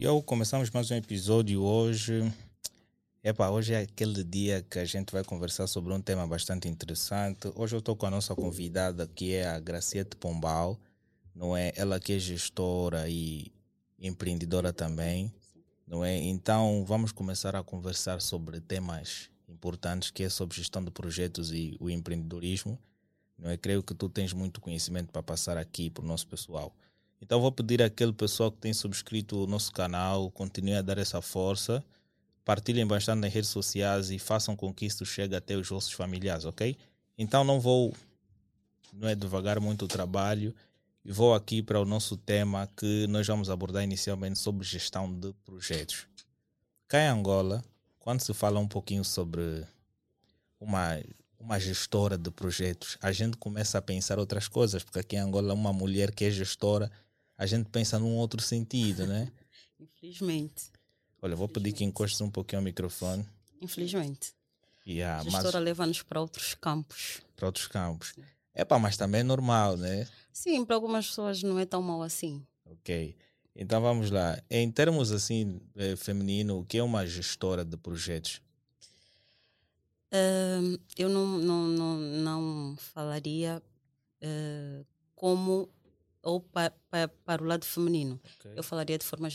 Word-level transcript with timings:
Eu 0.00 0.20
começamos 0.20 0.70
mais 0.70 0.90
um 0.90 0.96
episódio 0.96 1.62
hoje. 1.62 2.32
Epa, 3.22 3.48
hoje 3.48 3.74
é 3.74 3.82
aquele 3.82 4.24
dia 4.24 4.60
que 4.68 4.78
a 4.78 4.84
gente 4.84 5.12
vai 5.12 5.22
conversar 5.22 5.68
sobre 5.68 5.92
um 5.92 6.00
tema 6.00 6.26
bastante 6.26 6.68
interessante. 6.68 7.48
Hoje 7.54 7.76
eu 7.76 7.78
estou 7.78 7.94
com 7.94 8.06
a 8.06 8.10
nossa 8.10 8.34
convidada, 8.34 9.06
que 9.06 9.34
é 9.34 9.46
a 9.46 9.60
Graciete 9.60 10.16
Pombal, 10.16 10.78
não 11.34 11.56
é? 11.56 11.72
Ela 11.76 12.00
que 12.00 12.12
é 12.12 12.18
gestora 12.18 13.08
e 13.08 13.52
empreendedora 13.98 14.72
também, 14.72 15.32
não 15.86 16.04
é? 16.04 16.16
Então 16.16 16.84
vamos 16.84 17.12
começar 17.12 17.54
a 17.54 17.62
conversar 17.62 18.20
sobre 18.20 18.60
temas 18.60 19.30
importantes, 19.48 20.10
que 20.10 20.24
é 20.24 20.28
sobre 20.28 20.56
gestão 20.56 20.84
de 20.84 20.90
projetos 20.90 21.52
e 21.52 21.76
o 21.78 21.88
empreendedorismo. 21.88 22.78
Não 23.38 23.50
é? 23.50 23.56
Creio 23.56 23.82
que 23.82 23.94
tu 23.94 24.08
tens 24.08 24.32
muito 24.32 24.60
conhecimento 24.60 25.10
para 25.12 25.22
passar 25.22 25.56
aqui 25.56 25.90
para 25.90 26.04
o 26.04 26.06
nosso 26.06 26.26
pessoal. 26.26 26.74
Então 27.20 27.40
vou 27.40 27.50
pedir 27.50 27.82
àquele 27.82 28.12
pessoal 28.12 28.52
que 28.52 28.58
tem 28.58 28.72
subscrito 28.72 29.44
o 29.44 29.46
nosso 29.46 29.72
canal, 29.72 30.30
continue 30.30 30.74
a 30.74 30.82
dar 30.82 30.98
essa 30.98 31.22
força, 31.22 31.82
partilhem 32.44 32.86
bastante 32.86 33.20
nas 33.20 33.32
redes 33.32 33.50
sociais 33.50 34.10
e 34.10 34.18
façam 34.18 34.54
com 34.54 34.72
que 34.72 34.84
isso 34.86 35.06
chegue 35.06 35.34
até 35.34 35.56
os 35.56 35.68
vossos 35.68 35.92
familiares, 35.92 36.44
ok? 36.44 36.76
Então 37.16 37.42
não 37.42 37.60
vou, 37.60 37.94
não 38.92 39.08
é 39.08 39.14
devagar 39.14 39.58
muito 39.58 39.86
o 39.86 39.88
trabalho 39.88 40.54
e 41.04 41.10
vou 41.10 41.34
aqui 41.34 41.62
para 41.62 41.80
o 41.80 41.84
nosso 41.84 42.16
tema 42.16 42.68
que 42.76 43.06
nós 43.06 43.26
vamos 43.26 43.48
abordar 43.48 43.82
inicialmente 43.82 44.38
sobre 44.38 44.66
gestão 44.66 45.12
de 45.12 45.32
projetos. 45.44 46.06
Cá 46.86 47.00
em 47.00 47.08
Angola, 47.08 47.64
quando 47.98 48.20
se 48.20 48.34
fala 48.34 48.60
um 48.60 48.68
pouquinho 48.68 49.04
sobre 49.04 49.64
uma 50.60 51.00
uma 51.44 51.60
gestora 51.60 52.16
de 52.16 52.30
projetos, 52.30 52.96
a 53.02 53.12
gente 53.12 53.36
começa 53.36 53.76
a 53.76 53.82
pensar 53.82 54.18
outras 54.18 54.48
coisas, 54.48 54.82
porque 54.82 54.98
aqui 54.98 55.16
em 55.16 55.18
Angola 55.18 55.52
uma 55.52 55.72
mulher 55.72 56.10
que 56.10 56.24
é 56.24 56.30
gestora 56.30 56.90
a 57.36 57.44
gente 57.44 57.68
pensa 57.68 57.98
num 57.98 58.16
outro 58.16 58.40
sentido, 58.40 59.06
né? 59.06 59.30
Infelizmente. 59.78 60.72
Olha, 61.20 61.36
vou 61.36 61.48
pedir 61.48 61.72
que 61.72 61.84
encostes 61.84 62.20
um 62.20 62.30
pouquinho 62.30 62.60
ao 62.60 62.64
microfone. 62.64 63.26
Infelizmente. 63.60 64.32
Yeah, 64.86 65.20
a 65.20 65.24
gestora 65.24 65.58
mas... 65.58 65.64
leva-nos 65.64 66.02
para 66.02 66.20
outros 66.20 66.54
campos. 66.54 67.20
Para 67.36 67.46
outros 67.46 67.66
campos. 67.66 68.14
É 68.54 68.64
pá, 68.64 68.78
mas 68.78 68.96
também 68.96 69.20
é 69.20 69.24
normal, 69.24 69.76
né? 69.76 70.08
Sim, 70.32 70.64
para 70.64 70.76
algumas 70.76 71.08
pessoas 71.08 71.42
não 71.42 71.58
é 71.58 71.66
tão 71.66 71.82
mal 71.82 72.02
assim. 72.02 72.42
Ok. 72.64 73.16
Então 73.54 73.80
vamos 73.82 74.10
lá. 74.10 74.40
Em 74.50 74.70
termos 74.70 75.12
assim, 75.12 75.60
eh, 75.76 75.96
feminino, 75.96 76.58
o 76.58 76.64
que 76.64 76.78
é 76.78 76.82
uma 76.82 77.06
gestora 77.06 77.64
de 77.64 77.76
projetos? 77.76 78.40
Uh, 80.14 80.78
eu 80.96 81.08
não, 81.08 81.26
não, 81.38 81.66
não, 81.66 81.96
não 81.98 82.76
falaria 82.76 83.60
uh, 84.22 84.86
como 85.16 85.68
ou 86.22 86.40
pa, 86.40 86.70
pa, 86.88 87.08
para 87.24 87.42
o 87.42 87.46
lado 87.46 87.64
feminino. 87.64 88.20
Okay. 88.38 88.52
Eu 88.56 88.62
falaria 88.62 88.96
de 88.96 89.04
forma 89.04 89.28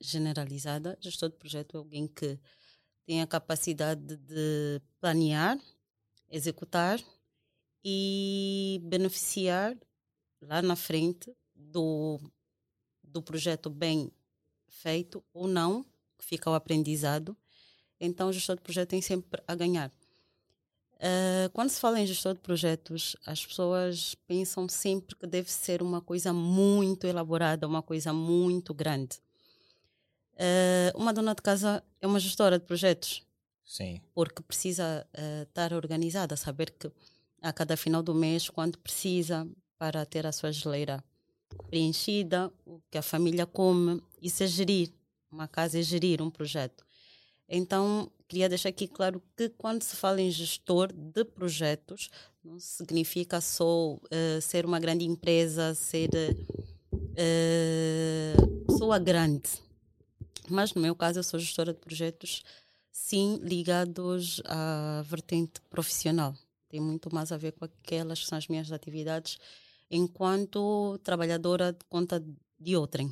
generalizada. 0.00 0.98
Gestor 1.00 1.30
de 1.30 1.36
projeto 1.36 1.76
é 1.76 1.78
alguém 1.78 2.06
que 2.06 2.38
tem 3.06 3.22
a 3.22 3.26
capacidade 3.26 4.16
de 4.16 4.82
planear, 5.00 5.58
executar 6.30 7.00
e 7.82 8.80
beneficiar 8.84 9.74
lá 10.42 10.60
na 10.60 10.76
frente 10.76 11.34
do, 11.54 12.20
do 13.02 13.22
projeto 13.22 13.70
bem 13.70 14.12
feito 14.68 15.24
ou 15.32 15.48
não, 15.48 15.84
que 16.18 16.24
fica 16.24 16.50
o 16.50 16.54
aprendizado. 16.54 17.34
Então, 17.98 18.28
o 18.28 18.32
gestor 18.32 18.56
de 18.56 18.62
projeto 18.62 18.90
tem 18.90 19.00
sempre 19.00 19.42
a 19.46 19.54
ganhar. 19.54 19.90
Uh, 20.98 21.48
quando 21.52 21.70
se 21.70 21.78
fala 21.78 22.00
em 22.00 22.06
gestor 22.06 22.34
de 22.34 22.40
projetos, 22.40 23.16
as 23.24 23.46
pessoas 23.46 24.16
pensam 24.26 24.68
sempre 24.68 25.14
que 25.14 25.26
deve 25.28 25.50
ser 25.50 25.80
uma 25.80 26.00
coisa 26.00 26.32
muito 26.32 27.06
elaborada, 27.06 27.68
uma 27.68 27.82
coisa 27.82 28.12
muito 28.12 28.74
grande. 28.74 29.20
Uh, 30.34 30.96
uma 30.96 31.12
dona 31.12 31.34
de 31.34 31.42
casa 31.42 31.84
é 32.00 32.06
uma 32.06 32.18
gestora 32.18 32.58
de 32.58 32.64
projetos. 32.64 33.22
Sim. 33.64 34.00
Porque 34.12 34.42
precisa 34.42 35.06
uh, 35.14 35.42
estar 35.42 35.72
organizada, 35.72 36.36
saber 36.36 36.70
que 36.72 36.90
a 37.40 37.52
cada 37.52 37.76
final 37.76 38.02
do 38.02 38.14
mês, 38.14 38.48
quando 38.48 38.78
precisa 38.78 39.46
para 39.78 40.04
ter 40.04 40.26
a 40.26 40.32
sua 40.32 40.50
geleira 40.50 41.04
preenchida, 41.70 42.52
o 42.66 42.80
que 42.90 42.98
a 42.98 43.02
família 43.02 43.46
come, 43.46 44.02
isso 44.20 44.42
é 44.42 44.46
gerir. 44.46 44.92
Uma 45.30 45.46
casa 45.46 45.78
é 45.78 45.82
gerir 45.82 46.20
um 46.22 46.30
projeto. 46.30 46.84
Então, 47.48 48.10
queria 48.26 48.48
deixar 48.48 48.68
aqui 48.68 48.86
claro 48.86 49.22
que 49.36 49.48
quando 49.48 49.82
se 49.82 49.96
fala 49.96 50.20
em 50.20 50.30
gestor 50.30 50.92
de 50.92 51.24
projetos, 51.24 52.10
não 52.44 52.60
significa 52.60 53.40
só 53.40 53.94
uh, 53.94 54.40
ser 54.42 54.66
uma 54.66 54.78
grande 54.78 55.06
empresa, 55.06 55.74
ser 55.74 56.10
uh, 56.92 58.64
pessoa 58.66 58.98
grande. 58.98 59.48
Mas 60.50 60.74
no 60.74 60.82
meu 60.82 60.94
caso, 60.94 61.18
eu 61.18 61.22
sou 61.22 61.40
gestora 61.40 61.72
de 61.72 61.80
projetos, 61.80 62.42
sim, 62.90 63.38
ligados 63.42 64.42
à 64.44 65.02
vertente 65.06 65.60
profissional. 65.70 66.34
Tem 66.68 66.80
muito 66.80 67.12
mais 67.14 67.32
a 67.32 67.36
ver 67.38 67.52
com 67.52 67.64
aquelas 67.64 68.20
que 68.20 68.26
são 68.26 68.36
as 68.36 68.46
minhas 68.46 68.70
atividades 68.72 69.38
enquanto 69.90 70.98
trabalhadora 71.02 71.72
de 71.72 71.84
conta 71.88 72.22
de 72.58 72.76
outrem. 72.76 73.10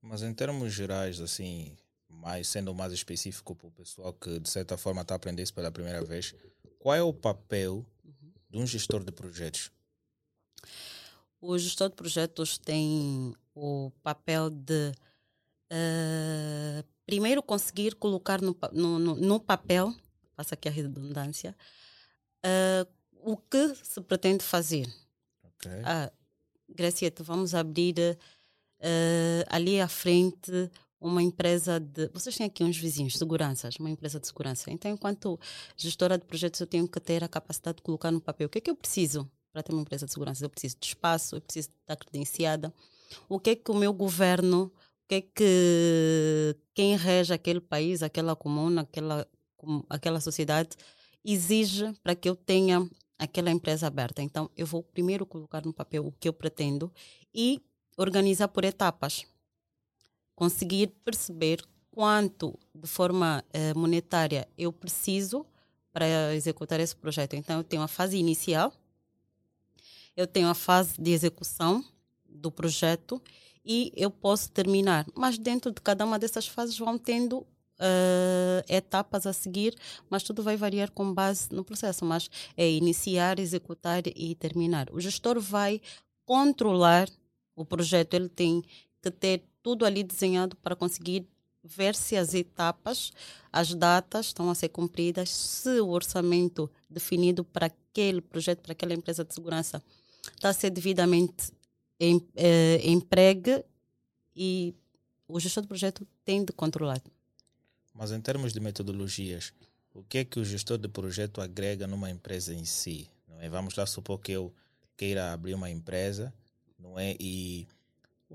Mas 0.00 0.22
em 0.22 0.32
termos 0.32 0.72
gerais, 0.72 1.20
assim, 1.20 1.76
mais 2.14 2.48
sendo 2.48 2.74
mais 2.74 2.92
específico 2.92 3.54
para 3.54 3.68
o 3.68 3.70
pessoal 3.70 4.12
que 4.12 4.38
de 4.38 4.48
certa 4.48 4.76
forma 4.76 5.02
está 5.02 5.14
a 5.14 5.16
aprender 5.16 5.42
isso 5.42 5.54
pela 5.54 5.70
primeira 5.70 6.04
vez, 6.04 6.34
qual 6.78 6.94
é 6.94 7.02
o 7.02 7.12
papel 7.12 7.84
de 8.50 8.58
um 8.58 8.66
gestor 8.66 9.02
de 9.04 9.12
projetos? 9.12 9.70
O 11.40 11.58
gestor 11.58 11.90
de 11.90 11.96
projetos 11.96 12.56
tem 12.56 13.34
o 13.54 13.90
papel 14.02 14.50
de 14.50 14.92
uh, 15.70 16.84
primeiro 17.06 17.42
conseguir 17.42 17.94
colocar 17.96 18.40
no, 18.40 18.56
no, 18.72 18.98
no, 18.98 19.14
no, 19.16 19.40
papel, 19.40 19.94
passa 20.34 20.54
aqui 20.54 20.68
a 20.68 20.72
redundância, 20.72 21.54
uh, 22.44 22.90
o 23.22 23.36
que 23.36 23.74
se 23.82 24.00
pretende 24.00 24.44
fazer. 24.44 24.86
Okay. 25.42 25.82
Ah, 25.84 26.12
Gracieta, 26.68 27.22
vamos 27.22 27.54
abrir 27.54 27.94
uh, 27.98 29.44
ali 29.48 29.80
à 29.80 29.88
frente 29.88 30.70
uma 31.04 31.22
empresa 31.22 31.78
de. 31.78 32.08
Vocês 32.14 32.34
têm 32.34 32.46
aqui 32.46 32.64
uns 32.64 32.78
vizinhos, 32.78 33.18
seguranças, 33.18 33.76
uma 33.78 33.90
empresa 33.90 34.18
de 34.18 34.26
segurança. 34.26 34.70
Então, 34.70 34.90
enquanto 34.90 35.38
gestora 35.76 36.16
de 36.16 36.24
projetos, 36.24 36.58
eu 36.60 36.66
tenho 36.66 36.88
que 36.88 36.98
ter 36.98 37.22
a 37.22 37.28
capacidade 37.28 37.76
de 37.76 37.82
colocar 37.82 38.10
no 38.10 38.22
papel 38.22 38.46
o 38.46 38.50
que 38.50 38.58
é 38.58 38.60
que 38.62 38.70
eu 38.70 38.74
preciso 38.74 39.30
para 39.52 39.62
ter 39.62 39.72
uma 39.72 39.82
empresa 39.82 40.06
de 40.06 40.12
segurança. 40.12 40.42
Eu 40.42 40.48
preciso 40.48 40.76
de 40.80 40.86
espaço, 40.86 41.36
eu 41.36 41.42
preciso 41.42 41.68
estar 41.68 41.96
credenciada. 41.96 42.72
O 43.28 43.38
que 43.38 43.50
é 43.50 43.54
que 43.54 43.70
o 43.70 43.74
meu 43.74 43.92
governo, 43.92 44.64
o 44.64 45.08
que 45.08 45.14
é 45.16 45.20
que 45.20 46.56
quem 46.72 46.96
rege 46.96 47.34
aquele 47.34 47.60
país, 47.60 48.02
aquela 48.02 48.34
comuna, 48.34 48.80
aquela, 48.80 49.28
aquela 49.90 50.20
sociedade 50.20 50.70
exige 51.22 51.92
para 52.02 52.14
que 52.14 52.28
eu 52.28 52.34
tenha 52.34 52.88
aquela 53.18 53.50
empresa 53.50 53.86
aberta. 53.86 54.22
Então, 54.22 54.50
eu 54.56 54.66
vou 54.66 54.82
primeiro 54.82 55.26
colocar 55.26 55.64
no 55.64 55.72
papel 55.72 56.06
o 56.06 56.12
que 56.12 56.28
eu 56.28 56.32
pretendo 56.32 56.90
e 57.32 57.62
organizar 57.96 58.48
por 58.48 58.64
etapas 58.64 59.26
conseguir 60.34 60.88
perceber 61.04 61.62
quanto 61.90 62.58
de 62.74 62.88
forma 62.88 63.44
uh, 63.54 63.78
monetária 63.78 64.48
eu 64.58 64.72
preciso 64.72 65.46
para 65.92 66.34
executar 66.34 66.80
esse 66.80 66.96
projeto. 66.96 67.36
Então, 67.36 67.58
eu 67.58 67.64
tenho 67.64 67.82
a 67.82 67.88
fase 67.88 68.16
inicial, 68.16 68.72
eu 70.16 70.26
tenho 70.26 70.48
a 70.48 70.54
fase 70.54 71.00
de 71.00 71.12
execução 71.12 71.84
do 72.28 72.50
projeto 72.50 73.22
e 73.64 73.92
eu 73.96 74.10
posso 74.10 74.50
terminar. 74.50 75.06
Mas 75.14 75.38
dentro 75.38 75.70
de 75.70 75.80
cada 75.80 76.04
uma 76.04 76.18
dessas 76.18 76.48
fases 76.48 76.76
vão 76.76 76.98
tendo 76.98 77.38
uh, 77.38 78.64
etapas 78.68 79.26
a 79.26 79.32
seguir, 79.32 79.74
mas 80.10 80.24
tudo 80.24 80.42
vai 80.42 80.56
variar 80.56 80.90
com 80.90 81.14
base 81.14 81.48
no 81.52 81.64
processo. 81.64 82.04
Mas 82.04 82.28
é 82.56 82.68
iniciar, 82.68 83.38
executar 83.38 84.02
e 84.06 84.34
terminar. 84.34 84.88
O 84.92 85.00
gestor 85.00 85.40
vai 85.40 85.80
controlar 86.24 87.08
o 87.54 87.64
projeto, 87.64 88.14
ele 88.14 88.28
tem 88.28 88.62
que 89.00 89.10
ter 89.12 89.44
tudo 89.64 89.86
ali 89.86 90.04
desenhado 90.04 90.54
para 90.56 90.76
conseguir 90.76 91.26
ver 91.64 91.94
se 91.96 92.16
as 92.18 92.34
etapas, 92.34 93.10
as 93.50 93.74
datas 93.74 94.26
estão 94.26 94.50
a 94.50 94.54
ser 94.54 94.68
cumpridas, 94.68 95.30
se 95.30 95.80
o 95.80 95.88
orçamento 95.88 96.70
definido 96.88 97.42
para 97.42 97.66
aquele 97.66 98.20
projeto, 98.20 98.60
para 98.60 98.72
aquela 98.72 98.92
empresa 98.92 99.24
de 99.24 99.32
segurança, 99.32 99.82
está 100.36 100.50
a 100.50 100.52
ser 100.52 100.68
devidamente 100.68 101.50
em, 101.98 102.20
eh, 102.36 102.78
empregue 102.84 103.64
e 104.36 104.74
o 105.26 105.40
gestor 105.40 105.62
do 105.62 105.68
projeto 105.68 106.06
tem 106.26 106.44
de 106.44 106.52
controlar. 106.52 107.00
Mas 107.94 108.12
em 108.12 108.20
termos 108.20 108.52
de 108.52 108.60
metodologias, 108.60 109.54
o 109.94 110.02
que 110.02 110.18
é 110.18 110.24
que 110.26 110.38
o 110.38 110.44
gestor 110.44 110.76
de 110.76 110.88
projeto 110.88 111.40
agrega 111.40 111.86
numa 111.86 112.10
empresa 112.10 112.52
em 112.52 112.66
si? 112.66 113.08
Não 113.26 113.40
é? 113.40 113.48
Vamos 113.48 113.74
lá 113.76 113.86
supor 113.86 114.18
que 114.18 114.32
eu 114.32 114.52
queira 114.94 115.32
abrir 115.32 115.54
uma 115.54 115.70
empresa, 115.70 116.34
não 116.78 116.98
é? 116.98 117.16
E 117.18 117.66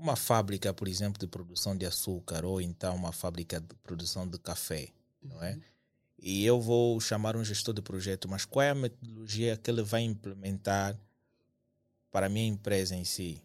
uma 0.00 0.16
fábrica, 0.16 0.72
por 0.72 0.88
exemplo, 0.88 1.18
de 1.18 1.26
produção 1.26 1.76
de 1.76 1.84
açúcar 1.84 2.44
ou 2.44 2.60
então 2.60 2.96
uma 2.96 3.12
fábrica 3.12 3.60
de 3.60 3.74
produção 3.82 4.26
de 4.26 4.38
café, 4.38 4.88
não 5.22 5.42
é? 5.42 5.54
Uhum. 5.54 5.60
E 6.22 6.44
eu 6.44 6.60
vou 6.60 7.00
chamar 7.00 7.36
um 7.36 7.44
gestor 7.44 7.74
de 7.74 7.80
projeto, 7.80 8.28
mas 8.28 8.44
qual 8.44 8.62
é 8.62 8.70
a 8.70 8.74
metodologia 8.74 9.56
que 9.56 9.70
ele 9.70 9.82
vai 9.82 10.02
implementar 10.02 10.98
para 12.10 12.26
a 12.26 12.28
minha 12.28 12.46
empresa 12.46 12.94
em 12.94 13.04
si? 13.04 13.42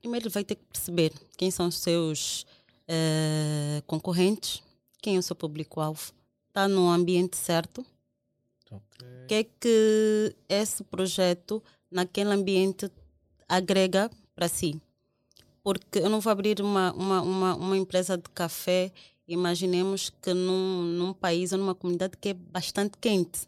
Primeiro 0.00 0.26
ele 0.26 0.32
vai 0.32 0.44
ter 0.44 0.54
que 0.54 0.64
perceber 0.64 1.12
quem 1.36 1.50
são 1.50 1.68
os 1.68 1.76
seus 1.76 2.46
uh, 2.88 3.82
concorrentes, 3.86 4.62
quem 5.02 5.16
é 5.16 5.18
o 5.18 5.22
seu 5.22 5.36
público-alvo, 5.36 6.12
está 6.48 6.66
no 6.68 6.88
ambiente 6.88 7.36
certo, 7.36 7.84
o 8.70 8.76
okay. 8.76 9.26
que 9.28 9.34
é 9.34 9.44
que 9.44 10.36
esse 10.48 10.84
projeto 10.84 11.62
naquele 11.90 12.30
ambiente 12.30 12.90
agrega 13.48 14.10
para 14.34 14.48
si. 14.48 14.80
Porque 15.62 15.98
eu 15.98 16.08
não 16.08 16.20
vou 16.20 16.30
abrir 16.30 16.60
uma, 16.60 16.92
uma, 16.92 17.22
uma, 17.22 17.54
uma 17.56 17.76
empresa 17.76 18.16
de 18.16 18.28
café, 18.30 18.92
imaginemos 19.26 20.10
que 20.22 20.32
num, 20.32 20.82
num 20.82 21.12
país 21.12 21.52
ou 21.52 21.58
numa 21.58 21.74
comunidade 21.74 22.16
que 22.16 22.30
é 22.30 22.34
bastante 22.34 22.96
quente. 22.98 23.46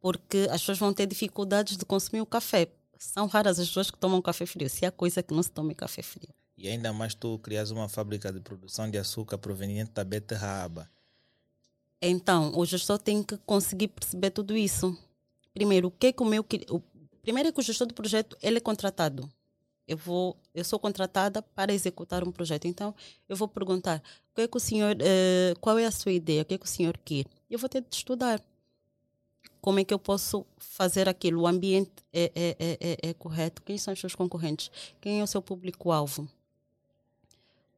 Porque 0.00 0.48
as 0.50 0.60
pessoas 0.60 0.78
vão 0.78 0.92
ter 0.92 1.06
dificuldades 1.06 1.76
de 1.76 1.84
consumir 1.84 2.20
o 2.20 2.26
café. 2.26 2.68
São 2.98 3.26
raras 3.26 3.58
as 3.58 3.68
pessoas 3.68 3.90
que 3.90 3.98
tomam 3.98 4.20
café 4.20 4.44
frio. 4.46 4.68
Se 4.68 4.84
há 4.84 4.90
coisa 4.90 5.22
que 5.22 5.32
não 5.32 5.42
se 5.42 5.50
toma 5.50 5.74
café 5.74 6.02
frio. 6.02 6.28
E 6.56 6.68
ainda 6.68 6.92
mais 6.92 7.14
tu 7.14 7.38
crias 7.38 7.70
uma 7.70 7.88
fábrica 7.88 8.32
de 8.32 8.40
produção 8.40 8.90
de 8.90 8.98
açúcar 8.98 9.38
proveniente 9.38 9.92
da 9.92 10.02
beterraba. 10.02 10.90
Então, 12.02 12.52
o 12.56 12.64
gestor 12.64 12.98
tem 12.98 13.22
que 13.22 13.36
conseguir 13.38 13.88
perceber 13.88 14.30
tudo 14.30 14.56
isso. 14.56 14.96
Primeiro, 15.54 15.88
o 15.88 15.90
que 15.90 16.08
é 16.08 16.12
que 16.12 16.22
o 16.22 16.26
meu 16.26 16.44
o, 16.70 16.80
primeiro 17.22 17.48
é 17.48 17.52
que 17.52 17.60
o 17.60 17.62
gestor 17.62 17.86
do 17.86 17.94
projeto 17.94 18.36
ele 18.42 18.58
é 18.58 18.60
contratado. 18.60 19.30
Eu 19.88 19.96
vou, 19.96 20.36
eu 20.54 20.62
sou 20.64 20.78
contratada 20.78 21.42
para 21.42 21.72
executar 21.72 22.22
um 22.22 22.30
projeto. 22.30 22.66
Então, 22.66 22.94
eu 23.28 23.36
vou 23.36 23.48
perguntar: 23.48 24.02
o 24.30 24.34
que 24.34 24.42
é 24.42 24.48
que 24.48 24.56
o 24.56 24.60
senhor, 24.60 24.94
uh, 24.94 25.58
qual 25.60 25.78
é 25.78 25.86
a 25.86 25.90
sua 25.90 26.12
ideia? 26.12 26.42
O 26.42 26.44
que 26.44 26.54
é 26.54 26.58
que 26.58 26.66
o 26.66 26.68
senhor 26.68 26.96
quer? 27.04 27.24
Eu 27.50 27.58
vou 27.58 27.68
ter 27.68 27.80
de 27.80 27.96
estudar 27.96 28.40
como 29.60 29.80
é 29.80 29.84
que 29.84 29.92
eu 29.92 29.98
posso 29.98 30.46
fazer 30.56 31.08
aquilo? 31.08 31.42
O 31.42 31.46
ambiente 31.46 31.90
é, 32.12 32.30
é, 32.34 32.56
é, 32.58 32.78
é, 32.80 33.10
é 33.10 33.14
correto? 33.14 33.62
Quem 33.62 33.76
são 33.76 33.92
os 33.92 34.00
seus 34.00 34.14
concorrentes? 34.14 34.70
Quem 35.00 35.20
é 35.20 35.22
o 35.22 35.26
seu 35.26 35.42
público-alvo? 35.42 36.28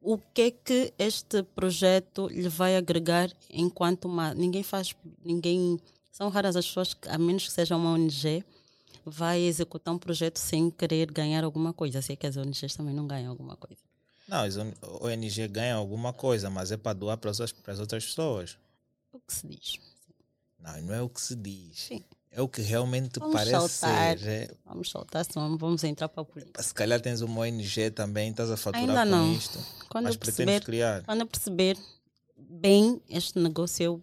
O 0.01 0.17
que 0.17 0.41
é 0.41 0.51
que 0.51 0.93
este 0.97 1.43
projeto 1.43 2.27
lhe 2.27 2.49
vai 2.49 2.75
agregar 2.75 3.29
enquanto 3.49 4.05
uma. 4.05 4.33
Ninguém 4.33 4.63
faz. 4.63 4.95
Ninguém. 5.23 5.79
São 6.11 6.29
raras 6.29 6.55
as 6.55 6.65
pessoas, 6.65 6.95
a 7.07 7.17
menos 7.17 7.45
que 7.45 7.51
seja 7.51 7.75
uma 7.75 7.91
ONG, 7.91 8.43
vai 9.05 9.41
executar 9.41 9.93
um 9.93 9.97
projeto 9.97 10.37
sem 10.37 10.69
querer 10.69 11.11
ganhar 11.11 11.43
alguma 11.43 11.73
coisa. 11.73 12.01
Sei 12.01 12.15
que 12.15 12.27
as 12.27 12.37
ONGs 12.37 12.75
também 12.75 12.93
não 12.93 13.07
ganham 13.07 13.29
alguma 13.29 13.55
coisa. 13.55 13.81
Não, 14.27 14.43
as 14.43 14.55
ONG 14.57 15.47
ganham 15.47 15.79
alguma 15.79 16.13
coisa, 16.13 16.49
mas 16.49 16.71
é 16.71 16.77
para 16.77 16.93
doar 16.93 17.17
para 17.17 17.31
as, 17.31 17.51
para 17.51 17.73
as 17.73 17.79
outras 17.79 18.05
pessoas. 18.05 18.57
O 19.11 19.19
que 19.19 19.33
se 19.33 19.47
diz? 19.47 19.79
Não, 20.59 20.81
não 20.83 20.93
é 20.93 21.01
o 21.01 21.09
que 21.09 21.19
se 21.19 21.35
diz. 21.35 21.79
Sim. 21.79 22.03
É 22.31 22.41
o 22.41 22.47
que 22.47 22.61
realmente 22.61 23.19
vamos 23.19 23.35
parece 23.35 23.51
soltar. 23.77 24.17
ser. 24.17 24.27
É... 24.27 24.51
Vamos 24.65 24.89
soltar, 24.89 25.25
senão 25.25 25.57
vamos 25.57 25.83
entrar 25.83 26.07
para 26.07 26.21
a 26.21 26.25
política. 26.25 26.63
Se 26.63 26.73
calhar 26.73 27.01
tens 27.01 27.19
uma 27.19 27.41
ONG 27.41 27.91
também, 27.91 28.29
estás 28.31 28.49
a 28.49 28.55
faturar 28.55 28.87
Ainda 28.87 29.03
não. 29.03 29.33
isto. 29.33 29.59
Quando 29.89 30.05
mas 30.05 30.13
eu 30.13 30.19
perceber, 30.19 30.63
criar. 30.63 31.03
Quando 31.03 31.21
eu 31.21 31.27
perceber 31.27 31.77
bem 32.37 33.01
este 33.09 33.37
negócio, 33.37 33.83
eu 33.83 34.01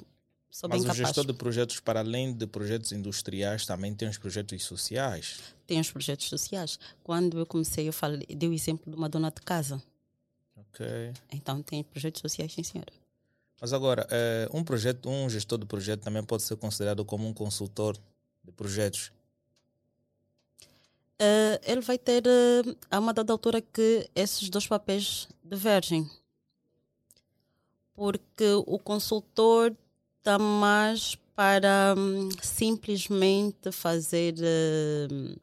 sou 0.50 0.68
mas 0.68 0.78
bem 0.78 0.84
o 0.84 0.94
capaz. 0.94 1.06
gestor 1.08 1.26
de 1.26 1.32
projetos, 1.32 1.80
para 1.80 2.00
além 2.00 2.32
de 2.32 2.46
projetos 2.46 2.92
industriais, 2.92 3.66
também 3.66 3.94
tem 3.94 4.08
os 4.08 4.18
projetos 4.18 4.64
sociais. 4.64 5.40
Tem 5.66 5.80
os 5.80 5.90
projetos 5.90 6.28
sociais. 6.28 6.78
Quando 7.02 7.38
eu 7.38 7.46
comecei, 7.46 7.88
eu 7.88 7.92
falei, 7.92 8.26
dei 8.26 8.48
o 8.48 8.52
exemplo 8.52 8.90
de 8.90 8.96
uma 8.96 9.08
dona 9.08 9.30
de 9.30 9.40
casa. 9.42 9.82
Ok. 10.56 10.86
Então 11.32 11.62
tem 11.62 11.82
projetos 11.82 12.20
sociais, 12.20 12.52
sim, 12.52 12.62
senhora. 12.62 12.92
Mas 13.60 13.72
agora, 13.72 14.06
eh, 14.10 14.48
um 14.52 14.62
projeto, 14.62 15.08
um 15.08 15.28
gestor 15.28 15.58
de 15.58 15.66
projeto 15.66 16.02
também 16.02 16.22
pode 16.22 16.44
ser 16.44 16.56
considerado 16.56 17.04
como 17.04 17.26
um 17.26 17.34
consultor 17.34 17.98
de 18.44 18.52
projetos. 18.52 19.10
Uh, 21.20 21.58
ele 21.64 21.80
vai 21.80 21.98
ter 21.98 22.22
uh, 22.24 22.76
a 22.88 23.00
uma 23.00 23.12
dada 23.12 23.32
altura 23.32 23.60
que 23.60 24.08
esses 24.14 24.48
dois 24.48 24.68
papéis 24.68 25.28
divergem. 25.42 26.08
Porque 27.92 28.52
o 28.64 28.78
consultor 28.78 29.76
está 30.18 30.38
mais 30.38 31.16
para 31.38 31.94
um, 31.96 32.28
simplesmente 32.42 33.70
fazer, 33.70 34.34
uh, 34.34 35.40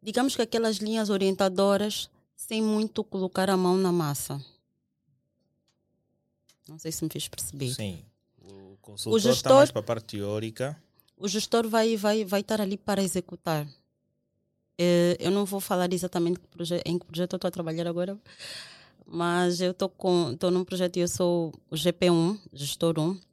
digamos 0.00 0.36
que 0.36 0.42
aquelas 0.42 0.76
linhas 0.76 1.10
orientadoras, 1.10 2.08
sem 2.36 2.62
muito 2.62 3.02
colocar 3.02 3.50
a 3.50 3.56
mão 3.56 3.76
na 3.76 3.90
massa. 3.90 4.40
Não 6.68 6.78
sei 6.78 6.92
se 6.92 7.02
me 7.04 7.10
fiz 7.10 7.26
perceber. 7.26 7.74
Sim. 7.74 8.04
O 8.40 8.76
consultor 8.80 9.18
está 9.18 9.32
gestor, 9.32 9.56
mais 9.56 9.70
para 9.72 9.80
a 9.80 9.84
parte 9.84 10.16
teórica. 10.16 10.80
O 11.16 11.26
gestor 11.26 11.68
vai, 11.68 11.96
vai, 11.96 12.24
vai 12.24 12.40
estar 12.40 12.60
ali 12.60 12.76
para 12.76 13.02
executar. 13.02 13.66
É, 14.78 15.16
eu 15.18 15.32
não 15.32 15.44
vou 15.44 15.58
falar 15.58 15.92
exatamente 15.92 16.38
em 16.84 16.98
que 16.98 17.06
projeto 17.06 17.32
eu 17.32 17.36
estou 17.36 17.48
a 17.48 17.50
trabalhar 17.50 17.88
agora, 17.88 18.16
mas 19.04 19.60
eu 19.60 19.72
estou 19.72 19.90
num 20.52 20.64
projeto 20.64 20.98
e 20.98 21.00
eu 21.00 21.08
sou 21.08 21.52
o 21.70 21.74
GP1, 21.74 22.38
gestor 22.52 23.00
1 23.00 23.25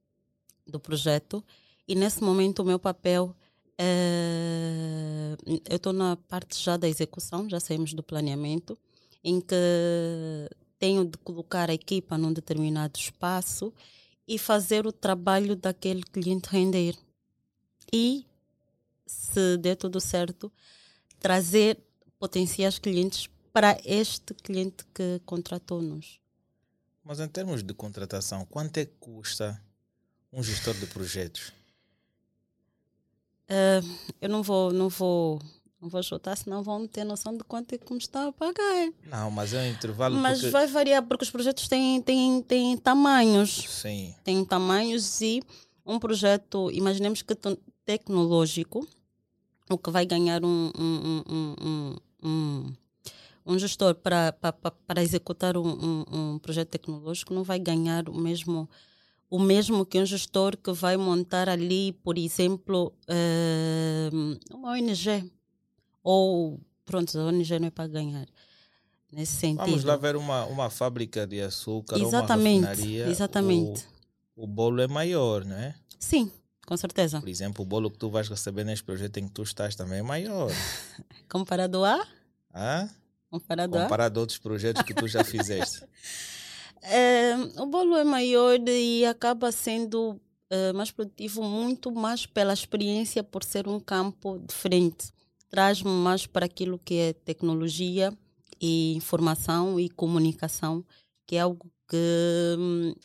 do 0.66 0.80
projeto, 0.80 1.44
e 1.88 1.96
nesse 1.96 2.22
momento 2.22 2.60
o 2.60 2.66
meu 2.66 2.80
papel 2.80 3.36
é, 3.78 5.36
eu 5.70 5.76
estou 5.76 5.94
na 5.94 6.16
parte 6.16 6.62
já 6.62 6.78
da 6.78 6.88
execução, 6.88 7.50
já 7.50 7.60
saímos 7.60 7.94
do 7.94 8.04
planeamento, 8.04 8.78
em 9.24 9.42
que 9.42 9.56
tenho 10.78 11.06
de 11.06 11.18
colocar 11.18 11.70
a 11.70 11.74
equipa 11.74 12.18
num 12.18 12.34
determinado 12.34 12.98
espaço 12.98 13.74
e 14.28 14.38
fazer 14.38 14.86
o 14.86 14.92
trabalho 14.92 15.56
daquele 15.56 16.04
cliente 16.04 16.50
render. 16.50 16.98
E, 17.92 18.26
se 19.06 19.58
der 19.58 19.76
tudo 19.76 20.00
certo, 20.00 20.52
trazer 21.20 21.80
potenciais 22.20 22.80
clientes 22.80 23.30
para 23.52 23.78
este 23.86 24.34
cliente 24.34 24.86
que 24.94 25.22
contratou-nos. 25.26 26.20
Mas 27.04 27.20
em 27.20 27.28
termos 27.28 27.62
de 27.64 27.74
contratação, 27.74 28.46
quanto 28.46 28.78
é 28.78 28.86
que 28.86 28.94
custa 29.00 29.62
um 30.34 30.44
gestor 30.44 30.74
de 30.74 30.88
projetos? 30.88 31.54
Uh, 33.50 33.88
eu 34.22 34.30
não 34.30 34.42
vou, 34.42 34.74
não 34.74 34.90
vou 34.90 35.40
não 35.84 35.90
vou 35.90 36.02
chutar, 36.02 36.38
senão 36.38 36.64
vão 36.64 36.88
ter 36.88 37.04
noção 37.04 37.36
de 37.36 37.44
quanto 37.44 37.76
é 37.76 37.78
que 37.78 37.92
me 37.92 38.00
está 38.00 38.28
a 38.28 38.32
pagar. 38.32 38.90
Não, 39.06 39.30
mas 39.30 39.54
é 39.54 39.64
um 39.64 39.68
intervalo. 39.68 40.16
Mas 40.16 40.40
porque... 40.40 40.52
vai 40.52 40.66
variar 40.66 41.04
porque 41.04 41.26
os 41.26 41.30
projetos 41.30 41.68
têm, 41.68 42.02
têm, 42.02 42.42
têm 42.42 42.78
tamanhos. 42.78 43.66
Sim. 43.82 44.16
Têm 44.24 44.46
tamanhos 44.46 45.20
e 45.20 45.44
um 45.86 46.00
projeto, 46.00 46.72
imaginemos 46.72 47.22
que 47.22 47.36
tecnológico, 47.86 48.88
o 49.70 49.78
que 49.78 49.92
vai 49.92 50.06
ganhar 50.06 50.46
um, 50.46 50.72
um, 50.78 51.24
um, 51.30 51.96
um, 52.24 52.74
um 53.46 53.60
gestor 53.60 53.96
para, 53.96 54.32
para, 54.32 54.54
para 54.54 55.04
executar 55.04 55.58
um, 55.58 56.06
um, 56.10 56.40
projeto 56.40 56.70
tecnológico 56.70 57.34
não 57.34 57.44
vai 57.44 57.60
ganhar 57.60 58.08
o 58.08 58.16
mesmo 58.16 58.70
o 59.30 59.40
mesmo 59.40 59.86
que 59.86 60.00
um 60.00 60.06
gestor 60.06 60.58
que 60.58 60.72
vai 60.72 60.98
montar 60.98 61.50
ali, 61.50 61.94
por 62.04 62.18
exemplo, 62.18 62.94
uh, 63.10 64.56
uma 64.56 64.72
ONG 64.72 65.32
ou 66.04 66.60
pronto, 66.86 67.18
a 67.18 67.26
ONG 67.26 67.60
não 67.60 67.68
é 67.68 67.72
para 67.72 67.88
ganhar. 67.88 68.28
Nesse 69.12 69.34
sentido. 69.34 69.66
Vamos 69.66 69.84
lá 69.84 69.96
ver 69.96 70.16
uma, 70.16 70.46
uma 70.46 70.70
fábrica 70.70 71.26
de 71.26 71.40
açúcar 71.40 71.98
exatamente, 72.00 72.60
uma 72.60 72.70
refinaria. 72.70 73.08
Exatamente. 73.08 73.86
O, 74.36 74.46
o 74.46 74.48
bolo 74.48 74.82
é 74.82 74.88
maior, 74.88 75.46
não 75.46 75.56
é? 75.56 75.76
Sim, 76.00 76.32
com 76.66 76.76
certeza. 76.76 77.20
Por 77.20 77.30
exemplo, 77.30 77.64
o 77.64 77.66
bolo 77.66 77.92
que 77.92 77.98
tu 77.98 78.10
vais 78.10 78.28
receber 78.28 78.64
neste 78.64 78.84
projeto 78.84 79.18
em 79.18 79.28
que 79.28 79.32
tu 79.32 79.44
estás 79.44 79.76
também 79.76 80.00
é 80.00 80.02
maior. 80.02 80.52
Comparado 81.30 81.86
a? 81.86 82.06
Ah? 82.52 82.90
Comparado, 83.30 83.74
Comparado 83.78 84.18
a? 84.18 84.20
a 84.20 84.22
outros 84.22 84.40
projetos 84.40 84.82
que 84.82 84.94
tu 84.94 85.08
já 85.08 85.24
fizeste. 85.24 85.86
é, 86.84 87.36
o 87.60 87.66
bolo 87.66 87.96
é 87.96 88.04
maior 88.04 88.60
e 88.68 89.06
acaba 89.06 89.52
sendo 89.52 90.20
é, 90.50 90.74
mais 90.74 90.92
produtivo 90.92 91.44
muito 91.44 91.92
mais 91.92 92.26
pela 92.26 92.54
experiência 92.54 93.24
por 93.24 93.44
ser 93.44 93.68
um 93.68 93.80
campo 93.80 94.40
diferente 94.40 95.14
traz-me 95.54 95.92
mais 95.92 96.26
para 96.26 96.48
aquilo 96.48 96.80
que 96.80 96.96
é 96.96 97.14
tecnologia 97.14 98.12
e 98.60 98.96
informação 98.96 99.80
e 99.80 99.88
comunicação, 99.88 100.84
que 101.28 101.36
é 101.36 101.42
algo 101.42 101.72
que 101.88 102.56
hum, 102.58 102.96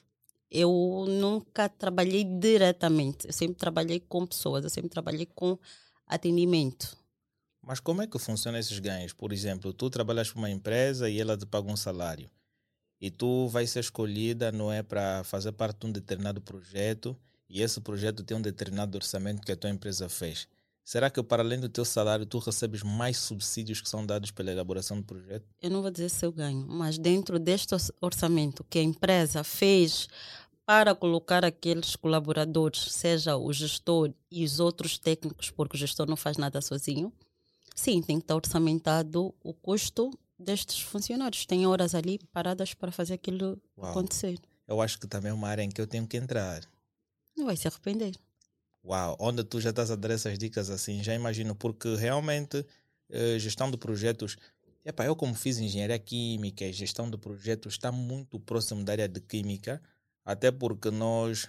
eu 0.51 1.05
nunca 1.07 1.69
trabalhei 1.69 2.25
diretamente. 2.25 3.27
Eu 3.27 3.35
sempre 3.35 3.59
trabalhei 3.59 4.01
com 4.01 4.27
pessoas, 4.27 4.65
eu 4.65 4.71
sempre 4.71 4.89
trabalhei 4.89 5.27
com 5.27 5.59
atendimento. 6.07 6.97
Mas 7.61 7.81
como 7.81 8.01
é 8.01 8.07
que 8.07 8.19
funcionam 8.19 8.59
esses 8.59 8.79
ganhos? 8.79 9.13
Por 9.13 9.31
exemplo, 9.31 9.75
tu 9.75 9.91
trabalhas 9.91 10.31
para 10.31 10.39
uma 10.39 10.51
empresa 10.51 11.11
e 11.11 11.21
ela 11.21 11.37
te 11.37 11.45
paga 11.45 11.71
um 11.71 11.77
salário. 11.77 12.31
E 13.01 13.11
tu 13.11 13.47
vai 13.49 13.67
ser 13.67 13.81
escolhida, 13.81 14.51
não 14.51 14.73
é, 14.73 14.83
para 14.83 15.23
fazer 15.25 15.53
parte 15.53 15.81
de 15.81 15.87
um 15.87 15.93
determinado 15.93 16.41
projeto 16.41 17.17
e 17.49 17.63
esse 17.63 17.81
projeto 17.81 18.23
tem 18.23 18.37
um 18.37 18.43
determinado 18.43 18.97
orçamento 18.97 19.43
que 19.43 19.53
a 19.53 19.57
tua 19.57 19.71
empresa 19.71 20.09
fez. 20.09 20.49
Será 20.85 21.11
que 21.11 21.23
para 21.23 21.43
além 21.43 21.61
do 21.61 21.69
teu 21.69 21.85
salário 21.85 22.27
tu 22.27 22.39
recebes 22.39 22.83
mais 22.83 23.19
subsídios 23.19 23.81
que 23.81 23.89
são 23.89 24.05
dados 24.05 24.31
pela 24.31 24.51
elaboração 24.51 24.99
do 24.99 25.05
projeto? 25.05 25.45
Eu 25.61 25.71
não 25.71 25.83
vou 25.83 25.91
dizer 25.91 26.09
se 26.09 26.25
eu 26.25 26.33
ganho, 26.33 26.67
mas 26.67 26.99
dentro 26.99 27.39
deste 27.39 27.75
orçamento 28.01 28.65
que 28.65 28.79
a 28.79 28.83
empresa 28.83 29.45
fez 29.45 30.09
para 30.65 30.95
colocar 30.95 31.45
aqueles 31.45 31.95
colaboradores, 31.95 32.93
seja 32.93 33.37
o 33.37 33.53
gestor 33.53 34.13
e 34.31 34.45
os 34.45 34.61
outros 34.61 34.99
técnicos, 34.99 35.51
porque 35.51 35.77
o 35.77 35.79
gestor 35.79 36.07
não 36.09 36.17
faz 36.17 36.37
nada 36.37 36.61
sozinho, 36.61 37.13
Sim, 37.79 38.03
tem 38.03 38.19
que 38.19 38.25
estar 38.25 38.35
orçamentado 38.35 39.33
o 39.41 39.55
custo 39.55 40.11
destes 40.39 40.81
funcionários. 40.81 41.47
Tem 41.47 41.67
horas 41.67 41.95
ali 41.95 42.19
paradas 42.33 42.75
para 42.75 42.93
fazer 42.93 43.15
aquilo 43.15 43.61
Uau. 43.77 43.91
acontecer. 43.91 44.39
Eu 44.67 44.81
acho 44.81 44.99
que 44.99 45.07
também 45.07 45.31
é 45.31 45.35
uma 45.35 45.49
área 45.49 45.63
em 45.63 45.71
que 45.71 45.81
eu 45.81 45.87
tenho 45.87 46.07
que 46.07 46.17
entrar. 46.17 46.63
Não 47.37 47.47
vai 47.47 47.57
se 47.57 47.67
arrepender. 47.67 48.15
Uau, 48.85 49.17
onde 49.19 49.43
tu 49.45 49.61
já 49.61 49.71
estás 49.71 49.91
a 49.91 49.97
dar 49.97 50.11
essas 50.11 50.39
dicas 50.39 50.71
assim, 50.71 51.03
já 51.03 51.15
imagino, 51.15 51.55
porque 51.55 51.95
realmente 51.95 52.65
eh, 53.11 53.39
gestão 53.39 53.71
de 53.71 53.77
projetos. 53.77 54.37
Epa, 54.85 55.05
eu 55.05 55.17
como 55.17 55.35
fiz 55.35 55.59
engenharia 55.59 55.99
química 55.99 56.65
e 56.65 56.73
gestão 56.73 57.11
de 57.11 57.19
projetos 57.19 57.75
está 57.75 57.91
muito 57.93 58.39
próximo 58.41 58.85
da 58.85 58.93
área 58.93 59.09
de 59.09 59.21
química, 59.21 59.83
até 60.25 60.51
porque 60.51 60.91
nós 60.91 61.49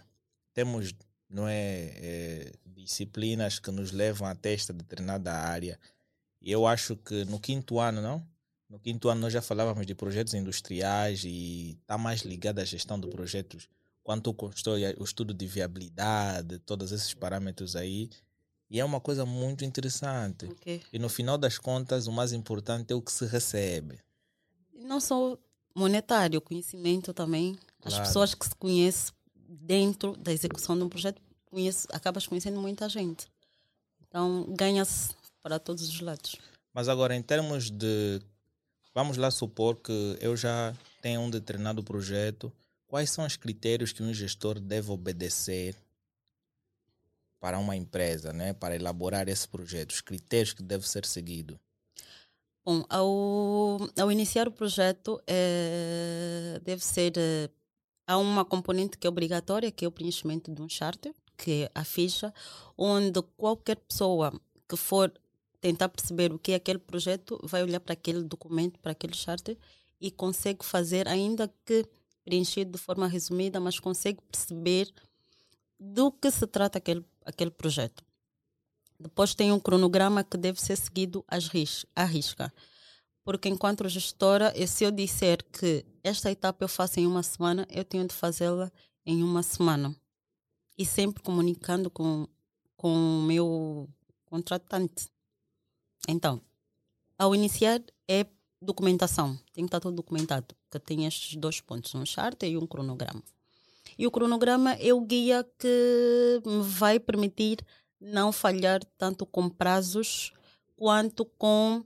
temos 0.54 0.94
não 1.30 1.48
é, 1.48 1.94
é 1.96 2.52
disciplinas 2.66 3.60
que 3.60 3.72
nos 3.72 3.92
levam 3.92 4.28
até 4.28 4.54
esta 4.54 4.74
determinada 4.74 5.32
área. 5.32 5.80
E 6.42 6.52
eu 6.52 6.66
acho 6.66 6.96
que 6.96 7.26
no 7.26 7.40
quinto 7.40 7.80
ano, 7.80 8.02
não? 8.02 8.26
No 8.70 8.80
quinto 8.80 9.10
ano 9.10 9.22
nós 9.22 9.34
já 9.34 9.42
falávamos 9.42 9.86
de 9.86 9.96
projetos 9.96 10.34
industriais 10.34 11.24
e 11.24 11.78
está 11.82 11.98
mais 11.98 12.22
ligado 12.22 12.60
à 12.60 12.66
gestão 12.66 13.00
de 13.00 13.08
projetos 13.08 13.68
quanto 14.04 14.34
constrói 14.34 14.96
o 15.00 15.04
estudo 15.04 15.34
de 15.34 15.46
viabilidade, 15.46 16.60
todos 16.60 16.92
esses 16.92 17.14
parâmetros 17.14 17.76
aí. 17.76 18.10
E 18.70 18.80
é 18.80 18.86
uma 18.86 19.00
coisa 19.00 19.26
muito 19.26 19.66
interessante. 19.66 20.46
Okay. 20.46 20.82
E 20.94 21.00
no 21.00 21.10
final 21.10 21.38
das 21.38 21.58
contas, 21.58 22.06
o 22.06 22.12
mais 22.12 22.32
importante 22.32 22.94
é 22.94 22.96
o 22.96 23.02
que 23.02 23.12
se 23.12 23.26
recebe. 23.26 24.00
Não 24.74 25.00
só 25.00 25.38
monetário, 25.76 26.38
o 26.38 26.42
conhecimento 26.42 27.14
também. 27.14 27.58
Claro. 27.82 28.02
As 28.02 28.08
pessoas 28.08 28.36
que 28.36 28.46
se 28.46 28.56
conhecem 28.56 29.14
dentro 29.48 30.16
da 30.18 30.32
execução 30.32 30.78
de 30.78 30.84
um 30.84 30.90
projeto, 30.90 31.22
conhece, 31.46 31.88
acabas 31.92 32.28
conhecendo 32.28 32.60
muita 32.60 32.88
gente. 32.88 33.28
Então, 34.08 34.46
ganha-se 34.50 35.16
para 35.42 35.60
todos 35.60 35.88
os 35.88 36.02
lados. 36.02 36.36
Mas 36.74 36.88
agora, 36.88 37.16
em 37.16 37.22
termos 37.22 37.70
de. 37.70 38.22
Vamos 38.94 39.18
lá 39.18 39.30
supor 39.30 39.76
que 39.76 40.18
eu 40.20 40.36
já 40.36 40.76
tenho 41.02 41.22
um 41.22 41.30
determinado 41.30 41.84
projeto. 41.84 42.52
Quais 42.88 43.12
são 43.12 43.26
os 43.26 43.36
critérios 43.36 43.92
que 43.92 44.02
um 44.02 44.14
gestor 44.14 44.60
deve 44.60 44.92
obedecer 44.92 45.76
para 47.40 47.60
uma 47.60 47.76
empresa, 47.76 48.34
né? 48.34 48.54
para 48.54 48.76
elaborar 48.76 49.30
esse 49.30 49.48
projeto? 49.48 49.92
Os 49.92 50.02
critérios 50.02 50.54
que 50.54 50.64
devem 50.64 50.88
ser 50.88 51.06
seguidos? 51.06 51.58
Bom, 52.66 52.84
ao, 52.90 53.78
ao 54.00 54.12
iniciar 54.12 54.48
o 54.48 54.52
projeto, 54.52 55.22
é, 55.26 56.60
deve 56.64 56.84
ser. 56.84 57.14
É, 57.18 57.50
há 58.06 58.18
uma 58.18 58.44
componente 58.44 58.98
que 58.98 59.08
é 59.08 59.10
obrigatória, 59.10 59.72
que 59.72 59.86
é 59.86 59.88
o 59.88 59.92
preenchimento 59.92 60.52
de 60.52 60.62
um 60.62 60.68
charter, 60.68 61.14
que 61.38 61.64
é 61.64 61.72
a 61.74 61.84
ficha, 61.84 62.34
onde 62.78 63.22
qualquer 63.38 63.78
pessoa 63.78 64.34
que 64.68 64.76
for 64.76 65.12
tentar 65.62 65.90
perceber 65.90 66.32
o 66.32 66.40
que 66.40 66.54
é 66.54 66.56
aquele 66.56 66.80
projeto, 66.80 67.40
vai 67.44 67.64
olhar 67.64 67.80
para 67.80 67.94
aquele 67.94 68.24
documento, 68.24 68.80
para 68.80 68.92
aquele 68.92 69.16
charter 69.16 69.58
e 70.00 70.10
consegue 70.10 70.64
fazer, 70.64 71.08
ainda 71.08 71.52
que 71.66 71.86
preenchido 72.24 72.72
de 72.72 72.78
forma 72.78 73.08
resumida, 73.08 73.60
mas 73.60 73.80
consegue 73.80 74.20
perceber 74.32 74.92
do 75.80 76.12
que 76.12 76.30
se 76.30 76.46
trata 76.46 76.78
aquele, 76.78 77.06
aquele 77.26 77.52
projeto. 77.52 78.04
Depois 79.00 79.34
tem 79.34 79.52
um 79.52 79.60
cronograma 79.60 80.24
que 80.24 80.38
deve 80.38 80.62
ser 80.62 80.76
seguido 80.76 81.24
ris 81.52 81.86
à 81.96 82.04
risca. 82.04 82.54
Porque 83.24 83.48
enquanto 83.48 83.88
gestora, 83.88 84.54
se 84.68 84.84
eu 84.84 84.92
disser 84.92 85.44
que 85.52 85.86
esta 86.04 86.32
etapa 86.32 86.64
eu 86.64 86.68
faço 86.68 87.00
em 87.00 87.08
uma 87.08 87.24
semana, 87.24 87.66
eu 87.70 87.86
tenho 87.86 88.08
de 88.08 88.14
fazê-la 88.14 88.72
em 89.06 89.24
uma 89.24 89.42
semana. 89.42 89.96
E 90.78 90.86
sempre 90.86 91.24
comunicando 91.24 91.90
com, 91.90 92.28
com 92.76 92.90
o 92.90 93.24
meu 93.24 93.90
contratante. 94.26 95.08
Então, 96.10 96.42
ao 97.18 97.36
iniciar 97.36 97.82
é 98.08 98.26
documentação. 98.60 99.38
Tem 99.54 99.64
que 99.64 99.68
estar 99.68 99.80
tudo 99.80 99.96
documentado. 99.96 100.56
Que 100.72 100.80
tem 100.80 101.06
estes 101.06 101.36
dois 101.36 101.62
pontos, 101.62 101.94
um 101.94 102.06
charter 102.06 102.50
e 102.50 102.58
um 102.58 102.66
cronograma. 102.66 103.24
E 103.98 104.08
o 104.08 104.12
cronograma 104.12 104.74
é 104.74 104.94
o 104.94 105.02
guia 105.02 105.48
que 105.58 106.42
me 106.46 106.64
vai 106.64 107.00
permitir 107.00 107.60
não 108.00 108.32
falhar 108.32 108.80
tanto 108.98 109.26
com 109.26 109.50
prazos 109.50 110.32
quanto 110.76 111.26
com 111.26 111.84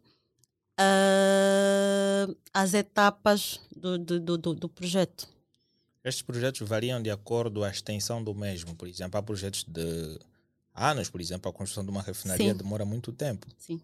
uh, 0.79 2.37
as 2.53 2.73
etapas 2.73 3.59
do, 3.75 3.97
do, 3.97 4.37
do, 4.37 4.53
do, 4.53 4.69
projeto. 4.69 5.27
Estes 6.03 6.21
projetos 6.21 6.67
variam 6.67 7.01
de 7.01 7.09
acordo 7.09 7.61
com 7.61 7.65
a 7.65 7.69
extensão 7.69 8.23
do 8.23 8.35
mesmo. 8.35 8.75
Por 8.75 8.87
exemplo, 8.87 9.19
há 9.19 9.23
projetos 9.23 9.63
de 9.63 10.19
anos, 10.75 11.09
por 11.09 11.19
exemplo, 11.19 11.49
a 11.49 11.53
construção 11.53 11.83
de 11.83 11.89
uma 11.89 12.01
refinaria 12.01 12.51
Sim. 12.51 12.57
demora 12.57 12.85
muito 12.85 13.11
tempo. 13.11 13.47
Sim 13.57 13.81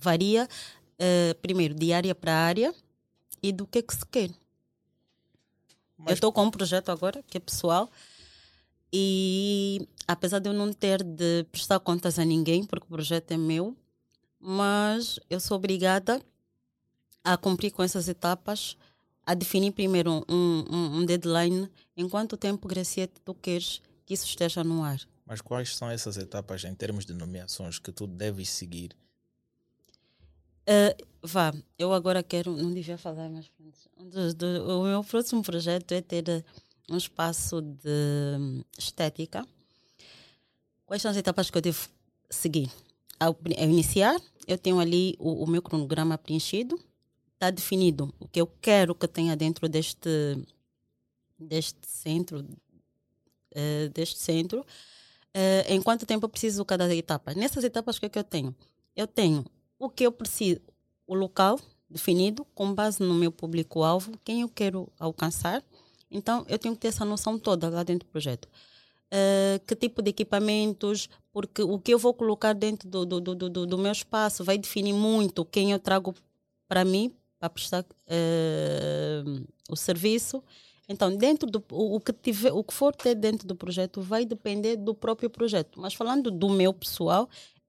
varia, 0.00 0.48
uh, 1.00 1.34
primeiro, 1.40 1.74
de 1.74 1.92
área 1.92 2.14
para 2.14 2.32
área 2.32 2.74
e 3.42 3.52
do 3.52 3.66
que, 3.66 3.78
é 3.78 3.82
que 3.82 3.94
se 3.94 4.06
quer. 4.06 4.30
Mas... 5.96 6.08
Eu 6.08 6.14
estou 6.14 6.32
com 6.32 6.44
um 6.44 6.50
projeto 6.50 6.90
agora 6.90 7.22
que 7.22 7.36
é 7.36 7.40
pessoal 7.40 7.90
e 8.92 9.86
apesar 10.06 10.38
de 10.38 10.48
eu 10.48 10.52
não 10.52 10.72
ter 10.72 11.02
de 11.02 11.44
prestar 11.52 11.78
contas 11.80 12.18
a 12.18 12.24
ninguém, 12.24 12.64
porque 12.64 12.86
o 12.86 12.90
projeto 12.90 13.32
é 13.32 13.36
meu, 13.36 13.76
mas 14.40 15.20
eu 15.28 15.40
sou 15.40 15.56
obrigada 15.56 16.22
a 17.22 17.36
cumprir 17.36 17.70
com 17.70 17.82
essas 17.82 18.08
etapas, 18.08 18.76
a 19.26 19.34
definir 19.34 19.72
primeiro 19.72 20.24
um, 20.28 20.64
um, 20.70 20.98
um 20.98 21.04
deadline, 21.04 21.70
em 21.96 22.08
quanto 22.08 22.36
tempo, 22.36 22.66
Graciete, 22.66 23.20
tu 23.24 23.34
queres 23.34 23.82
que 24.06 24.14
isso 24.14 24.24
esteja 24.24 24.64
no 24.64 24.82
ar. 24.82 25.00
Mas 25.26 25.42
quais 25.42 25.76
são 25.76 25.90
essas 25.90 26.16
etapas 26.16 26.64
em 26.64 26.74
termos 26.74 27.04
de 27.04 27.12
nomeações 27.12 27.78
que 27.78 27.92
tu 27.92 28.06
deves 28.06 28.48
seguir 28.48 28.96
Uh, 30.68 31.08
vá, 31.22 31.54
eu 31.78 31.94
agora 31.94 32.22
quero, 32.22 32.54
não 32.54 32.74
devia 32.74 32.98
falar 32.98 33.30
mais 33.30 33.50
do, 33.98 34.34
do, 34.34 34.80
o 34.80 34.84
meu 34.84 35.02
próximo 35.02 35.42
projeto 35.42 35.92
é 35.92 36.02
ter 36.02 36.28
eh, 36.28 36.44
um 36.90 36.96
espaço 36.98 37.62
de 37.62 38.36
hum, 38.38 38.62
estética. 38.78 39.46
Quais 40.84 41.00
são 41.00 41.10
as 41.10 41.16
etapas 41.16 41.48
que 41.48 41.56
eu 41.56 41.62
devo 41.62 41.88
seguir? 42.28 42.70
Ao, 43.18 43.30
ao 43.30 43.64
iniciar, 43.64 44.20
eu 44.46 44.58
tenho 44.58 44.78
ali 44.78 45.16
o, 45.18 45.44
o 45.44 45.46
meu 45.46 45.62
cronograma 45.62 46.18
preenchido, 46.18 46.78
está 47.32 47.50
definido 47.50 48.14
o 48.20 48.28
que 48.28 48.40
eu 48.40 48.46
quero 48.60 48.94
que 48.94 49.08
tenha 49.08 49.34
dentro 49.34 49.70
deste, 49.70 50.10
deste 51.38 51.86
centro, 51.86 52.40
uh, 52.40 53.88
deste 53.94 54.18
centro. 54.18 54.60
Uh, 54.60 55.64
em 55.66 55.80
quanto 55.80 56.04
tempo 56.04 56.26
eu 56.26 56.28
preciso 56.28 56.62
cada 56.64 56.94
etapa? 56.94 57.32
Nessas 57.32 57.64
etapas, 57.64 57.96
o 57.96 58.00
que 58.00 58.06
é 58.06 58.08
que 58.10 58.18
eu 58.18 58.24
tenho? 58.24 58.54
Eu 58.94 59.06
tenho 59.06 59.44
o 59.78 59.88
que 59.88 60.04
eu 60.04 60.12
preciso, 60.12 60.60
o 61.06 61.14
local 61.14 61.58
definido 61.88 62.44
com 62.54 62.74
base 62.74 63.02
no 63.02 63.14
meu 63.14 63.32
público-alvo, 63.32 64.12
quem 64.24 64.42
eu 64.42 64.48
quero 64.48 64.88
alcançar. 64.98 65.62
Então, 66.10 66.44
eu 66.48 66.58
tenho 66.58 66.74
que 66.74 66.80
ter 66.80 66.88
essa 66.88 67.04
noção 67.04 67.38
toda 67.38 67.68
lá 67.68 67.82
dentro 67.82 68.06
do 68.06 68.10
projeto. 68.10 68.48
Uh, 69.06 69.58
que 69.66 69.74
tipo 69.74 70.02
de 70.02 70.10
equipamentos, 70.10 71.08
porque 71.32 71.62
o 71.62 71.78
que 71.78 71.94
eu 71.94 71.98
vou 71.98 72.12
colocar 72.12 72.52
dentro 72.52 72.86
do, 72.88 73.06
do, 73.06 73.20
do, 73.20 73.34
do, 73.34 73.66
do 73.66 73.78
meu 73.78 73.92
espaço 73.92 74.44
vai 74.44 74.58
definir 74.58 74.92
muito 74.92 75.46
quem 75.46 75.72
eu 75.72 75.78
trago 75.78 76.14
para 76.68 76.84
mim, 76.84 77.10
para 77.38 77.48
prestar 77.48 77.82
uh, 77.82 79.46
o 79.70 79.76
serviço. 79.76 80.42
Então, 80.86 81.14
dentro 81.16 81.50
do 81.50 81.62
o, 81.70 81.96
o, 81.96 82.00
que 82.00 82.12
tiver, 82.12 82.52
o 82.52 82.62
que 82.62 82.74
for 82.74 82.94
ter 82.94 83.14
dentro 83.14 83.46
do 83.46 83.54
projeto 83.54 84.02
vai 84.02 84.26
depender 84.26 84.76
do 84.76 84.94
próprio 84.94 85.30
projeto. 85.30 85.80
Mas 85.80 85.94
falando 85.94 86.30
do 86.30 86.50
meu 86.50 86.74
pessoal, 86.74 87.28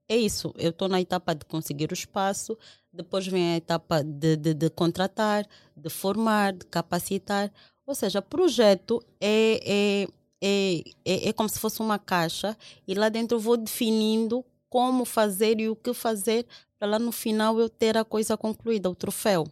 é 0.09 0.17
isso. 0.17 0.51
Eu 0.57 0.71
estou 0.71 0.89
na 0.89 0.99
etapa 0.99 1.35
de 1.35 1.45
conseguir 1.45 1.91
o 1.91 1.93
espaço, 1.93 2.57
depois 2.91 3.27
vem 3.27 3.53
a 3.53 3.57
etapa 3.57 4.03
de, 4.03 4.35
de, 4.35 4.53
de, 4.55 4.69
contratar, 4.71 5.47
de 5.77 5.89
formar, 5.89 6.53
de 6.53 6.65
capacitar. 6.65 7.51
Ou 7.85 7.93
seja, 7.93 8.21
projeto 8.21 9.01
é, 9.21 9.61
é, 9.63 10.07
é, 10.41 10.83
é, 11.05 11.29
é 11.29 11.33
como 11.33 11.47
se 11.47 11.59
fosse 11.59 11.79
uma 11.79 11.99
caixa 11.99 12.57
e 12.87 12.95
lá 12.95 13.07
dentro 13.07 13.37
eu 13.37 13.39
vou 13.39 13.55
definindo 13.55 14.43
como 14.67 15.05
fazer 15.05 15.59
e 15.59 15.69
o 15.69 15.75
que 15.75 15.93
fazer 15.93 16.45
para 16.77 16.87
lá 16.87 16.99
no 16.99 17.11
final 17.11 17.59
eu 17.59 17.69
ter 17.69 17.97
a 17.97 18.05
coisa 18.05 18.35
concluída, 18.35 18.89
o 18.89 18.95
troféu. 18.95 19.47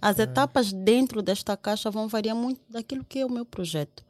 As 0.00 0.18
etapas 0.18 0.72
dentro 0.72 1.22
desta 1.22 1.56
caixa 1.56 1.90
vão 1.90 2.06
variar 2.06 2.36
muito 2.36 2.60
daquilo 2.68 3.04
que 3.04 3.20
é 3.20 3.26
o 3.26 3.30
meu 3.30 3.44
projeto. 3.44 4.04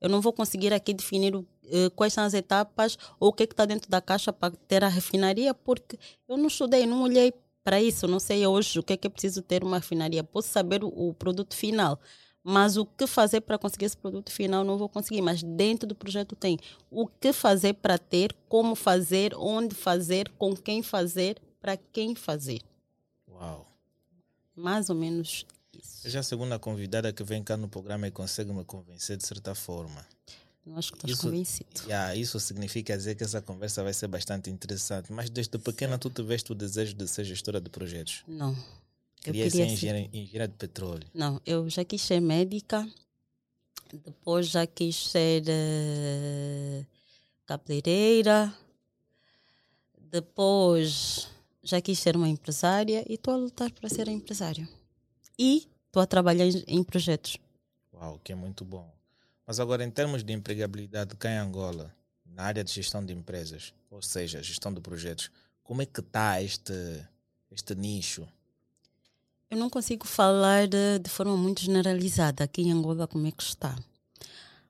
Eu 0.00 0.08
não 0.08 0.20
vou 0.20 0.32
conseguir 0.32 0.72
aqui 0.72 0.94
definir 0.94 1.34
o 1.34 1.46
eh, 1.70 1.90
quais 1.90 2.12
são 2.12 2.24
as 2.24 2.34
etapas 2.34 2.96
ou 3.20 3.28
o 3.28 3.32
que 3.32 3.42
é 3.42 3.46
está 3.46 3.64
dentro 3.64 3.90
da 3.90 4.00
caixa 4.00 4.32
para 4.32 4.54
ter 4.66 4.82
a 4.82 4.88
refinaria, 4.88 5.52
porque 5.52 5.98
eu 6.26 6.36
não 6.36 6.46
estudei, 6.46 6.86
não 6.86 7.02
olhei 7.02 7.32
para 7.62 7.82
isso, 7.82 8.06
não 8.08 8.18
sei 8.18 8.46
hoje 8.46 8.78
o 8.78 8.82
que 8.82 8.94
é 8.94 8.96
que 8.96 9.06
é 9.06 9.10
preciso 9.10 9.42
ter 9.42 9.62
uma 9.62 9.78
refinaria. 9.78 10.24
Posso 10.24 10.48
saber 10.48 10.82
o, 10.82 10.88
o 10.88 11.14
produto 11.14 11.54
final, 11.54 12.00
mas 12.42 12.78
o 12.78 12.86
que 12.86 13.06
fazer 13.06 13.42
para 13.42 13.58
conseguir 13.58 13.84
esse 13.84 13.96
produto 13.96 14.32
final 14.32 14.64
não 14.64 14.78
vou 14.78 14.88
conseguir. 14.88 15.20
Mas 15.20 15.42
dentro 15.42 15.86
do 15.86 15.94
projeto 15.94 16.34
tem 16.34 16.58
o 16.90 17.06
que 17.06 17.32
fazer 17.32 17.74
para 17.74 17.98
ter, 17.98 18.34
como 18.48 18.74
fazer, 18.74 19.34
onde 19.36 19.74
fazer, 19.74 20.30
com 20.38 20.56
quem 20.56 20.82
fazer, 20.82 21.38
para 21.60 21.76
quem 21.76 22.14
fazer. 22.14 22.62
Uau! 23.30 23.66
Mais 24.56 24.88
ou 24.88 24.96
menos 24.96 25.44
isso. 25.78 26.02
Seja 26.02 26.20
a 26.20 26.22
segunda 26.22 26.58
convidada 26.58 27.12
que 27.12 27.22
vem 27.22 27.42
cá 27.42 27.56
no 27.56 27.68
programa 27.68 28.06
e 28.06 28.10
consegue 28.10 28.52
me 28.52 28.64
convencer 28.64 29.16
de 29.16 29.26
certa 29.26 29.54
forma. 29.54 30.06
Eu 30.66 30.76
acho 30.76 30.92
que 30.92 30.98
estás 30.98 31.20
convencido. 31.20 31.82
Yeah, 31.84 32.14
isso 32.14 32.38
significa 32.38 32.96
dizer 32.96 33.14
que 33.14 33.24
essa 33.24 33.40
conversa 33.40 33.82
vai 33.82 33.94
ser 33.94 34.06
bastante 34.06 34.50
interessante. 34.50 35.10
Mas 35.12 35.30
desde 35.30 35.58
pequena 35.58 35.96
tu 35.98 36.10
tiveste 36.10 36.52
o 36.52 36.54
desejo 36.54 36.94
de 36.94 37.08
ser 37.08 37.24
gestora 37.24 37.60
de 37.60 37.70
projetos? 37.70 38.22
Não. 38.28 38.52
Eu 39.24 39.32
queria 39.32 39.50
ser 39.50 39.66
engenheira, 39.66 40.10
engenheira 40.12 40.48
de 40.48 40.54
petróleo. 40.54 41.06
Não, 41.14 41.40
eu 41.44 41.68
já 41.68 41.84
quis 41.84 42.02
ser 42.02 42.20
médica, 42.20 42.86
depois 43.92 44.48
já 44.48 44.66
quis 44.66 45.08
ser 45.08 45.42
uh, 45.42 46.86
cabeleireira, 47.46 48.54
depois 49.98 51.28
já 51.62 51.80
quis 51.80 51.98
ser 51.98 52.16
uma 52.16 52.28
empresária 52.28 53.04
e 53.08 53.14
estou 53.14 53.34
a 53.34 53.36
lutar 53.36 53.70
para 53.72 53.88
ser 53.88 54.08
empresária. 54.08 54.68
E 55.38 55.68
estou 55.86 56.02
a 56.02 56.06
trabalhar 56.06 56.46
em, 56.46 56.64
em 56.66 56.82
projetos. 56.82 57.38
Uau, 57.92 58.20
que 58.22 58.32
é 58.32 58.34
muito 58.34 58.64
bom. 58.64 58.90
Mas 59.46 59.58
agora, 59.60 59.84
em 59.84 59.90
termos 59.90 60.22
de 60.22 60.32
empregabilidade 60.32 61.16
cá 61.16 61.30
em 61.30 61.38
Angola, 61.38 61.94
na 62.26 62.44
área 62.44 62.62
de 62.62 62.72
gestão 62.72 63.04
de 63.04 63.12
empresas, 63.12 63.72
ou 63.90 64.02
seja, 64.02 64.42
gestão 64.42 64.72
de 64.72 64.80
projetos, 64.80 65.30
como 65.62 65.82
é 65.82 65.86
que 65.86 66.00
está 66.00 66.42
este, 66.42 66.72
este 67.50 67.74
nicho? 67.74 68.26
Eu 69.50 69.56
não 69.56 69.70
consigo 69.70 70.06
falar 70.06 70.68
de, 70.68 70.98
de 70.98 71.08
forma 71.08 71.36
muito 71.36 71.62
generalizada 71.62 72.44
aqui 72.44 72.62
em 72.62 72.72
Angola 72.72 73.06
como 73.06 73.26
é 73.26 73.32
que 73.32 73.42
está. 73.42 73.74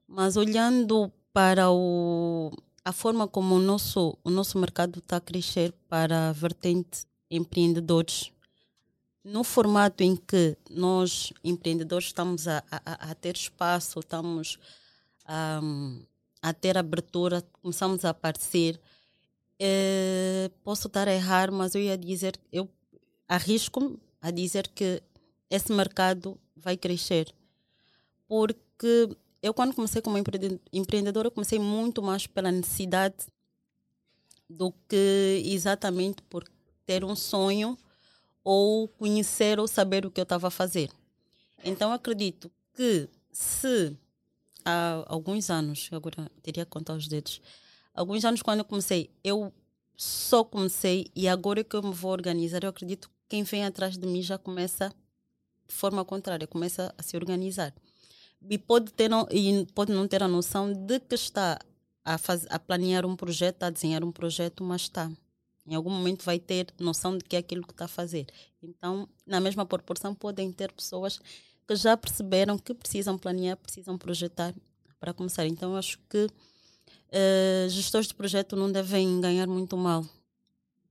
Mas 0.06 0.37
olhando 0.37 1.12
para 1.32 1.70
o, 1.70 2.52
a 2.84 2.92
forma 2.92 3.26
como 3.26 3.56
o 3.56 3.60
nosso, 3.60 4.16
o 4.22 4.30
nosso 4.30 4.58
mercado 4.58 5.00
está 5.00 5.16
a 5.16 5.20
crescer 5.20 5.72
para 5.88 6.28
a 6.28 6.32
vertente 6.32 7.06
empreendedores, 7.30 8.32
no 9.28 9.44
formato 9.44 10.02
em 10.02 10.16
que 10.16 10.56
nós, 10.70 11.32
empreendedores, 11.44 12.06
estamos 12.06 12.49
a, 12.49 12.62
a, 12.70 13.11
a 13.11 13.14
ter 13.14 13.37
espaço, 13.37 14.00
estamos 14.00 14.58
a, 15.25 15.61
a, 16.42 16.54
ter 16.54 16.78
abertura, 16.78 17.42
começamos 17.61 18.04
a 18.04 18.11
aparecer, 18.11 18.80
eh, 19.58 20.50
posso 20.64 20.87
estar 20.87 21.06
a 21.08 21.12
errar, 21.12 21.52
mas 21.52 21.75
eu 21.75 21.82
ia 21.82 21.99
dizer, 21.99 22.40
eu 22.50 22.68
arrisco 23.28 24.00
a 24.20 24.30
dizer 24.30 24.68
que 24.68 25.02
esse 25.50 25.73
mercado 25.73 26.38
vai 26.56 26.76
crescer. 26.76 27.32
Porque 28.26 29.14
eu, 29.42 29.52
quando 29.52 29.75
comecei 29.75 30.00
como 30.00 30.16
empreendedora, 30.73 31.30
comecei 31.30 31.58
muito 31.58 32.02
mais 32.02 32.26
pela 32.26 32.50
necessidade 32.50 33.26
do 34.49 34.73
que 34.88 35.42
exatamente 35.44 36.23
por 36.23 36.44
ter 36.87 37.04
um 37.04 37.14
sonho 37.14 37.76
ou 38.45 38.88
conhecer 38.88 39.59
ou 39.59 39.66
saber 39.66 40.07
o 40.07 40.11
que 40.11 40.21
eu 40.21 40.25
estava 40.25 40.49
a 40.49 40.50
fazer. 40.50 40.90
Então, 41.64 41.92
acredito 41.92 42.50
que 42.75 43.09
se 43.33 43.97
há 44.64 45.04
alguns 45.07 45.50
anos, 45.50 45.88
agora 45.92 46.30
teria 46.42 46.64
que 46.64 46.71
contar 46.71 46.95
os 46.95 47.09
dedos, 47.09 47.40
alguns 47.95 48.25
anos 48.25 48.42
quando 48.42 48.61
eu 48.61 48.64
comecei, 48.64 49.11
eu 49.23 49.52
só 49.97 50.45
comecei 50.45 51.11
e 51.14 51.26
agora 51.28 51.64
que 51.64 51.75
eu 51.75 51.83
me 51.83 51.92
vou 51.92 52.12
organizar, 52.12 52.62
eu 52.62 52.71
acredito 52.71 53.11
quem 53.28 53.42
vem 53.42 53.64
atrás 53.64 53.99
de 53.99 54.07
mim 54.07 54.23
já 54.23 54.38
começa 54.38 54.92
de 55.66 55.75
forma 55.75 56.04
contrária, 56.04 56.47
começa 56.47 56.95
a 56.97 57.02
se 57.02 57.16
organizar. 57.16 57.75
E 58.49 58.57
pode, 58.57 58.92
ter 58.92 59.11
e 59.30 59.66
pode 59.75 59.92
não 59.92 60.07
ter 60.07 60.23
a 60.23 60.28
noção 60.28 60.73
de 60.73 61.00
que 61.00 61.14
está 61.14 61.59
a, 62.04 62.16
faz, 62.16 62.47
a 62.49 62.59
planear 62.59 63.04
um 63.04 63.16
projeto, 63.16 63.64
a 63.64 63.71
desenhar 63.71 64.02
um 64.02 64.12
projeto, 64.12 64.64
mas 64.64 64.83
está. 64.83 65.11
Em 65.68 65.75
algum 65.75 65.90
momento 65.90 66.25
vai 66.25 66.38
ter 66.38 66.66
noção 66.78 67.18
de 67.18 67.25
que 67.25 67.37
é 67.37 67.40
aquilo 67.40 67.62
que 67.62 67.72
está 67.72 67.84
a 67.84 67.88
fazer. 67.88 68.26
Então, 68.62 69.06
na 69.26 69.38
mesma 69.38 69.66
proporção, 69.66 70.14
podem 70.14 70.50
ter 70.50 70.72
pessoas 70.72 71.20
que 71.66 71.76
já 71.76 71.94
perceberam 71.94 72.58
que 72.58 72.72
precisam 72.72 73.18
planear, 73.18 73.56
precisam 73.58 73.98
projetar 73.98 74.54
para 74.98 75.12
começar. 75.12 75.46
Então, 75.46 75.76
acho 75.76 75.98
que 76.08 76.25
uh, 76.25 77.68
gestores 77.68 78.08
de 78.08 78.14
projeto 78.14 78.56
não 78.56 78.72
devem 78.72 79.20
ganhar 79.20 79.46
muito 79.46 79.76
mal. 79.76 80.06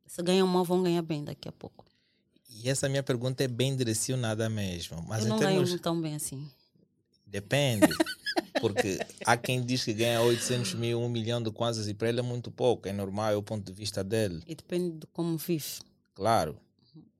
Se 0.05 0.21
ganham 0.21 0.45
mal, 0.45 0.63
vão 0.63 0.83
ganhar 0.83 1.01
bem 1.01 1.23
daqui 1.23 1.49
a 1.49 1.51
pouco. 1.51 1.83
E 2.49 2.69
essa 2.69 2.87
minha 2.87 3.03
pergunta 3.03 3.43
é 3.43 3.47
bem 3.47 3.75
direcionada 3.75 4.47
mesmo. 4.47 5.03
Mas 5.07 5.23
eu 5.23 5.29
não 5.29 5.39
termos... 5.39 5.69
ganho 5.69 5.81
tão 5.81 5.99
bem 5.99 6.15
assim. 6.15 6.47
Depende. 7.25 7.87
Porque 8.59 8.99
há 9.25 9.37
quem 9.37 9.63
diz 9.63 9.83
que 9.83 9.93
ganha 9.93 10.21
800 10.21 10.73
mil, 10.75 10.99
1 11.01 11.09
milhão 11.09 11.41
de 11.41 11.51
kwanzas 11.51 11.87
e 11.87 11.93
para 11.93 12.09
ele 12.09 12.19
é 12.19 12.23
muito 12.23 12.51
pouco. 12.51 12.87
É 12.87 12.93
normal, 12.93 13.31
é 13.31 13.35
o 13.35 13.43
ponto 13.43 13.65
de 13.65 13.73
vista 13.73 14.03
dele. 14.03 14.41
E 14.47 14.55
depende 14.55 14.99
de 14.99 15.07
como 15.07 15.37
vive. 15.37 15.79
Claro. 16.13 16.57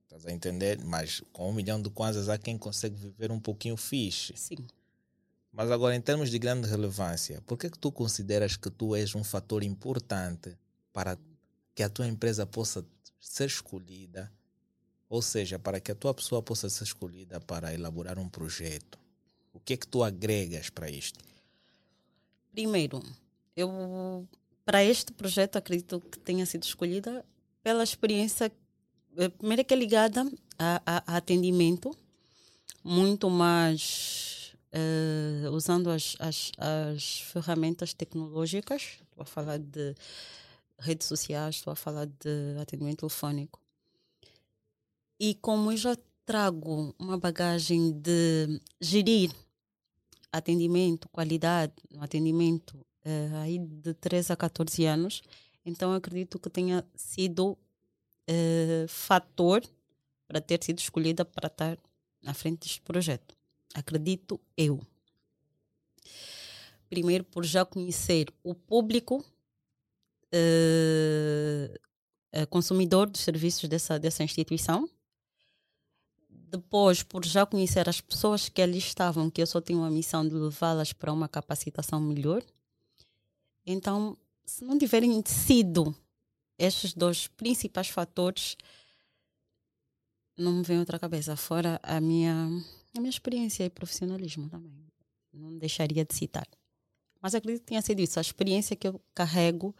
Estás 0.04 0.26
a 0.26 0.32
entender? 0.32 0.78
Mas 0.84 1.22
com 1.32 1.48
1 1.50 1.52
milhão 1.52 1.80
de 1.80 1.90
kwanzas 1.90 2.28
há 2.28 2.38
quem 2.38 2.58
consegue 2.58 2.96
viver 2.96 3.30
um 3.30 3.38
pouquinho 3.38 3.76
fixe. 3.76 4.32
Sim. 4.36 4.58
Mas 5.52 5.70
agora, 5.70 5.94
em 5.94 6.00
termos 6.00 6.30
de 6.30 6.38
grande 6.38 6.68
relevância, 6.68 7.40
por 7.46 7.56
que, 7.56 7.70
que 7.70 7.78
tu 7.78 7.90
consideras 7.90 8.56
que 8.56 8.70
tu 8.70 8.94
és 8.94 9.14
um 9.14 9.24
fator 9.24 9.62
importante 9.62 10.56
para 10.92 11.18
que 11.74 11.82
a 11.82 11.88
tua 11.88 12.06
empresa 12.06 12.46
possa 12.46 12.84
ser 13.20 13.46
escolhida 13.46 14.30
ou 15.08 15.22
seja, 15.22 15.58
para 15.58 15.80
que 15.80 15.90
a 15.90 15.94
tua 15.94 16.12
pessoa 16.12 16.42
possa 16.42 16.68
ser 16.68 16.84
escolhida 16.84 17.40
para 17.40 17.72
elaborar 17.72 18.18
um 18.18 18.28
projeto, 18.28 18.98
o 19.52 19.60
que 19.60 19.74
é 19.74 19.76
que 19.76 19.86
tu 19.86 20.02
agregas 20.02 20.70
para 20.70 20.90
isto? 20.90 21.18
Primeiro, 22.52 23.02
eu 23.56 24.26
para 24.64 24.84
este 24.84 25.12
projeto 25.12 25.56
acredito 25.56 26.00
que 26.00 26.18
tenha 26.18 26.44
sido 26.44 26.64
escolhida 26.64 27.24
pela 27.62 27.82
experiência, 27.82 28.52
eh, 29.16 29.28
primeiro 29.30 29.64
que 29.64 29.72
é 29.72 29.76
ligada 29.76 30.30
a, 30.58 30.82
a, 30.84 31.14
a 31.14 31.16
atendimento, 31.16 31.96
muito 32.84 33.30
mais 33.30 34.54
uh, 34.72 35.50
usando 35.52 35.90
as, 35.90 36.16
as, 36.18 36.52
as 36.58 37.20
ferramentas 37.20 37.94
tecnológicas, 37.94 38.98
estou 39.02 39.22
a 39.22 39.24
falar 39.24 39.58
de 39.58 39.94
redes 40.78 41.08
sociais, 41.08 41.56
estou 41.56 41.72
a 41.72 41.76
falar 41.76 42.06
de 42.06 42.58
atendimento 42.60 43.00
telefônico 43.00 43.60
e 45.18 45.34
como 45.34 45.72
eu 45.72 45.76
já 45.76 45.96
trago 46.28 46.94
uma 46.98 47.16
bagagem 47.16 47.90
de 47.90 48.60
gerir 48.78 49.30
atendimento, 50.30 51.08
qualidade 51.08 51.72
no 51.90 52.04
atendimento 52.04 52.78
eh, 53.02 53.30
aí 53.36 53.58
de 53.58 53.94
13 53.94 54.34
a 54.34 54.36
14 54.36 54.84
anos, 54.84 55.22
então 55.64 55.90
acredito 55.94 56.38
que 56.38 56.50
tenha 56.50 56.84
sido 56.94 57.56
eh, 58.26 58.84
fator 58.90 59.64
para 60.26 60.38
ter 60.38 60.62
sido 60.62 60.80
escolhida 60.80 61.24
para 61.24 61.46
estar 61.46 61.78
na 62.22 62.34
frente 62.34 62.58
deste 62.60 62.82
projeto. 62.82 63.34
Acredito 63.72 64.38
eu. 64.54 64.82
Primeiro, 66.90 67.24
por 67.24 67.42
já 67.42 67.64
conhecer 67.64 68.30
o 68.44 68.54
público 68.54 69.24
eh, 70.30 71.80
consumidor 72.50 73.08
dos 73.08 73.22
serviços 73.22 73.66
dessa, 73.66 73.98
dessa 73.98 74.22
instituição, 74.22 74.90
depois, 76.50 77.02
por 77.02 77.24
já 77.24 77.44
conhecer 77.44 77.88
as 77.88 78.00
pessoas 78.00 78.48
que 78.48 78.62
ali 78.62 78.78
estavam, 78.78 79.30
que 79.30 79.42
eu 79.42 79.46
só 79.46 79.60
tinha 79.60 79.78
uma 79.78 79.90
missão 79.90 80.26
de 80.26 80.34
levá-las 80.34 80.92
para 80.92 81.12
uma 81.12 81.28
capacitação 81.28 82.00
melhor, 82.00 82.42
então, 83.66 84.16
se 84.46 84.64
não 84.64 84.78
tiverem 84.78 85.22
sido 85.26 85.94
estes 86.58 86.94
dois 86.94 87.26
principais 87.28 87.88
fatores, 87.88 88.56
não 90.36 90.54
me 90.54 90.62
vem 90.62 90.78
outra 90.78 90.98
cabeça, 90.98 91.36
fora 91.36 91.78
a 91.82 92.00
minha, 92.00 92.48
a 92.96 93.00
minha 93.00 93.10
experiência 93.10 93.64
e 93.64 93.70
profissionalismo 93.70 94.48
também. 94.48 94.72
Não 95.32 95.58
deixaria 95.58 96.04
de 96.04 96.14
citar. 96.14 96.46
Mas 97.20 97.34
acredito 97.34 97.60
que 97.60 97.68
tenha 97.68 97.82
sido 97.82 98.00
isso, 98.00 98.18
a 98.18 98.22
experiência 98.22 98.74
que 98.74 98.88
eu 98.88 99.00
carrego 99.14 99.74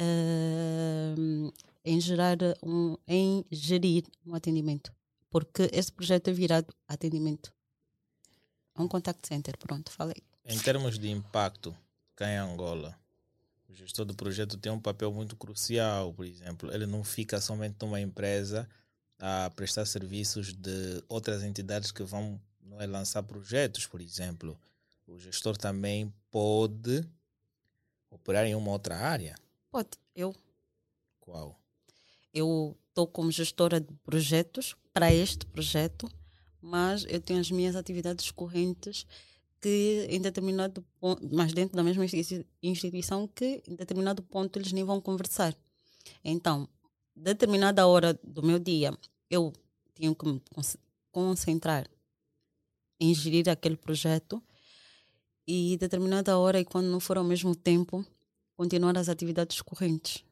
uh, 0.00 1.52
em, 1.84 2.00
gerar 2.00 2.38
um, 2.62 2.96
em 3.06 3.44
gerir 3.52 4.04
um 4.26 4.34
atendimento 4.34 4.92
porque 5.30 5.68
esse 5.72 5.92
projeto 5.92 6.28
é 6.28 6.32
virado 6.32 6.74
atendimento. 6.86 7.52
É 8.74 8.80
um 8.80 8.88
contact 8.88 9.26
center, 9.26 9.56
pronto, 9.58 9.90
falei. 9.90 10.22
Em 10.44 10.58
termos 10.58 10.98
de 10.98 11.10
impacto, 11.10 11.76
cá 12.14 12.28
em 12.28 12.36
Angola, 12.36 12.98
o 13.68 13.74
gestor 13.74 14.04
do 14.04 14.14
projeto 14.14 14.56
tem 14.56 14.72
um 14.72 14.80
papel 14.80 15.12
muito 15.12 15.36
crucial, 15.36 16.14
por 16.14 16.24
exemplo, 16.24 16.72
ele 16.72 16.86
não 16.86 17.04
fica 17.04 17.40
somente 17.40 17.76
numa 17.80 18.00
empresa 18.00 18.68
a 19.18 19.50
prestar 19.50 19.84
serviços 19.84 20.52
de 20.52 21.02
outras 21.08 21.42
entidades 21.42 21.90
que 21.90 22.02
vão 22.02 22.40
não 22.62 22.80
é, 22.80 22.86
lançar 22.86 23.22
projetos, 23.22 23.86
por 23.86 24.00
exemplo. 24.00 24.58
O 25.06 25.18
gestor 25.18 25.56
também 25.56 26.12
pode 26.30 27.04
operar 28.10 28.46
em 28.46 28.54
uma 28.54 28.70
outra 28.70 28.96
área. 28.96 29.34
Pode, 29.70 29.90
eu. 30.14 30.34
Qual? 31.20 31.58
Eu 32.32 32.76
estou 32.98 33.06
como 33.06 33.30
gestora 33.30 33.80
de 33.80 33.94
projetos 34.02 34.74
para 34.92 35.12
este 35.12 35.46
projeto, 35.46 36.10
mas 36.60 37.06
eu 37.08 37.20
tenho 37.20 37.38
as 37.38 37.48
minhas 37.48 37.76
atividades 37.76 38.32
correntes 38.32 39.06
que 39.60 40.08
em 40.10 40.20
determinado 40.20 40.84
ponto, 40.98 41.28
mas 41.32 41.52
dentro 41.52 41.76
da 41.76 41.84
mesma 41.84 42.04
instituição 42.60 43.28
que 43.28 43.62
em 43.68 43.76
determinado 43.76 44.20
ponto 44.20 44.58
eles 44.58 44.72
nem 44.72 44.82
vão 44.82 45.00
conversar. 45.00 45.56
Então, 46.24 46.68
determinada 47.14 47.86
hora 47.86 48.18
do 48.24 48.42
meu 48.42 48.58
dia, 48.58 48.92
eu 49.30 49.52
tenho 49.94 50.12
que 50.12 50.26
me 50.26 50.42
concentrar 51.12 51.88
em 52.98 53.14
gerir 53.14 53.48
aquele 53.48 53.76
projeto 53.76 54.42
e 55.46 55.76
determinada 55.76 56.36
hora 56.36 56.58
e 56.58 56.64
quando 56.64 56.86
não 56.86 56.98
for 56.98 57.16
ao 57.16 57.24
mesmo 57.24 57.54
tempo, 57.54 58.04
continuar 58.56 58.98
as 58.98 59.08
atividades 59.08 59.62
correntes. 59.62 60.27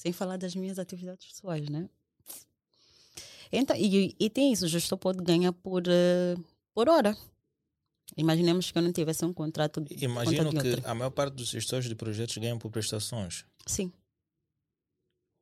Sem 0.00 0.14
falar 0.14 0.38
das 0.38 0.54
minhas 0.54 0.78
atividades 0.78 1.26
pessoais, 1.26 1.68
né? 1.68 1.86
Então, 3.52 3.76
e, 3.76 4.16
e 4.18 4.30
tem 4.30 4.50
isso, 4.50 4.64
o 4.64 4.68
gestor 4.68 4.96
pode 4.96 5.22
ganhar 5.22 5.52
por, 5.52 5.82
uh, 5.82 6.44
por 6.72 6.88
hora. 6.88 7.14
Imaginemos 8.16 8.70
que 8.70 8.78
eu 8.78 8.80
não 8.80 8.94
tivesse 8.94 9.26
um 9.26 9.32
contrato 9.34 9.78
de 9.78 10.02
Imagino 10.02 10.52
que 10.52 10.80
a 10.84 10.94
maior 10.94 11.10
parte 11.10 11.34
dos 11.34 11.48
gestores 11.48 11.86
de 11.86 11.94
projetos 11.94 12.34
ganham 12.38 12.58
por 12.58 12.70
prestações. 12.70 13.44
Sim. 13.66 13.92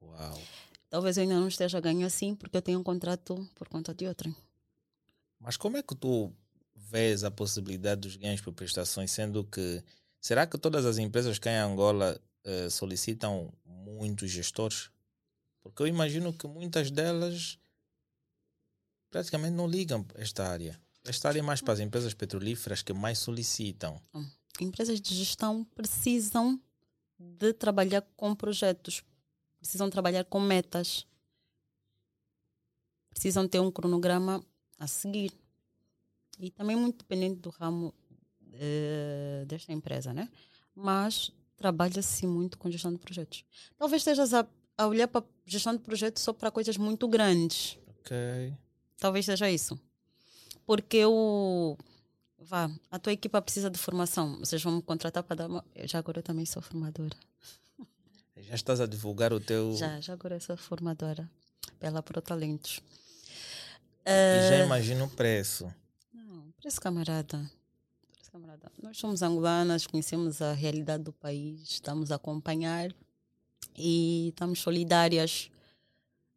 Uau. 0.03 0.42
Talvez 0.90 1.16
eu 1.16 1.23
ainda 1.23 1.38
não 1.38 1.47
esteja 1.47 1.79
ganhando 1.79 2.07
assim 2.07 2.35
porque 2.35 2.57
eu 2.57 2.62
tenho 2.62 2.81
um 2.81 2.83
contrato 2.83 3.49
por 3.55 3.68
conta 3.68 3.94
de 3.94 4.09
outrem. 4.09 4.35
Mas 5.38 5.57
como 5.57 5.77
é 5.77 5.85
que 5.85 5.94
tu 5.94 6.33
vês 6.75 7.23
a 7.23 7.31
possibilidade 7.31 8.01
dos 8.01 8.16
ganhos 8.16 8.40
por 8.40 8.53
prestações, 8.53 9.12
sendo 9.12 9.44
que 9.44 9.85
será 10.21 10.49
que 10.49 10.59
todas 10.59 10.85
as 10.85 10.99
empresas 10.99 11.38
que 11.38 11.49
em 11.49 11.59
Angola 11.59 12.21
uh, 12.44 12.68
solicitam 12.68 13.53
muitos 13.88 14.31
gestores? 14.31 14.90
Porque 15.62 15.83
eu 15.83 15.87
imagino 15.87 16.33
que 16.33 16.46
muitas 16.46 16.90
delas 16.90 17.59
praticamente 19.11 19.55
não 19.55 19.66
ligam 19.66 20.07
esta 20.14 20.46
área. 20.46 20.81
Esta 21.05 21.29
área 21.29 21.40
é 21.40 21.42
mais 21.42 21.61
para 21.61 21.74
as 21.74 21.81
empresas 21.81 22.14
petrolíferas 22.14 22.83
que 22.83 22.92
mais 22.92 23.18
solicitam. 23.18 24.01
Hum. 24.14 24.29
Empresas 24.61 25.01
de 25.01 25.14
gestão 25.14 25.64
precisam 25.74 26.61
de 27.18 27.53
trabalhar 27.53 28.03
com 28.16 28.35
projetos, 28.35 29.03
precisam 29.59 29.88
trabalhar 29.88 30.24
com 30.24 30.40
metas, 30.40 31.07
precisam 33.11 33.48
ter 33.48 33.61
um 33.61 33.70
cronograma 33.70 34.44
a 34.79 34.87
seguir. 34.87 35.33
E 36.38 36.51
também 36.51 36.77
muito 36.77 36.98
dependente 36.98 37.40
do 37.40 37.51
ramo 37.51 37.94
uh, 38.42 39.46
desta 39.46 39.72
empresa, 39.72 40.12
né? 40.12 40.29
Mas 40.74 41.33
trabalha-se 41.59 42.27
muito 42.27 42.57
com 42.57 42.71
gestão 42.71 42.92
de 42.92 42.99
projetos. 42.99 43.44
Talvez 43.77 44.01
estejas 44.01 44.33
a, 44.33 44.47
a 44.79 44.87
olhar 44.87 45.09
para 45.09 45.25
gestão 45.44 45.75
de 45.75 45.81
projetos 45.81 46.23
só 46.23 46.33
para 46.33 46.51
coisas 46.51 46.77
muito 46.77 47.07
grandes. 47.09 47.77
Ok. 48.01 48.55
Talvez 48.99 49.27
seja 49.27 49.51
isso. 49.51 49.79
Porque 50.64 51.05
o. 51.05 51.77
Vá, 52.38 52.71
a 52.90 52.99
tua 52.99 53.12
equipa 53.12 53.42
precisa 53.42 53.68
de 53.68 53.79
formação. 53.79 54.38
Vocês 54.38 54.62
vão 54.62 54.77
me 54.77 54.83
contratar 54.83 55.23
para 55.23 55.37
dar 55.37 55.49
uma. 55.49 55.64
Já 55.85 55.99
agora 55.99 56.21
eu 56.21 56.23
também 56.23 56.47
sou 56.47 56.62
formadora. 56.62 57.16
Já 58.38 58.55
estás 58.55 58.81
a 58.81 58.87
divulgar 58.87 59.33
o 59.33 59.40
teu. 59.40 59.75
Já, 59.75 60.01
já 60.01 60.12
agora 60.12 60.37
eu 60.37 60.40
sou 60.40 60.57
formadora 60.57 61.29
pela 61.81 62.01
ProTalentos. 62.03 62.81
E 64.07 64.49
já 64.49 64.55
eh, 64.55 64.64
imagino 64.64 65.05
o 65.07 65.11
preço. 65.11 65.73
Não, 66.14 66.51
preço 66.53 66.81
camarada. 66.81 67.51
Camarada. 68.31 68.71
Nós 68.83 68.99
somos 68.99 69.23
angolanas, 69.23 69.87
conhecemos 69.87 70.41
a 70.41 70.53
realidade 70.53 71.05
do 71.05 71.12
país, 71.12 71.62
estamos 71.62 72.12
a 72.12 72.17
acompanhar 72.17 72.95
e 73.77 74.29
estamos 74.29 74.61
solidárias 74.61 75.51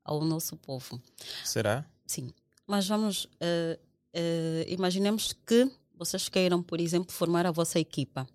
ao 0.04 0.24
nosso 0.24 0.56
povo. 0.58 1.02
Será? 1.44 1.86
Sim. 2.06 2.34
Mas 2.66 2.88
vamos, 2.88 3.26
uh, 3.26 3.80
uh, 4.16 4.66
imaginemos 4.68 5.34
que 5.46 5.70
vocês 5.96 6.30
queiram, 6.30 6.64
por 6.64 6.80
exemplo, 6.80 7.12
formar 7.12 7.46
a 7.46 7.52
vossa 7.52 7.80
equipa. 7.80 8.28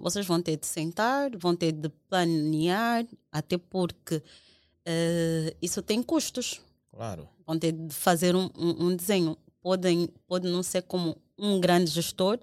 Vocês 0.00 0.26
vão 0.26 0.42
ter 0.42 0.56
de 0.56 0.66
sentar, 0.66 1.36
vão 1.36 1.54
ter 1.54 1.72
de 1.72 1.88
planear, 2.08 3.06
até 3.30 3.56
porque 3.56 4.16
uh, 4.16 5.56
isso 5.62 5.82
tem 5.82 6.02
custos. 6.02 6.60
Claro. 6.90 7.28
Vão 7.46 7.58
ter 7.58 7.72
de 7.72 7.94
fazer 7.94 8.34
um, 8.34 8.50
um, 8.56 8.86
um 8.86 8.96
desenho. 8.96 9.36
Podem, 9.60 10.08
pode 10.26 10.48
não 10.48 10.62
ser 10.62 10.82
como 10.82 11.16
um 11.38 11.60
grande 11.60 11.90
gestor 11.90 12.38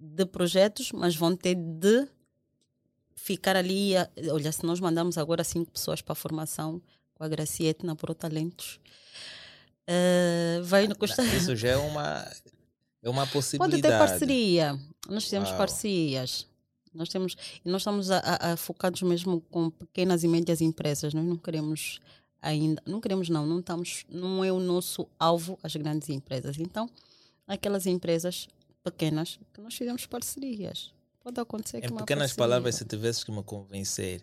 de 0.00 0.24
projetos, 0.24 0.92
mas 0.92 1.14
vão 1.14 1.36
ter 1.36 1.54
de 1.54 2.08
ficar 3.14 3.54
ali. 3.54 3.92
Olha, 4.32 4.50
se 4.50 4.64
nós 4.64 4.80
mandamos 4.80 5.18
agora 5.18 5.44
cinco 5.44 5.70
pessoas 5.70 6.00
para 6.00 6.12
a 6.12 6.16
formação 6.16 6.80
com 7.14 7.22
a 7.22 7.28
Graciete 7.28 7.84
na 7.84 7.94
Pro 7.94 8.14
Talentos, 8.14 8.80
uh, 9.86 10.64
vai 10.64 10.88
nos 10.88 10.96
custar. 10.96 11.26
Isso 11.26 11.54
já 11.54 11.68
é 11.68 11.76
uma, 11.76 12.26
é 13.02 13.10
uma 13.10 13.26
possibilidade. 13.26 13.82
Pode 13.82 13.92
ter 13.92 13.98
parceria. 13.98 14.80
Nós 15.08 15.28
temos 15.28 15.50
Uau. 15.50 15.58
parcerias. 15.58 16.48
Nós 16.92 17.08
temos 17.08 17.36
nós 17.64 17.82
estamos 17.82 18.10
a, 18.10 18.18
a, 18.18 18.52
a 18.52 18.56
focados 18.56 19.02
mesmo 19.02 19.40
com 19.42 19.70
pequenas 19.70 20.24
e 20.24 20.28
médias 20.28 20.60
empresas. 20.60 21.12
Nós 21.12 21.24
não 21.24 21.36
queremos 21.36 22.00
ainda, 22.40 22.82
não 22.86 23.00
queremos 23.00 23.28
não, 23.28 23.46
não 23.46 23.60
estamos, 23.60 24.04
não 24.08 24.42
é 24.42 24.50
o 24.50 24.58
nosso 24.58 25.06
alvo 25.18 25.58
as 25.62 25.76
grandes 25.76 26.08
empresas. 26.08 26.58
Então, 26.58 26.88
aquelas 27.46 27.86
empresas 27.86 28.48
pequenas 28.82 29.38
que 29.52 29.60
nós 29.60 29.74
fizemos 29.74 30.06
parcerias. 30.06 30.92
Pode 31.22 31.38
acontecer 31.40 31.78
em 31.78 31.80
que 31.82 31.92
Em 31.92 31.96
pequenas 31.96 32.32
palavras, 32.32 32.76
se 32.76 32.84
tivesse 32.84 33.24
que 33.24 33.30
me 33.30 33.42
convencer, 33.42 34.22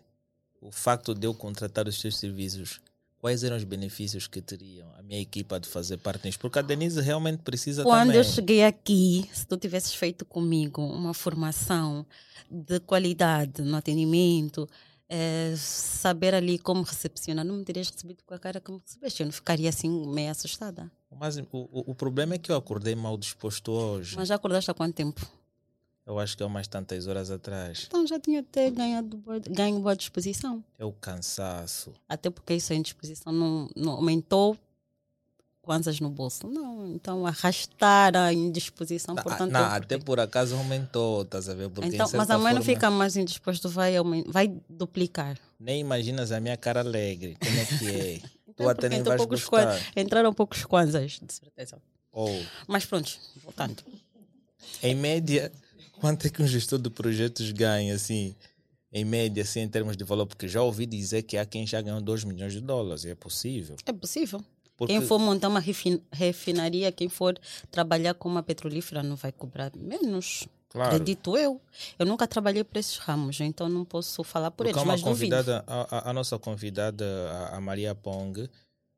o 0.60 0.72
facto 0.72 1.14
de 1.14 1.28
eu 1.28 1.34
contratar 1.34 1.88
os 1.88 2.02
teus 2.02 2.18
serviços, 2.18 2.82
quais 3.20 3.44
eram 3.44 3.56
os 3.56 3.64
benefícios 3.64 4.28
que 4.28 4.42
teriam 4.42 4.92
a 4.98 5.04
minha 5.04 5.22
equipa 5.22 5.60
de 5.60 5.68
fazer 5.68 5.98
parte 5.98 6.26
nisso? 6.26 6.40
Porque 6.40 6.60
a 6.60 6.62
Denise 6.62 7.00
realmente 7.02 7.44
precisa 7.44 7.84
Quando 7.84 8.08
também. 8.08 8.18
eu 8.18 8.24
cheguei 8.24 8.64
aqui, 8.64 9.30
se 9.32 9.46
tu 9.46 9.58
tivesses 9.58 9.94
feito 9.94 10.26
comigo 10.26 10.82
uma 10.82 11.14
formação 11.14 12.06
de 12.50 12.80
qualidade 12.80 13.62
no 13.62 13.76
atendimento, 13.76 14.68
é, 15.10 15.54
saber 15.58 16.34
ali 16.34 16.58
como 16.60 16.84
recepcionar. 16.84 17.46
Não 17.46 17.56
me 17.56 17.64
terias 17.64 17.90
recebido 17.90 18.24
com 18.26 18.34
a 18.34 18.40
cara 18.40 18.60
como 18.60 18.80
recebeste. 18.80 19.22
Eu 19.22 19.26
não 19.26 19.34
ficaria 19.34 19.70
assim 19.70 20.08
meio 20.08 20.32
assustada. 20.32 20.92
Mas 21.12 21.38
o, 21.38 21.48
o, 21.52 21.92
o 21.92 21.96
problema 21.96 22.36
é 22.36 22.38
que 22.38 22.52
eu 22.52 22.56
acordei 22.56 22.96
mal 22.96 23.18
disposto 23.18 23.72
hoje. 23.72 24.16
Mas 24.16 24.28
já 24.28 24.36
acordaste 24.36 24.70
há 24.70 24.74
quanto 24.74 24.96
tempo? 24.96 25.26
Eu 26.06 26.18
acho 26.20 26.38
que 26.38 26.44
há 26.44 26.46
umas 26.46 26.68
tantas 26.68 27.06
horas 27.06 27.30
atrás. 27.30 27.84
Então 27.88 28.08
já 28.08 28.18
tinha 28.18 28.40
até 28.40 28.70
ganhado 28.72 29.22
ganho 29.50 29.80
boa 29.82 29.94
disposição. 29.96 30.64
É 30.80 30.86
o 30.86 30.94
cansaço. 30.94 31.94
Até 32.08 32.30
porque 32.30 32.54
isso 32.54 32.72
a 32.72 32.76
indisposição 32.78 33.34
não, 33.34 33.70
não 33.76 33.92
aumentou 33.92 34.58
kwanzas 35.68 36.00
no 36.00 36.10
bolso. 36.10 36.48
Não, 36.48 36.88
então 36.88 37.28
arrastar 37.28 38.16
a 38.16 38.32
indisposição, 38.32 39.14
não, 39.14 39.22
portanto... 39.22 39.52
Não, 39.52 39.66
até 39.66 39.98
por 39.98 40.18
acaso 40.18 40.56
aumentou, 40.56 41.24
estás 41.24 41.50
a 41.50 41.54
ver? 41.54 41.70
Porque 41.70 41.90
então, 41.94 42.08
mas 42.14 42.30
a 42.30 42.38
mãe 42.38 42.54
forma... 42.54 42.54
não 42.54 42.62
fica 42.62 42.90
mais 42.90 43.18
indisposto, 43.18 43.68
vai, 43.68 43.96
vai 44.28 44.54
duplicar. 44.70 45.38
Nem 45.60 45.82
imaginas 45.82 46.32
a 46.32 46.40
minha 46.40 46.56
cara 46.56 46.80
alegre, 46.80 47.36
como 47.36 47.60
é 47.60 47.66
que 47.66 47.90
é? 47.90 48.14
então, 48.48 48.66
tu 48.66 48.70
até 48.70 48.88
nem 48.88 49.04
vais 49.04 49.26
gostar. 49.26 49.78
Entraram 49.94 50.34
poucos 50.34 50.64
kwanzas, 50.64 51.20
de 51.22 51.34
certeza. 51.34 51.82
Oh. 52.14 52.42
Mas 52.66 52.86
pronto, 52.86 53.20
voltando. 53.44 53.84
Em 54.82 54.96
média, 54.96 55.52
quanto 56.00 56.28
é 56.28 56.30
que 56.30 56.42
um 56.42 56.48
gestor 56.48 56.80
de 56.80 56.90
projetos 56.90 57.52
ganha, 57.52 57.94
assim, 57.94 58.34
em 58.94 59.04
média, 59.04 59.44
assim, 59.44 59.60
em 59.60 59.68
termos 59.68 59.98
de 59.98 60.06
valor? 60.06 60.28
Porque 60.28 60.48
já 60.48 60.62
ouvi 60.62 60.86
dizer 60.86 61.24
que 61.24 61.36
há 61.36 61.46
quem 61.46 61.68
já 61.68 61.82
ganhou 61.82 62.00
2 62.00 62.24
milhões 62.24 62.54
de 62.54 62.62
dólares, 62.62 63.04
é 63.04 63.14
possível? 63.16 63.76
É 63.86 63.92
possível. 63.92 64.42
Porque... 64.78 64.94
Quem 64.94 65.02
for 65.02 65.18
montar 65.18 65.48
uma 65.48 65.60
refinaria, 66.12 66.92
quem 66.92 67.10
for 67.10 67.38
trabalhar 67.72 68.14
com 68.14 68.30
uma 68.30 68.44
petrolífera 68.44 69.02
não 69.02 69.16
vai 69.16 69.32
cobrar 69.32 69.72
menos. 69.76 70.48
Claro. 70.70 70.96
Acredito 70.96 71.36
eu. 71.36 71.60
Eu 71.98 72.06
nunca 72.06 72.28
trabalhei 72.28 72.64
para 72.64 72.80
esses 72.80 72.98
ramos, 72.98 73.40
então 73.42 73.68
não 73.68 73.84
posso 73.84 74.24
falar 74.24 74.52
por 74.52 74.66
Porque 74.66 74.78
eles, 74.78 74.88
mas 74.88 75.02
convidada, 75.02 75.64
a, 75.66 76.12
a, 76.12 76.14
nossa 76.14 76.38
convidada, 76.38 77.06
a, 77.32 77.58
a, 77.58 77.62
Maria 77.62 77.96
Pong, 77.96 78.48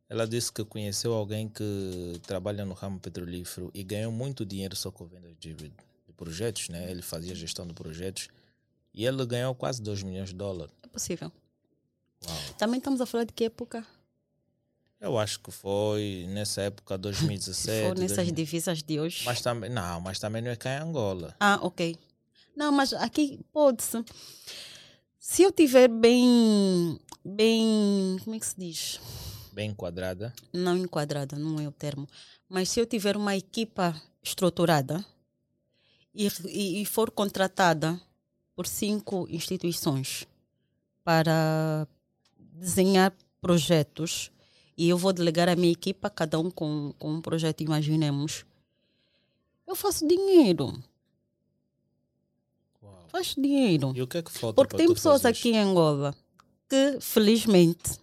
ela 0.09 0.27
disse 0.27 0.51
que 0.51 0.65
conheceu 0.65 1.13
alguém 1.13 1.47
que 1.47 2.19
trabalha 2.27 2.65
no 2.65 2.73
ramo 2.73 2.99
petrolífero 2.99 3.71
e 3.73 3.81
ganhou 3.81 4.11
muito 4.11 4.45
dinheiro 4.45 4.75
só 4.75 4.91
com 4.91 5.05
venda 5.05 5.29
de, 5.39 5.53
de 5.53 5.71
projetos, 6.17 6.67
né? 6.67 6.91
Ele 6.91 7.01
fazia 7.01 7.33
gestão 7.33 7.65
de 7.65 7.73
projetos 7.73 8.27
e 8.93 9.05
ele 9.05 9.25
ganhou 9.25 9.55
quase 9.55 9.81
2 9.81 10.03
milhões 10.03 10.29
de 10.29 10.35
dólares. 10.35 10.73
É 10.83 10.87
possível. 10.87 11.31
Uau. 12.27 12.37
Também 12.57 12.79
estamos 12.79 12.99
a 12.99 13.05
falar 13.05 13.23
de 13.23 13.31
que 13.31 13.45
época? 13.45 13.85
Eu 14.99 15.17
acho 15.17 15.39
que 15.39 15.51
foi 15.51 16.25
nessa 16.29 16.61
época, 16.61 16.97
2017. 16.99 17.87
foi 17.87 18.01
nessas 18.01 18.17
2000... 18.17 18.35
divisas 18.35 18.83
de 18.83 18.99
hoje. 18.99 19.23
Mas 19.25 19.41
também, 19.41 19.69
não, 19.69 20.01
mas 20.01 20.19
também 20.19 20.41
não 20.41 20.51
é 20.51 20.55
cá 20.55 20.77
em 20.77 20.81
Angola. 20.81 21.35
Ah, 21.39 21.59
ok. 21.61 21.97
Não, 22.55 22.71
mas 22.71 22.93
aqui 22.93 23.39
pode-se. 23.53 24.03
Se 25.17 25.43
eu 25.43 25.51
tiver 25.51 25.87
bem, 25.87 26.99
bem, 27.23 28.17
como 28.23 28.35
é 28.35 28.39
que 28.39 28.45
se 28.45 28.55
diz? 28.57 28.99
Bem 29.53 29.69
enquadrada? 29.69 30.33
Não 30.51 30.75
enquadrada, 30.75 31.37
não 31.37 31.59
é 31.59 31.67
o 31.67 31.71
termo. 31.71 32.07
Mas 32.49 32.69
se 32.69 32.79
eu 32.79 32.85
tiver 32.85 33.15
uma 33.15 33.35
equipa 33.35 33.95
estruturada 34.21 35.05
e, 36.13 36.27
e, 36.47 36.81
e 36.81 36.85
for 36.85 37.11
contratada 37.11 37.99
por 38.55 38.67
cinco 38.67 39.27
instituições 39.29 40.27
para 41.03 41.87
desenhar 42.37 43.13
projetos 43.39 44.31
e 44.79 44.87
eu 44.87 44.97
vou 44.97 45.11
delegar 45.11 45.49
a 45.49 45.57
minha 45.57 45.73
equipa, 45.73 46.09
cada 46.09 46.39
um 46.39 46.49
com, 46.49 46.93
com 46.97 47.15
um 47.15 47.21
projeto, 47.21 47.59
imaginemos. 47.59 48.45
Eu 49.67 49.75
faço 49.75 50.07
dinheiro. 50.07 50.81
Uau. 52.81 53.05
Faço 53.09 53.41
dinheiro. 53.41 53.91
E 53.93 54.01
o 54.01 54.07
que 54.07 54.19
é 54.19 54.21
que 54.21 54.31
falta 54.31 54.55
Porque 54.55 54.77
tem 54.77 54.87
pessoas 54.87 55.25
aqui 55.25 55.49
em 55.49 55.59
Angola 55.59 56.15
que, 56.69 56.97
felizmente, 57.01 57.99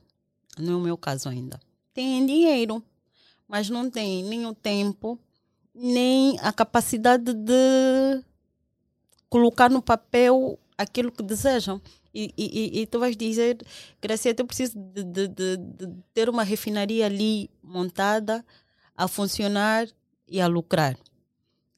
não 0.59 0.75
é 0.75 0.77
o 0.77 0.81
meu 0.81 0.99
caso 0.99 1.31
ainda, 1.31 1.59
têm 1.95 2.27
dinheiro, 2.27 2.83
mas 3.49 3.71
não 3.71 3.89
têm 3.89 4.23
nem 4.25 4.45
o 4.45 4.55
tempo, 4.55 5.19
nem 5.75 6.39
a 6.41 6.53
capacidade 6.53 7.33
de 7.33 8.23
colocar 9.31 9.71
no 9.71 9.81
papel 9.81 10.59
aquilo 10.77 11.11
que 11.11 11.23
desejam. 11.23 11.81
E, 12.19 12.33
e, 12.35 12.81
e 12.81 12.87
tu 12.87 12.99
vais 12.99 13.15
dizer, 13.15 13.59
Gracieta, 14.01 14.41
eu 14.41 14.47
preciso 14.47 14.79
de, 14.79 15.05
de, 15.05 15.29
de, 15.29 15.57
de 15.59 16.03
ter 16.15 16.31
uma 16.31 16.43
refinaria 16.43 17.05
ali 17.05 17.51
montada, 17.63 18.43
a 18.97 19.07
funcionar 19.07 19.87
e 20.27 20.41
a 20.41 20.47
lucrar. 20.47 20.97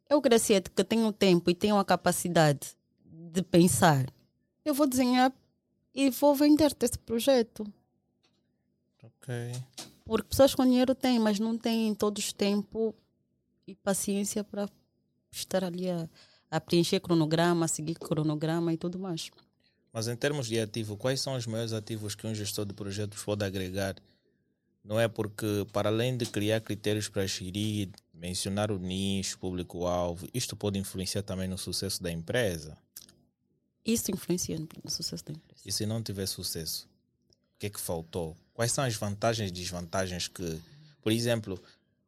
Eu, 0.09 0.21
Gracieta, 0.21 0.71
que 0.71 0.85
tenho 0.85 1.13
tempo 1.13 1.51
e 1.51 1.55
tenho 1.57 1.77
a 1.77 1.85
capacidade 1.85 2.69
de 3.05 3.43
pensar, 3.43 4.07
eu 4.65 4.73
vou 4.73 4.87
desenhar 4.87 5.33
e 5.93 6.09
vou 6.11 6.37
vender-te 6.37 6.85
esse 6.85 6.99
projeto. 7.01 7.67
Ok. 9.03 9.35
Porque 10.05 10.29
pessoas 10.29 10.55
com 10.55 10.65
dinheiro 10.65 10.95
têm, 10.95 11.19
mas 11.19 11.41
não 11.41 11.59
têm 11.59 11.93
todos 11.97 12.33
tempo 12.33 12.95
e 13.67 13.75
paciência 13.75 14.45
para 14.45 14.69
estar 15.33 15.65
ali 15.65 15.91
a, 15.91 16.09
a 16.49 16.61
preencher 16.61 17.01
cronograma, 17.01 17.65
a 17.65 17.69
seguir 17.69 17.97
cronograma 17.97 18.73
e 18.73 18.77
tudo 18.77 19.01
mais. 19.01 19.31
Mas 19.99 20.07
em 20.07 20.15
termos 20.15 20.47
de 20.47 20.61
ativo, 20.61 20.97
quais 20.97 21.21
são 21.21 21.35
os 21.35 21.45
maiores 21.45 21.73
ativos 21.73 22.15
que 22.15 22.25
um 22.25 22.33
gestor 22.33 22.65
de 22.65 22.73
projetos 22.73 23.21
pode 23.25 23.45
agregar? 23.45 23.97
Não 24.85 25.01
é 25.01 25.09
porque, 25.09 25.67
para 25.73 25.89
além 25.89 26.17
de 26.17 26.25
criar 26.25 26.61
critérios 26.61 27.09
para 27.09 27.27
gerir, 27.27 27.89
mencionar 28.15 28.71
o 28.71 28.79
nicho, 28.79 29.37
público-alvo, 29.41 30.29
isto 30.33 30.55
pode 30.55 30.79
influenciar 30.79 31.23
também 31.23 31.49
no 31.49 31.59
sucesso 31.59 32.01
da 32.01 32.13
empresa? 32.13 32.79
Isso 33.85 34.13
influencia 34.13 34.57
no 34.57 34.89
sucesso 34.89 35.25
da 35.25 35.33
empresa. 35.33 35.63
E 35.67 35.73
se 35.73 35.85
não 35.85 36.01
tiver 36.01 36.27
sucesso, 36.27 36.89
o 37.57 37.59
que 37.59 37.67
é 37.67 37.71
que 37.71 37.81
faltou? 37.81 38.37
Quais 38.55 38.71
são 38.71 38.85
as 38.85 38.95
vantagens 38.95 39.51
e 39.51 39.53
desvantagens 39.53 40.29
que, 40.29 40.61
por 41.03 41.11
exemplo, 41.11 41.61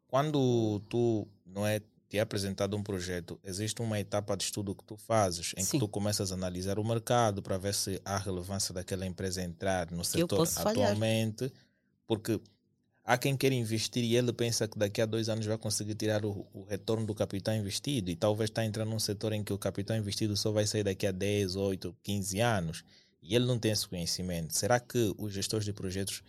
quando 0.06 0.80
tu 0.88 1.26
não 1.44 1.66
é 1.66 1.80
te 2.10 2.18
é 2.18 2.20
apresentado 2.20 2.76
um 2.76 2.82
projeto, 2.82 3.38
existe 3.44 3.80
uma 3.80 4.00
etapa 4.00 4.36
de 4.36 4.42
estudo 4.42 4.74
que 4.74 4.82
tu 4.82 4.96
fazes, 4.96 5.54
em 5.56 5.62
Sim. 5.62 5.70
que 5.70 5.78
tu 5.78 5.86
começas 5.86 6.32
a 6.32 6.34
analisar 6.34 6.76
o 6.76 6.84
mercado 6.84 7.40
para 7.40 7.56
ver 7.56 7.72
se 7.72 8.02
há 8.04 8.18
relevância 8.18 8.74
daquela 8.74 9.06
empresa 9.06 9.40
entrar 9.40 9.88
no 9.92 10.04
setor 10.04 10.44
atualmente, 10.56 11.38
falhar. 11.38 11.52
porque 12.08 12.40
há 13.04 13.16
quem 13.16 13.36
quer 13.36 13.52
investir 13.52 14.02
e 14.02 14.16
ele 14.16 14.32
pensa 14.32 14.66
que 14.66 14.76
daqui 14.76 15.00
a 15.00 15.06
dois 15.06 15.28
anos 15.28 15.46
vai 15.46 15.56
conseguir 15.56 15.94
tirar 15.94 16.24
o, 16.24 16.44
o, 16.52 16.64
retorno 16.64 17.06
do 17.06 17.14
capital 17.14 17.54
investido 17.54 18.10
e 18.10 18.16
talvez 18.16 18.50
está 18.50 18.64
entrando 18.64 18.90
num 18.90 18.98
setor 18.98 19.32
em 19.32 19.44
que 19.44 19.52
o 19.52 19.58
capital 19.58 19.96
investido 19.96 20.36
só 20.36 20.50
vai 20.50 20.66
sair 20.66 20.82
daqui 20.82 21.06
a 21.06 21.12
10, 21.12 21.54
8, 21.54 21.96
15 22.02 22.40
anos 22.40 22.84
e 23.22 23.36
ele 23.36 23.46
não 23.46 23.56
tem 23.56 23.70
esse 23.70 23.86
conhecimento. 23.86 24.56
Será 24.58 24.80
que 24.80 25.14
os 25.16 25.32
gestores 25.32 25.64
de 25.64 25.72
projetos 25.72 26.24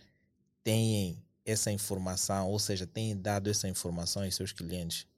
têm 0.62 1.20
essa 1.44 1.72
informação, 1.72 2.48
ou 2.48 2.58
seja, 2.60 2.86
têm 2.86 3.16
dado 3.16 3.50
essa 3.50 3.68
informação 3.68 4.22
aos 4.22 4.36
seus 4.36 4.52
clientes? 4.52 5.10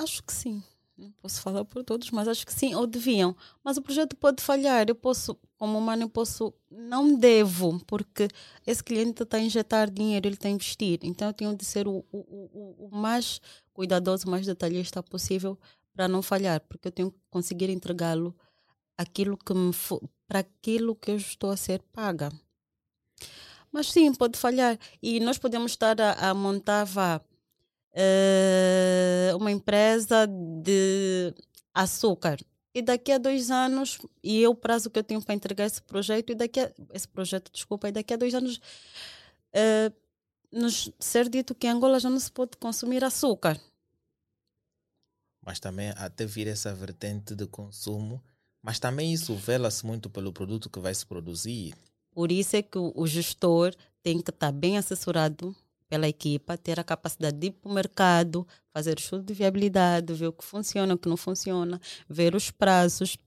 Acho 0.00 0.22
que 0.22 0.32
sim. 0.32 0.62
Não 0.96 1.10
posso 1.12 1.42
falar 1.42 1.64
por 1.64 1.84
todos, 1.84 2.10
mas 2.10 2.26
acho 2.26 2.46
que 2.46 2.52
sim, 2.54 2.74
ou 2.74 2.86
deviam. 2.86 3.36
Mas 3.62 3.76
o 3.76 3.82
projeto 3.82 4.16
pode 4.16 4.42
falhar. 4.42 4.86
Eu 4.88 4.94
posso, 4.94 5.38
como 5.58 5.78
humano, 5.78 6.04
eu 6.04 6.08
posso, 6.08 6.54
não 6.70 7.18
devo, 7.18 7.78
porque 7.86 8.28
esse 8.66 8.82
cliente 8.82 9.22
está 9.22 9.36
a 9.36 9.40
injetar 9.40 9.90
dinheiro, 9.90 10.26
ele 10.26 10.36
está 10.36 10.48
a 10.48 10.50
investir. 10.50 11.00
Então 11.02 11.28
eu 11.28 11.34
tenho 11.34 11.54
de 11.54 11.64
ser 11.66 11.86
o, 11.86 12.04
o, 12.10 12.18
o, 12.18 12.88
o 12.88 12.96
mais 12.96 13.40
cuidadoso, 13.74 14.26
o 14.26 14.30
mais 14.30 14.46
detalhista 14.46 15.02
possível 15.02 15.58
para 15.94 16.08
não 16.08 16.22
falhar, 16.22 16.60
porque 16.62 16.88
eu 16.88 16.92
tenho 16.92 17.10
que 17.10 17.18
conseguir 17.30 17.68
entregá-lo 17.68 18.34
aquilo 18.96 19.36
que 19.36 19.52
me 19.52 19.72
para 20.26 20.40
aquilo 20.40 20.94
que 20.94 21.10
eu 21.10 21.16
estou 21.16 21.50
a 21.50 21.56
ser 21.56 21.82
paga. 21.92 22.30
Mas 23.72 23.90
sim, 23.92 24.12
pode 24.14 24.38
falhar. 24.38 24.78
E 25.02 25.20
nós 25.20 25.38
podemos 25.38 25.72
estar 25.72 26.00
a, 26.00 26.30
a 26.30 26.34
montar 26.34 26.84
vá, 26.84 27.20
uh, 27.92 29.36
uma 29.36 29.50
empresa 29.50 30.26
de 30.26 31.34
açúcar. 31.74 32.38
E 32.72 32.82
daqui 32.82 33.10
a 33.10 33.18
dois 33.18 33.50
anos, 33.50 33.98
e 34.22 34.44
é 34.44 34.48
o 34.48 34.54
prazo 34.54 34.90
que 34.90 34.98
eu 34.98 35.04
tenho 35.04 35.22
para 35.22 35.34
entregar 35.34 35.66
esse 35.66 35.82
projeto, 35.82 36.30
e 36.30 36.34
daqui 36.34 36.60
a, 36.60 36.72
esse 36.92 37.08
projeto, 37.08 37.50
desculpa, 37.52 37.88
e 37.88 37.92
daqui 37.92 38.14
a 38.14 38.16
dois 38.16 38.34
anos 38.34 38.56
uh, 38.58 39.92
nos 40.52 40.90
ser 40.98 41.28
dito 41.28 41.54
que 41.54 41.66
em 41.66 41.70
Angola 41.70 41.98
já 41.98 42.08
não 42.08 42.20
se 42.20 42.30
pode 42.30 42.56
consumir 42.56 43.02
açúcar. 43.02 43.60
Mas 45.44 45.58
também 45.58 45.90
até 45.96 46.26
vir 46.26 46.46
essa 46.46 46.72
vertente 46.74 47.34
de 47.34 47.46
consumo, 47.46 48.22
mas 48.62 48.78
também 48.78 49.12
isso 49.12 49.34
vela-se 49.34 49.84
muito 49.84 50.10
pelo 50.10 50.32
produto 50.32 50.68
que 50.68 50.78
vai 50.78 50.94
se 50.94 51.06
produzir. 51.06 51.74
Por 52.12 52.30
isso 52.30 52.56
é 52.56 52.62
que 52.62 52.78
o 52.78 53.06
gestor 53.06 53.74
tem 54.02 54.20
que 54.20 54.30
estar 54.30 54.52
bem 54.52 54.76
assessorado 54.76 55.56
pela 55.90 56.08
equipa, 56.08 56.56
ter 56.56 56.78
a 56.78 56.84
capacidade 56.84 57.36
de 57.36 57.48
ir 57.48 57.50
para 57.50 57.68
o 57.68 57.74
mercado, 57.74 58.46
fazer 58.72 58.96
o 58.96 59.00
estudo 59.00 59.24
de 59.24 59.34
viabilidade, 59.34 60.14
ver 60.14 60.28
o 60.28 60.32
que 60.32 60.44
funciona, 60.44 60.94
o 60.94 60.98
que 60.98 61.08
não 61.08 61.16
funciona, 61.16 61.80
ver 62.08 62.36
os 62.36 62.48
prazos, 62.50 63.18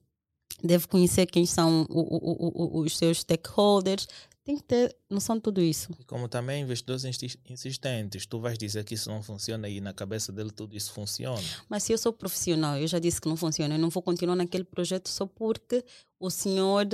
deve 0.63 0.87
conhecer 0.87 1.25
quem 1.25 1.45
são 1.45 1.85
o, 1.89 2.79
o, 2.79 2.79
os 2.79 2.97
seus 2.97 3.19
stakeholders, 3.19 4.07
tem 4.45 4.57
que 4.57 4.63
ter 4.63 4.95
noção 5.09 5.35
de 5.35 5.41
tudo 5.41 5.61
isso. 5.61 5.89
E 5.99 6.03
como 6.05 6.27
também 6.27 6.63
investidores 6.63 7.03
insistentes, 7.49 8.25
tu 8.25 8.39
vais 8.39 8.57
dizer 8.57 8.83
que 8.85 8.93
isso 8.93 9.09
não 9.09 9.21
funciona 9.21 9.67
e 9.67 9.81
na 9.81 9.93
cabeça 9.93 10.31
dele 10.31 10.51
tudo 10.51 10.75
isso 10.75 10.93
funciona. 10.93 11.43
Mas 11.67 11.83
se 11.83 11.93
eu 11.93 11.97
sou 11.97 12.13
profissional, 12.13 12.77
eu 12.77 12.87
já 12.87 12.99
disse 12.99 13.19
que 13.19 13.27
não 13.27 13.37
funciona, 13.37 13.75
eu 13.75 13.79
não 13.79 13.89
vou 13.89 14.03
continuar 14.03 14.35
naquele 14.35 14.63
projeto 14.63 15.09
só 15.09 15.25
porque 15.25 15.83
o 16.19 16.29
senhor 16.29 16.87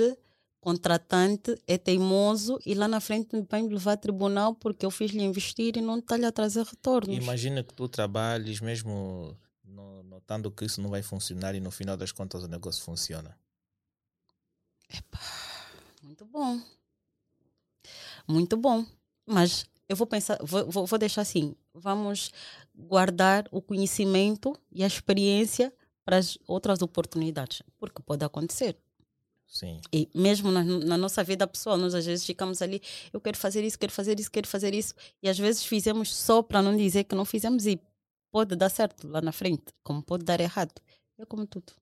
contratante 0.60 1.56
é 1.66 1.78
teimoso 1.78 2.58
e 2.66 2.74
lá 2.74 2.86
na 2.86 3.00
frente 3.00 3.28
vai 3.48 3.62
me 3.62 3.70
levar 3.70 3.92
a 3.92 3.96
tribunal 3.96 4.54
porque 4.54 4.84
eu 4.84 4.90
fiz-lhe 4.90 5.22
investir 5.22 5.76
e 5.76 5.80
não 5.80 5.98
está-lhe 5.98 6.26
a 6.26 6.32
trazer 6.32 6.64
retornos. 6.64 7.16
Imagina 7.16 7.62
que 7.62 7.72
tu 7.72 7.88
trabalhes 7.88 8.60
mesmo 8.60 9.36
notando 10.30 10.50
que 10.50 10.64
isso 10.64 10.80
não 10.80 10.90
vai 10.90 11.02
funcionar 11.02 11.54
e 11.54 11.60
no 11.60 11.70
final 11.70 11.96
das 11.96 12.12
contas 12.12 12.42
o 12.44 12.48
negócio 12.48 12.82
funciona. 12.84 13.36
Epa, 14.88 15.18
muito 16.02 16.24
bom. 16.24 16.60
Muito 18.28 18.56
bom. 18.56 18.84
Mas 19.26 19.64
eu 19.88 19.96
vou 19.96 20.06
pensar, 20.06 20.38
vou, 20.42 20.86
vou 20.86 20.98
deixar 20.98 21.22
assim: 21.22 21.54
vamos 21.72 22.30
guardar 22.74 23.48
o 23.50 23.62
conhecimento 23.62 24.54
e 24.70 24.84
a 24.84 24.86
experiência 24.86 25.72
para 26.04 26.16
as 26.16 26.38
outras 26.46 26.82
oportunidades, 26.82 27.62
porque 27.78 28.02
pode 28.02 28.24
acontecer. 28.24 28.76
Sim. 29.50 29.80
E 29.92 30.08
mesmo 30.14 30.52
na, 30.52 30.62
na, 30.62 30.96
nossa 30.96 31.24
vida 31.24 31.44
pessoal, 31.44 31.76
nós 31.76 31.92
às 31.92 32.06
vezes 32.06 32.24
ficamos 32.24 32.62
ali, 32.62 32.80
eu 33.12 33.20
quero 33.20 33.36
fazer 33.36 33.64
isso, 33.64 33.76
quero 33.76 33.90
fazer 33.90 34.18
isso, 34.20 34.30
quero 34.30 34.46
fazer 34.46 34.72
isso, 34.72 34.94
e 35.20 35.28
às 35.28 35.36
vezes 35.36 35.64
fizemos 35.64 36.14
só 36.14 36.40
para 36.40 36.62
não 36.62 36.76
dizer 36.76 37.02
que 37.02 37.16
não 37.16 37.24
fizemos 37.24 37.66
e 37.66 37.80
pode 38.30 38.54
dar 38.54 38.70
certo 38.70 39.08
lá 39.08 39.20
na 39.20 39.32
frente, 39.32 39.64
como 39.82 40.02
pode 40.04 40.24
dar 40.24 40.40
errado. 40.40 40.80
É 41.18 41.26
como 41.26 41.46
tudo. 41.46 41.72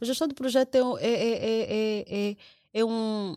O 0.00 0.04
gestor 0.04 0.28
de 0.28 0.34
projeto 0.34 0.98
é, 0.98 1.08
é, 1.08 1.32
é, 1.32 2.30
é, 2.30 2.36
é, 2.74 2.84
um, 2.84 3.36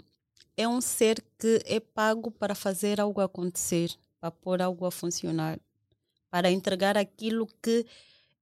é 0.56 0.68
um 0.68 0.80
ser 0.80 1.24
que 1.40 1.60
é 1.66 1.80
pago 1.80 2.30
para 2.30 2.54
fazer 2.54 3.02
algo 3.02 3.22
acontecer, 3.22 3.92
para 4.22 4.30
pôr 4.30 4.62
algo 4.62 4.86
a 4.86 4.92
funcionar, 4.92 5.60
para 6.30 6.52
entregar 6.52 6.96
aquilo 6.96 7.48
que 7.60 7.88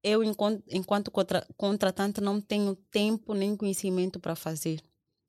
eu, 0.03 0.23
enquanto, 0.23 0.61
enquanto 0.69 1.09
contra, 1.09 1.47
contratante, 1.55 2.19
não 2.19 2.41
tenho 2.41 2.75
tempo 2.75 3.33
nem 3.33 3.55
conhecimento 3.55 4.19
para 4.19 4.35
fazer. 4.35 4.81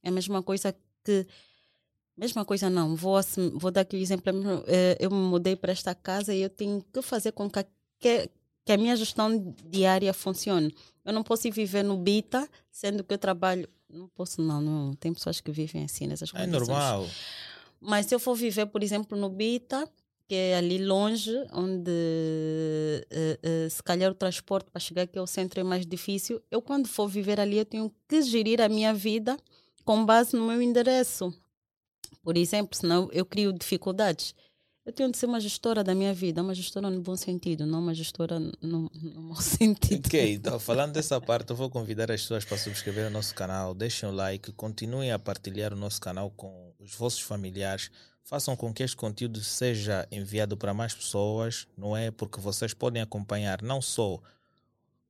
É 0.03 0.09
a 0.09 0.13
mesma 0.13 0.43
coisa 0.43 0.75
que. 1.05 1.27
Mesma 2.15 2.45
coisa 2.45 2.69
não, 2.69 2.95
vou, 2.95 3.19
vou 3.55 3.71
dar 3.71 3.81
aqui 3.81 3.97
o 3.97 3.99
exemplo. 3.99 4.31
Eh, 4.67 4.99
eu 5.01 5.11
me 5.11 5.17
mudei 5.17 5.57
para 5.57 5.73
esta 5.73 5.95
casa 5.95 6.35
e 6.35 6.43
eu 6.43 6.51
tenho 6.51 6.85
que 6.93 7.01
fazer 7.01 7.33
com 7.33 7.49
que, 7.49 7.65
que, 7.99 8.29
que 8.67 8.73
a 8.73 8.77
minha 8.77 8.95
gestão 8.95 9.55
diária 9.65 10.13
funcione. 10.13 10.75
Eu 11.05 11.13
não 11.13 11.23
posso 11.23 11.49
ir 11.49 11.51
viver 11.51 11.83
no 11.83 11.97
Bita, 11.97 12.47
sendo 12.71 13.03
que 13.03 13.15
eu 13.15 13.19
trabalho. 13.19 13.67
Não 13.89 14.09
posso, 14.09 14.43
não, 14.43 14.61
não. 14.61 14.95
Tem 14.95 15.13
pessoas 15.13 15.41
que 15.41 15.51
vivem 15.51 15.85
assim 15.85 16.07
nessas 16.07 16.31
coisas. 16.31 16.47
É 16.47 16.51
normal. 16.51 17.09
Mas 17.81 18.07
se 18.07 18.15
eu 18.15 18.21
for 18.21 18.35
viver, 18.35 18.67
por 18.67 18.83
exemplo, 18.83 19.19
no 19.19 19.31
Bita, 19.31 19.89
que 20.29 20.35
é 20.35 20.57
ali 20.57 20.79
longe, 20.79 21.31
onde 21.53 21.91
uh, 21.91 23.67
uh, 23.67 23.71
se 23.71 23.83
calhar 23.83 24.11
o 24.11 24.15
transporte 24.15 24.71
para 24.71 24.81
chegar 24.81 25.03
aqui 25.03 25.19
ao 25.19 25.27
centro 25.27 25.61
é 25.61 25.65
mais 25.65 25.85
difícil, 25.85 26.41
eu 26.51 26.63
quando 26.63 26.87
for 26.87 27.09
viver 27.09 27.41
ali, 27.41 27.59
eu 27.59 27.65
tenho 27.65 27.93
que 28.09 28.23
gerir 28.23 28.61
a 28.61 28.69
minha 28.69 28.95
vida 28.95 29.37
com 29.85 30.05
base 30.05 30.37
no 30.37 30.47
meu 30.47 30.61
endereço. 30.61 31.33
Por 32.23 32.37
exemplo, 32.37 32.77
senão 32.77 33.09
eu 33.13 33.25
crio 33.25 33.53
dificuldades. 33.53 34.35
Eu 34.85 34.93
tenho 34.93 35.13
de 35.13 35.17
ser 35.17 35.27
uma 35.27 35.39
gestora 35.39 35.85
da 35.85 35.95
minha 35.95 36.13
vida, 36.13 36.43
uma 36.43 36.55
gestora 36.55 36.91
no 36.91 37.01
bom 37.01 37.15
sentido, 37.15 37.65
não 37.65 37.79
uma 37.79 37.95
gestora 37.95 38.41
no, 38.41 38.91
no 38.93 39.23
mau 39.23 39.37
sentido. 39.41 40.07
Ok, 40.07 40.33
então 40.35 40.59
falando 40.59 40.93
dessa 40.93 41.21
parte, 41.21 41.51
eu 41.51 41.57
vou 41.57 41.71
convidar 41.71 42.11
as 42.11 42.23
pessoas 42.23 42.45
para 42.45 42.59
subscrever 42.59 43.07
o 43.07 43.11
nosso 43.11 43.33
canal, 43.33 43.75
deixem 43.75 44.09
o 44.09 44.13
like, 44.13 44.51
continuem 44.53 45.13
a 45.13 45.21
partilhar 45.21 45.73
o 45.73 45.77
nosso 45.77 46.01
canal 46.01 46.33
com 46.33 46.75
os 46.81 46.97
vossos 46.97 47.21
familiares, 47.21 47.93
façam 48.25 48.57
com 48.57 48.75
que 48.75 48.83
este 48.83 48.97
conteúdo 48.97 49.41
seja 49.41 50.07
enviado 50.11 50.57
para 50.57 50.75
mais 50.75 50.95
pessoas, 50.95 51.69
não 51.77 51.97
é? 51.97 52.11
Porque 52.11 52.41
vocês 52.41 52.75
podem 52.75 53.01
acompanhar 53.01 53.63
não 53.63 53.81
só 53.81 54.21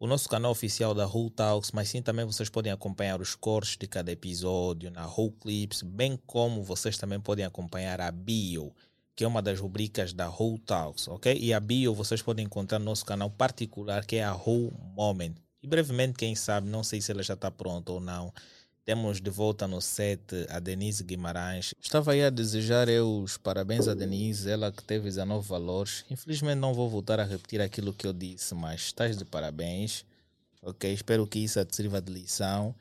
o 0.02 0.06
nosso 0.08 0.28
canal 0.28 0.50
oficial 0.50 0.92
da 0.94 1.06
Whole 1.06 1.30
Talks, 1.30 1.70
mas 1.70 1.88
sim 1.88 2.02
também 2.02 2.24
vocês 2.24 2.48
podem 2.48 2.72
acompanhar 2.72 3.20
os 3.20 3.36
cortes 3.36 3.76
de 3.76 3.86
cada 3.86 4.10
episódio 4.10 4.90
na 4.90 5.06
Whole 5.06 5.30
Clips, 5.40 5.80
bem 5.80 6.18
como 6.26 6.60
vocês 6.64 6.98
também 6.98 7.20
podem 7.20 7.44
acompanhar 7.44 8.00
a 8.00 8.10
bio, 8.10 8.74
que 9.14 9.22
é 9.22 9.28
uma 9.28 9.40
das 9.40 9.60
rubricas 9.60 10.12
da 10.12 10.28
Whole 10.28 10.58
Talks, 10.58 11.06
ok? 11.06 11.38
E 11.38 11.54
a 11.54 11.60
bio 11.60 11.94
vocês 11.94 12.20
podem 12.20 12.46
encontrar 12.46 12.80
no 12.80 12.86
nosso 12.86 13.06
canal 13.06 13.30
particular, 13.30 14.04
que 14.04 14.16
é 14.16 14.24
a 14.24 14.34
Whole 14.34 14.72
Moment. 14.96 15.34
E 15.62 15.68
brevemente, 15.68 16.14
quem 16.18 16.34
sabe, 16.34 16.68
não 16.68 16.82
sei 16.82 17.00
se 17.00 17.12
ela 17.12 17.22
já 17.22 17.34
está 17.34 17.48
pronta 17.48 17.92
ou 17.92 18.00
não. 18.00 18.32
Temos 18.84 19.20
de 19.20 19.30
volta 19.30 19.68
no 19.68 19.80
set 19.80 20.20
a 20.48 20.58
Denise 20.58 21.04
Guimarães. 21.04 21.72
Estava 21.80 22.12
aí 22.12 22.24
a 22.24 22.30
desejar 22.30 22.88
eu 22.88 23.20
os 23.20 23.36
parabéns 23.36 23.86
a 23.86 23.94
Denise, 23.94 24.50
ela 24.50 24.72
que 24.72 24.82
teve 24.82 25.04
19 25.04 25.46
valores. 25.46 26.04
Infelizmente 26.10 26.58
não 26.58 26.74
vou 26.74 26.88
voltar 26.88 27.20
a 27.20 27.24
repetir 27.24 27.60
aquilo 27.60 27.92
que 27.92 28.06
eu 28.06 28.12
disse, 28.12 28.54
mas 28.54 28.80
estás 28.80 29.16
de 29.16 29.24
parabéns. 29.24 30.04
Ok, 30.60 30.92
espero 30.92 31.26
que 31.26 31.38
isso 31.38 31.64
te 31.64 31.76
sirva 31.76 32.00
de 32.00 32.12
lição. 32.12 32.74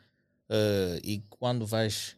Uh, 0.49 0.97
e 1.03 1.21
quando 1.29 1.65
vais 1.67 2.15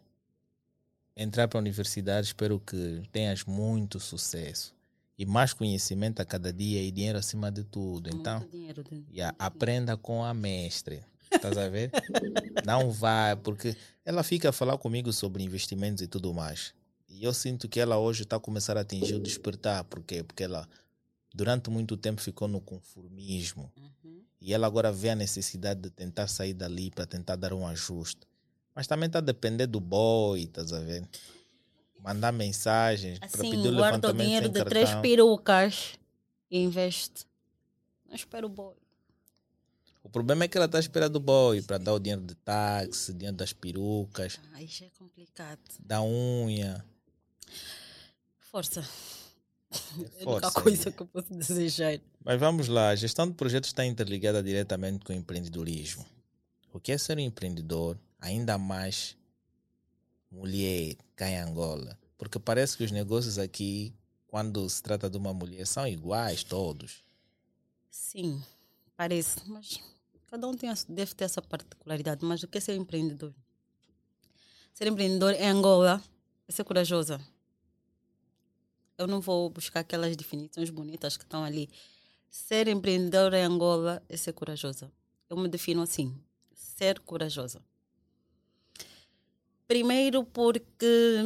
entrar 1.15 1.48
para 1.48 1.60
a 1.60 1.62
universidade, 1.62 2.28
espero 2.28 2.60
que 2.60 3.04
tenhas 3.12 3.43
muito 3.43 4.00
sucesso 4.00 4.74
e 5.17 5.26
mais 5.26 5.54
conhecimento 5.54 6.22
a 6.22 6.26
cada 6.26 6.52
dia 6.52 6.82
e 6.82 6.91
dinheiro 6.91 7.17
acima 7.17 7.52
de 7.52 7.63
tudo. 7.63 8.10
Muito 8.10 8.22
então, 8.22 8.48
dinheiro, 8.52 8.84
yeah, 9.12 9.36
aprenda 9.38 9.96
com 9.96 10.24
a 10.24 10.34
mestre. 10.34 11.04
Estás 11.34 11.58
a 11.58 11.67
ver? 11.69 11.91
Não 12.65 12.91
vai, 12.91 13.36
porque 13.36 13.76
ela 14.06 14.24
fica 14.24 14.50
a 14.50 14.52
falar 14.52 14.78
comigo 14.78 15.12
sobre 15.12 15.43
investimentos 15.43 16.02
e 16.02 16.08
tudo 16.08 16.34
mais. 16.34 16.74
E 17.08 17.24
eu 17.24 17.34
sinto 17.34 17.69
que 17.69 17.80
ela 17.80 17.98
hoje 17.98 18.24
está 18.24 18.38
a 18.38 18.39
começar 18.39 18.78
a 18.78 18.82
atingir 18.82 19.15
o 19.15 19.19
despertar. 19.19 19.84
Por 19.84 20.04
quê? 20.04 20.24
Porque 20.24 20.43
ela, 20.43 20.67
durante 21.34 21.69
muito 21.69 21.96
tempo, 21.96 22.22
ficou 22.22 22.48
no 22.48 22.60
conformismo. 22.60 23.72
Uhum. 23.78 24.22
E 24.41 24.54
ela 24.54 24.67
agora 24.67 24.91
vê 24.91 25.12
a 25.12 25.15
necessidade 25.15 25.82
de 25.82 25.89
tentar 25.89 26.28
sair 26.28 26.54
dali 26.54 26.91
para 26.91 27.06
tentar 27.06 27.36
dar 27.36 27.54
um 27.54 27.65
ajuste. 27.67 28.22
Mas 28.76 28.88
também 28.88 29.08
está 29.08 29.19
a 29.19 29.22
depender 29.22 29.67
do 29.67 29.80
boy, 29.80 30.41
estás 30.41 30.74
a 30.74 30.80
ver? 30.80 31.08
Mandar 32.00 32.34
mensagens 32.34 33.19
para 33.19 33.28
Assim, 33.28 33.52
pedir 33.52 33.69
o 33.69 33.76
guarda 33.76 34.10
o 34.10 34.12
levantamento 34.12 34.26
dinheiro 34.26 34.50
de 34.50 34.65
três 34.65 34.93
perucas 34.96 35.93
e 36.50 36.60
investe. 36.60 37.26
Não 38.06 38.15
espero 38.15 38.48
o 38.48 38.50
boy. 38.50 38.83
O 40.13 40.19
problema 40.21 40.43
é 40.43 40.47
que 40.47 40.56
ela 40.56 40.67
está 40.67 40.80
esperando 40.80 41.15
o 41.15 41.19
boy 41.19 41.60
para 41.63 41.80
dar 41.80 41.91
o 41.91 41.97
dinheiro 41.99 42.21
de 42.23 42.36
táxi, 42.36 43.12
dinheiro 43.13 43.36
das 43.36 43.52
perucas, 43.52 44.39
Ah, 44.54 44.62
isso 44.62 44.84
é 44.84 44.89
complicado. 44.99 45.60
da 45.80 46.04
unha. 46.04 46.86
Força. 48.39 48.82
É 48.82 49.73
É 50.21 50.23
a 50.23 50.30
única 50.30 50.52
força, 50.52 50.62
coisa 50.62 50.89
é. 50.89 50.91
que 50.91 51.02
eu 51.02 51.08
posso 51.08 51.34
desejar. 51.34 51.99
Mas 52.23 52.39
vamos 52.39 52.67
lá, 52.67 52.89
a 52.89 52.95
gestão 52.95 53.28
de 53.28 53.34
projetos 53.34 53.69
está 53.71 53.84
interligada 53.84 54.43
diretamente 54.43 55.04
com 55.04 55.12
o 55.13 55.15
empreendedorismo. 55.15 56.06
O 56.71 56.80
que 56.80 56.91
é 56.91 56.97
ser 56.99 57.17
um 57.17 57.21
empreendedor, 57.21 57.97
ainda 58.21 58.56
mais 58.56 59.17
mulher 60.30 60.95
cá 61.15 61.28
em 61.28 61.39
Angola? 61.39 61.97
Porque 62.19 62.38
parece 62.38 62.78
que 62.78 62.84
os 62.84 62.91
negócios 62.91 63.39
aqui, 63.39 63.95
quando 64.28 64.69
se 64.69 64.84
trata 64.84 65.10
de 65.10 65.17
uma 65.17 65.34
mulher, 65.34 65.65
são 65.65 65.88
iguais 65.88 66.43
todos. 66.43 67.02
Sim, 67.89 68.39
parece, 68.95 69.38
mas 69.47 69.80
cada 70.34 70.48
um 70.48 70.56
tem 70.56 70.67
deve 70.89 71.13
ter 71.13 71.26
essa 71.26 71.43
particularidade. 71.43 72.26
Mas 72.26 72.41
o 72.41 72.48
que 72.48 72.58
é 72.58 72.62
ser 72.62 72.74
empreendedor? 72.74 73.32
Ser 74.74 74.88
empreendedor 74.88 75.36
em 75.36 75.48
Angola 75.48 76.04
é 76.48 76.52
ser 76.52 76.63
corajosa. 76.63 77.22
Eu 78.98 79.06
não 79.06 79.22
vou 79.22 79.48
buscar 79.52 79.82
aquelas 79.82 80.15
definições 80.15 80.72
bonitas 80.72 81.17
que 81.17 81.24
estão 81.24 81.43
ali. 81.43 81.69
Ser 82.32 82.67
empreendedor 82.67 83.32
em 83.36 83.43
Angola 83.43 84.02
é 84.10 84.17
ser 84.17 84.34
corajosa. 84.34 84.91
Eu 85.30 85.38
me 85.38 85.48
defino 85.48 85.84
assim: 85.84 86.19
ser 86.52 87.00
corajosa. 87.02 87.62
Primeiro, 89.67 90.24
porque 90.24 91.22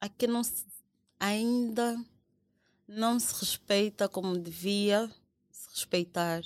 aqui 0.00 0.26
não 0.26 0.42
se- 0.42 0.64
ainda 1.20 2.02
não 2.88 3.20
se 3.20 3.38
respeita 3.38 4.08
como 4.08 4.38
devia 4.38 5.12
se 5.50 5.68
respeitar 5.74 6.42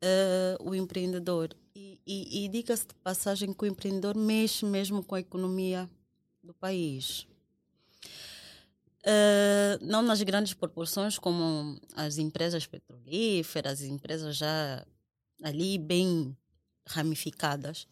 eh, 0.00 0.56
o 0.60 0.74
empreendedor. 0.74 1.54
E, 1.74 2.00
e, 2.06 2.44
e 2.44 2.48
diga-se 2.48 2.86
de 2.86 2.94
passagem 2.94 3.52
que 3.52 3.64
o 3.64 3.66
empreendedor 3.66 4.16
mexe 4.16 4.64
mesmo 4.64 5.04
com 5.04 5.14
a 5.14 5.20
economia 5.20 5.88
do 6.42 6.54
país. 6.54 7.26
Eh, 9.02 9.78
não 9.80 10.02
nas 10.02 10.22
grandes 10.22 10.52
proporções 10.52 11.18
como 11.18 11.80
as 11.96 12.18
empresas 12.18 12.66
petrolíferas, 12.66 13.80
as 13.80 13.86
empresas 13.86 14.36
já 14.36 14.84
ali 15.42 15.78
bem 15.78 16.36
ramificadas, 16.86 17.86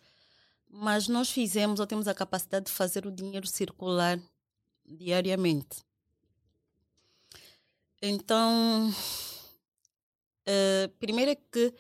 mas 0.68 1.08
nós 1.08 1.30
fizemos 1.30 1.80
ou 1.80 1.86
temos 1.86 2.06
a 2.08 2.14
capacidade 2.14 2.66
de 2.66 2.72
fazer 2.72 3.06
o 3.06 3.10
dinheiro 3.10 3.46
circular 3.46 4.20
diariamente. 4.84 5.82
Então, 8.02 8.92
eh, 10.46 10.90
primeiro 10.98 11.30
é 11.30 11.34
que 11.34 11.74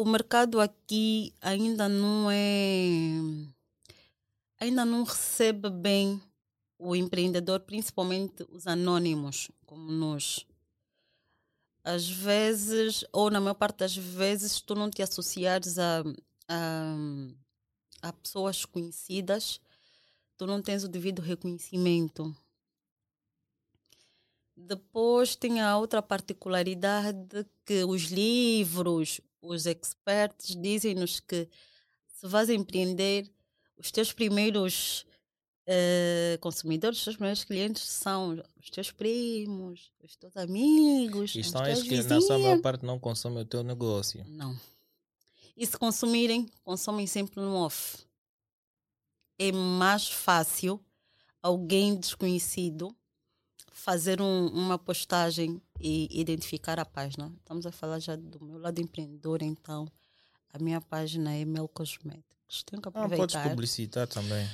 o 0.00 0.04
mercado 0.06 0.62
aqui 0.62 1.34
ainda 1.42 1.86
não 1.86 2.30
é. 2.30 3.20
ainda 4.58 4.82
não 4.82 5.04
recebe 5.04 5.68
bem 5.68 6.18
o 6.78 6.96
empreendedor, 6.96 7.60
principalmente 7.60 8.42
os 8.50 8.66
anônimos, 8.66 9.50
como 9.66 9.92
nós. 9.92 10.46
Às 11.84 12.08
vezes, 12.08 13.04
ou 13.12 13.30
na 13.30 13.42
maior 13.42 13.52
parte 13.52 13.80
das 13.80 13.94
vezes, 13.94 14.62
tu 14.62 14.74
não 14.74 14.88
te 14.88 15.02
associares 15.02 15.78
a, 15.78 16.02
a, 16.48 16.94
a 18.00 18.12
pessoas 18.14 18.64
conhecidas, 18.64 19.60
tu 20.38 20.46
não 20.46 20.62
tens 20.62 20.82
o 20.82 20.88
devido 20.88 21.20
reconhecimento. 21.20 22.34
Depois 24.56 25.36
tem 25.36 25.60
a 25.60 25.76
outra 25.76 26.00
particularidade 26.00 27.46
que 27.66 27.84
os 27.84 28.04
livros, 28.04 29.20
os 29.42 29.66
experts 29.66 30.54
dizem-nos 30.56 31.20
que 31.20 31.48
se 32.08 32.26
vais 32.26 32.50
empreender, 32.50 33.30
os 33.76 33.90
teus 33.90 34.12
primeiros 34.12 35.06
eh, 35.66 36.36
consumidores, 36.40 36.98
os 36.98 37.04
teus 37.04 37.16
primeiros 37.16 37.44
clientes 37.44 37.82
são 37.82 38.42
os 38.60 38.70
teus 38.70 38.90
primos, 38.90 39.90
os 40.02 40.16
teus 40.16 40.36
amigos, 40.36 41.34
E 41.34 41.40
os 41.40 41.46
estão 41.46 41.64
esses 41.66 41.84
que 41.84 42.02
na 42.02 42.20
sua 42.20 42.38
maior 42.38 42.60
parte 42.60 42.84
não 42.84 42.98
consomem 42.98 43.42
o 43.42 43.46
teu 43.46 43.62
negócio. 43.62 44.24
Não. 44.28 44.58
E 45.56 45.66
se 45.66 45.76
consumirem, 45.78 46.46
consomem 46.64 47.06
sempre 47.06 47.40
no 47.40 47.54
off. 47.54 47.98
É 49.38 49.50
mais 49.52 50.08
fácil 50.08 50.78
alguém 51.42 51.98
desconhecido 51.98 52.94
fazer 53.72 54.20
um- 54.20 54.48
uma 54.48 54.78
postagem 54.78 55.60
e 55.80 56.08
identificar 56.20 56.78
a 56.78 56.84
página. 56.84 57.32
Estamos 57.38 57.66
a 57.66 57.72
falar 57.72 57.98
já 57.98 58.16
do 58.16 58.44
meu 58.44 58.58
lado 58.58 58.80
empreendedor, 58.80 59.42
então 59.42 59.90
a 60.52 60.58
minha 60.58 60.80
página 60.80 61.34
é 61.34 61.44
Mel 61.44 61.68
Cosméticos. 61.68 62.62
Tenho 62.64 62.82
que 62.82 62.88
Ah, 62.88 62.92
podes 62.92 63.12
aproveitar. 63.12 63.48
publicitar 63.50 64.06
também. 64.08 64.46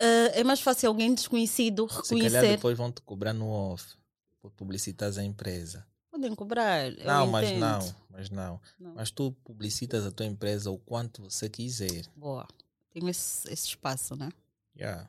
Ah, 0.00 0.30
é 0.34 0.44
mais 0.44 0.60
fácil 0.60 0.88
alguém 0.88 1.14
desconhecido 1.14 1.88
Se 1.88 2.10
calhar 2.14 2.24
reconhecer. 2.24 2.56
depois 2.56 2.76
vão 2.78 2.90
te 2.92 3.00
cobrar 3.02 3.32
no 3.32 3.48
off 3.48 3.96
por 4.40 4.50
publicitar 4.52 5.10
a 5.18 5.24
empresa. 5.24 5.86
Podem 6.10 6.34
cobrar. 6.34 6.90
não, 7.04 7.26
mas 7.28 7.48
entendo. 7.48 7.60
não, 7.60 7.94
mas 8.10 8.30
não. 8.30 8.60
Não. 8.78 8.94
Mas 8.94 9.10
tu 9.10 9.32
publicitas 9.44 10.04
a 10.04 10.10
tua 10.10 10.26
empresa 10.26 10.70
o 10.70 10.78
quanto 10.78 11.22
você 11.22 11.48
quiser. 11.48 12.04
Boa. 12.16 12.46
Tenho 12.90 13.08
esse, 13.08 13.50
esse 13.52 13.68
espaço, 13.68 14.16
né? 14.16 14.28
Yeah. 14.76 15.08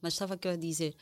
Mas 0.00 0.14
estava 0.14 0.34
aqui 0.34 0.46
a 0.48 0.56
dizer, 0.56 0.94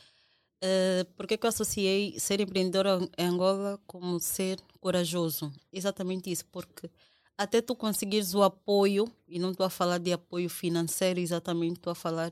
uh, 0.63 1.05
por 1.15 1.27
que 1.27 1.37
que 1.37 1.45
eu 1.45 1.49
associei 1.49 2.19
ser 2.19 2.39
empreendedor 2.39 3.09
em 3.17 3.25
Angola 3.25 3.79
como 3.85 4.19
ser 4.19 4.59
corajoso? 4.79 5.51
Exatamente 5.71 6.31
isso, 6.31 6.45
porque 6.45 6.89
até 7.37 7.61
tu 7.61 7.75
conseguires 7.75 8.33
o 8.33 8.43
apoio, 8.43 9.11
e 9.27 9.39
não 9.39 9.51
estou 9.51 9.65
a 9.65 9.69
falar 9.69 9.97
de 9.97 10.11
apoio 10.11 10.49
financeiro, 10.49 11.19
exatamente 11.19 11.77
estou 11.77 11.91
a 11.91 11.95
falar 11.95 12.31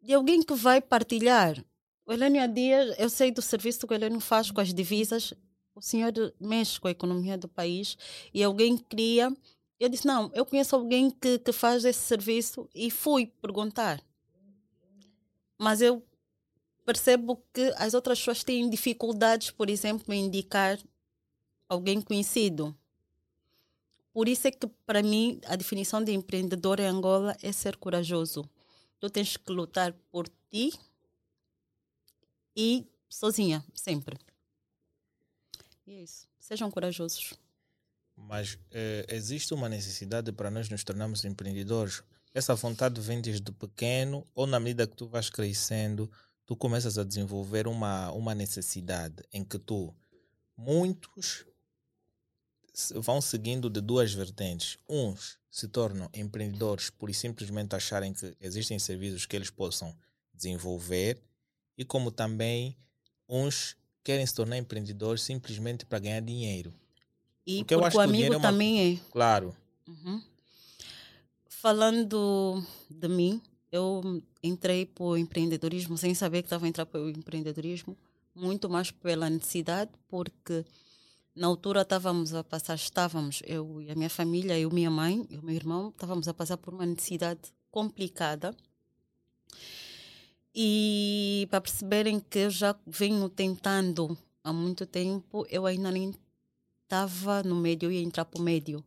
de 0.00 0.12
alguém 0.14 0.42
que 0.42 0.54
vai 0.54 0.80
partilhar. 0.80 1.64
O 2.06 2.12
Helênio 2.12 2.46
dias, 2.52 2.94
eu 2.98 3.10
sei 3.10 3.32
do 3.32 3.42
serviço 3.42 3.86
que 3.86 3.92
o 3.92 3.96
Helênio 3.96 4.20
faz 4.20 4.50
com 4.50 4.60
as 4.60 4.72
divisas, 4.72 5.34
o 5.74 5.82
senhor 5.82 6.12
mexe 6.40 6.80
com 6.80 6.86
a 6.88 6.92
economia 6.92 7.36
do 7.36 7.48
país 7.48 7.98
e 8.32 8.42
alguém 8.42 8.78
cria. 8.78 9.34
Eu 9.78 9.88
disse, 9.88 10.06
não, 10.06 10.30
eu 10.32 10.46
conheço 10.46 10.74
alguém 10.74 11.10
que, 11.10 11.38
que 11.38 11.52
faz 11.52 11.84
esse 11.84 12.00
serviço 12.00 12.68
e 12.74 12.90
fui 12.90 13.26
perguntar 13.42 14.00
mas 15.58 15.80
eu 15.80 16.02
percebo 16.86 17.42
que 17.52 17.74
as 17.76 17.92
outras 17.92 18.20
pessoas 18.20 18.44
têm 18.44 18.70
dificuldades, 18.70 19.50
por 19.50 19.68
exemplo, 19.68 20.14
em 20.14 20.26
indicar 20.26 20.78
alguém 21.68 22.00
conhecido. 22.00 22.74
Por 24.12 24.28
isso 24.28 24.46
é 24.46 24.52
que, 24.52 24.66
para 24.86 25.02
mim, 25.02 25.40
a 25.46 25.56
definição 25.56 26.02
de 26.02 26.12
empreendedor 26.12 26.78
em 26.78 26.86
Angola 26.86 27.36
é 27.42 27.52
ser 27.52 27.76
corajoso. 27.76 28.48
Tu 29.00 29.10
tens 29.10 29.36
que 29.36 29.52
lutar 29.52 29.92
por 30.10 30.28
ti 30.48 30.72
e 32.56 32.86
sozinha, 33.10 33.62
sempre. 33.74 34.16
E 35.86 35.92
é 35.92 36.02
isso. 36.02 36.26
Sejam 36.38 36.70
corajosos. 36.70 37.34
Mas 38.16 38.58
eh, 38.70 39.04
existe 39.10 39.52
uma 39.52 39.68
necessidade 39.68 40.32
para 40.32 40.50
nós 40.50 40.70
nos 40.70 40.82
tornarmos 40.82 41.24
empreendedores. 41.24 42.02
Essa 42.32 42.54
vontade 42.54 43.00
vem 43.00 43.20
desde 43.20 43.52
pequeno 43.52 44.26
ou 44.34 44.46
na 44.46 44.60
medida 44.60 44.86
que 44.86 44.96
tu 44.96 45.06
vais 45.06 45.28
crescendo, 45.28 46.10
tu 46.46 46.54
começas 46.56 46.96
a 46.96 47.04
desenvolver 47.04 47.66
uma, 47.66 48.10
uma 48.12 48.34
necessidade 48.34 49.24
em 49.32 49.44
que 49.44 49.58
tu, 49.58 49.92
muitos 50.56 51.44
vão 52.94 53.20
seguindo 53.20 53.68
de 53.68 53.80
duas 53.80 54.12
vertentes. 54.12 54.78
Uns 54.88 55.38
se 55.50 55.66
tornam 55.66 56.08
empreendedores 56.14 56.90
por 56.90 57.12
simplesmente 57.12 57.74
acharem 57.74 58.12
que 58.12 58.36
existem 58.40 58.78
serviços 58.78 59.26
que 59.26 59.34
eles 59.34 59.50
possam 59.50 59.96
desenvolver 60.32 61.20
e 61.76 61.84
como 61.84 62.10
também 62.10 62.76
uns 63.28 63.76
querem 64.04 64.24
se 64.24 64.34
tornar 64.34 64.56
empreendedores 64.56 65.22
simplesmente 65.22 65.84
para 65.84 65.98
ganhar 65.98 66.20
dinheiro. 66.20 66.72
E 67.46 67.58
porque, 67.58 67.76
porque 67.76 67.96
o 67.96 68.00
amigo 68.00 68.30
o 68.30 68.34
é 68.34 68.36
uma... 68.36 68.48
também 68.48 68.92
é. 68.92 69.00
Claro. 69.10 69.56
Uhum. 69.86 70.22
Falando 71.48 72.62
de 72.90 73.08
mim, 73.08 73.40
eu 73.70 74.22
entrei 74.42 74.86
para 74.86 75.04
o 75.04 75.16
empreendedorismo 75.16 75.98
sem 75.98 76.14
saber 76.14 76.42
que 76.42 76.46
estava 76.46 76.66
a 76.66 76.68
entrar 76.68 76.86
para 76.86 77.00
o 77.00 77.08
empreendedorismo, 77.08 77.96
muito 78.34 78.68
mais 78.68 78.90
pela 78.90 79.28
necessidade, 79.30 79.90
porque 80.08 80.64
na 81.34 81.46
altura 81.46 81.82
estávamos 81.82 82.34
a 82.34 82.42
passar, 82.42 82.74
estávamos, 82.74 83.42
eu 83.46 83.80
e 83.82 83.90
a 83.90 83.94
minha 83.94 84.10
família, 84.10 84.58
eu, 84.58 84.70
minha 84.70 84.90
mãe 84.90 85.26
e 85.30 85.36
o 85.36 85.42
meu 85.42 85.54
irmão, 85.54 85.90
estávamos 85.90 86.28
a 86.28 86.34
passar 86.34 86.56
por 86.56 86.72
uma 86.72 86.86
necessidade 86.86 87.40
complicada. 87.70 88.54
E 90.54 91.46
para 91.50 91.60
perceberem 91.60 92.18
que 92.18 92.38
eu 92.38 92.50
já 92.50 92.74
venho 92.86 93.28
tentando 93.28 94.16
há 94.42 94.52
muito 94.52 94.86
tempo, 94.86 95.46
eu 95.50 95.66
ainda 95.66 95.90
nem 95.90 96.14
estava 96.84 97.42
no 97.42 97.56
médio, 97.56 97.88
eu 97.88 97.92
ia 97.92 98.00
entrar 98.00 98.24
para 98.24 98.40
o 98.40 98.42
médio. 98.42 98.82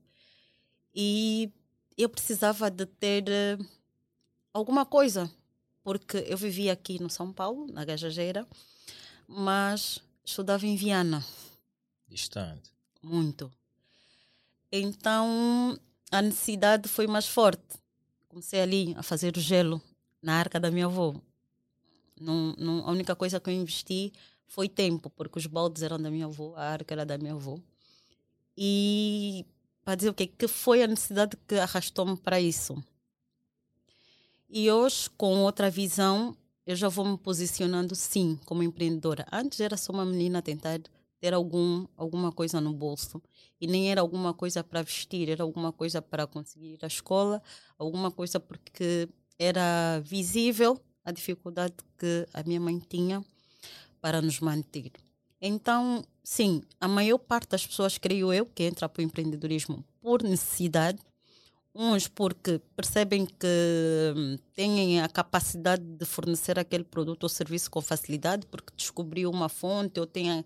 E 0.96 1.52
eu 1.96 2.10
precisava 2.10 2.72
de 2.72 2.86
ter 2.88 3.26
uh, 3.28 3.66
alguma 4.54 4.86
coisa, 4.86 5.32
porque 5.84 6.18
eu 6.28 6.38
vivia 6.38 6.74
aqui 6.74 7.02
no 7.02 7.10
São 7.10 7.32
Paulo, 7.32 7.68
na 7.72 7.86
Gajageira, 7.86 8.48
mas 9.28 10.00
estudava 10.24 10.66
em 10.66 10.76
Viana 10.76 11.24
Distante. 12.10 12.72
Muito. 13.02 13.52
Então 14.72 15.80
a 16.12 16.22
necessidade 16.22 16.90
foi 16.90 17.08
mais 17.08 17.28
forte. 17.28 17.80
Comecei 18.28 18.62
ali 18.62 18.96
a 18.98 19.04
fazer 19.04 19.38
o 19.38 19.40
gelo 19.40 19.82
na 20.22 20.36
arca 20.36 20.60
da 20.60 20.72
minha 20.72 20.86
avó. 20.86 21.14
Não, 22.20 22.56
não, 22.58 22.88
a 22.88 22.92
única 22.92 23.16
coisa 23.16 23.40
que 23.40 23.50
eu 23.50 23.54
investi 23.54 24.12
foi 24.48 24.68
tempo, 24.68 25.10
porque 25.12 25.38
os 25.38 25.46
baldes 25.46 25.84
eram 25.84 26.02
da 26.02 26.10
minha 26.10 26.26
avó, 26.26 26.54
a 26.56 26.64
arca 26.64 26.94
era 26.94 27.06
da 27.06 27.18
minha 27.18 27.34
avó. 27.34 27.58
E 28.58 29.46
para 29.86 29.96
dizer 29.96 30.10
o 30.10 30.14
quê? 30.14 30.28
Que 30.28 30.48
foi 30.48 30.84
a 30.84 30.88
necessidade 30.88 31.38
que 31.48 31.56
arrastou-me 31.56 32.18
para 32.18 32.42
isso. 32.42 32.84
E 34.50 34.72
hoje, 34.72 35.08
com 35.12 35.44
outra 35.44 35.70
visão, 35.70 36.36
eu 36.66 36.76
já 36.76 36.90
vou 36.90 37.06
me 37.06 37.18
posicionando 37.18 37.96
sim 37.96 38.40
como 38.46 38.64
empreendedora. 38.64 39.28
Antes 39.32 39.60
era 39.60 39.78
só 39.78 39.94
uma 39.94 40.04
menina 40.04 40.40
a 40.40 40.42
tentar 40.42 40.80
ter 41.20 41.36
algum, 41.36 41.86
alguma 41.96 42.32
coisa 42.32 42.60
no 42.60 42.74
bolso. 42.74 43.22
E 43.62 43.68
nem 43.68 43.92
era 43.92 44.02
alguma 44.02 44.34
coisa 44.34 44.64
para 44.64 44.82
vestir, 44.82 45.30
era 45.30 45.44
alguma 45.44 45.72
coisa 45.72 46.02
para 46.02 46.26
conseguir 46.26 46.74
ir 46.74 46.80
à 46.82 46.88
escola, 46.88 47.44
alguma 47.78 48.10
coisa 48.10 48.40
porque 48.40 49.08
era 49.38 50.00
visível 50.00 50.82
a 51.06 51.12
dificuldade 51.12 51.76
que 51.98 52.28
a 52.34 52.42
minha 52.42 52.60
mãe 52.60 52.80
tinha 52.80 53.24
para 54.02 54.20
nos 54.20 54.40
manter. 54.40 54.92
Então, 55.40 56.04
sim, 56.24 56.64
a 56.80 56.88
maior 56.88 57.20
parte 57.20 57.50
das 57.50 57.68
pessoas, 57.68 57.98
creio 57.98 58.34
eu, 58.34 58.46
que 58.46 58.64
entra 58.64 58.90
para 58.90 59.02
o 59.02 59.04
empreendedorismo 59.04 59.86
por 60.02 60.24
necessidade, 60.24 61.00
uns 61.74 62.08
porque 62.08 62.60
percebem 62.76 63.26
que 63.26 64.14
hum, 64.16 64.38
têm 64.54 65.02
a 65.02 65.08
capacidade 65.08 65.84
de 65.84 66.06
fornecer 66.06 66.58
aquele 66.58 66.84
produto 66.84 67.24
ou 67.24 67.30
serviço 67.30 67.70
com 67.70 67.82
facilidade, 67.82 68.46
porque 68.48 68.74
descobriu 68.76 69.30
uma 69.30 69.50
fonte 69.50 70.00
ou 70.00 70.06
têm 70.06 70.44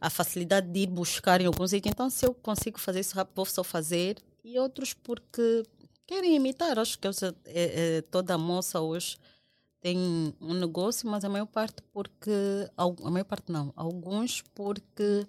a 0.00 0.10
facilidade 0.10 0.68
de 0.68 0.80
ir 0.80 0.86
buscar 0.86 1.40
em 1.40 1.46
alguns 1.46 1.72
itens. 1.72 1.92
Então, 1.92 2.10
se 2.10 2.26
eu 2.26 2.34
consigo 2.34 2.78
fazer 2.80 3.00
isso 3.00 3.14
rápido, 3.14 3.36
vou 3.36 3.44
só 3.44 3.62
fazer. 3.62 4.16
E 4.42 4.58
outros 4.58 4.94
porque 4.94 5.62
querem 6.06 6.34
imitar. 6.34 6.78
Acho 6.78 6.98
que 6.98 7.06
eu, 7.06 7.12
é, 7.44 7.98
é, 7.98 8.02
toda 8.02 8.36
moça 8.38 8.80
hoje 8.80 9.18
tem 9.80 10.34
um 10.40 10.54
negócio, 10.54 11.08
mas 11.08 11.24
a 11.24 11.28
maior 11.28 11.46
parte 11.46 11.82
porque. 11.92 12.30
A 12.76 13.10
maior 13.10 13.24
parte 13.24 13.52
não. 13.52 13.72
Alguns 13.76 14.42
porque 14.54 15.26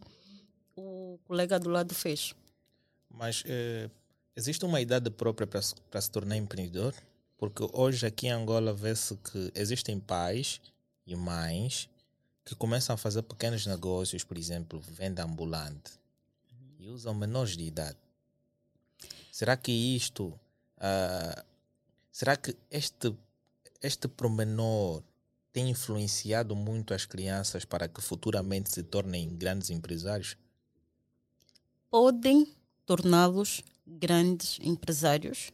o 0.75 1.19
colega 1.25 1.59
do 1.59 1.69
lado 1.69 1.93
fez. 1.93 2.33
Mas 3.09 3.43
eh, 3.45 3.89
existe 4.35 4.65
uma 4.65 4.81
idade 4.81 5.09
própria 5.09 5.47
para 5.47 5.61
se, 5.61 6.11
tornar 6.11 6.37
empreendedor? 6.37 6.93
Porque 7.37 7.67
hoje 7.73 8.05
aqui 8.05 8.27
em 8.27 8.31
Angola 8.31 8.73
vê-se 8.73 9.15
que 9.17 9.51
existem 9.55 9.99
pais 9.99 10.61
e 11.05 11.15
mães 11.15 11.89
que 12.45 12.55
começam 12.55 12.93
a 12.93 12.97
fazer 12.97 13.21
pequenos 13.23 13.65
negócios, 13.65 14.23
por 14.23 14.37
exemplo, 14.37 14.79
venda 14.79 15.23
ambulante, 15.23 15.91
e 16.79 16.87
usam 16.87 17.13
menores 17.13 17.55
de 17.55 17.63
idade. 17.63 17.97
Será 19.31 19.55
que 19.55 19.71
isto, 19.71 20.27
uh, 20.77 21.43
será 22.11 22.35
que 22.35 22.55
este, 22.69 23.15
este 23.81 24.07
promenor 24.07 25.03
tem 25.51 25.69
influenciado 25.69 26.55
muito 26.55 26.93
as 26.93 27.05
crianças 27.05 27.65
para 27.65 27.87
que 27.87 28.01
futuramente 28.01 28.71
se 28.71 28.83
tornem 28.83 29.35
grandes 29.35 29.69
empresários? 29.69 30.37
Podem 31.89 32.47
torná-los 32.85 33.63
grandes 33.99 34.59
empresários, 34.61 35.51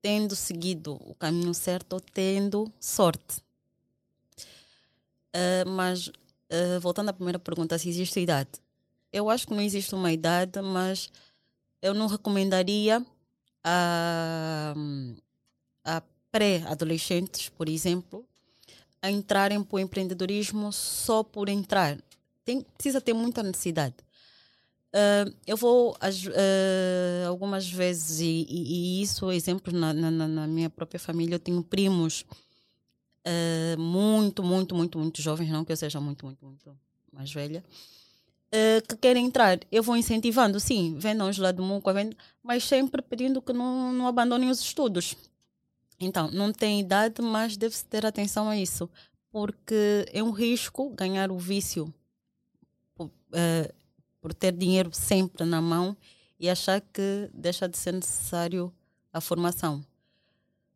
tendo 0.00 0.34
seguido 0.34 0.94
o 0.94 1.14
caminho 1.14 1.54
certo 1.54 1.94
ou 1.94 2.00
tendo 2.00 2.72
sorte. 2.80 3.38
Uh, 5.34 5.68
mas, 5.68 6.08
uh, 6.08 6.80
voltando 6.80 7.08
à 7.08 7.12
primeira 7.12 7.38
pergunta, 7.38 7.78
se 7.78 7.88
existe 7.88 8.20
idade. 8.20 8.50
Eu 9.12 9.30
acho 9.30 9.46
que 9.46 9.54
não 9.54 9.62
existe 9.62 9.94
uma 9.94 10.12
idade, 10.12 10.60
mas 10.60 11.10
eu 11.80 11.94
não 11.94 12.06
recomendaria 12.06 13.04
a, 13.62 14.74
a 15.84 16.02
pré-adolescentes, 16.30 17.48
por 17.50 17.68
exemplo, 17.68 18.24
a 19.00 19.10
entrarem 19.10 19.62
para 19.62 19.76
o 19.76 19.80
empreendedorismo 19.80 20.72
só 20.72 21.22
por 21.22 21.48
entrar. 21.48 21.98
Tem, 22.44 22.60
precisa 22.60 23.00
ter 23.00 23.12
muita 23.12 23.42
necessidade. 23.42 23.94
Uh, 24.92 25.34
eu 25.46 25.56
vou 25.56 25.92
uh, 25.92 27.26
algumas 27.26 27.66
vezes, 27.70 28.20
e, 28.20 28.46
e, 28.46 29.02
isso, 29.02 29.30
exemplo, 29.32 29.72
na, 29.72 29.90
na, 29.94 30.10
na, 30.10 30.46
minha 30.46 30.68
própria 30.68 31.00
família, 31.00 31.36
eu 31.36 31.38
tenho 31.38 31.62
primos 31.62 32.26
uh, 33.26 33.80
muito, 33.80 34.42
muito, 34.42 34.74
muito, 34.74 34.98
muito 34.98 35.22
jovens, 35.22 35.48
não 35.48 35.64
que 35.64 35.72
eu 35.72 35.76
seja 35.78 35.98
muito, 35.98 36.26
muito, 36.26 36.44
muito 36.44 36.78
mais 37.10 37.32
velha, 37.32 37.64
que 38.86 38.96
querem 38.96 39.24
entrar. 39.24 39.60
Eu 39.70 39.82
vou 39.82 39.96
incentivando, 39.96 40.60
sim, 40.60 40.94
vendam 40.98 41.30
os 41.30 41.38
lá 41.38 41.52
do 41.52 41.62
Muco, 41.62 41.88
mas 42.42 42.64
sempre 42.64 43.00
pedindo 43.00 43.40
que 43.40 43.52
não, 43.52 43.94
não 43.94 44.06
abandonem 44.06 44.50
os 44.50 44.60
estudos. 44.60 45.16
Então, 45.98 46.30
não 46.30 46.52
tem 46.52 46.80
idade, 46.80 47.22
mas 47.22 47.56
deve-se 47.56 47.84
ter 47.86 48.04
atenção 48.04 48.50
a 48.50 48.56
isso, 48.58 48.90
porque 49.30 50.04
é 50.12 50.22
um 50.22 50.32
risco 50.32 50.90
ganhar 50.90 51.30
o 51.30 51.38
vício 51.38 51.92
uh, 52.98 53.81
por 54.22 54.32
ter 54.32 54.52
dinheiro 54.52 54.90
sempre 54.94 55.44
na 55.44 55.60
mão 55.60 55.94
e 56.40 56.48
achar 56.48 56.80
que 56.80 57.28
deixa 57.34 57.68
de 57.68 57.76
ser 57.76 57.92
necessário 57.92 58.72
a 59.12 59.20
formação 59.20 59.84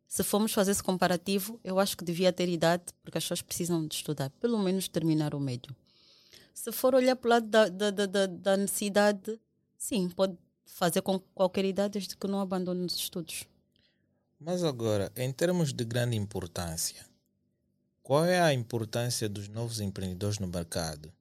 se 0.07 0.23
formos 0.23 0.53
fazer 0.53 0.71
esse 0.71 0.81
comparativo, 0.81 1.59
eu 1.63 1.79
acho 1.79 1.97
que 1.97 2.03
devia 2.03 2.31
ter 2.31 2.47
idade, 2.47 2.85
porque 3.03 3.17
as 3.17 3.23
pessoas 3.25 3.41
precisam 3.41 3.85
de 3.85 3.95
estudar, 3.95 4.29
pelo 4.39 4.57
menos 4.57 4.87
terminar 4.87 5.35
o 5.35 5.39
médio. 5.39 5.75
Se 6.53 6.71
for 6.71 6.95
olhar 6.95 7.15
para 7.15 7.27
o 7.27 7.31
lado 7.31 7.47
da, 7.47 7.67
da, 7.67 7.91
da, 7.91 8.25
da 8.25 8.57
necessidade, 8.57 9.39
sim, 9.77 10.09
pode 10.09 10.37
fazer 10.65 11.01
com 11.01 11.19
qualquer 11.35 11.65
idade, 11.65 11.93
desde 11.93 12.15
que 12.15 12.27
não 12.27 12.39
abandone 12.39 12.85
os 12.85 12.95
estudos. 12.95 13.45
Mas 14.39 14.63
agora, 14.63 15.11
em 15.15 15.31
termos 15.31 15.73
de 15.73 15.83
grande 15.83 16.15
importância, 16.15 17.05
qual 18.01 18.23
é 18.23 18.39
a 18.39 18.53
importância 18.53 19.27
dos 19.27 19.49
novos 19.49 19.81
empreendedores 19.81 20.39
no 20.39 20.47
mercado? 20.47 21.11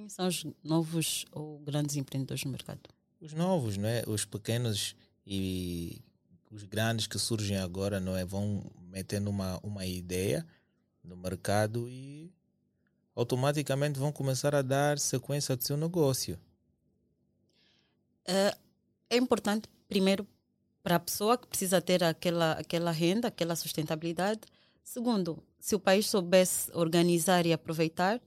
Quem 0.00 0.08
são 0.08 0.26
os 0.28 0.46
novos 0.64 1.26
ou 1.30 1.58
grandes 1.58 1.94
empreendedores 1.94 2.42
no 2.44 2.50
mercado? 2.50 2.80
Os 3.20 3.34
novos, 3.34 3.76
não 3.76 3.86
é? 3.86 4.02
Os 4.06 4.24
pequenos 4.24 4.96
e 5.26 6.00
os 6.50 6.62
grandes 6.62 7.06
que 7.06 7.18
surgem 7.18 7.58
agora 7.58 8.00
não 8.00 8.16
é 8.16 8.24
vão 8.24 8.64
metendo 8.80 9.28
uma, 9.28 9.60
uma 9.62 9.84
ideia 9.84 10.46
no 11.04 11.18
mercado 11.18 11.86
e 11.86 12.32
automaticamente 13.14 13.98
vão 13.98 14.10
começar 14.10 14.54
a 14.54 14.62
dar 14.62 14.98
sequência 14.98 15.54
ao 15.54 15.60
seu 15.60 15.76
negócio. 15.76 16.40
É, 18.24 18.56
é 19.10 19.18
importante, 19.18 19.68
primeiro, 19.86 20.26
para 20.82 20.96
a 20.96 21.00
pessoa 21.00 21.36
que 21.36 21.46
precisa 21.46 21.78
ter 21.82 22.02
aquela, 22.02 22.52
aquela 22.52 22.90
renda, 22.90 23.28
aquela 23.28 23.54
sustentabilidade. 23.54 24.40
Segundo, 24.82 25.44
se 25.58 25.74
o 25.74 25.78
país 25.78 26.06
soubesse 26.06 26.70
organizar 26.72 27.44
e 27.44 27.52
aproveitar, 27.52 28.18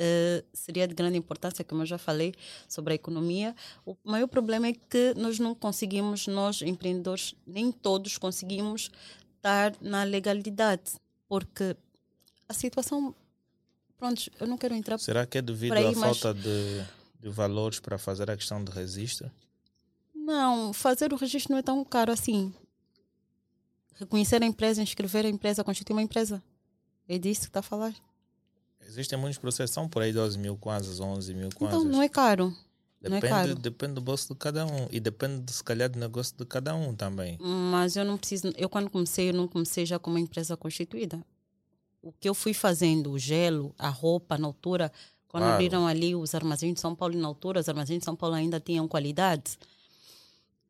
uh, 0.00 0.46
seria 0.52 0.88
de 0.88 0.94
grande 0.94 1.18
importância, 1.18 1.64
como 1.64 1.82
eu 1.82 1.86
já 1.86 1.98
falei, 1.98 2.34
sobre 2.66 2.94
a 2.94 2.96
economia. 2.96 3.54
O 3.84 3.96
maior 4.02 4.26
problema 4.26 4.66
é 4.66 4.72
que 4.72 5.14
nós 5.16 5.38
não 5.38 5.54
conseguimos, 5.54 6.26
nós 6.26 6.62
empreendedores, 6.62 7.34
nem 7.46 7.70
todos 7.70 8.16
conseguimos 8.16 8.90
estar 9.36 9.74
na 9.80 10.02
legalidade, 10.02 10.92
porque 11.28 11.76
a 12.48 12.54
situação. 12.54 13.14
Pronto, 13.96 14.30
eu 14.40 14.46
não 14.46 14.56
quero 14.56 14.74
entrar. 14.74 14.98
Será 14.98 15.26
que 15.26 15.36
é 15.36 15.42
devido 15.42 15.74
aí, 15.74 15.86
à 15.86 15.92
falta 15.92 16.32
de, 16.32 16.82
de 17.20 17.28
valores 17.28 17.78
para 17.78 17.98
fazer 17.98 18.30
a 18.30 18.36
questão 18.36 18.64
de 18.64 18.72
registro? 18.72 19.30
Não, 20.14 20.72
fazer 20.72 21.12
o 21.12 21.16
registro 21.16 21.52
não 21.52 21.58
é 21.58 21.62
tão 21.62 21.84
caro 21.84 22.10
assim. 22.10 22.52
Reconhecer 23.94 24.42
a 24.42 24.46
empresa, 24.46 24.80
inscrever 24.80 25.26
a 25.26 25.28
empresa, 25.28 25.62
constituir 25.62 25.92
uma 25.92 26.02
empresa. 26.02 26.42
É 27.06 27.18
disso 27.18 27.42
que 27.42 27.46
está 27.48 27.60
a 27.60 27.62
falar. 27.62 27.94
Existem 28.90 29.18
muitos 29.18 29.38
processos, 29.38 29.72
são 29.74 29.88
por 29.88 30.02
aí 30.02 30.12
12 30.12 30.38
mil 30.38 30.56
kwanzas, 30.56 31.00
11 31.00 31.34
mil 31.34 31.48
kwanzas. 31.54 31.80
Então 31.80 31.90
não 31.90 32.02
é 32.02 32.08
caro. 32.08 32.54
Depende, 33.00 33.28
não 33.30 33.38
é 33.38 33.54
depende 33.54 33.94
do 33.94 34.00
bolso 34.02 34.28
de 34.34 34.38
cada 34.38 34.66
um 34.66 34.86
e 34.90 35.00
depende, 35.00 35.50
se 35.50 35.64
calhar, 35.64 35.88
do 35.88 35.98
negócio 35.98 36.36
de 36.36 36.44
cada 36.44 36.74
um 36.74 36.94
também. 36.94 37.38
Mas 37.40 37.96
eu 37.96 38.04
não 38.04 38.18
preciso. 38.18 38.52
Eu, 38.56 38.68
quando 38.68 38.90
comecei, 38.90 39.30
eu 39.30 39.32
não 39.32 39.48
comecei 39.48 39.86
já 39.86 39.98
com 39.98 40.10
uma 40.10 40.20
empresa 40.20 40.54
constituída. 40.56 41.24
O 42.02 42.12
que 42.12 42.28
eu 42.28 42.34
fui 42.34 42.52
fazendo, 42.52 43.10
o 43.10 43.18
gelo, 43.18 43.74
a 43.78 43.88
roupa, 43.88 44.36
na 44.36 44.46
altura, 44.46 44.92
quando 45.28 45.42
Claro. 45.44 45.54
abriram 45.54 45.86
ali 45.86 46.14
os 46.14 46.34
armazéns 46.34 46.74
de 46.74 46.80
São 46.80 46.94
Paulo, 46.94 47.14
e 47.14 47.18
na 47.18 47.28
altura, 47.28 47.60
os 47.60 47.68
armazéns 47.68 48.00
de 48.00 48.04
São 48.04 48.16
Paulo 48.16 48.34
ainda 48.34 48.60
tinham 48.60 48.86
qualidade. 48.86 49.58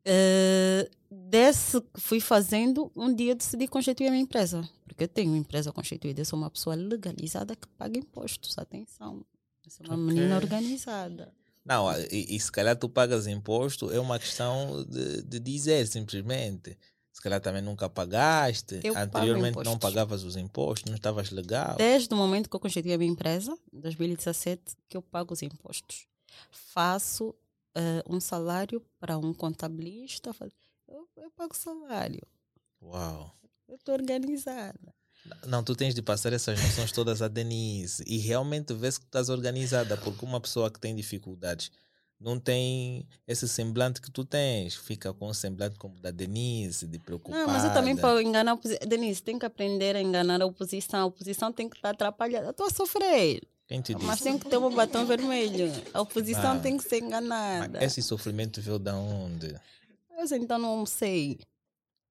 Eh, 0.05 0.89
desse 1.09 1.79
que 1.81 1.99
fui 2.01 2.19
fazendo, 2.19 2.91
um 2.95 3.13
dia 3.13 3.35
decidi 3.35 3.67
constituir 3.67 4.07
a 4.07 4.11
minha 4.11 4.23
empresa. 4.23 4.67
Porque 4.85 5.03
eu 5.03 5.07
tenho 5.07 5.31
uma 5.31 5.37
empresa 5.37 5.71
constituída. 5.71 6.21
Eu 6.21 6.25
sou 6.25 6.37
uma 6.39 6.49
pessoa 6.49 6.75
legalizada 6.75 7.55
que 7.55 7.67
paga 7.77 7.97
impostos. 7.97 8.57
Atenção. 8.57 9.25
Eu 9.65 9.71
sou 9.71 9.85
uma 9.85 9.95
Ok. 9.95 10.05
menina 10.05 10.35
organizada. 10.35 11.33
Não, 11.63 11.87
e, 12.11 12.35
e 12.35 12.39
se 12.39 12.51
calhar 12.51 12.75
tu 12.75 12.89
pagas 12.89 13.27
imposto, 13.27 13.91
é 13.91 13.99
uma 13.99 14.17
questão 14.17 14.83
de, 14.89 15.21
de 15.21 15.39
dizer 15.39 15.85
simplesmente. 15.87 16.75
Se 17.13 17.21
calhar 17.21 17.39
também 17.39 17.61
nunca 17.61 17.87
pagaste, 17.87 18.79
Eu 18.83 18.97
anteriormente 18.97 19.57
não 19.63 19.77
pagavas 19.77 20.23
os 20.23 20.35
impostos, 20.37 20.89
não 20.89 20.95
estavas 20.95 21.29
legal. 21.29 21.75
Desde 21.75 22.11
o 22.11 22.17
momento 22.17 22.49
que 22.49 22.55
eu 22.55 22.59
constituí 22.59 22.93
a 22.93 22.97
minha 22.97 23.11
empresa, 23.11 23.55
em 23.71 23.79
2017, 23.79 24.75
que 24.89 24.97
eu 24.97 25.01
pago 25.03 25.33
os 25.33 25.43
impostos. 25.43 26.07
Faço 26.49 27.35
eh, 27.75 28.03
um 28.07 28.19
salário 28.19 28.85
para 28.99 29.17
um 29.17 29.33
contabilista. 29.33 30.31
Eu, 30.87 31.07
eu 31.17 31.31
pago 31.31 31.55
salário. 31.55 32.21
Uau. 32.81 33.35
Eu 33.67 33.75
estou 33.75 33.95
organizada. 33.95 34.93
Não, 35.45 35.63
tu 35.63 35.75
tens 35.75 35.93
de 35.93 36.01
passar 36.01 36.33
essas 36.33 36.59
noções 36.61 36.91
todas 36.91 37.21
à 37.21 37.27
Denise 37.27 38.03
e 38.07 38.17
realmente 38.17 38.73
ver 38.73 38.91
se 38.91 38.99
que 38.99 39.05
estás 39.05 39.29
organizada, 39.29 39.95
porque 39.97 40.25
uma 40.25 40.41
pessoa 40.41 40.71
que 40.71 40.79
tem 40.79 40.95
dificuldades 40.95 41.71
não 42.21 42.39
tem 42.39 43.07
esse 43.27 43.47
semblante 43.47 43.99
que 43.99 44.11
tu 44.11 44.23
tens, 44.23 44.75
fica 44.75 45.11
com 45.11 45.29
um 45.29 45.33
semblante 45.33 45.77
como 45.77 45.99
da 45.99 46.11
Denise, 46.11 46.85
de 46.87 46.99
preocupada. 46.99 47.45
Não, 47.45 47.51
mas 47.51 47.63
eu 47.63 47.73
também 47.73 47.95
para 47.95 48.21
enganar 48.21 48.51
a 48.51 48.53
oposição. 48.53 48.87
Denise, 48.87 49.23
tem 49.23 49.39
que 49.39 49.45
aprender 49.45 49.95
a 49.95 50.01
enganar 50.01 50.39
a 50.39 50.45
oposição. 50.45 51.01
A 51.01 51.05
oposição 51.05 51.51
tem 51.51 51.67
que 51.67 51.77
estar 51.77 51.89
atrapalhada. 51.89 52.45
Eu 52.45 52.51
estou 52.51 52.67
a 52.67 52.69
sofrer. 52.69 53.41
Quem 53.71 53.79
te 53.81 53.93
disse? 53.93 54.05
Mas 54.05 54.19
tem 54.19 54.37
que 54.37 54.49
ter 54.49 54.57
um 54.57 54.69
batom 54.69 55.05
vermelho. 55.05 55.71
A 55.93 56.01
oposição 56.01 56.57
Ah. 56.57 56.59
tem 56.59 56.75
que 56.75 56.83
ser 56.83 57.01
enganada. 57.01 57.81
esse 57.81 58.01
sofrimento 58.01 58.59
veio 58.61 58.77
da 58.77 58.93
onde? 58.97 59.55
Eu 60.19 60.37
então 60.37 60.59
não 60.59 60.69
almocei. 60.71 61.39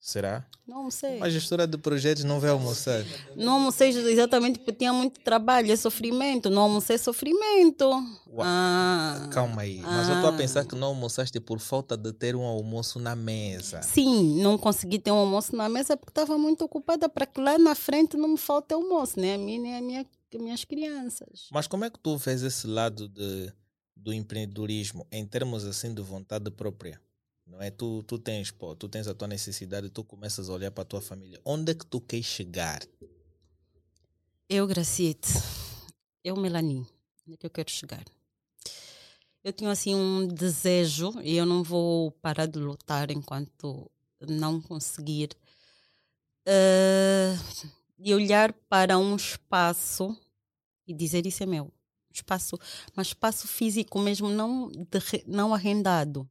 Será? 0.02 0.46
Não 0.66 0.78
almocei. 0.78 1.18
Uma 1.18 1.28
gestora 1.28 1.66
de 1.66 1.76
projetos 1.76 2.24
não 2.24 2.40
vai 2.40 2.48
almoçar. 2.48 3.04
Não 3.36 3.52
almocei 3.52 3.90
exatamente 3.90 4.58
porque 4.58 4.72
tinha 4.72 4.90
muito 4.94 5.20
trabalho, 5.20 5.70
é 5.70 5.76
sofrimento. 5.76 6.48
Não 6.48 6.62
almocei 6.62 6.96
sofrimento. 6.96 7.84
Ua- 8.26 8.44
Ah, 8.46 9.28
Calma 9.30 9.60
aí. 9.60 9.80
Mas 9.82 10.08
eu 10.08 10.14
estou 10.14 10.30
a 10.30 10.32
Ah. 10.32 10.36
pensar 10.38 10.64
que 10.64 10.74
não 10.74 10.88
almoçaste 10.88 11.38
por 11.40 11.58
falta 11.60 11.94
de 11.98 12.10
ter 12.14 12.34
um 12.34 12.42
almoço 12.44 12.98
na 12.98 13.14
mesa. 13.14 13.82
Sim, 13.82 14.40
não 14.42 14.56
consegui 14.56 14.98
ter 14.98 15.10
um 15.10 15.16
almoço 15.18 15.54
na 15.54 15.68
mesa 15.68 15.94
porque 15.94 16.10
estava 16.12 16.38
muito 16.38 16.64
ocupada 16.64 17.06
para 17.06 17.26
que 17.26 17.38
lá 17.38 17.58
na 17.58 17.74
frente 17.74 18.16
não 18.16 18.28
me 18.28 18.38
falte 18.38 18.72
almoço, 18.72 19.20
nem 19.20 19.34
a 19.34 19.38
mim, 19.38 19.58
nem 19.58 19.76
a 19.76 19.82
minha, 19.82 20.06
minhas 20.38 20.64
crianças. 20.64 21.48
Mas 21.50 21.66
como 21.66 21.84
é 21.84 21.90
que 21.90 21.98
tu 21.98 22.16
vês 22.16 22.42
esse 22.42 22.66
lado 22.66 23.08
de, 23.08 23.52
do 23.96 24.12
empreendedorismo 24.12 25.06
em 25.10 25.26
termos 25.26 25.64
assim 25.64 25.92
de 25.94 26.02
vontade 26.02 26.50
própria? 26.50 27.00
Não 27.46 27.60
é? 27.60 27.70
Tu, 27.70 28.02
tu 28.04 28.18
tens, 28.18 28.50
pô, 28.50 28.76
tu 28.76 28.88
tens 28.88 29.08
a 29.08 29.14
tua 29.14 29.26
necessidade, 29.26 29.90
tu 29.90 30.04
começas 30.04 30.48
a 30.48 30.52
olhar 30.52 30.70
para 30.70 30.82
a 30.82 30.86
tua 30.86 31.00
família. 31.00 31.40
Onde 31.44 31.72
é 31.72 31.74
que 31.74 31.84
tu 31.84 32.00
queres 32.00 32.26
chegar? 32.26 32.80
Eu, 34.48 34.66
Graciete, 34.66 35.28
eu, 36.22 36.36
Melanie, 36.36 36.86
onde 37.26 37.34
é 37.34 37.36
que 37.36 37.46
eu 37.46 37.50
quero 37.50 37.70
chegar? 37.70 38.04
Eu 39.42 39.52
tenho 39.52 39.70
assim 39.70 39.94
um 39.94 40.28
desejo 40.28 41.12
e 41.22 41.36
eu 41.36 41.46
não 41.46 41.62
vou 41.62 42.12
parar 42.12 42.46
de 42.46 42.58
lutar 42.58 43.10
enquanto 43.10 43.90
não 44.20 44.60
conseguir 44.60 45.30
eh, 46.44 47.34
de 48.00 48.14
olhar 48.14 48.52
para 48.68 48.98
um 48.98 49.14
espaço 49.14 50.16
e 50.86 50.94
dizer 50.94 51.26
isso 51.26 51.42
é 51.42 51.46
meu. 51.46 51.70
Espaço, 52.12 52.58
mas 52.96 53.08
espaço 53.08 53.46
físico 53.46 53.98
mesmo, 53.98 54.28
não, 54.28 54.68
de 54.68 55.24
não 55.26 55.54
arrendado. 55.54 56.28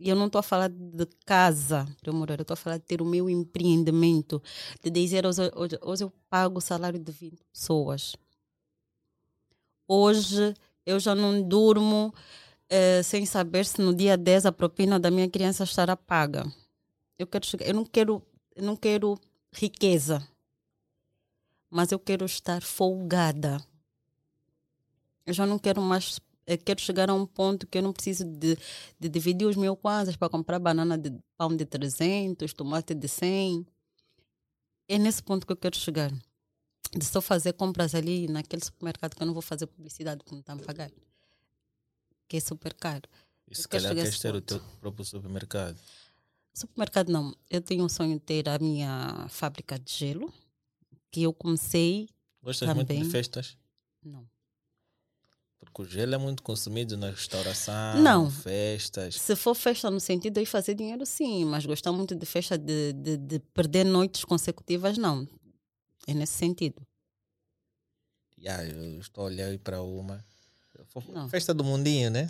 E 0.00 0.08
eu 0.08 0.16
não 0.16 0.26
estou 0.26 0.40
a 0.40 0.42
falar 0.42 0.68
de 0.68 1.06
casa 1.24 1.86
para 2.00 2.10
eu 2.10 2.14
morar, 2.14 2.38
eu 2.38 2.42
estou 2.42 2.54
a 2.54 2.56
falar 2.56 2.78
de 2.78 2.84
ter 2.84 3.00
o 3.00 3.04
meu 3.04 3.30
empreendimento, 3.30 4.42
de 4.82 4.90
dizer 4.90 5.24
hoje, 5.24 5.42
hoje, 5.54 5.78
hoje 5.80 6.04
eu 6.04 6.12
pago 6.28 6.58
o 6.58 6.60
salário 6.60 6.98
de 6.98 7.12
20 7.12 7.44
pessoas. 7.52 8.16
Hoje 9.86 10.54
eu 10.84 10.98
já 10.98 11.14
não 11.14 11.40
durmo 11.42 12.12
eh, 12.68 13.02
sem 13.04 13.24
saber 13.24 13.66
se 13.66 13.80
no 13.80 13.94
dia 13.94 14.16
10 14.16 14.46
a 14.46 14.52
propina 14.52 14.98
da 14.98 15.10
minha 15.10 15.28
criança 15.28 15.62
estará 15.64 15.96
paga. 15.96 16.44
Eu 17.18 17.26
quero 17.26 17.46
chegar, 17.46 17.66
eu 17.66 17.74
não 17.74 17.84
quero, 17.84 18.20
eu 18.56 18.64
não 18.64 18.74
quero 18.74 19.16
riqueza, 19.52 20.26
mas 21.74 21.90
eu 21.90 21.98
quero 21.98 22.24
estar 22.24 22.62
folgada. 22.62 23.60
Eu 25.26 25.34
já 25.34 25.44
não 25.44 25.58
quero 25.58 25.82
mais, 25.82 26.20
quero 26.64 26.80
chegar 26.80 27.10
a 27.10 27.14
um 27.14 27.26
ponto 27.26 27.66
que 27.66 27.76
eu 27.76 27.82
não 27.82 27.92
preciso 27.92 28.24
de, 28.24 28.56
de 28.96 29.08
dividir 29.08 29.44
os 29.44 29.56
meus 29.56 29.76
quadros 29.80 30.14
para 30.14 30.28
comprar 30.28 30.60
banana 30.60 30.96
de 30.96 31.12
pão 31.36 31.48
de 31.48 31.66
300, 31.66 32.54
tomate 32.54 32.94
de 32.94 33.08
100. 33.08 33.66
É 34.86 34.98
nesse 34.98 35.20
ponto 35.20 35.44
que 35.44 35.52
eu 35.52 35.56
quero 35.56 35.76
chegar. 35.76 36.12
De 36.96 37.04
só 37.04 37.20
fazer 37.20 37.54
compras 37.54 37.92
ali 37.92 38.28
naquele 38.28 38.64
supermercado 38.64 39.16
que 39.16 39.22
eu 39.24 39.26
não 39.26 39.34
vou 39.34 39.42
fazer 39.42 39.66
publicidade 39.66 40.18
porque 40.18 40.32
não 40.32 40.40
estão 40.40 40.54
a 40.54 40.58
pagar. 40.60 40.92
Que 42.28 42.36
é 42.36 42.40
super 42.40 42.72
caro. 42.72 43.08
E 43.50 43.56
se 43.56 43.66
calhar 43.66 43.92
queres 43.92 44.20
ter 44.20 44.32
o 44.32 44.40
teu 44.40 44.60
próprio 44.80 45.04
supermercado. 45.04 45.76
Supermercado 46.54 47.08
não. 47.10 47.34
Eu 47.50 47.60
tenho 47.60 47.84
um 47.84 47.88
sonho 47.88 48.14
de 48.14 48.20
ter 48.20 48.48
a 48.48 48.60
minha 48.60 49.26
fábrica 49.28 49.76
de 49.76 49.92
gelo, 49.92 50.32
que 51.14 51.22
eu 51.22 51.32
comecei. 51.32 52.08
Gostas 52.42 52.68
muito 52.74 52.88
Também. 52.88 53.04
de 53.04 53.08
festas? 53.08 53.56
Não. 54.04 54.28
Porque 55.60 55.82
o 55.82 55.84
gelo 55.84 56.12
é 56.14 56.18
muito 56.18 56.42
consumido 56.42 56.96
na 56.96 57.10
restauração, 57.10 58.02
Não. 58.02 58.28
festas. 58.30 59.14
Se 59.14 59.36
for 59.36 59.54
festa 59.54 59.88
no 59.90 60.00
sentido 60.00 60.40
de 60.40 60.44
fazer 60.44 60.74
dinheiro, 60.74 61.06
sim, 61.06 61.44
mas 61.44 61.64
gostar 61.64 61.92
muito 61.92 62.16
de 62.16 62.26
festa 62.26 62.58
de, 62.58 62.92
de, 62.92 63.16
de 63.16 63.38
perder 63.38 63.84
noites 63.84 64.24
consecutivas, 64.24 64.98
não. 64.98 65.26
É 66.06 66.12
nesse 66.12 66.32
sentido. 66.32 66.84
Yeah, 68.36 68.64
eu 68.64 68.98
estou 68.98 69.28
aí 69.28 69.56
para 69.58 69.80
uma. 69.80 70.22
Não. 71.08 71.28
Festa 71.28 71.54
do 71.54 71.62
mundinho, 71.64 72.10
né? 72.10 72.28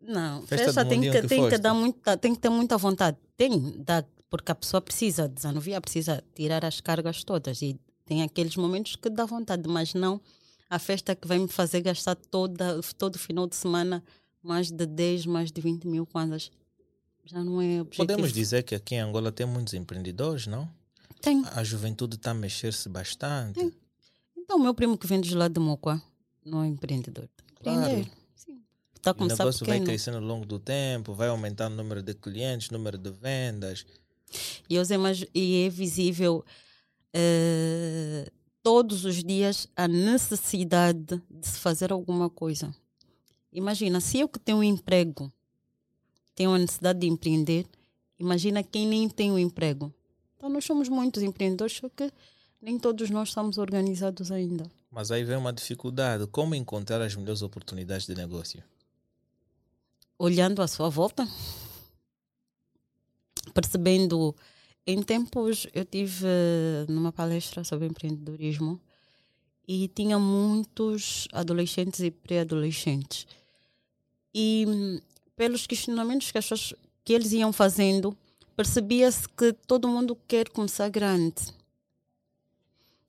Não, 0.00 0.42
Festa 0.46 0.66
festa, 0.66 0.84
tem, 0.86 1.00
que, 1.02 1.10
que 1.10 1.28
tem, 1.28 1.48
que 1.48 1.58
dar 1.58 1.74
muita, 1.74 2.16
tem 2.16 2.34
que 2.34 2.40
ter 2.40 2.48
muita 2.48 2.78
vontade. 2.78 3.16
Tem, 3.36 3.50
dá, 3.82 4.02
porque 4.30 4.52
a 4.52 4.54
pessoa 4.54 4.80
precisa 4.80 5.28
desanuviar, 5.28 5.80
precisa 5.80 6.22
tirar 6.34 6.64
as 6.64 6.80
cargas 6.80 7.24
todas. 7.24 7.62
E 7.62 7.78
tem 8.04 8.22
aqueles 8.22 8.56
momentos 8.56 8.96
que 8.96 9.10
dá 9.10 9.24
vontade, 9.24 9.68
mas 9.68 9.94
não 9.94 10.20
a 10.70 10.78
festa 10.78 11.14
que 11.16 11.26
vai 11.26 11.38
me 11.38 11.48
fazer 11.48 11.80
gastar 11.80 12.14
toda, 12.14 12.80
todo 12.96 13.18
final 13.18 13.46
de 13.46 13.56
semana 13.56 14.02
mais 14.42 14.70
de 14.70 14.86
10, 14.86 15.26
mais 15.26 15.50
de 15.50 15.60
20 15.60 15.86
mil 15.86 16.06
kwanzas. 16.06 16.50
Já 17.24 17.42
não 17.42 17.60
é 17.60 17.80
objetivo. 17.80 18.06
Podemos 18.06 18.32
dizer 18.32 18.62
que 18.62 18.74
aqui 18.74 18.94
em 18.94 19.00
Angola 19.00 19.30
tem 19.30 19.46
muitos 19.46 19.74
empreendedores, 19.74 20.46
não? 20.46 20.68
Tem. 21.20 21.42
A 21.52 21.64
juventude 21.64 22.16
está 22.16 22.30
a 22.30 22.34
mexer-se 22.34 22.88
bastante. 22.88 23.60
Então, 24.36 24.56
o 24.56 24.60
meu 24.60 24.72
primo 24.72 24.96
que 24.96 25.06
vem 25.06 25.20
de 25.20 25.34
lá 25.34 25.48
de 25.48 25.60
Mocoa 25.60 26.00
não 26.44 26.62
é 26.62 26.68
empreendedor. 26.68 27.28
Claro. 27.62 28.06
Sim. 28.34 28.62
E 29.04 29.22
o 29.22 29.26
negócio 29.26 29.66
vai 29.66 29.76
pequeno. 29.76 29.86
crescendo 29.86 30.16
ao 30.18 30.22
longo 30.22 30.46
do 30.46 30.58
tempo, 30.58 31.12
vai 31.12 31.28
aumentando 31.28 31.74
o 31.74 31.76
número 31.76 32.02
de 32.02 32.14
clientes, 32.14 32.70
número 32.70 32.96
de 32.96 33.10
vendas. 33.10 33.84
E, 34.68 34.76
é, 34.76 34.82
e 35.34 35.66
é 35.66 35.68
visível 35.68 36.44
eh, 37.12 38.30
todos 38.62 39.04
os 39.04 39.22
dias 39.22 39.68
a 39.76 39.88
necessidade 39.88 41.22
de 41.30 41.46
se 41.46 41.58
fazer 41.58 41.92
alguma 41.92 42.28
coisa. 42.28 42.74
Imagina, 43.52 44.00
se 44.00 44.18
eu 44.18 44.28
que 44.28 44.38
tenho 44.38 44.58
um 44.58 44.62
emprego 44.62 45.32
tenho 46.34 46.54
a 46.54 46.58
necessidade 46.58 47.00
de 47.00 47.08
empreender, 47.08 47.66
imagina 48.18 48.62
quem 48.62 48.86
nem 48.86 49.08
tem 49.08 49.32
um 49.32 49.38
emprego. 49.38 49.92
Então, 50.36 50.48
nós 50.48 50.64
somos 50.64 50.88
muitos 50.88 51.20
empreendedores, 51.20 51.76
só 51.76 51.88
que 51.88 52.12
nem 52.62 52.78
todos 52.78 53.10
nós 53.10 53.30
estamos 53.30 53.58
organizados 53.58 54.30
ainda. 54.30 54.70
Mas 54.88 55.10
aí 55.10 55.24
vem 55.24 55.36
uma 55.36 55.52
dificuldade. 55.52 56.28
Como 56.28 56.54
encontrar 56.54 57.02
as 57.02 57.16
melhores 57.16 57.42
oportunidades 57.42 58.06
de 58.06 58.14
negócio? 58.14 58.62
olhando 60.18 60.60
à 60.60 60.66
sua 60.66 60.88
volta, 60.88 61.26
percebendo. 63.52 64.34
Em 64.86 65.02
tempos, 65.02 65.66
eu 65.74 65.84
tive 65.84 66.24
eh, 66.26 66.86
numa 66.88 67.12
palestra 67.12 67.62
sobre 67.64 67.86
empreendedorismo 67.86 68.80
e 69.66 69.86
tinha 69.88 70.18
muitos 70.18 71.28
adolescentes 71.32 72.00
e 72.00 72.10
pré-adolescentes. 72.10 73.26
E 74.34 74.64
hum, 74.66 74.98
pelos 75.36 75.66
questionamentos 75.66 76.30
que, 76.30 76.38
as 76.38 76.44
pessoas, 76.48 76.74
que 77.04 77.12
eles 77.12 77.32
iam 77.32 77.52
fazendo, 77.52 78.16
percebia-se 78.56 79.28
que 79.28 79.52
todo 79.52 79.86
mundo 79.86 80.16
quer 80.26 80.48
começar 80.48 80.88
grande. 80.88 81.54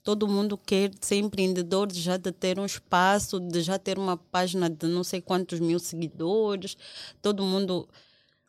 Todo 0.03 0.27
mundo 0.27 0.57
quer 0.57 0.91
ser 1.01 1.17
empreendedor, 1.17 1.87
de 1.87 2.01
já 2.01 2.17
de 2.17 2.31
ter 2.31 2.59
um 2.59 2.65
espaço, 2.65 3.39
de 3.39 3.61
já 3.61 3.77
ter 3.77 3.97
uma 3.97 4.17
página 4.17 4.69
de 4.69 4.87
não 4.87 5.03
sei 5.03 5.21
quantos 5.21 5.59
mil 5.59 5.79
seguidores. 5.79 6.77
Todo 7.21 7.43
mundo. 7.43 7.87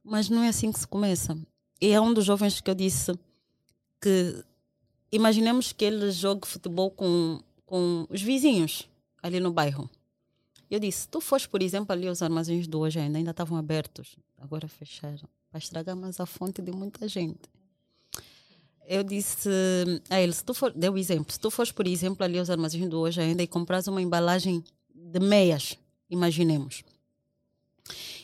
Mas 0.03 0.29
não 0.29 0.43
é 0.43 0.49
assim 0.49 0.73
que 0.73 0.81
se 0.81 0.87
começa. 0.87 1.37
E 1.81 1.89
é 1.89 2.01
um 2.01 2.13
dos 2.13 2.25
jovens 2.25 2.61
que 2.61 2.71
eu 2.71 2.75
disse 2.75 3.19
que 4.01 4.45
imaginemos 5.11 5.73
que 5.73 5.85
ele 5.85 6.11
jogue 6.11 6.47
futebol 6.47 6.91
com, 6.91 7.41
com 7.65 8.07
os 8.11 8.21
vizinhos 8.21 8.89
ali 9.23 9.41
no 9.41 9.51
bairro. 9.51 9.89
Eu 10.71 10.79
disse, 10.79 11.09
tu 11.09 11.21
fores, 11.21 11.47
por 11.47 11.63
exemplo, 11.63 11.93
ali 11.93 12.09
os 12.09 12.23
armazéns 12.23 12.67
do 12.67 12.79
hoje 12.79 13.01
ainda, 13.01 13.19
ainda 13.19 13.33
estavam 13.33 13.59
abertos, 13.59 14.17
agora 14.39 14.69
fecharam, 14.69 15.29
para 15.51 15.59
estragar 15.59 15.97
mais 15.97 16.21
a 16.21 16.27
fonte 16.27 16.63
de 16.63 16.71
muita 16.71 17.09
gente. 17.09 17.41
Eu 18.87 19.03
disse 19.03 19.49
a 20.09 20.21
ele, 20.21 20.33
se 20.33 20.45
tu 20.45 20.55
for, 20.55 20.73
deu 20.73 20.97
exemplo, 20.97 21.33
se 21.33 21.41
tu 21.41 21.51
fores, 21.51 21.73
por 21.73 21.87
exemplo, 21.87 22.25
ali 22.25 22.39
aos 22.39 22.51
armazéns 22.51 22.89
do 22.89 22.99
hoje 22.99 23.21
ainda 23.21 23.43
e 23.43 23.47
compras 23.47 23.89
uma 23.89 24.01
embalagem 24.01 24.63
de 24.95 25.19
meias, 25.19 25.77
imaginemos, 26.09 26.85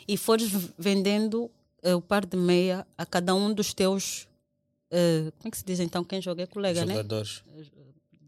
e 0.06 0.16
fores 0.16 0.50
vendendo 0.78 1.50
o 1.94 2.00
par 2.00 2.26
de 2.26 2.36
meia 2.36 2.86
a 2.96 3.06
cada 3.06 3.34
um 3.34 3.52
dos 3.52 3.72
teus 3.72 4.26
Uh, 4.86 5.32
como 5.38 5.48
é 5.48 5.50
que 5.50 5.58
se 5.58 5.64
diz 5.64 5.80
então? 5.80 6.04
Quem 6.04 6.22
joga 6.22 6.42
é 6.44 6.46
colega, 6.46 6.86
Jogadores. 6.86 7.42
né? 7.46 7.64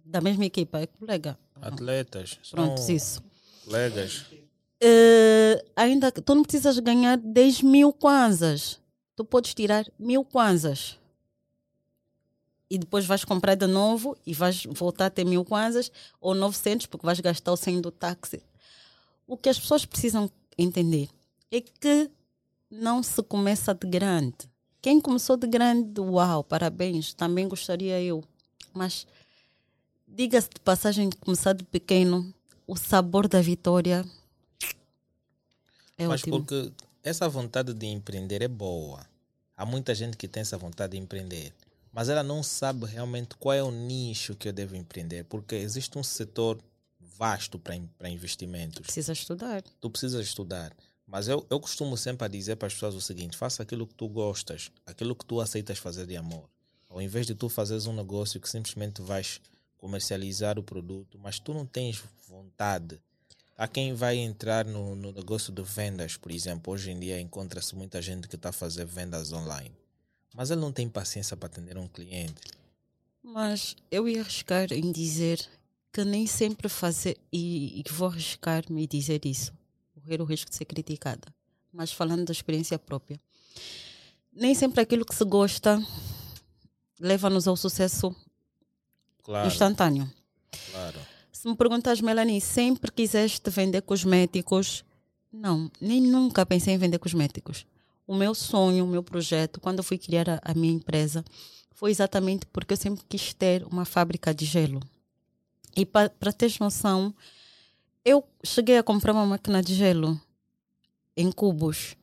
Da 0.05 0.21
mesma 0.21 0.45
equipa, 0.45 0.81
é 0.81 0.87
colega. 0.87 1.39
Atletas. 1.61 2.39
Pronto, 2.51 2.81
isso. 2.91 3.23
Colegas. 3.65 4.25
Uh, 4.83 5.63
ainda 5.77 6.11
tu 6.11 6.35
não 6.35 6.43
precisas 6.43 6.79
ganhar 6.79 7.17
10 7.17 7.63
mil 7.63 7.93
kwanzas. 7.93 8.81
Tu 9.15 9.25
podes 9.25 9.55
tirar 9.55 9.87
mil 9.99 10.25
kwanzas. 10.25 10.99
E 12.71 12.79
depois 12.79 13.05
vais 13.07 13.25
comprar 13.25 13.55
de 13.55 13.67
novo 13.67 14.17
e 14.27 14.35
vais 14.35 14.65
voltar 14.65 15.07
a 15.07 15.11
ter 15.11 15.25
mil 15.25 15.45
kwanzas 15.45 15.91
ou 16.21 16.35
900 16.35 16.87
porque 16.87 17.07
vais 17.07 17.19
gastar 17.21 17.53
o 17.53 17.57
100 17.57 17.81
do 17.81 17.91
táxi. 17.91 18.43
O 19.27 19.37
que 19.37 19.49
as 19.49 19.59
pessoas 19.59 19.85
precisam 19.85 20.31
entender 20.57 21.09
é 21.51 21.61
que 21.61 22.11
não 22.71 23.03
se 23.03 23.23
começa 23.23 23.75
de 23.75 23.89
grande 23.89 24.49
quem 24.81 25.01
começou 25.01 25.37
de 25.37 25.47
grande, 25.47 26.01
uau, 26.01 26.45
parabéns, 26.45 27.13
também 27.13 27.49
gostaria 27.49 28.01
eu. 28.01 28.23
Mas 28.73 29.07
diga-se 30.07 30.49
de 30.49 30.61
passagem, 30.61 31.11
começar 31.21 31.53
de 31.53 31.65
pequeno, 31.65 32.33
o 32.67 32.77
sabor 32.77 33.27
da 33.27 33.41
vitória 33.41 34.05
é 35.97 36.07
Mas 36.07 36.23
ótimo. 36.23 36.39
porque 36.39 36.73
essa 37.03 37.29
vontade 37.29 37.75
de 37.75 37.87
empreender 37.87 38.41
é 38.41 38.49
boa. 38.49 39.05
Há 39.57 39.67
muita 39.67 39.95
gente 39.95 40.17
que 40.17 40.29
tem 40.29 40.43
essa 40.43 40.57
vontade 40.57 40.93
de 40.93 40.99
empreender, 40.99 41.53
mas 41.93 42.09
ela 42.09 42.23
não 42.23 42.45
sabe 42.45 42.87
realmente 42.87 43.35
qual 43.37 43.55
é 43.55 43.63
o 43.63 43.73
nicho 43.73 44.37
que 44.37 44.49
eu 44.49 44.53
devo 44.53 44.77
empreender, 44.77 45.25
porque 45.25 45.57
existe 45.57 45.99
um 45.99 46.05
setor 46.05 46.59
vasto 47.01 47.59
para 47.59 48.09
investimentos. 48.09 48.83
Precisa 48.83 49.13
estudar. 49.13 49.65
Tu 49.81 49.91
precisas 49.91 50.25
estudar. 50.25 50.73
Mas 51.09 51.27
eu, 51.27 51.45
eu 51.49 51.59
costumo 51.59 51.97
sempre 51.97 52.29
dizer 52.29 52.57
para 52.57 52.67
as 52.67 52.75
pessoas 52.75 52.95
o 52.95 53.01
seguinte: 53.01 53.37
faça 53.37 53.63
aquilo 53.63 53.87
que 53.87 53.95
tu 53.95 54.07
gostas, 54.07 54.71
aquilo 54.85 55.17
que 55.17 55.25
tu 55.25 55.41
aceitas 55.41 55.79
fazer 55.79 56.07
de 56.07 56.15
amor. 56.15 56.49
Ao 56.91 57.01
invés 57.01 57.27
de 57.27 57.35
tu 57.35 57.49
fazeres 57.49 57.87
um 57.87 57.95
negócio 57.95 58.39
que 58.39 58.49
simplesmente 58.49 59.01
vais 59.01 59.41
comercializar 59.79 60.59
o 60.59 60.63
produto, 60.63 61.19
mas 61.19 61.39
tu 61.39 61.55
não 61.55 61.65
tens 61.65 62.03
vontade. 62.29 63.01
Há 63.57 63.67
quem 63.67 63.95
vai 63.95 64.17
entrar 64.17 64.65
no, 64.67 64.95
no 64.95 65.11
negócio 65.11 65.53
de 65.53 65.63
vendas, 65.63 66.17
por 66.17 66.31
exemplo. 66.31 66.73
Hoje 66.73 66.91
em 66.91 67.01
dia 67.01 67.21
encontra-se 67.21 67.75
muita 67.75 68.01
gente 68.03 68.29
que 68.29 68.37
está 68.37 68.51
a 68.51 68.53
fazer 68.53 68.85
vendas 68.85 69.33
online. 69.33 69.75
Mas 70.35 70.51
ele 70.51 70.61
não 70.61 70.73
tem 70.73 70.89
paciência 70.89 71.37
para 71.37 71.47
atender 71.47 71.77
um 71.79 71.89
cliente. 71.89 72.41
Mas 73.23 73.75
eu 73.91 74.09
ia 74.09 74.21
arriscar 74.21 74.73
em 74.73 74.93
dizer 74.93 75.45
que 75.93 76.05
nem 76.05 76.27
sempre 76.27 76.69
fazer, 76.69 77.17
e, 77.33 77.81
e 77.81 77.85
vou 77.91 78.09
arriscar-me 78.09 78.87
dizer 78.87 79.25
isso 79.25 79.58
correr 80.01 80.21
o 80.21 80.25
risco 80.25 80.51
de 80.51 80.57
ser 80.57 80.65
criticada. 80.65 81.29
Mas 81.73 81.93
falando 81.93 82.25
da 82.25 82.33
experiência 82.33 82.79
própria, 82.79 83.21
nem 84.33 84.55
sempre 84.55 84.81
aquilo 84.81 85.05
que 85.05 85.15
se 85.15 85.25
gosta 85.25 85.83
leva-nos 87.01 87.47
ao 87.47 87.57
sucesso 87.57 88.15
claro. 89.23 89.47
instantâneo. 89.47 90.11
Claro. 90.71 90.99
Se 91.31 91.47
me 91.47 91.55
perguntas, 91.55 92.01
Melanie, 92.01 92.41
sempre 92.41 92.91
quiseste 92.91 93.49
vender 93.51 93.83
cosméticos? 93.83 94.85
Não, 95.33 95.71
nem 95.81 96.01
nunca 96.01 96.45
pensei 96.45 96.75
em 96.75 96.79
vender 96.79 96.99
cosméticos. 96.99 97.67
O 98.07 98.15
meu 98.15 98.35
sonho, 98.35 98.85
o 98.85 98.89
meu 98.89 99.03
projeto, 99.03 99.61
quando 99.61 99.79
eu 99.79 99.85
fui 99.85 99.99
criar 99.99 100.29
a, 100.29 100.41
a 100.43 100.55
minha 100.55 100.73
empresa, 100.73 101.25
foi 101.71 101.91
exatamente 101.91 102.47
porque 102.47 102.73
eu 102.73 102.77
sempre 102.77 103.05
quis 103.09 103.33
ter 103.35 103.65
uma 103.65 103.85
fábrica 103.85 104.35
de 104.35 104.45
gelo. 104.45 104.81
E 105.77 105.87
para 105.87 106.33
teres 106.33 106.59
noção, 106.59 107.15
eu 108.05 108.25
cheguei 108.45 108.79
a 108.79 108.83
comprar 108.83 109.13
uma 109.13 109.27
máquina 109.27 109.63
de 109.63 109.75
gelo 109.75 110.21
em 111.17 111.31
cubos. 111.33 111.97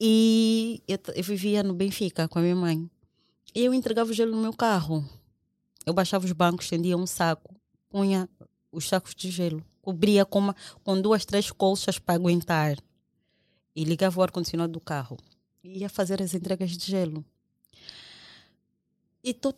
E 0.00 0.82
eu, 0.88 0.98
eu 1.14 1.22
vivia 1.22 1.62
no 1.62 1.74
Benfica 1.74 2.26
com 2.26 2.38
a 2.38 2.42
minha 2.42 2.56
mãe. 2.56 2.90
E 3.54 3.64
eu 3.64 3.74
entregava 3.74 4.10
o 4.10 4.14
gelo 4.14 4.32
no 4.32 4.42
meu 4.42 4.52
carro. 4.52 5.04
Eu 5.84 5.92
baixava 5.92 6.24
os 6.24 6.32
bancos, 6.32 6.66
estendia 6.66 6.96
um 6.96 7.06
saco, 7.06 7.54
punha 7.88 8.28
os 8.70 8.88
sacos 8.88 9.14
de 9.14 9.30
gelo, 9.30 9.64
cobria 9.82 10.24
com, 10.24 10.38
uma, 10.38 10.56
com 10.84 11.00
duas, 11.00 11.24
três 11.24 11.50
colchas 11.50 11.98
para 11.98 12.14
aguentar. 12.14 12.76
E 13.74 13.84
ligava 13.84 14.18
o 14.18 14.22
ar-condicionado 14.22 14.72
do 14.72 14.80
carro. 14.80 15.18
E 15.62 15.80
ia 15.80 15.88
fazer 15.88 16.22
as 16.22 16.34
entregas 16.34 16.70
de 16.70 16.86
gelo. 16.86 17.24
E 19.22 19.34
tu 19.34 19.54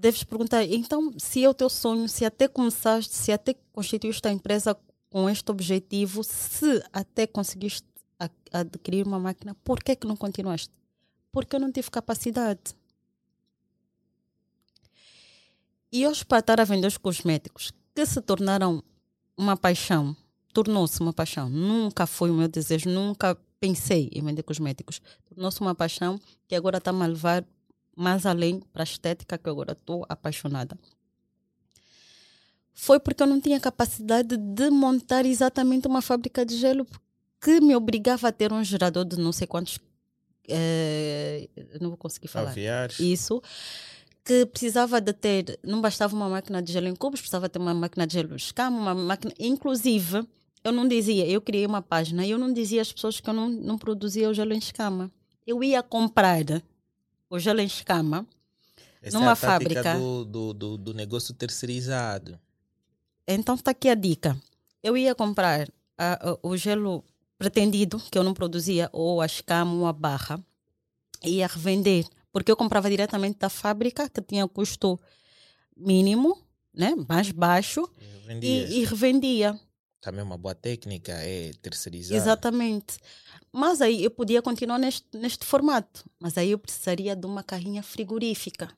deves 0.00 0.24
perguntar, 0.24 0.64
então, 0.64 1.12
se 1.18 1.44
é 1.44 1.48
o 1.48 1.54
teu 1.54 1.68
sonho, 1.68 2.08
se 2.08 2.24
até 2.24 2.48
começaste, 2.48 3.14
se 3.14 3.30
até 3.30 3.54
constituíste 3.72 4.26
a 4.26 4.32
empresa 4.32 4.76
com 5.10 5.28
este 5.28 5.50
objetivo, 5.50 6.24
se 6.24 6.82
até 6.92 7.26
conseguiste 7.26 7.86
adquirir 8.52 9.06
uma 9.06 9.18
máquina, 9.18 9.54
por 9.62 9.82
que, 9.82 9.94
que 9.94 10.06
não 10.06 10.16
continuaste? 10.16 10.70
Porque 11.30 11.54
eu 11.54 11.60
não 11.60 11.70
tive 11.70 11.90
capacidade. 11.90 12.74
E 15.92 16.06
hoje, 16.06 16.24
para 16.24 16.38
estar 16.38 16.60
a 16.60 16.64
vender 16.64 16.86
os 16.86 16.96
cosméticos, 16.96 17.72
que 17.94 18.06
se 18.06 18.20
tornaram 18.20 18.82
uma 19.36 19.56
paixão, 19.56 20.16
tornou-se 20.52 21.00
uma 21.00 21.12
paixão. 21.12 21.48
Nunca 21.48 22.06
foi 22.06 22.30
o 22.30 22.34
meu 22.34 22.48
desejo, 22.48 22.88
nunca 22.88 23.36
pensei 23.58 24.08
em 24.12 24.22
vender 24.22 24.42
cosméticos. 24.42 25.00
Tornou-se 25.28 25.60
uma 25.60 25.74
paixão 25.74 26.20
que 26.46 26.54
agora 26.54 26.78
está-me 26.78 27.02
a 27.02 27.06
levar 27.06 27.44
mais 27.96 28.26
além 28.26 28.60
para 28.72 28.82
a 28.82 28.84
estética 28.84 29.38
que 29.38 29.48
agora 29.48 29.72
estou 29.72 30.04
apaixonada. 30.08 30.76
Foi 32.72 32.98
porque 32.98 33.22
eu 33.22 33.26
não 33.26 33.40
tinha 33.40 33.60
capacidade 33.60 34.36
de 34.36 34.70
montar 34.70 35.26
exatamente 35.26 35.86
uma 35.86 36.00
fábrica 36.00 36.46
de 36.46 36.56
gelo 36.56 36.86
que 37.40 37.60
me 37.60 37.74
obrigava 37.74 38.28
a 38.28 38.32
ter 38.32 38.52
um 38.52 38.62
gerador 38.64 39.04
de 39.04 39.18
não 39.18 39.32
sei 39.32 39.46
quantos. 39.46 39.78
É, 40.48 41.48
não 41.80 41.90
vou 41.90 41.98
conseguir 41.98 42.28
falar. 42.28 42.50
Aviares. 42.50 42.98
Isso. 42.98 43.42
Que 44.24 44.46
precisava 44.46 45.00
de 45.00 45.12
ter. 45.12 45.58
Não 45.62 45.80
bastava 45.80 46.14
uma 46.14 46.28
máquina 46.28 46.62
de 46.62 46.72
gelo 46.72 46.88
em 46.88 46.94
cubos, 46.94 47.20
precisava 47.20 47.48
ter 47.48 47.58
uma 47.58 47.74
máquina 47.74 48.06
de 48.06 48.14
gelo 48.14 48.36
escama, 48.36 48.78
uma 48.78 48.94
máquina. 48.94 49.32
Inclusive, 49.38 50.26
eu 50.62 50.72
não 50.72 50.86
dizia, 50.86 51.26
eu 51.26 51.40
criei 51.40 51.66
uma 51.66 51.82
página 51.82 52.24
e 52.24 52.30
eu 52.30 52.38
não 52.38 52.52
dizia 52.52 52.82
às 52.82 52.92
pessoas 52.92 53.20
que 53.20 53.28
eu 53.28 53.34
não, 53.34 53.48
não 53.48 53.78
produzia 53.78 54.28
o 54.28 54.34
gelo 54.34 54.52
em 54.52 54.58
escama. 54.58 55.10
Eu 55.46 55.64
ia 55.64 55.82
comprar 55.82 56.44
o 57.30 57.38
gelo 57.38 57.60
em 57.60 57.66
escama 57.66 58.26
Essa 59.00 59.16
numa 59.16 59.30
é 59.30 59.32
a 59.32 59.36
fábrica. 59.36 59.94
Do, 59.94 60.24
do, 60.24 60.52
do, 60.52 60.76
do 60.76 60.94
negócio 60.94 61.32
terceirizado. 61.32 62.38
Então 63.26 63.54
está 63.54 63.70
aqui 63.70 63.88
a 63.88 63.94
dica. 63.94 64.36
Eu 64.82 64.96
ia 64.96 65.14
comprar 65.14 65.68
a, 65.96 66.30
a, 66.30 66.38
o 66.42 66.56
gelo 66.56 67.04
pretendido, 67.38 68.02
que 68.10 68.18
eu 68.18 68.24
não 68.24 68.34
produzia, 68.34 68.90
ou 68.92 69.20
a 69.20 69.26
escama 69.26 69.72
ou 69.72 69.86
a 69.86 69.92
barra, 69.92 70.38
e 71.22 71.36
ia 71.36 71.46
revender. 71.46 72.04
Porque 72.32 72.50
eu 72.50 72.56
comprava 72.56 72.90
diretamente 72.90 73.38
da 73.38 73.48
fábrica, 73.48 74.08
que 74.08 74.20
tinha 74.20 74.46
custo 74.46 75.00
mínimo, 75.76 76.38
né, 76.74 76.94
mais 77.08 77.30
baixo, 77.30 77.88
e, 78.42 78.80
e 78.80 78.84
revendia. 78.84 79.58
Também 80.00 80.24
uma 80.24 80.38
boa 80.38 80.54
técnica 80.54 81.12
é 81.12 81.52
terceirizar. 81.60 82.16
Exatamente. 82.16 82.98
Mas 83.52 83.82
aí 83.82 84.02
eu 84.02 84.10
podia 84.10 84.40
continuar 84.40 84.78
neste, 84.78 85.06
neste 85.16 85.44
formato. 85.44 86.08
Mas 86.18 86.38
aí 86.38 86.50
eu 86.50 86.58
precisaria 86.58 87.14
de 87.14 87.26
uma 87.26 87.42
carrinha 87.42 87.82
frigorífica. 87.82 88.70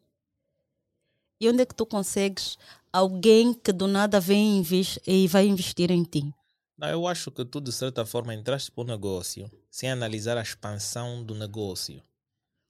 E 1.40 1.48
onde 1.48 1.62
é 1.62 1.66
que 1.66 1.74
tu 1.74 1.86
consegues 1.86 2.56
alguém 2.92 3.52
que 3.52 3.72
do 3.72 3.86
nada 3.86 4.20
vem 4.20 4.62
e 5.06 5.28
vai 5.28 5.46
investir 5.46 5.90
em 5.90 6.02
ti? 6.02 6.32
Não, 6.76 6.88
eu 6.88 7.06
acho 7.06 7.30
que 7.30 7.44
tu, 7.44 7.60
de 7.60 7.72
certa 7.72 8.04
forma, 8.04 8.34
entraste 8.34 8.70
para 8.70 8.82
o 8.82 8.86
negócio 8.86 9.50
sem 9.70 9.90
analisar 9.90 10.36
a 10.36 10.42
expansão 10.42 11.22
do 11.22 11.34
negócio. 11.34 12.02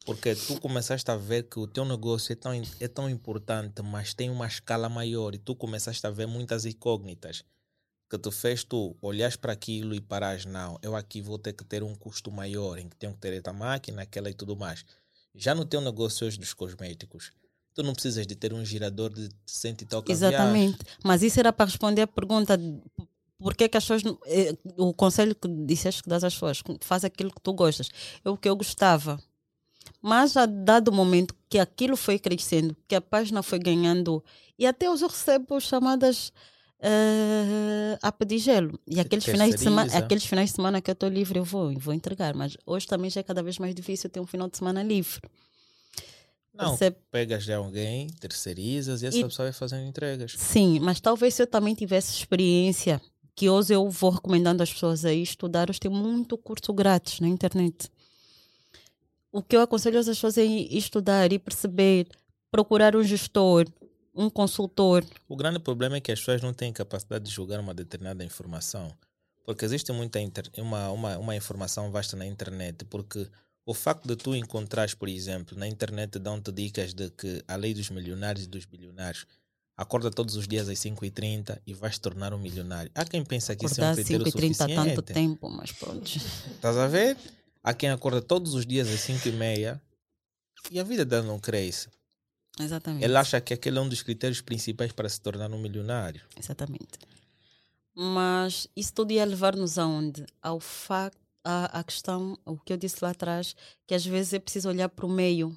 Porque 0.04 0.34
tu 0.34 0.60
começaste 0.60 1.10
a 1.10 1.16
ver 1.16 1.44
que 1.44 1.58
o 1.58 1.66
teu 1.66 1.84
negócio 1.84 2.32
é 2.32 2.36
tão, 2.36 2.52
é 2.80 2.88
tão 2.88 3.08
importante, 3.08 3.82
mas 3.82 4.12
tem 4.12 4.30
uma 4.30 4.46
escala 4.46 4.88
maior 4.88 5.34
e 5.34 5.38
tu 5.38 5.54
começaste 5.54 6.04
a 6.06 6.10
ver 6.10 6.26
muitas 6.26 6.64
incógnitas 6.64 7.44
que 8.12 8.18
tu 8.18 8.30
fez 8.30 8.62
tu 8.62 8.94
olhas 9.00 9.36
para 9.36 9.54
aquilo 9.54 9.94
e 9.94 10.00
paras, 10.00 10.44
não, 10.44 10.78
eu 10.82 10.94
aqui 10.94 11.22
vou 11.22 11.38
ter 11.38 11.54
que 11.54 11.64
ter 11.64 11.82
um 11.82 11.94
custo 11.94 12.30
maior, 12.30 12.78
em 12.78 12.86
que 12.86 12.94
tenho 12.94 13.14
que 13.14 13.18
ter 13.18 13.32
esta 13.32 13.54
máquina, 13.54 14.02
aquela 14.02 14.28
e 14.28 14.34
tudo 14.34 14.54
mais. 14.54 14.84
Já 15.34 15.54
no 15.54 15.64
teu 15.64 15.80
negócio 15.80 16.26
hoje 16.26 16.38
dos 16.38 16.52
cosméticos, 16.52 17.32
tu 17.74 17.82
não 17.82 17.94
precisas 17.94 18.26
de 18.26 18.34
ter 18.34 18.52
um 18.52 18.62
girador 18.62 19.08
de 19.08 19.30
cento 19.46 19.80
e 19.80 19.86
tal 19.86 20.04
Exatamente. 20.06 20.76
Mas 21.02 21.22
isso 21.22 21.40
era 21.40 21.54
para 21.54 21.64
responder 21.64 22.02
a 22.02 22.06
pergunta 22.06 22.60
por 23.38 23.56
que, 23.56 23.66
que 23.66 23.78
as 23.78 23.84
pessoas. 23.84 24.02
Eh, 24.26 24.54
o 24.76 24.92
conselho 24.92 25.34
que 25.34 25.48
disseste 25.48 26.02
que 26.02 26.10
das 26.10 26.22
às 26.22 26.34
pessoas, 26.34 26.62
faz 26.82 27.06
aquilo 27.06 27.30
que 27.30 27.40
tu 27.40 27.54
gostas. 27.54 27.88
É 28.22 28.28
o 28.28 28.36
que 28.36 28.46
eu 28.46 28.54
gostava. 28.54 29.18
Mas 30.02 30.36
a 30.36 30.44
dado 30.44 30.92
momento 30.92 31.34
que 31.48 31.58
aquilo 31.58 31.96
foi 31.96 32.18
crescendo, 32.18 32.76
que 32.86 32.94
a 32.94 33.00
página 33.00 33.42
foi 33.42 33.58
ganhando, 33.58 34.22
e 34.58 34.66
até 34.66 34.90
hoje 34.90 35.02
eu 35.02 35.08
recebo 35.08 35.58
chamadas 35.58 36.30
uh, 36.82 37.98
a 38.02 38.10
pedir 38.10 38.38
gelo. 38.38 38.78
E 38.86 38.98
aqueles 38.98 39.24
finais, 39.24 39.54
de 39.54 39.60
semana, 39.60 39.96
aqueles 39.96 40.24
finais 40.24 40.50
de 40.50 40.56
semana 40.56 40.80
que 40.80 40.90
eu 40.90 40.94
estou 40.94 41.08
livre, 41.08 41.38
eu 41.38 41.44
vou, 41.44 41.72
vou 41.78 41.94
entregar. 41.94 42.34
Mas 42.34 42.56
hoje 42.66 42.86
também 42.86 43.10
já 43.10 43.20
é 43.20 43.22
cada 43.22 43.42
vez 43.42 43.58
mais 43.58 43.74
difícil 43.74 44.10
ter 44.10 44.20
um 44.20 44.26
final 44.26 44.48
de 44.48 44.56
semana 44.56 44.82
livre. 44.82 45.20
Não, 46.52 46.76
Você... 46.76 46.90
pegas 46.90 47.44
de 47.44 47.52
alguém, 47.52 48.08
terceirizas 48.20 49.02
e 49.02 49.06
essa 49.06 49.18
e... 49.18 49.24
pessoa 49.24 49.46
vai 49.46 49.52
fazendo 49.52 49.86
entregas. 49.86 50.34
Sim, 50.36 50.80
mas 50.80 51.00
talvez 51.00 51.34
se 51.34 51.42
eu 51.42 51.46
também 51.46 51.74
tivesse 51.74 52.12
experiência, 52.12 53.00
que 53.34 53.48
hoje 53.48 53.72
eu 53.72 53.88
vou 53.88 54.10
recomendando 54.10 54.62
às 54.62 54.70
pessoas 54.70 55.04
a 55.04 55.14
estudar, 55.14 55.70
hoje 55.70 55.80
tem 55.80 55.90
muito 55.90 56.36
curso 56.36 56.72
grátis 56.74 57.20
na 57.20 57.28
internet. 57.28 57.90
O 59.32 59.42
que 59.42 59.56
eu 59.56 59.62
aconselho 59.62 59.98
as 59.98 60.06
pessoas 60.06 60.36
é 60.36 60.44
estudar 60.44 61.32
e 61.32 61.38
perceber, 61.38 62.06
procurar 62.50 62.94
um 62.94 63.02
gestor, 63.02 63.66
um 64.14 64.28
consultor. 64.28 65.04
O 65.28 65.36
grande 65.36 65.58
problema 65.58 65.96
é 65.96 66.00
que 66.00 66.12
as 66.12 66.18
pessoas 66.18 66.42
não 66.42 66.52
têm 66.52 66.72
capacidade 66.72 67.24
de 67.24 67.30
julgar 67.30 67.60
uma 67.60 67.74
determinada 67.74 68.24
informação. 68.24 68.92
Porque 69.44 69.64
existe 69.64 69.90
muita 69.92 70.20
inter... 70.20 70.48
uma, 70.58 70.90
uma, 70.90 71.18
uma 71.18 71.36
informação 71.36 71.90
vasta 71.90 72.16
na 72.16 72.26
internet. 72.26 72.84
Porque 72.84 73.28
o 73.64 73.74
facto 73.74 74.06
de 74.06 74.16
tu 74.16 74.34
encontrares, 74.34 74.94
por 74.94 75.08
exemplo, 75.08 75.56
na 75.58 75.66
internet 75.66 76.18
dão-te 76.18 76.52
dicas 76.52 76.94
de 76.94 77.10
que 77.10 77.42
a 77.48 77.56
lei 77.56 77.74
dos 77.74 77.90
milionários 77.90 78.44
e 78.44 78.48
dos 78.48 78.64
bilionários 78.64 79.26
acorda 79.76 80.10
todos 80.10 80.36
os 80.36 80.46
dias 80.46 80.68
às 80.68 80.78
5h30 80.78 81.60
e 81.66 81.74
vais 81.74 81.98
tornar 81.98 82.32
um 82.34 82.38
milionário. 82.38 82.90
Há 82.94 83.04
quem 83.04 83.24
pensa 83.24 83.56
que 83.56 83.66
Acordar 83.66 83.92
isso 83.98 84.12
é 84.12 84.16
um 84.16 84.22
critério 84.22 84.48
5 84.48 84.54
suficiente. 84.54 84.72
há 84.72 84.84
tanto 84.84 85.02
tempo, 85.02 85.50
mas 85.50 85.72
pronto. 85.72 86.06
Estás 86.06 86.76
a 86.76 86.86
ver? 86.86 87.16
Há 87.62 87.72
quem 87.74 87.90
acorda 87.90 88.20
todos 88.20 88.54
os 88.54 88.66
dias 88.66 88.88
às 88.88 89.00
5h30 89.00 89.80
e 90.70 90.78
a 90.78 90.84
vida 90.84 91.04
dela 91.04 91.26
não 91.26 91.38
cresce. 91.38 91.88
Exatamente. 92.64 93.04
Ele 93.04 93.16
acha 93.16 93.40
que 93.40 93.54
aquele 93.54 93.78
é 93.78 93.80
um 93.80 93.88
dos 93.88 94.02
critérios 94.02 94.40
principais 94.40 94.92
para 94.92 95.08
se 95.08 95.20
tornar 95.20 95.50
um 95.50 95.58
milionário. 95.58 96.22
Exatamente. 96.38 96.98
Mas 97.94 98.66
isso 98.74 98.92
tudo 98.92 99.12
ia 99.12 99.24
levar-nos 99.24 99.78
aonde? 99.78 100.24
Ao 100.40 100.58
facto, 100.58 101.18
à, 101.44 101.80
à 101.80 101.84
questão, 101.84 102.38
o 102.44 102.56
que 102.56 102.72
eu 102.72 102.76
disse 102.76 102.96
lá 103.02 103.10
atrás, 103.10 103.54
que 103.86 103.94
às 103.94 104.04
vezes 104.04 104.32
é 104.32 104.38
preciso 104.38 104.68
olhar 104.68 104.88
para 104.88 105.06
o 105.06 105.10
meio. 105.10 105.56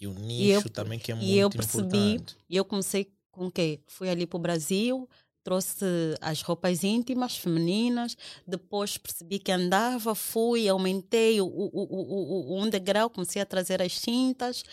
E 0.00 0.06
o 0.06 0.14
nicho 0.14 0.42
e 0.42 0.50
eu, 0.50 0.70
também, 0.70 0.98
que 0.98 1.12
é 1.12 1.14
muito 1.14 1.28
importante. 1.28 1.36
E 1.36 1.38
eu 1.38 1.50
percebi, 1.50 2.12
importante. 2.14 2.36
eu 2.50 2.64
comecei 2.64 3.12
com 3.30 3.46
o 3.46 3.50
quê? 3.50 3.80
Fui 3.86 4.08
ali 4.08 4.26
para 4.26 4.36
o 4.36 4.40
Brasil, 4.40 5.08
trouxe 5.44 5.84
as 6.20 6.42
roupas 6.42 6.84
íntimas 6.84 7.36
femininas, 7.36 8.16
depois 8.46 8.96
percebi 8.96 9.38
que 9.38 9.52
andava, 9.52 10.14
fui, 10.14 10.68
aumentei 10.68 11.40
o, 11.40 11.46
o, 11.46 11.70
o, 11.72 12.52
o, 12.52 12.62
um 12.62 12.68
degrau, 12.68 13.10
comecei 13.10 13.42
a 13.42 13.46
trazer 13.46 13.82
as 13.82 13.98
cintas. 13.98 14.64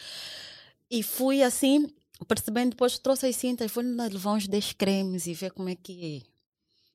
E 0.89 1.03
fui 1.03 1.43
assim, 1.43 1.87
percebendo, 2.27 2.71
depois 2.71 2.97
trouxe 2.97 3.27
as 3.27 3.35
cintas, 3.35 3.71
fui 3.71 3.83
levar 3.83 4.33
uns 4.33 4.47
10 4.47 4.73
cremes 4.73 5.27
e 5.27 5.33
ver 5.33 5.51
como 5.51 5.69
é 5.69 5.75
que 5.75 6.23
é. 6.25 6.29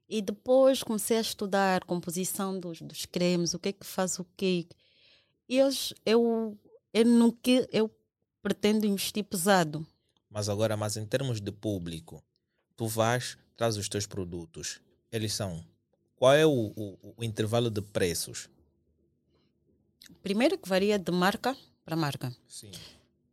E 0.08 0.20
depois 0.20 0.82
comecei 0.82 1.16
a 1.16 1.20
estudar 1.20 1.82
a 1.82 1.86
composição 1.86 2.58
dos, 2.58 2.80
dos 2.82 3.06
cremes, 3.06 3.54
o 3.54 3.58
que 3.58 3.70
é 3.70 3.72
que 3.72 3.86
faz 3.86 4.18
o 4.18 4.26
quê. 4.36 4.66
E 5.48 5.58
eu, 5.58 5.68
eu, 6.04 6.58
eu, 6.92 7.32
que, 7.32 7.68
eu 7.72 7.90
pretendo 8.42 8.86
investir 8.86 9.24
pesado. 9.24 9.86
Mas 10.28 10.48
agora, 10.48 10.76
mas 10.76 10.96
em 10.96 11.06
termos 11.06 11.40
de 11.40 11.52
público, 11.52 12.22
tu 12.76 12.86
vais, 12.86 13.38
traz 13.56 13.76
os 13.76 13.88
teus 13.88 14.06
produtos. 14.06 14.80
Eles 15.10 15.32
são. 15.32 15.64
Qual 16.16 16.32
é 16.32 16.44
o, 16.44 16.72
o, 16.76 17.14
o 17.16 17.24
intervalo 17.24 17.70
de 17.70 17.80
preços? 17.80 18.48
Primeiro 20.22 20.58
que 20.58 20.68
varia 20.68 20.98
de 20.98 21.12
marca 21.12 21.56
para 21.84 21.96
marca. 21.96 22.34
Sim. 22.48 22.72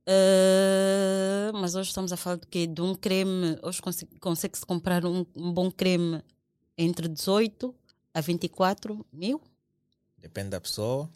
Uh, 0.08 1.54
mas 1.54 1.76
hoje 1.76 1.90
estamos 1.90 2.12
a 2.12 2.18
falar 2.18 2.38
de 2.38 2.48
quê? 2.48 2.66
De 2.66 2.82
um 2.82 2.96
creme. 2.96 3.58
Hoje 3.62 3.82
consegue-se 4.20 4.66
comprar 4.66 5.06
um, 5.06 5.26
um, 5.36 5.52
bom 5.52 5.70
creme 5.70 6.24
entre 6.78 7.08
18 7.08 7.74
a 8.14 8.22
24 8.22 9.06
mil? 9.12 9.42
Depende 10.18 10.50
da 10.50 10.62
pessoa. 10.62 11.10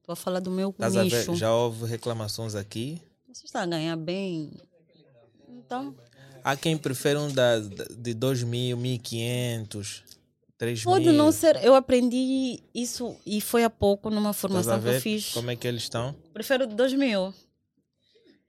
Estou 0.00 0.12
a 0.12 0.16
falar 0.16 0.40
do 0.40 0.50
meu 0.50 0.74
nicho. 1.04 1.34
já 1.36 1.54
houve 1.54 1.86
reclamações 1.86 2.54
aqui? 2.54 3.00
Você 3.32 3.46
está 3.46 3.62
a 3.62 3.66
ganhar 3.66 3.96
bem. 3.96 4.50
Então. 5.48 5.94
Há 6.42 6.56
quem 6.56 6.76
prefere 6.76 7.18
um 7.18 7.32
da, 7.32 7.58
de 7.58 8.14
2 8.14 8.42
mil, 8.42 8.76
1.500. 8.76 10.02
3 10.58 10.84
Pode 10.84 11.06
mil. 11.06 11.14
não 11.14 11.32
ser. 11.32 11.56
Eu 11.64 11.74
aprendi 11.74 12.62
isso 12.74 13.16
e 13.24 13.40
foi 13.40 13.64
há 13.64 13.70
pouco 13.70 14.10
numa 14.10 14.32
formação 14.32 14.80
que 14.80 14.88
eu 14.88 15.00
fiz. 15.00 15.32
Como 15.32 15.50
é 15.50 15.56
que 15.56 15.66
eles 15.66 15.84
estão? 15.84 16.14
Prefiro 16.34 16.66
2 16.66 16.92
mil. 16.94 17.32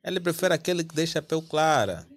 Ele 0.03 0.19
prefere 0.19 0.53
aquele 0.53 0.83
que 0.83 0.95
deixa 0.95 1.19
a 1.19 1.21
pele 1.21 1.41
clara. 1.41 2.07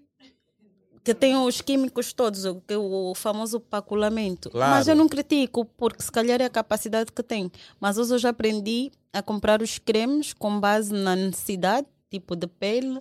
Que 1.02 1.14
tem 1.14 1.36
os 1.36 1.60
químicos 1.60 2.14
todos, 2.14 2.46
o, 2.46 2.62
o 2.70 3.14
famoso 3.14 3.60
paculamento. 3.60 4.48
Claro. 4.50 4.72
Mas 4.72 4.88
eu 4.88 4.96
não 4.96 5.06
critico, 5.06 5.66
porque 5.76 6.02
se 6.02 6.10
calhar 6.10 6.40
é 6.40 6.46
a 6.46 6.50
capacidade 6.50 7.12
que 7.12 7.22
tem. 7.22 7.52
Mas 7.78 7.98
hoje 7.98 8.14
eu 8.14 8.18
já 8.18 8.30
aprendi 8.30 8.90
a 9.12 9.22
comprar 9.22 9.60
os 9.60 9.78
cremes 9.78 10.32
com 10.32 10.58
base 10.58 10.94
na 10.94 11.14
necessidade, 11.14 11.86
tipo 12.10 12.34
de 12.34 12.46
pele, 12.46 13.00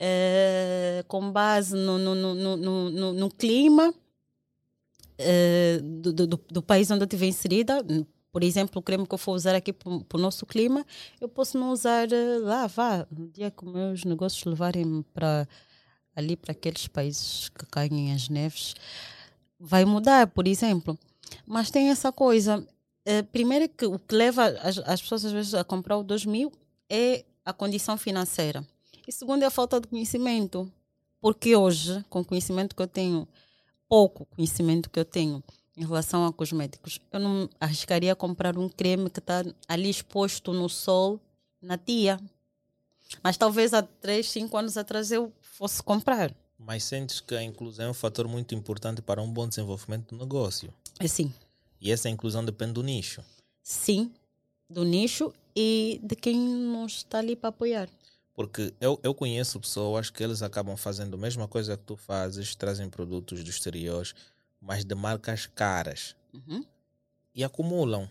eh, 0.00 1.04
com 1.06 1.30
base 1.30 1.76
no, 1.76 1.98
no, 1.98 2.14
no, 2.14 2.56
no, 2.56 3.12
no 3.12 3.30
clima 3.30 3.92
eh, 5.18 5.80
do, 5.82 6.12
do, 6.12 6.26
do, 6.26 6.62
país 6.62 6.90
onde 6.90 7.02
eu 7.02 7.06
estiver 7.06 7.26
inserida, 7.26 7.84
por 8.34 8.42
exemplo, 8.42 8.80
o 8.80 8.82
creme 8.82 9.06
que 9.06 9.14
eu 9.14 9.18
for 9.18 9.30
usar 9.30 9.54
aqui 9.54 9.72
para 9.72 9.88
o 9.88 10.18
nosso 10.18 10.44
clima, 10.44 10.84
eu 11.20 11.28
posso 11.28 11.56
não 11.56 11.70
usar 11.70 12.08
uh, 12.08 12.42
lá, 12.42 12.66
vá, 12.66 13.06
no 13.08 13.28
dia 13.28 13.48
que 13.48 13.64
meus 13.64 14.04
negócios 14.04 14.44
levarem 14.44 15.04
para 15.14 15.46
ali 16.16 16.36
para 16.36 16.50
aqueles 16.50 16.88
países 16.88 17.48
que 17.48 17.64
caem 17.66 18.12
as 18.12 18.28
neves, 18.28 18.74
vai 19.56 19.84
mudar, 19.84 20.26
por 20.26 20.48
exemplo. 20.48 20.98
Mas 21.46 21.70
tem 21.70 21.90
essa 21.90 22.10
coisa. 22.10 22.58
Uh, 23.06 23.22
primeiro 23.30 23.68
que 23.68 23.86
o 23.86 24.00
que 24.00 24.16
leva 24.16 24.46
as, 24.46 24.78
as 24.78 25.00
pessoas 25.00 25.24
às 25.26 25.30
vezes 25.30 25.54
a 25.54 25.62
comprar 25.62 25.96
o 25.96 26.02
2000 26.02 26.50
é 26.90 27.24
a 27.44 27.52
condição 27.52 27.96
financeira. 27.96 28.66
E 29.06 29.12
segundo 29.12 29.44
é 29.44 29.46
a 29.46 29.50
falta 29.50 29.80
de 29.80 29.86
conhecimento. 29.86 30.68
Porque 31.20 31.54
hoje, 31.54 32.04
com 32.10 32.22
o 32.22 32.24
conhecimento 32.24 32.74
que 32.74 32.82
eu 32.82 32.88
tenho, 32.88 33.28
pouco 33.88 34.26
conhecimento 34.26 34.90
que 34.90 34.98
eu 34.98 35.04
tenho, 35.04 35.40
em 35.76 35.84
relação 35.84 36.26
a 36.26 36.32
cosméticos. 36.32 37.00
Eu 37.12 37.20
não 37.20 37.48
arriscaria 37.60 38.14
comprar 38.14 38.56
um 38.58 38.68
creme 38.68 39.10
que 39.10 39.18
está 39.18 39.44
ali 39.68 39.90
exposto 39.90 40.52
no 40.52 40.68
sol 40.68 41.20
na 41.60 41.76
tia. 41.76 42.20
Mas 43.22 43.36
talvez 43.36 43.74
há 43.74 43.82
3, 43.82 44.28
5 44.28 44.56
anos 44.56 44.76
atrás 44.76 45.10
eu 45.10 45.32
fosse 45.40 45.82
comprar. 45.82 46.34
Mas 46.58 46.84
sentes 46.84 47.20
que 47.20 47.34
a 47.34 47.42
inclusão 47.42 47.86
é 47.86 47.90
um 47.90 47.94
fator 47.94 48.26
muito 48.28 48.54
importante 48.54 49.02
para 49.02 49.20
um 49.20 49.30
bom 49.30 49.48
desenvolvimento 49.48 50.14
do 50.14 50.18
negócio? 50.18 50.72
É 50.98 51.06
sim. 51.06 51.32
E 51.80 51.90
essa 51.90 52.08
inclusão 52.08 52.44
depende 52.44 52.72
do 52.72 52.82
nicho? 52.82 53.22
Sim, 53.62 54.10
do 54.70 54.84
nicho 54.84 55.32
e 55.54 56.00
de 56.02 56.16
quem 56.16 56.38
não 56.38 56.86
está 56.86 57.18
ali 57.18 57.36
para 57.36 57.50
apoiar. 57.50 57.88
Porque 58.34 58.72
eu, 58.80 58.98
eu 59.02 59.14
conheço 59.14 59.60
pessoas 59.60 60.10
que 60.10 60.22
eles 60.22 60.42
acabam 60.42 60.76
fazendo 60.76 61.14
a 61.14 61.18
mesma 61.18 61.46
coisa 61.46 61.76
que 61.76 61.84
tu 61.84 61.96
fazes, 61.96 62.54
trazem 62.54 62.88
produtos 62.88 63.44
do 63.44 63.50
exterior, 63.50 64.06
mas 64.64 64.84
de 64.84 64.94
marcas 64.94 65.46
caras. 65.46 66.16
Uhum. 66.32 66.64
E 67.34 67.44
acumulam. 67.44 68.08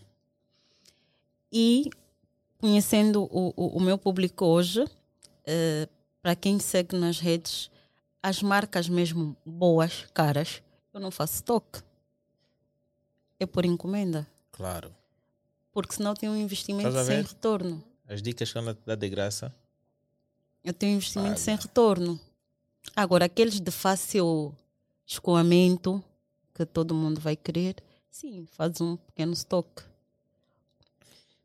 E 1.52 1.90
conhecendo 2.58 3.24
o, 3.24 3.52
o, 3.56 3.76
o 3.76 3.80
meu 3.80 3.98
público 3.98 4.44
hoje, 4.44 4.82
uh, 4.82 5.88
para 6.22 6.34
quem 6.34 6.58
segue 6.58 6.96
nas 6.96 7.18
redes, 7.18 7.70
as 8.22 8.40
marcas 8.40 8.88
mesmo 8.88 9.36
boas, 9.44 10.06
caras, 10.14 10.62
eu 10.92 11.00
não 11.00 11.10
faço 11.10 11.34
estoque. 11.34 11.82
É 13.38 13.46
por 13.46 13.64
encomenda. 13.64 14.26
Claro. 14.52 14.94
Porque 15.72 15.94
senão 15.94 16.14
tem 16.14 16.28
um 16.28 16.36
investimento 16.36 17.04
sem 17.04 17.22
retorno. 17.22 17.84
As 18.06 18.22
dicas 18.22 18.52
que 18.52 18.58
ela 18.58 18.74
te 18.74 18.80
dá 18.86 18.94
de 18.94 19.08
graça. 19.08 19.54
Eu 20.62 20.72
tenho 20.72 20.92
um 20.92 20.96
investimento 20.96 21.40
sem 21.40 21.56
retorno. 21.56 22.18
Agora, 22.94 23.24
aqueles 23.24 23.60
de 23.60 23.70
fácil 23.70 24.54
escoamento, 25.04 26.02
que 26.54 26.64
todo 26.64 26.94
mundo 26.94 27.20
vai 27.20 27.36
querer, 27.36 27.76
sim, 28.10 28.46
faz 28.52 28.80
um 28.80 28.96
pequeno 28.96 29.32
estoque. 29.32 29.82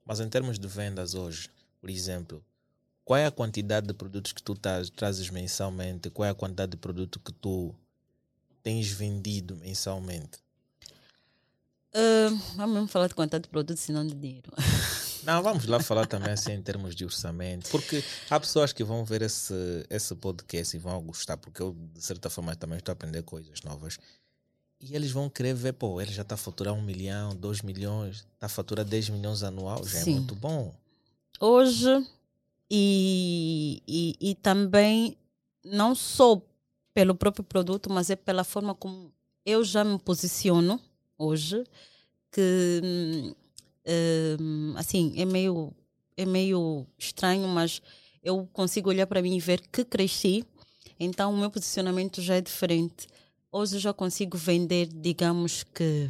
Mas 0.06 0.20
em 0.20 0.30
termos 0.30 0.58
de 0.60 0.68
vendas 0.68 1.14
hoje, 1.14 1.50
por 1.82 1.90
exemplo, 1.90 2.44
qual 3.04 3.18
é 3.18 3.26
a 3.26 3.32
quantidade 3.32 3.88
de 3.88 3.94
produtos 3.94 4.32
que 4.32 4.42
tu 4.42 4.56
trazes 4.56 5.30
mensalmente? 5.30 6.10
Qual 6.10 6.26
é 6.26 6.30
a 6.30 6.36
quantidade 6.36 6.72
de 6.72 6.78
produto 6.78 7.20
que 7.20 7.34
tu 7.34 7.74
tens 8.62 8.90
vendido 8.92 9.56
mensalmente? 9.56 10.38
Uh, 11.92 12.36
vamos 12.56 12.74
mesmo 12.76 12.88
falar 12.88 13.08
de 13.08 13.16
quantidade 13.16 13.44
de 13.44 13.50
produtos 13.50 13.90
e 13.90 13.92
não 13.92 14.06
de 14.06 14.14
dinheiro. 14.14 14.52
Não, 15.24 15.44
vamos 15.44 15.66
lá 15.66 15.82
falar 15.82 16.06
também 16.08 16.32
assim 16.32 16.54
em 16.54 16.62
termos 16.62 16.96
de 16.96 17.04
orçamento, 17.04 17.70
porque 17.70 18.02
há 18.30 18.40
pessoas 18.40 18.72
que 18.72 18.86
vão 18.86 19.04
ver 19.04 19.22
esse, 19.22 19.54
esse 19.90 20.16
podcast 20.16 20.76
e 20.76 20.80
vão 20.80 21.02
gostar, 21.04 21.36
porque 21.36 21.62
eu, 21.62 21.76
de 21.94 22.02
certa 22.02 22.30
forma, 22.30 22.56
também 22.56 22.78
estou 22.78 22.92
a 22.92 22.94
aprender 22.94 23.22
coisas 23.24 23.62
novas. 23.62 24.00
E 24.82 24.96
eles 24.96 25.12
vão 25.12 25.30
querer 25.30 25.54
ver, 25.54 25.74
pô, 25.74 26.00
ele 26.00 26.12
já 26.12 26.22
está 26.22 26.36
a 26.36 26.38
faturar 26.38 26.74
um 26.74 26.82
milhão, 26.82 27.36
dois 27.36 27.62
milhões, 27.62 28.26
está 28.34 28.46
a 28.46 28.50
faturar 28.50 28.86
10 28.86 29.10
milhões 29.10 29.44
anual, 29.44 29.84
já 29.86 30.00
é 30.00 30.04
Sim. 30.04 30.12
é 30.12 30.16
muito 30.16 30.36
bom. 30.36 30.74
Hoje, 31.40 32.08
e, 32.72 33.84
e, 33.88 34.16
e 34.22 34.36
também, 34.36 35.18
não 35.66 35.94
só 35.94 36.42
pelo 36.94 37.14
próprio 37.14 37.44
produto, 37.44 37.90
mas 37.92 38.10
é 38.10 38.16
pela 38.16 38.44
forma 38.44 38.74
como 38.74 39.12
eu 39.46 39.64
já 39.64 39.84
me 39.84 40.00
posiciono 40.00 40.80
hoje, 41.18 41.64
que 42.32 42.82
hum, 44.40 44.74
assim 44.78 45.14
é 45.18 45.26
meio 45.26 45.74
é 46.16 46.26
meio 46.26 46.86
estranho, 46.98 47.48
mas 47.48 47.82
eu 48.22 48.48
consigo 48.52 48.90
olhar 48.90 49.08
para 49.08 49.22
mim 49.22 49.36
e 49.36 49.40
ver 49.40 49.62
que 49.72 49.86
cresci, 49.86 50.46
então 51.00 51.34
o 51.34 51.38
meu 51.38 51.50
posicionamento 51.50 52.22
já 52.22 52.36
é 52.36 52.42
diferente. 52.42 53.08
Hoje 53.52 53.78
eu 53.78 53.80
já 53.80 53.94
consigo 53.94 54.38
vender, 54.38 54.88
digamos 54.88 55.64
que 55.64 56.10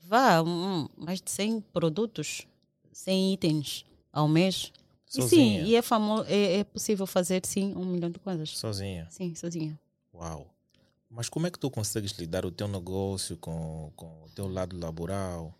vá 0.00 0.42
um, 0.42 0.88
mais 0.96 1.20
de 1.20 1.30
100 1.30 1.60
produtos, 1.72 2.46
100 2.92 3.34
itens 3.34 3.84
ao 4.12 4.26
mês. 4.26 4.72
Sozinha. 5.06 5.60
E 5.60 5.64
sim, 5.64 5.70
e 5.70 5.76
é, 5.76 5.82
famo 5.82 6.24
é, 6.24 6.58
é 6.58 6.64
possível 6.64 7.06
fazer 7.06 7.46
sim 7.46 7.74
um 7.76 7.84
milhão 7.84 8.10
de 8.10 8.18
coisas. 8.18 8.50
Sozinha? 8.50 9.06
Sim, 9.10 9.34
sozinha. 9.34 9.78
Uau! 10.12 10.46
Mas 11.08 11.28
como 11.28 11.46
é 11.46 11.50
que 11.50 11.58
tu 11.58 11.70
consegues 11.70 12.12
lidar 12.12 12.44
o 12.44 12.50
teu 12.50 12.68
negócio 12.68 13.36
com, 13.38 13.90
com 13.96 14.06
o 14.24 14.28
teu 14.34 14.46
lado 14.46 14.78
laboral? 14.78 15.54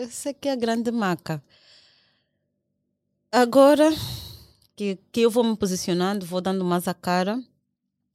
Essa 0.00 0.30
aqui 0.30 0.48
é 0.48 0.52
a 0.52 0.56
grande 0.56 0.90
maca. 0.90 1.42
Agora 3.32 3.90
que, 4.76 4.98
que 5.10 5.20
eu 5.20 5.30
vou 5.30 5.44
me 5.44 5.56
posicionando, 5.56 6.26
vou 6.26 6.40
dando 6.40 6.64
mais 6.64 6.86
a 6.86 6.94
cara, 6.94 7.42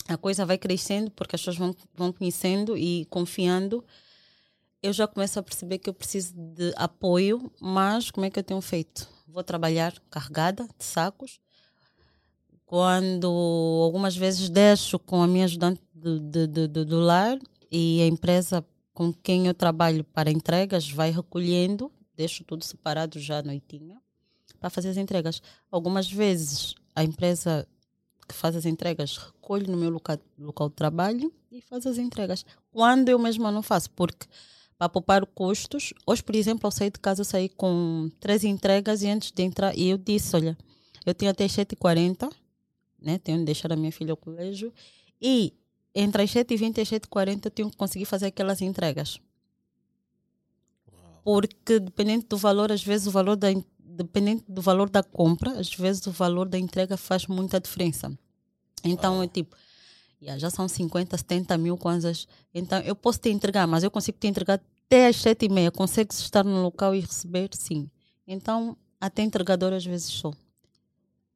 a 0.08 0.18
coisa 0.18 0.45
vai 0.45 0.58
crescendo 0.58 1.12
porque 1.12 1.36
as 1.36 1.41
pessoas 1.41 1.58
vão, 1.58 1.76
vão 1.95 2.12
conhecendo 2.12 2.78
e 2.78 3.06
confiando. 3.06 3.84
Eu 4.82 4.91
já 4.91 5.08
começo 5.08 5.39
a 5.39 5.43
perceber 5.43 5.78
que 5.78 5.89
eu 5.89 5.93
preciso 5.93 6.34
de 6.36 6.74
apoio, 6.76 7.51
mas 7.60 8.12
como 8.12 8.26
é 8.26 8.30
que 8.30 8.38
eu 8.38 8.43
tenho 8.43 8.60
feito? 8.62 9.08
Vou 9.28 9.43
trabalhar 9.43 9.93
carregada 10.10 10.68
de 10.78 10.84
sacos. 10.84 11.39
Quando 12.66 13.28
algumas 13.84 14.16
vezes 14.16 14.49
deixo 14.49 14.99
com 14.99 15.22
a 15.22 15.28
minha 15.28 15.45
ajudante 15.45 15.82
do, 15.93 16.20
do, 16.20 16.68
do, 16.68 16.86
do 16.86 16.99
lar 16.99 17.38
e 17.72 18.01
a 18.01 18.08
empresa 18.08 18.66
com 18.93 19.14
quem 19.14 19.47
eu 19.47 19.54
trabalho 19.54 20.04
para 20.04 20.32
entregas 20.32 20.89
vai 20.89 21.12
recolhendo, 21.12 21.91
deixo 22.16 22.43
tudo 22.43 22.64
separado 22.64 23.20
já 23.20 23.39
à 23.39 23.43
noitinha 23.43 23.97
para 24.60 24.70
fazer 24.70 24.89
as 24.89 24.97
entregas. 24.97 25.41
Algumas 25.72 26.12
vezes 26.12 26.76
a 26.95 27.04
empresa 27.04 27.68
que 28.24 28.34
faz 28.34 28.55
as 28.55 28.65
entregas 28.65 29.17
recolhe 29.17 29.67
no 29.67 29.78
meu 29.78 29.89
local, 29.89 30.17
local 30.38 30.69
de 30.69 30.76
trabalho 30.76 31.34
e 31.51 31.61
faz 31.61 31.86
as 31.86 31.97
entregas. 31.97 32.45
Quando 32.71 33.09
eu 33.09 33.19
mesma 33.19 33.51
não 33.51 33.61
faço, 33.61 33.89
porque 33.91 34.26
para 34.78 34.89
poupar 34.89 35.26
custos, 35.26 35.93
hoje, 36.05 36.24
por 36.24 36.36
exemplo, 36.36 36.65
ao 36.67 36.71
sair 36.71 36.91
de 36.91 36.99
casa, 36.99 37.21
eu 37.21 37.26
saí 37.26 37.49
com 37.49 38.09
três 38.19 38.43
entregas 38.43 39.01
e 39.01 39.07
antes 39.07 39.32
de 39.32 39.43
entrar, 39.43 39.78
e 39.78 39.89
eu 39.89 39.97
disse: 39.97 40.36
Olha, 40.36 40.57
eu 41.05 41.13
tenho 41.13 41.32
até 41.32 41.45
7h40, 41.45 42.32
né? 43.01 43.17
tenho 43.17 43.38
de 43.39 43.45
deixar 43.45 43.71
a 43.71 43.76
minha 43.76 43.91
filha 43.91 44.11
ao 44.11 44.17
colégio, 44.17 44.74
e 45.21 45.53
entre 45.93 46.24
as 46.24 46.32
7h20 46.32 46.78
e 46.78 46.82
as 46.82 46.89
7h40 46.89 47.45
eu 47.45 47.51
tenho 47.51 47.69
que 47.69 47.78
conseguir 47.78 48.05
fazer 48.05 48.28
aquelas 48.28 48.61
entregas. 48.61 49.19
Porque 51.24 51.80
dependendo 51.80 52.26
do 52.28 52.38
valor, 52.38 52.71
às 52.71 52.84
vezes 52.84 53.07
o 53.07 53.11
valor 53.11 53.38
da 53.38 53.47
dependente 53.96 54.44
do 54.48 54.62
valor 54.62 54.89
da 54.89 55.04
compra, 55.04 55.60
às 55.60 55.74
vezes 55.74 56.06
o 56.08 56.12
valor 56.12 56.48
da 56.48 56.58
entrega 56.58 56.98
faz 56.98 57.28
muita 57.28 57.60
diferença. 57.60 58.12
Então 58.84 59.22
é 59.22 59.28
tipo, 59.28 59.56
yeah, 60.22 60.39
já 60.39 60.50
são 60.50 60.68
50, 60.68 61.18
70 61.18 61.58
mil 61.58 61.78
kwanzas. 61.78 62.28
Então 62.54 62.80
eu 62.80 62.96
posso 62.96 63.20
te 63.20 63.30
entregar, 63.30 63.68
mas 63.68 63.84
eu 63.84 63.91
consigo 63.91 64.18
te 64.20 64.28
entregar 64.28 64.60
até 64.86 65.08
às 65.08 65.18
7 65.18 65.46
e 65.46 65.50
meia. 65.50 65.72
Consegues 65.72 66.20
estar 66.20 66.44
no 66.44 66.62
local 66.62 66.94
e 66.96 67.00
receber? 67.00 67.50
Sim. 67.54 67.89
Então, 68.28 68.78
até 69.00 69.22
entregador 69.22 69.74
às 69.74 69.86
vezes 69.86 70.08
sou. 70.08 70.36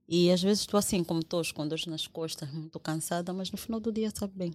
E 0.08 0.32
às 0.32 0.42
vezes 0.42 0.62
estou 0.62 0.78
assim, 0.78 1.04
como 1.04 1.20
estou, 1.20 1.42
com 1.54 1.68
dores 1.68 1.86
nas 1.86 2.08
costas, 2.08 2.50
muito 2.52 2.80
cansada, 2.80 3.34
mas 3.34 3.52
no 3.52 3.58
final 3.58 3.80
do 3.80 3.92
dia 3.92 4.10
sabe 4.16 4.34
bem. 4.36 4.54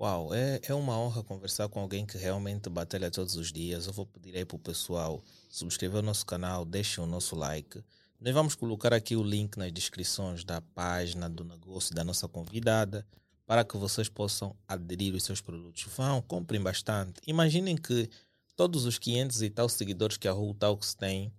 Uau, 0.00 0.32
é, 0.32 0.60
é 0.62 0.72
uma 0.72 0.96
honra 0.96 1.24
conversar 1.24 1.68
com 1.68 1.80
alguém 1.80 2.06
que 2.06 2.16
realmente 2.16 2.70
batalha 2.70 3.10
todos 3.10 3.34
os 3.34 3.52
dias. 3.52 3.88
Eu 3.88 3.92
vou 3.92 4.06
pedir 4.06 4.36
aí 4.36 4.44
para 4.44 4.54
o 4.54 4.60
pessoal 4.60 5.20
subscrever 5.50 5.98
o 5.98 6.02
nosso 6.02 6.24
canal, 6.24 6.64
deixem 6.64 7.02
o 7.02 7.06
nosso 7.06 7.34
like. 7.34 7.82
Nós 8.20 8.32
vamos 8.32 8.54
colocar 8.54 8.94
aqui 8.94 9.16
o 9.16 9.24
link 9.24 9.56
nas 9.56 9.72
descrições 9.72 10.44
da 10.44 10.60
página 10.60 11.28
do 11.28 11.42
negócio 11.42 11.92
da 11.96 12.04
nossa 12.04 12.28
convidada 12.28 13.04
para 13.44 13.64
que 13.64 13.76
vocês 13.76 14.08
possam 14.08 14.54
aderir 14.68 15.16
os 15.16 15.24
seus 15.24 15.40
produtos. 15.40 15.82
Vão, 15.96 16.22
comprem 16.22 16.60
bastante. 16.60 17.20
Imaginem 17.26 17.76
que 17.76 18.08
todos 18.54 18.84
os 18.84 19.00
500 19.00 19.42
e 19.42 19.50
tal 19.50 19.68
seguidores 19.68 20.16
que 20.16 20.28
a 20.28 20.32
Whole 20.32 20.54
Talks 20.54 20.94
tem 20.94 21.32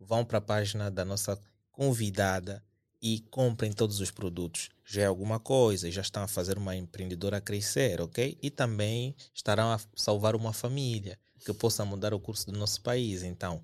vão 0.00 0.24
para 0.24 0.38
a 0.38 0.40
página 0.40 0.90
da 0.90 1.04
nossa 1.04 1.38
convidada 1.70 2.60
e 3.02 3.20
comprem 3.30 3.72
todos 3.72 4.00
os 4.00 4.10
produtos. 4.10 4.68
Já 4.84 5.02
é 5.02 5.06
alguma 5.06 5.40
coisa, 5.40 5.90
já 5.90 6.02
estão 6.02 6.22
a 6.22 6.28
fazer 6.28 6.58
uma 6.58 6.76
empreendedora 6.76 7.40
crescer, 7.40 8.00
ok? 8.00 8.36
E 8.42 8.50
também 8.50 9.14
estarão 9.34 9.72
a 9.72 9.80
salvar 9.94 10.34
uma 10.36 10.52
família 10.52 11.18
que 11.44 11.52
possa 11.54 11.84
mudar 11.84 12.12
o 12.12 12.20
curso 12.20 12.50
do 12.50 12.58
nosso 12.58 12.80
país. 12.82 13.22
Então, 13.22 13.62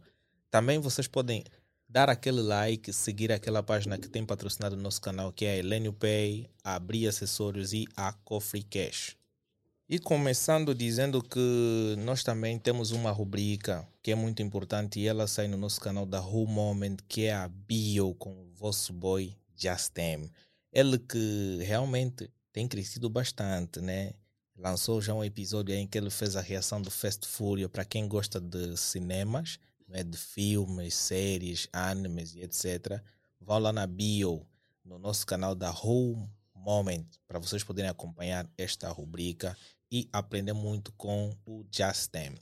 também 0.50 0.78
vocês 0.78 1.06
podem 1.06 1.44
dar 1.88 2.08
aquele 2.08 2.40
like, 2.40 2.92
seguir 2.92 3.30
aquela 3.30 3.62
página 3.62 3.98
que 3.98 4.08
tem 4.08 4.24
patrocinado 4.24 4.74
o 4.74 4.80
nosso 4.80 5.00
canal, 5.00 5.32
que 5.32 5.44
é 5.44 5.52
a 5.52 5.56
Elenio 5.56 5.92
Pay, 5.92 6.48
a 6.64 6.74
Abrir 6.74 7.06
Acessórios 7.06 7.72
e 7.72 7.86
a 7.96 8.12
Cofre 8.12 8.62
Cash. 8.62 9.16
E 9.88 10.00
começando 10.00 10.74
dizendo 10.74 11.22
que 11.22 11.94
nós 11.98 12.24
também 12.24 12.58
temos 12.58 12.90
uma 12.90 13.12
rubrica 13.12 13.86
que 14.06 14.12
é 14.12 14.14
muito 14.14 14.40
importante 14.40 15.00
e 15.00 15.08
ela 15.08 15.26
sai 15.26 15.48
no 15.48 15.56
nosso 15.56 15.80
canal 15.80 16.06
da 16.06 16.20
Who 16.20 16.46
Moment, 16.46 16.98
que 17.08 17.24
é 17.24 17.34
a 17.34 17.48
Bio 17.48 18.14
com 18.14 18.30
o 18.30 18.52
vosso 18.54 18.92
boy 18.92 19.36
Justem. 19.56 20.30
Ele 20.72 20.96
que 20.96 21.58
realmente 21.64 22.30
tem 22.52 22.68
crescido 22.68 23.10
bastante, 23.10 23.80
né? 23.80 24.12
Lançou 24.56 25.02
já 25.02 25.12
um 25.12 25.24
episódio 25.24 25.74
em 25.74 25.88
que 25.88 25.98
ele 25.98 26.08
fez 26.08 26.36
a 26.36 26.40
reação 26.40 26.80
do 26.80 26.88
Fast 26.88 27.26
Furious 27.26 27.68
para 27.68 27.84
quem 27.84 28.06
gosta 28.06 28.40
de 28.40 28.76
cinemas, 28.76 29.58
né? 29.88 30.04
de 30.04 30.16
filmes, 30.16 30.94
séries, 30.94 31.66
animes 31.72 32.32
e 32.36 32.42
etc. 32.42 33.02
Vão 33.40 33.58
lá 33.58 33.72
na 33.72 33.88
Bio, 33.88 34.46
no 34.84 35.00
nosso 35.00 35.26
canal 35.26 35.52
da 35.52 35.72
Who 35.72 36.30
Moment, 36.54 37.06
para 37.26 37.40
vocês 37.40 37.64
poderem 37.64 37.90
acompanhar 37.90 38.48
esta 38.56 38.88
rubrica 38.88 39.58
e 39.90 40.08
aprender 40.12 40.52
muito 40.52 40.92
com 40.92 41.36
o 41.44 41.66
Just 41.72 42.12
Them. 42.12 42.36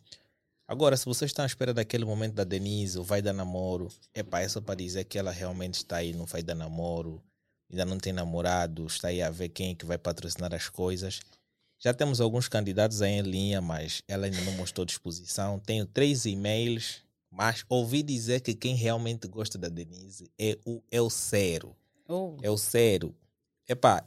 Agora, 0.66 0.96
se 0.96 1.04
você 1.04 1.26
está 1.26 1.42
à 1.42 1.46
espera 1.46 1.74
daquele 1.74 2.06
momento 2.06 2.34
da 2.34 2.44
Denise, 2.44 2.98
o 2.98 3.02
vai 3.02 3.20
dar 3.20 3.34
namoro, 3.34 3.88
é 4.14 4.22
para 4.22 4.44
isso 4.44 4.62
para 4.62 4.74
dizer 4.74 5.04
que 5.04 5.18
ela 5.18 5.30
realmente 5.30 5.74
está 5.74 5.96
aí 5.96 6.14
no 6.14 6.24
vai 6.24 6.42
dar 6.42 6.54
namoro, 6.54 7.22
ainda 7.70 7.84
não 7.84 7.98
tem 7.98 8.14
namorado, 8.14 8.86
está 8.86 9.08
aí 9.08 9.20
a 9.20 9.28
ver 9.28 9.50
quem 9.50 9.72
é 9.72 9.74
que 9.74 9.84
vai 9.84 9.98
patrocinar 9.98 10.54
as 10.54 10.70
coisas. 10.70 11.20
Já 11.78 11.92
temos 11.92 12.18
alguns 12.18 12.48
candidatos 12.48 13.02
aí 13.02 13.12
em 13.12 13.20
linha, 13.20 13.60
mas 13.60 14.02
ela 14.08 14.24
ainda 14.24 14.40
não 14.40 14.52
mostrou 14.52 14.86
disposição. 14.86 15.58
Tenho 15.58 15.84
três 15.84 16.24
e-mails, 16.24 17.02
mas 17.30 17.62
ouvi 17.68 18.02
dizer 18.02 18.40
que 18.40 18.54
quem 18.54 18.74
realmente 18.74 19.28
gosta 19.28 19.58
da 19.58 19.68
Denise 19.68 20.30
é 20.38 20.58
o 20.64 20.82
Elcero. 20.90 21.76
Oh. 22.08 22.38
Elcero. 22.42 23.14
Epá, 23.68 24.02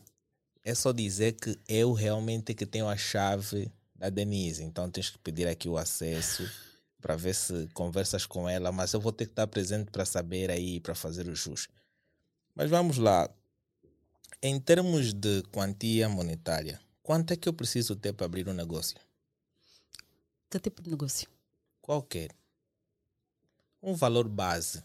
é 0.63 0.73
só 0.73 0.91
dizer 0.91 1.33
que 1.33 1.55
eu 1.67 1.93
realmente 1.93 2.55
que 2.55 2.65
tenho 2.65 2.87
a 2.87 2.97
chave 2.97 3.71
da 3.97 4.09
Denise, 4.09 4.63
então 4.63 4.89
tens 4.89 5.09
que 5.09 5.17
pedir 5.17 5.47
aqui 5.47 5.67
o 5.67 5.77
acesso 5.77 6.49
para 7.01 7.15
ver 7.15 7.33
se 7.33 7.67
conversas 7.73 8.25
com 8.25 8.47
ela, 8.47 8.71
mas 8.71 8.93
eu 8.93 8.99
vou 8.99 9.11
ter 9.11 9.25
que 9.25 9.31
estar 9.31 9.47
presente 9.47 9.91
para 9.91 10.05
saber 10.05 10.49
aí, 10.51 10.79
para 10.79 10.95
fazer 10.95 11.27
o 11.27 11.35
jus. 11.35 11.67
Mas 12.55 12.69
vamos 12.69 12.97
lá. 12.97 13.29
Em 14.41 14.59
termos 14.59 15.13
de 15.13 15.43
quantia 15.51 16.09
monetária, 16.09 16.79
quanto 17.01 17.31
é 17.33 17.35
que 17.35 17.47
eu 17.47 17.53
preciso 17.53 17.95
ter 17.95 18.13
para 18.13 18.25
abrir 18.25 18.47
um 18.47 18.53
negócio? 18.53 18.97
Que 20.49 20.59
tipo 20.59 20.81
de 20.81 20.89
negócio? 20.89 21.27
Qualquer. 21.81 22.31
Um 23.81 23.93
valor 23.93 24.27
base. 24.27 24.83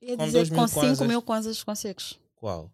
Ia 0.00 0.16
dizer, 0.16 0.48
com 0.50 0.66
5 0.66 1.04
mil 1.04 1.22
kwanzas 1.22 1.62
consegues. 1.62 2.18
Qual? 2.36 2.70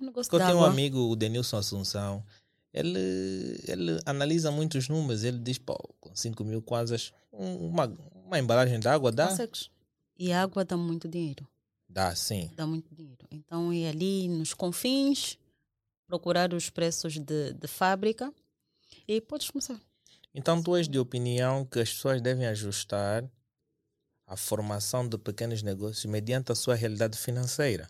Um 0.00 0.06
negócio 0.06 0.30
Porque 0.30 0.42
eu 0.42 0.46
tenho 0.46 0.60
um 0.60 0.64
amigo, 0.64 0.98
o 0.98 1.16
Denilson 1.16 1.58
Assunção, 1.58 2.24
ele, 2.72 3.60
ele 3.66 4.00
analisa 4.06 4.50
muitos 4.50 4.88
números, 4.88 5.24
ele 5.24 5.38
diz, 5.38 5.58
pô, 5.58 5.76
com 6.00 6.14
5 6.14 6.44
mil 6.44 6.62
kwanzas, 6.62 7.12
uma, 7.32 7.92
uma 8.24 8.38
embalagem 8.38 8.78
de 8.78 8.88
água 8.88 9.10
dá? 9.10 9.28
Consegues. 9.28 9.70
E 10.18 10.32
a 10.32 10.42
água 10.42 10.64
dá 10.64 10.76
muito 10.76 11.08
dinheiro. 11.08 11.48
Dá, 11.88 12.14
sim. 12.14 12.50
Dá 12.54 12.66
muito 12.66 12.94
dinheiro. 12.94 13.26
Então, 13.30 13.72
ir 13.72 13.88
ali 13.88 14.28
nos 14.28 14.54
confins, 14.54 15.36
procurar 16.06 16.52
os 16.54 16.70
preços 16.70 17.14
de, 17.18 17.52
de 17.52 17.66
fábrica 17.66 18.32
e 19.06 19.20
podes 19.20 19.50
começar. 19.50 19.80
Então 20.34 20.62
tu 20.62 20.76
és 20.76 20.88
de 20.88 20.98
opinião 20.98 21.64
que 21.64 21.80
as 21.80 21.92
pessoas 21.92 22.20
devem 22.20 22.46
ajustar 22.46 23.28
a 24.26 24.36
formação 24.36 25.08
de 25.08 25.18
pequenos 25.18 25.62
negócios 25.62 26.04
mediante 26.04 26.52
a 26.52 26.54
sua 26.54 26.76
realidade 26.76 27.18
financeira. 27.18 27.88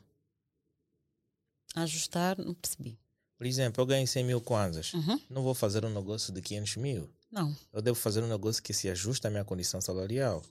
Ajustar, 1.74 2.38
não 2.38 2.54
percebi. 2.54 2.98
Por 3.40 3.46
exemplo, 3.46 3.80
eu 3.80 3.86
ganho 3.86 4.06
100 4.06 4.22
mil 4.22 4.38
kwanzas. 4.38 4.92
Uhum. 4.92 5.18
Não 5.30 5.42
vou 5.42 5.54
fazer 5.54 5.82
um 5.82 5.88
negócio 5.88 6.30
de 6.30 6.42
500 6.42 6.76
mil. 6.76 7.08
Não, 7.32 7.56
Eu 7.72 7.80
devo 7.80 7.98
fazer 7.98 8.22
um 8.22 8.28
negócio 8.28 8.62
que 8.62 8.74
se 8.74 8.86
ajuste 8.86 9.26
à 9.26 9.30
minha 9.30 9.46
condição 9.46 9.80
salarial. 9.80 10.42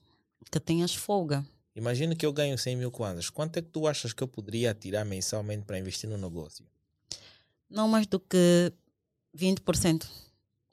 que 0.51 0.59
tenhas 0.59 0.95
folga. 0.95 1.45
Imagina 1.75 2.15
que 2.15 2.25
eu 2.25 2.33
ganho 2.33 2.57
100 2.57 2.77
mil 2.77 2.89
kwanzas. 2.89 3.29
Quanto 3.29 3.57
é 3.57 3.61
que 3.61 3.67
tu 3.67 3.85
achas 3.87 4.11
que 4.11 4.23
eu 4.23 4.27
poderia 4.27 4.73
tirar 4.73 5.05
mensalmente 5.05 5.65
para 5.65 5.77
investir 5.77 6.09
no 6.09 6.17
negócio? 6.17 6.65
Não 7.69 7.87
mais 7.87 8.07
do 8.07 8.19
que 8.19 8.73
20%. 9.37 10.07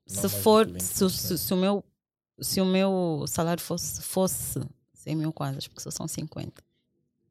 Não 0.08 0.22
se 0.22 0.28
for, 0.40 0.66
que 0.66 0.82
se, 0.82 1.04
20%. 1.04 1.10
se, 1.10 1.36
se 1.36 1.52
o 1.52 1.56
meu, 1.58 1.84
se 2.40 2.62
o 2.62 2.64
meu 2.64 3.26
salário 3.28 3.62
fosse, 3.62 4.00
fosse 4.00 4.58
100 4.94 5.16
mil 5.16 5.34
quadras, 5.34 5.68
porque 5.68 5.82
só 5.82 5.90
são 5.90 6.08
50. 6.08 6.64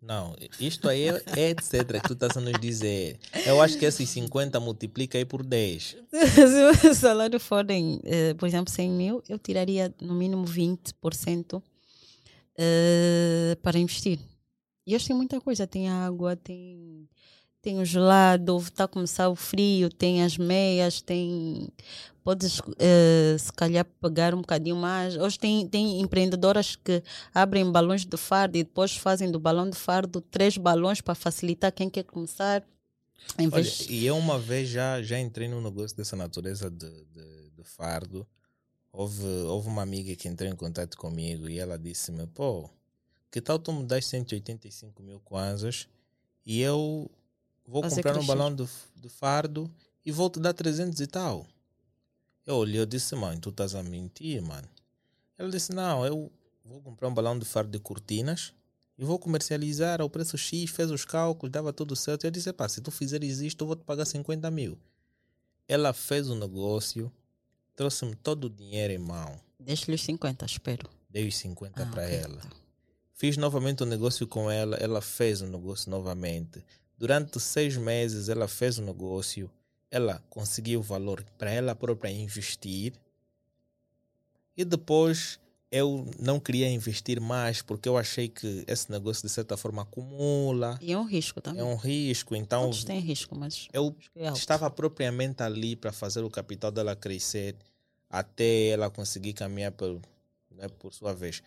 Não, 0.06 0.36
isto 0.60 0.88
aí 0.88 1.10
é, 1.10 1.24
é 1.36 1.50
etc. 1.50 2.00
que 2.00 2.08
tu 2.08 2.14
estás 2.14 2.38
a 2.38 2.40
nos 2.42 2.60
dizer. 2.60 3.18
Eu 3.44 3.60
acho 3.60 3.76
que 3.80 3.86
esses 3.86 4.08
50 4.10 4.60
multiplica 4.60 5.18
aí 5.18 5.26
por 5.26 5.44
10. 5.44 5.98
se 6.12 6.88
o 6.88 6.94
salário 6.94 7.40
for, 7.40 7.68
em, 7.72 8.00
eh, 8.04 8.36
por 8.36 8.48
exemplo, 8.48 8.72
100 8.72 8.92
mil, 8.92 9.24
eu 9.28 9.40
tiraria 9.40 9.94
no 10.00 10.14
mínimo 10.14 10.46
20% 10.46 11.60
eh, 12.56 13.58
para 13.64 13.80
investir. 13.80 14.20
E 14.86 14.96
hoje 14.96 15.08
tem 15.08 15.16
muita 15.16 15.42
coisa. 15.42 15.66
Tem 15.66 15.90
água, 15.90 16.36
tem, 16.36 17.10
tem 17.66 17.80
o 17.80 17.86
gelado, 17.86 18.60
está 18.60 18.84
a 18.84 18.88
começar 18.88 19.28
o 19.28 19.36
frio, 19.36 19.90
tem 19.90 20.22
as 20.22 20.38
meias, 20.38 21.02
tem... 21.02 21.68
Podes, 22.24 22.62
eh, 22.78 23.36
se 23.40 23.52
calhar, 23.54 23.84
pagar 24.00 24.36
um 24.36 24.42
bocadinho 24.42 24.76
mais. 24.76 25.18
Hoje 25.18 25.40
tem, 25.40 25.68
tem 25.68 26.00
empreendedoras 26.00 26.76
que 26.76 27.02
abrem 27.34 27.72
balões 27.72 28.06
de 28.06 28.18
fardo 28.18 28.56
e 28.56 28.64
depois 28.64 28.96
fazem 28.96 29.32
do 29.32 29.40
balão 29.40 29.68
de 29.68 29.76
fardo 29.76 30.22
três 30.22 30.58
balões 30.58 31.02
para 31.02 31.16
facilitar 31.16 31.72
quem 31.72 31.90
quer 31.90 32.04
começar. 32.04 32.64
Olha, 33.40 33.50
vez... 33.50 33.88
e 33.90 34.06
eu 34.06 34.16
uma 34.16 34.38
vez 34.38 34.70
já, 34.70 35.02
já 35.02 35.20
entrei 35.20 35.48
num 35.48 35.62
negócio 35.62 35.98
dessa 35.98 36.16
natureza 36.16 36.70
de, 36.70 36.90
de, 36.90 37.50
de 37.58 37.64
fardo. 37.64 38.28
Houve, 38.92 39.26
houve 39.26 39.68
uma 39.68 39.82
amiga 39.82 40.16
que 40.16 40.28
entrou 40.28 40.50
em 40.50 40.56
contato 40.56 40.98
comigo 40.98 41.50
e 41.50 41.58
ela 41.58 41.80
disse-me, 41.80 42.28
pô, 42.28 42.70
que 43.32 43.42
tal 43.42 43.58
tu 43.58 43.74
me 43.74 43.86
das 43.86 44.06
185 44.06 45.02
mil 45.02 45.20
kwanzas 45.20 45.88
e 46.46 46.62
eu 46.62 47.10
vou 47.68 47.82
Fazer 47.84 47.98
comprar 47.98 48.12
um 48.12 48.16
crescer. 48.16 48.28
balão 48.28 48.56
de, 48.56 48.68
de 48.96 49.10
fardo 49.10 49.72
e 50.06 50.12
vou 50.12 50.30
te 50.30 50.40
dar 50.40 50.54
300 50.54 51.00
e 51.00 51.08
tal. 51.08 51.46
Eu 52.46 52.56
olhei 52.58 52.82
e 52.82 52.86
disse, 52.86 53.16
mãe, 53.16 53.40
tu 53.40 53.50
estás 53.50 53.74
a 53.76 53.82
mentir, 53.84 54.42
mano. 54.42 54.68
Ela 55.38 55.50
disse, 55.50 55.74
não, 55.74 56.06
eu 56.06 56.32
vou 56.64 56.80
comprar 56.82 57.08
um 57.08 57.14
balão 57.14 57.38
de 57.38 57.46
fardo 57.46 57.72
de 57.72 57.80
cortinas 57.80 58.54
e 58.98 59.04
vou 59.04 59.18
comercializar 59.20 60.00
ao 60.00 60.10
preço 60.10 60.38
X, 60.38 60.70
fez 60.70 60.92
os 60.92 61.04
cálculos, 61.04 61.52
dava 61.52 61.74
tudo 61.74 61.96
certo. 61.96 62.26
Eu 62.26 62.32
disse, 62.32 62.54
pá, 62.54 62.70
se 62.70 62.82
tu 62.82 62.92
fizeres 62.92 63.40
isto, 63.40 63.64
eu 63.64 63.68
vou 63.68 63.76
te 63.76 63.84
pagar 63.84 64.06
50 64.06 64.50
mil. 64.52 64.78
Ela 65.68 65.92
fez 65.92 66.30
o 66.30 66.36
negócio, 66.36 67.12
trouxe-me 67.76 68.16
todo 68.16 68.46
o 68.46 68.50
dinheiro 68.50 68.94
em 68.94 69.00
mão, 69.00 69.40
Deixa-lhe 69.60 69.96
os 69.96 70.04
50, 70.04 70.46
espero. 70.46 70.88
dei 71.10 71.28
os 71.28 71.36
50 71.38 71.82
Ah, 71.82 71.86
para 71.88 72.04
ok, 72.04 72.16
ela. 72.16 72.38
tá. 72.42 72.50
Fiz 73.14 73.36
novamente 73.38 73.82
o 73.82 73.86
negócio 73.86 74.28
com 74.28 74.52
ela, 74.52 74.76
ela 74.78 75.02
fez 75.02 75.42
o 75.42 75.48
negócio 75.48 75.90
novamente. 75.90 76.64
Durante 76.98 77.40
seis 77.40 77.76
meses 77.78 78.30
ela 78.30 78.48
fez 78.48 78.78
o 78.78 78.82
negócio, 78.82 79.50
ela 79.92 80.24
conseguiu 80.30 80.80
o 80.80 80.84
valor 80.84 81.24
para 81.38 81.52
ela 81.52 81.76
própria 81.76 82.10
investir. 82.10 82.94
E 84.56 84.64
depois 84.64 85.40
eu 85.72 86.10
não 86.20 86.40
queria 86.40 86.70
investir 86.70 87.20
mais 87.20 87.62
porque 87.62 87.90
eu 87.90 87.98
achei 87.98 88.30
que 88.30 88.64
esse 88.66 88.90
negócio 88.90 89.24
de 89.28 89.30
certa 89.30 89.58
forma 89.58 89.82
acumula, 89.82 90.80
E 90.82 90.94
é 90.94 90.98
um 90.98 91.04
risco 91.04 91.42
também. 91.42 91.60
é 91.62 91.64
um 91.66 91.76
risco. 91.76 92.36
Então 92.36 92.64
Todos 92.64 92.84
têm 92.86 93.00
risco, 93.00 93.36
mas 93.36 93.68
eu 93.74 93.94
é 94.16 94.30
estava 94.30 94.70
propriamente 94.70 95.44
ali 95.44 95.76
para 95.76 95.92
fazer 95.92 96.24
o 96.24 96.30
capital 96.30 96.72
dela 96.72 96.96
crescer 96.96 97.56
até 98.10 98.68
ela 98.68 98.90
conseguir 98.90 99.34
caminhar 99.34 99.74
por, 99.74 100.00
né, 100.52 100.70
por 100.80 100.94
sua 100.94 101.14
vez. 101.14 101.44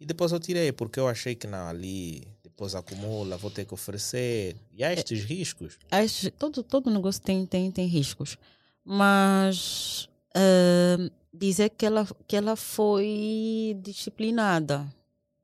E 0.00 0.04
depois 0.04 0.32
eu 0.32 0.40
tirei, 0.40 0.72
porque 0.72 0.98
eu 0.98 1.06
achei 1.06 1.36
que 1.36 1.46
não, 1.46 1.68
ali 1.68 2.26
depois 2.52 2.74
acumula, 2.74 3.36
vou 3.36 3.50
ter 3.50 3.64
que 3.64 3.74
oferecer. 3.74 4.56
E 4.76 4.82
É. 4.84 4.86
há 4.88 4.92
estes 4.92 5.24
riscos. 5.24 5.78
Acho- 5.90 6.30
todo, 6.32 6.62
todo 6.62 6.90
negócio 6.90 7.20
tem, 7.22 7.44
tem, 7.46 7.70
tem 7.70 7.86
riscos. 7.86 8.36
Mas 8.84 10.08
ah, 10.34 11.10
dizer 11.32 11.70
que 11.70 11.86
ela, 11.86 12.06
que 12.26 12.36
ela 12.36 12.54
foi 12.56 13.76
disciplinada. 13.82 14.86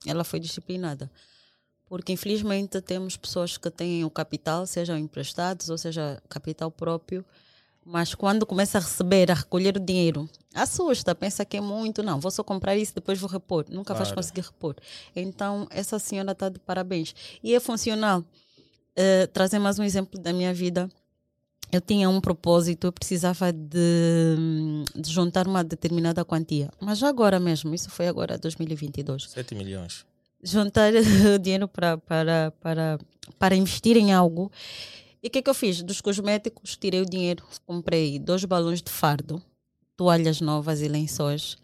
Ela 0.06 0.22
foi 0.24 0.38
disciplinada. 0.38 1.10
Porque, 1.86 2.12
infelizmente, 2.12 2.80
temos 2.82 3.16
pessoas 3.16 3.56
que 3.56 3.70
têm 3.70 4.04
o 4.04 4.10
capital, 4.10 4.66
sejam 4.66 4.98
emprestados 4.98 5.70
ou 5.70 5.78
seja 5.78 6.22
capital 6.28 6.70
próprio, 6.70 7.24
mas 7.84 8.14
quando 8.14 8.44
começa 8.44 8.78
a 8.78 8.80
receber, 8.80 9.30
a 9.30 9.34
recolher 9.34 9.76
o 9.76 9.80
dinheiro, 9.80 10.28
assusta, 10.54 11.14
pensa 11.14 11.44
que 11.44 11.56
é 11.56 11.60
muito, 11.60 12.02
não, 12.02 12.20
vou 12.20 12.30
só 12.30 12.42
comprar 12.44 12.76
isso, 12.76 12.94
depois 12.94 13.18
vou 13.18 13.28
repor. 13.30 13.64
Nunca 13.70 13.94
vais 13.94 14.08
Claro. 14.08 14.16
conseguir 14.16 14.42
repor. 14.42 14.74
Então, 15.16 15.66
essa 15.70 15.98
senhora 15.98 16.32
está 16.32 16.48
de 16.48 16.58
parabéns. 16.58 17.14
E 17.42 17.54
é 17.54 17.60
funcional. 17.60 18.24
Eh, 18.96 19.26
trazer 19.28 19.58
mais 19.58 19.78
um 19.78 19.84
exemplo 19.84 20.20
da 20.20 20.32
minha 20.32 20.52
vida. 20.52 20.88
Eu 21.70 21.80
tinha 21.80 22.08
um 22.10 22.20
propósito, 22.20 22.86
eu 22.88 22.92
precisava 22.92 23.52
de, 23.52 24.36
de 24.94 25.10
juntar 25.12 25.46
uma 25.46 25.62
determinada 25.62 26.24
quantia. 26.24 26.70
Mas 26.80 26.98
já 26.98 27.08
agora 27.08 27.38
mesmo, 27.38 27.74
isso 27.74 27.90
foi 27.90 28.08
agora 28.08 28.38
2022 28.38 29.30
7 29.30 29.54
milhões. 29.54 30.04
juntar 30.42 30.90
dinheiro 31.40 31.68
para, 31.68 31.98
para, 31.98 32.52
para, 32.60 32.98
para 33.38 33.54
investir 33.54 33.96
em 33.96 34.12
algo. 34.12 34.50
E 35.22 35.26
o 35.26 35.30
que, 35.30 35.42
que 35.42 35.50
eu 35.50 35.54
fiz? 35.54 35.82
Dos 35.82 36.00
cosméticos, 36.00 36.76
tirei 36.76 37.00
o 37.00 37.06
dinheiro, 37.06 37.44
comprei 37.66 38.18
dois 38.18 38.44
balões 38.44 38.80
de 38.82 38.90
fardo, 38.90 39.42
toalhas 39.96 40.40
novas 40.40 40.80
e 40.80 40.88
lençóis. 40.88 41.56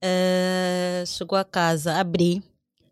Eh, 0.00 1.04
chegou 1.06 1.38
a 1.38 1.44
casa, 1.44 1.94
abri, 1.94 2.42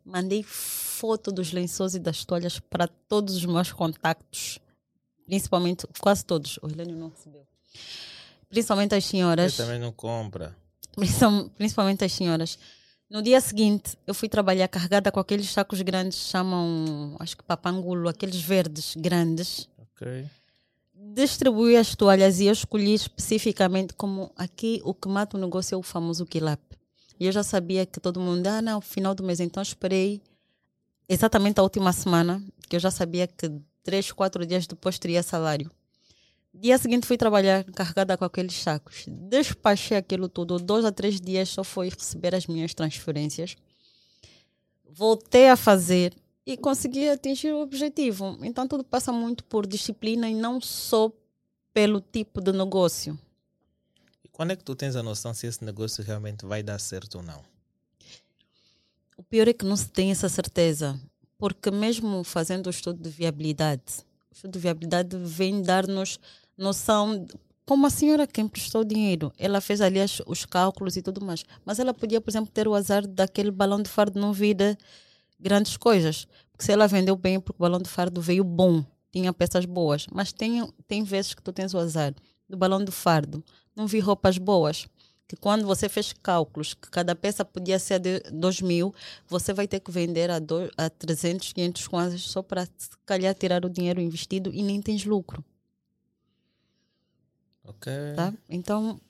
mandei 0.04 0.42
foto 0.42 1.32
dos 1.32 1.52
lençóis 1.52 1.94
e 1.94 1.98
das 1.98 2.24
toalhas 2.24 2.58
para 2.60 2.86
todos 2.86 3.34
os 3.36 3.44
meus 3.44 3.72
contactos, 3.72 4.58
principalmente, 5.26 5.86
quase 6.00 6.24
todos. 6.24 6.58
O 6.62 6.68
Helênio 6.68 6.96
não 6.96 7.08
recebeu. 7.08 7.46
Principalmente 8.48 8.94
as 8.94 9.04
senhoras. 9.04 9.54
Você 9.54 9.62
também 9.62 9.78
não 9.78 9.92
compra. 9.92 10.56
Principal- 10.96 11.48
principalmente 11.50 12.04
as 12.04 12.12
senhoras. 12.12 12.58
No 13.10 13.20
dia 13.20 13.40
seguinte, 13.40 13.98
eu 14.06 14.14
fui 14.14 14.28
trabalhar 14.28 14.68
carregada 14.68 15.10
com 15.10 15.18
aqueles 15.18 15.50
sacos 15.50 15.82
grandes, 15.82 16.16
chamam, 16.16 17.16
acho 17.18 17.36
que 17.36 17.42
papangulo, 17.42 18.08
aqueles 18.08 18.40
verdes 18.40 18.94
grandes. 18.96 19.68
Ok. 19.76 20.24
Distribuí 20.94 21.76
as 21.76 21.96
toalhas 21.96 22.38
e 22.38 22.46
eu 22.46 22.52
escolhi 22.52 22.94
especificamente 22.94 23.94
como 23.94 24.30
aqui 24.36 24.80
o 24.84 24.94
que 24.94 25.08
mata 25.08 25.36
o 25.36 25.40
negócio 25.40 25.74
é 25.74 25.78
o 25.78 25.82
famoso 25.82 26.24
quilap. 26.24 26.60
E 27.18 27.26
eu 27.26 27.32
já 27.32 27.42
sabia 27.42 27.84
que 27.84 27.98
todo 27.98 28.20
mundo, 28.20 28.46
ah, 28.46 28.62
não, 28.62 28.80
final 28.80 29.12
do 29.12 29.24
mês. 29.24 29.40
Então 29.40 29.60
esperei 29.60 30.22
exatamente 31.08 31.58
a 31.58 31.64
última 31.64 31.92
semana, 31.92 32.40
que 32.68 32.76
eu 32.76 32.80
já 32.80 32.92
sabia 32.92 33.26
que 33.26 33.50
três, 33.82 34.12
quatro 34.12 34.46
dias 34.46 34.68
depois 34.68 35.00
teria 35.00 35.22
salário. 35.22 35.68
Dia 36.52 36.76
seguinte 36.78 37.06
fui 37.06 37.16
trabalhar 37.16 37.64
carregada 37.64 38.16
com 38.16 38.24
aqueles 38.24 38.54
sacos. 38.54 39.04
Despachei 39.06 39.96
aquilo 39.96 40.28
tudo. 40.28 40.58
Dois 40.58 40.84
a 40.84 40.92
três 40.92 41.20
dias 41.20 41.48
só 41.48 41.62
foi 41.62 41.88
receber 41.88 42.34
as 42.34 42.46
minhas 42.46 42.74
transferências. 42.74 43.56
Voltei 44.84 45.48
a 45.48 45.56
fazer 45.56 46.12
e 46.44 46.56
consegui 46.56 47.08
atingir 47.08 47.52
o 47.52 47.60
objetivo. 47.60 48.36
Então 48.42 48.66
tudo 48.66 48.82
passa 48.82 49.12
muito 49.12 49.44
por 49.44 49.66
disciplina 49.66 50.28
e 50.28 50.34
não 50.34 50.60
só 50.60 51.12
pelo 51.72 52.00
tipo 52.00 52.40
de 52.40 52.52
negócio. 52.52 53.18
E 54.24 54.28
quando 54.28 54.50
é 54.50 54.56
que 54.56 54.64
tu 54.64 54.74
tens 54.74 54.96
a 54.96 55.02
noção 55.02 55.32
se 55.32 55.46
esse 55.46 55.64
negócio 55.64 56.02
realmente 56.02 56.44
vai 56.44 56.62
dar 56.62 56.80
certo 56.80 57.18
ou 57.18 57.22
não? 57.22 57.42
O 59.16 59.22
pior 59.22 59.46
é 59.46 59.52
que 59.52 59.64
não 59.64 59.76
se 59.76 59.88
tem 59.88 60.10
essa 60.10 60.28
certeza, 60.28 60.98
porque 61.38 61.70
mesmo 61.70 62.24
fazendo 62.24 62.66
o 62.66 62.70
estudo 62.70 63.00
de 63.00 63.10
viabilidade, 63.10 64.00
o 64.30 64.34
estudo 64.34 64.52
de 64.52 64.58
viabilidade 64.58 65.16
vem 65.16 65.62
dar-nos 65.62 66.18
noção, 66.60 67.26
como 67.66 67.86
a 67.86 67.90
senhora 67.90 68.26
que 68.26 68.40
emprestou 68.40 68.84
dinheiro, 68.84 69.32
ela 69.38 69.60
fez 69.60 69.80
ali 69.80 70.00
as- 70.00 70.20
os 70.26 70.44
cálculos 70.44 70.96
e 70.96 71.02
tudo 71.02 71.24
mais, 71.24 71.44
mas 71.64 71.78
ela 71.78 71.94
podia, 71.94 72.20
por 72.20 72.30
exemplo, 72.30 72.50
ter 72.52 72.68
o 72.68 72.74
azar 72.74 73.06
daquele 73.06 73.50
balão 73.50 73.82
de 73.82 73.88
fardo 73.88 74.20
não 74.20 74.32
vir 74.32 74.54
de 74.54 74.76
grandes 75.38 75.76
coisas, 75.76 76.26
porque 76.52 76.64
se 76.64 76.72
ela 76.72 76.86
vendeu 76.86 77.16
bem, 77.16 77.36
é 77.36 77.40
porque 77.40 77.56
o 77.58 77.62
balão 77.64 77.80
de 77.80 77.88
fardo 77.88 78.20
veio 78.20 78.44
bom, 78.44 78.84
tinha 79.12 79.32
peças 79.32 79.64
boas, 79.64 80.06
mas 80.12 80.32
tem, 80.32 80.68
tem 80.86 81.02
vezes 81.02 81.34
que 81.34 81.42
tu 81.42 81.52
tens 81.52 81.74
o 81.74 81.78
azar 81.78 82.14
do 82.48 82.56
balão 82.56 82.84
de 82.84 82.92
fardo, 82.92 83.42
não 83.74 83.86
vi 83.86 84.00
roupas 84.00 84.36
boas, 84.38 84.86
que 85.26 85.36
quando 85.36 85.64
você 85.64 85.88
fez 85.88 86.12
cálculos 86.12 86.74
que 86.74 86.90
cada 86.90 87.14
peça 87.14 87.44
podia 87.44 87.78
ser 87.78 88.00
de 88.00 88.20
2 88.32 88.60
mil, 88.60 88.92
você 89.28 89.52
vai 89.52 89.68
ter 89.68 89.78
que 89.80 89.90
vender 89.90 90.28
a, 90.30 90.40
do, 90.40 90.68
a 90.76 90.90
300, 90.90 91.52
500 91.52 91.86
kwanzas 91.88 92.22
só 92.22 92.42
para 92.42 92.66
se 92.66 92.90
calhar 93.06 93.32
tirar 93.34 93.64
o 93.64 93.70
dinheiro 93.70 94.00
investido 94.00 94.52
e 94.52 94.60
nem 94.62 94.82
tens 94.82 95.04
lucro, 95.04 95.44
Ok. 97.64 97.92
tá? 98.16 98.32
Então, 98.48 99.00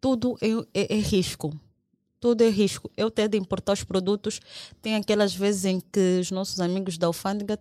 tudo 0.00 0.36
é, 0.40 0.48
é, 0.74 0.94
é 0.96 1.00
risco. 1.00 1.52
Tudo 2.18 2.42
é 2.42 2.48
risco. 2.48 2.90
Eu 2.96 3.10
ter 3.10 3.28
de 3.28 3.36
importar 3.36 3.72
os 3.72 3.84
produtos, 3.84 4.40
tem 4.80 4.96
aquelas 4.96 5.34
vezes 5.34 5.64
em 5.64 5.80
que 5.80 6.18
os 6.20 6.30
nossos 6.30 6.60
amigos 6.60 6.96
da 6.98 7.06
alfândega 7.06 7.58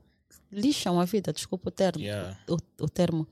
lixam 0.52 1.00
a 1.00 1.06
vida, 1.06 1.34
desculpa 1.34 1.70
o 1.70 1.72
termo, 1.72 2.02
Yeah. 2.02 2.38
o, 2.48 2.58
o 2.84 2.90
termo. 2.90 3.28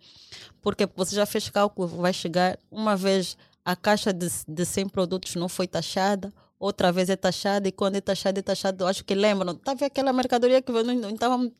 Porque 0.61 0.87
você 0.95 1.15
já 1.15 1.25
fez 1.25 1.49
cálculo, 1.49 1.87
vai 1.87 2.11
chegar 2.13 2.59
uma 2.69 2.95
vez 2.95 3.37
a 3.63 3.75
caixa 3.75 4.11
de, 4.11 4.27
de 4.47 4.65
100 4.65 4.89
produtos 4.89 5.35
não 5.35 5.47
foi 5.47 5.67
taxada, 5.67 6.33
outra 6.59 6.91
vez 6.91 7.09
é 7.09 7.15
taxada, 7.15 7.67
e 7.67 7.71
quando 7.71 7.95
é 7.95 8.01
taxada, 8.01 8.39
é 8.39 8.43
taxada, 8.43 8.83
eu 8.83 8.87
acho 8.87 9.05
que 9.05 9.15
lembram, 9.15 9.57
vendo 9.65 9.83
aquela 9.83 10.11
mercadoria 10.11 10.61
que 10.61 10.71
não 10.71 11.09
estávamos 11.11 11.51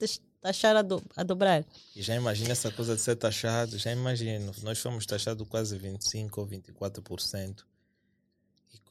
taxar 0.43 0.75
a, 0.75 0.81
do, 0.81 1.01
a 1.15 1.23
dobrar. 1.23 1.65
E 1.95 2.01
já 2.01 2.15
imagina 2.15 2.51
essa 2.51 2.69
coisa 2.71 2.95
de 2.95 3.01
ser 3.01 3.15
taxado, 3.15 3.77
já 3.77 3.91
imagino. 3.91 4.51
Nós 4.61 4.77
fomos 4.79 5.05
taxados 5.05 5.47
quase 5.47 5.79
25% 5.79 6.29
ou 6.37 6.45
24%. 6.47 7.63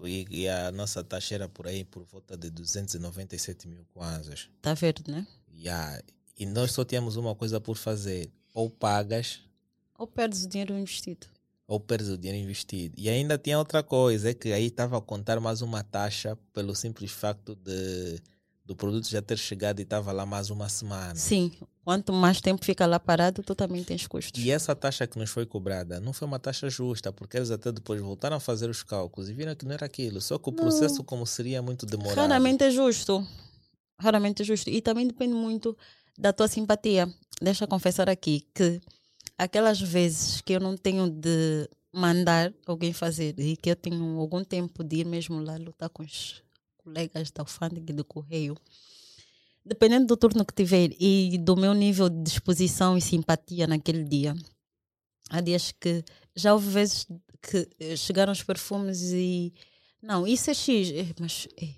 E, 0.04 0.26
e 0.30 0.48
a 0.48 0.72
nossa 0.72 1.04
taxa 1.04 1.34
era 1.36 1.48
por 1.48 1.66
aí 1.66 1.84
por 1.84 2.02
volta 2.04 2.36
de 2.36 2.50
297 2.50 3.68
mil 3.68 3.84
kwanzas. 3.94 4.48
Tá 4.60 4.74
vendo, 4.74 5.02
né? 5.06 5.24
Yeah. 5.54 6.02
E 6.36 6.44
nós 6.46 6.72
só 6.72 6.84
tínhamos 6.84 7.16
uma 7.16 7.34
coisa 7.36 7.60
por 7.60 7.76
fazer: 7.76 8.28
ou 8.52 8.68
pagas, 8.68 9.40
Ou 9.96 10.06
perdes 10.06 10.44
o 10.44 10.48
dinheiro 10.48 10.74
investido. 10.76 11.26
ou 11.68 11.78
perdes 11.78 12.08
o 12.08 12.18
dinheiro 12.18 12.42
investido. 12.42 12.94
E 12.98 13.08
ainda 13.08 13.38
tinha 13.38 13.58
outra 13.58 13.80
coisa: 13.82 14.30
é 14.30 14.34
que 14.34 14.52
aí 14.52 14.66
estava 14.66 14.98
a 14.98 15.00
contar 15.00 15.38
mais 15.38 15.62
uma 15.62 15.84
taxa 15.84 16.36
pelo 16.52 16.74
simples 16.74 17.12
facto 17.12 17.54
de 17.54 18.18
do 18.64 18.76
produto 18.76 19.08
já 19.08 19.20
ter 19.20 19.38
chegado 19.38 19.80
e 19.80 19.82
estava 19.82 20.12
lá 20.12 20.24
mais 20.24 20.50
uma 20.50 20.68
semana. 20.68 21.14
Sim, 21.16 21.52
quanto 21.84 22.12
mais 22.12 22.40
tempo 22.40 22.64
fica 22.64 22.86
lá 22.86 22.98
parado, 23.00 23.42
tu 23.42 23.54
também 23.54 23.82
tens 23.82 24.06
custos. 24.06 24.42
E 24.42 24.50
essa 24.50 24.74
taxa 24.74 25.06
que 25.06 25.18
nos 25.18 25.30
foi 25.30 25.44
cobrada 25.44 26.00
não 26.00 26.12
foi 26.12 26.28
uma 26.28 26.38
taxa 26.38 26.70
justa, 26.70 27.12
porque 27.12 27.36
eles 27.36 27.50
até 27.50 27.72
depois 27.72 28.00
voltaram 28.00 28.36
a 28.36 28.40
fazer 28.40 28.70
os 28.70 28.82
cálculos 28.82 29.28
e 29.28 29.34
viram 29.34 29.54
que 29.54 29.64
não 29.64 29.72
era 29.72 29.86
aquilo. 29.86 30.20
Só 30.20 30.38
que 30.38 30.48
o 30.48 30.52
processo, 30.52 31.02
como 31.02 31.26
seria 31.26 31.60
muito 31.60 31.84
demorado. 31.86 32.16
Raramente 32.16 32.64
é 32.64 32.70
justo. 32.70 33.26
Raramente 33.98 34.42
é 34.42 34.44
justo. 34.44 34.70
E 34.70 34.80
também 34.80 35.06
depende 35.06 35.34
muito 35.34 35.76
da 36.16 36.32
tua 36.32 36.46
simpatia. 36.46 37.12
Deixa 37.40 37.64
eu 37.64 37.68
confessar 37.68 38.08
aqui 38.08 38.46
que 38.54 38.80
aquelas 39.36 39.80
vezes 39.80 40.40
que 40.40 40.52
eu 40.52 40.60
não 40.60 40.76
tenho 40.76 41.10
de 41.10 41.68
mandar 41.92 42.52
alguém 42.66 42.92
fazer 42.92 43.34
e 43.38 43.56
que 43.56 43.70
eu 43.70 43.76
tenho 43.76 44.18
algum 44.18 44.42
tempo 44.44 44.82
de 44.82 44.96
ir 44.98 45.04
mesmo 45.04 45.42
lá 45.42 45.56
lutar 45.56 45.90
com 45.90 46.02
os 46.02 46.42
colegas 46.82 47.30
da 47.30 47.42
alfândega 47.42 47.92
e 47.92 47.96
do 47.96 48.04
correio, 48.04 48.56
dependendo 49.64 50.06
do 50.06 50.16
turno 50.16 50.44
que 50.44 50.54
tiver 50.54 50.90
e 50.98 51.38
do 51.38 51.56
meu 51.56 51.74
nível 51.74 52.08
de 52.08 52.22
disposição 52.22 52.96
e 52.96 53.00
simpatia 53.00 53.66
naquele 53.66 54.04
dia, 54.04 54.34
há 55.30 55.40
dias 55.40 55.72
que 55.72 56.04
já 56.34 56.52
houve 56.52 56.68
vezes 56.70 57.06
que 57.40 57.68
eh, 57.78 57.96
chegaram 57.96 58.32
os 58.32 58.42
perfumes 58.42 59.12
e 59.12 59.52
não, 60.02 60.26
isso 60.26 60.50
é 60.50 60.54
X, 60.54 60.90
eh, 60.90 61.14
mas 61.20 61.46
eh, 61.60 61.74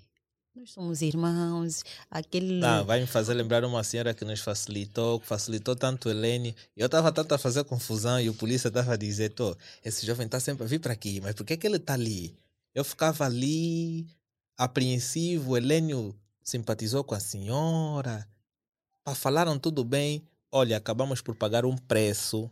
nós 0.55 0.71
somos 0.71 1.01
irmãos, 1.01 1.83
aquele. 2.09 2.63
Ah, 2.63 2.81
vai 2.81 3.01
me 3.01 3.05
fazer 3.05 3.33
lembrar 3.33 3.63
uma 3.65 3.83
senhora 3.83 4.13
que 4.13 4.25
nos 4.25 4.39
facilitou, 4.39 5.19
que 5.19 5.27
facilitou 5.27 5.75
tanto 5.75 6.09
Helene. 6.09 6.55
Eu 6.75 6.87
estava 6.87 7.11
tanto 7.11 7.35
a 7.35 7.37
fazer 7.37 7.63
confusão 7.65 8.19
e 8.19 8.29
o 8.29 8.33
polícia 8.33 8.69
estava 8.69 8.93
a 8.93 8.97
dizer: 8.97 9.29
Tô, 9.29 9.55
esse 9.83 10.05
jovem 10.05 10.25
está 10.25 10.39
sempre 10.39 10.63
a 10.63 10.67
vir 10.67 10.79
para 10.79 10.93
aqui, 10.93 11.19
mas 11.21 11.35
por 11.35 11.45
que, 11.45 11.57
que 11.57 11.67
ele 11.67 11.75
está 11.75 11.93
ali? 11.93 12.35
Eu 12.73 12.83
ficava 12.83 13.25
ali, 13.25 14.07
apreensivo. 14.57 15.51
O 15.51 15.57
Helênio 15.57 16.15
simpatizou 16.43 17.03
com 17.03 17.15
a 17.15 17.19
senhora. 17.19 18.27
Falaram 19.15 19.57
tudo 19.59 19.83
bem. 19.83 20.23
Olha, 20.51 20.77
acabamos 20.77 21.21
por 21.21 21.35
pagar 21.35 21.65
um 21.65 21.75
preço 21.77 22.49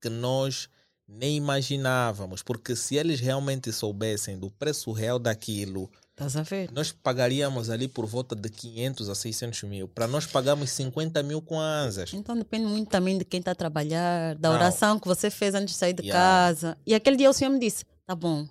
que 0.00 0.08
nós 0.08 0.68
nem 1.06 1.36
imaginávamos, 1.36 2.42
porque 2.42 2.76
se 2.76 2.96
eles 2.96 3.18
realmente 3.18 3.72
soubessem 3.72 4.38
do 4.38 4.50
preço 4.50 4.92
real 4.92 5.18
daquilo, 5.18 5.90
Estás 6.10 6.36
a 6.36 6.42
ver? 6.42 6.70
nós 6.70 6.92
pagaríamos 6.92 7.70
ali 7.70 7.88
por 7.88 8.04
volta 8.04 8.36
de 8.36 8.48
500 8.50 9.08
a 9.08 9.14
600 9.14 9.62
mil. 9.62 9.88
Para 9.88 10.06
nós 10.06 10.26
pagamos 10.26 10.68
50 10.70 11.22
mil 11.22 11.40
kwanzas. 11.40 12.12
Então 12.12 12.36
depende 12.36 12.66
muito 12.66 12.90
também 12.90 13.16
de 13.16 13.24
quem 13.24 13.38
está 13.40 13.52
a 13.52 13.54
trabalhar, 13.54 14.34
da 14.36 14.50
Não. 14.50 14.56
oração 14.56 14.98
que 15.00 15.08
você 15.08 15.30
fez 15.30 15.54
antes 15.54 15.72
de 15.72 15.78
sair 15.78 15.94
de 15.94 16.02
Yeah. 16.02 16.22
casa. 16.22 16.76
E 16.86 16.94
aquele 16.94 17.16
dia 17.16 17.30
o 17.30 17.32
senhor 17.32 17.50
me 17.50 17.58
disse: 17.58 17.84
tá 18.06 18.14
bom, 18.14 18.46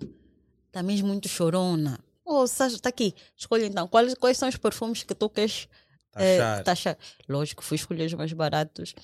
tá 0.72 0.82
mesmo 0.82 1.06
muito 1.08 1.28
chorona. 1.28 2.00
Está 2.44 2.88
aqui. 2.88 3.14
Escolha 3.36 3.66
então. 3.66 3.86
Quais, 3.88 4.14
quais 4.14 4.38
são 4.38 4.48
os 4.48 4.56
perfumes 4.56 5.02
que 5.02 5.14
tu 5.14 5.28
queres 5.28 5.68
eh, 6.16 6.38
Taxar. 6.38 6.64
taxar? 6.64 6.98
Lógico, 7.28 7.62
fui 7.62 7.76
escolher 7.76 8.06
os 8.06 8.14
mais 8.14 8.32
baratos 8.32 8.94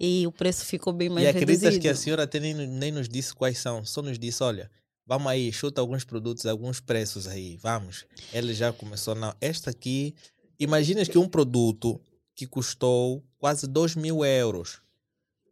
e 0.00 0.26
o 0.26 0.32
preço 0.32 0.64
ficou 0.64 0.92
bem 0.92 1.08
mais 1.08 1.26
e 1.26 1.28
acreditas 1.28 1.62
reduzido. 1.62 1.82
que 1.82 1.88
a 1.88 1.94
senhora 1.94 2.22
até 2.24 2.40
nem, 2.40 2.54
nem 2.54 2.90
nos 2.92 3.08
disse 3.08 3.34
quais 3.34 3.58
são, 3.58 3.84
só 3.84 4.02
nos 4.02 4.18
disse: 4.18 4.42
olha, 4.42 4.70
vamos 5.06 5.28
aí, 5.28 5.52
chuta 5.52 5.80
alguns 5.80 6.04
produtos, 6.04 6.46
alguns 6.46 6.80
preços 6.80 7.26
aí, 7.26 7.56
vamos. 7.56 8.04
Ele 8.32 8.54
já 8.54 8.72
começou, 8.72 9.14
não, 9.14 9.34
esta 9.40 9.70
aqui, 9.70 10.14
imaginas 10.58 11.08
que 11.08 11.18
um 11.18 11.28
produto 11.28 12.00
que 12.34 12.46
custou 12.46 13.22
quase 13.38 13.66
2 13.66 13.94
mil 13.96 14.24
euros. 14.24 14.80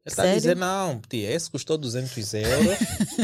Ele 0.04 0.12
está 0.12 0.22
a 0.24 0.34
dizer, 0.34 0.56
não, 0.56 1.00
tia, 1.08 1.30
esse 1.30 1.48
custou 1.48 1.78
200 1.78 2.34
euros. 2.34 2.78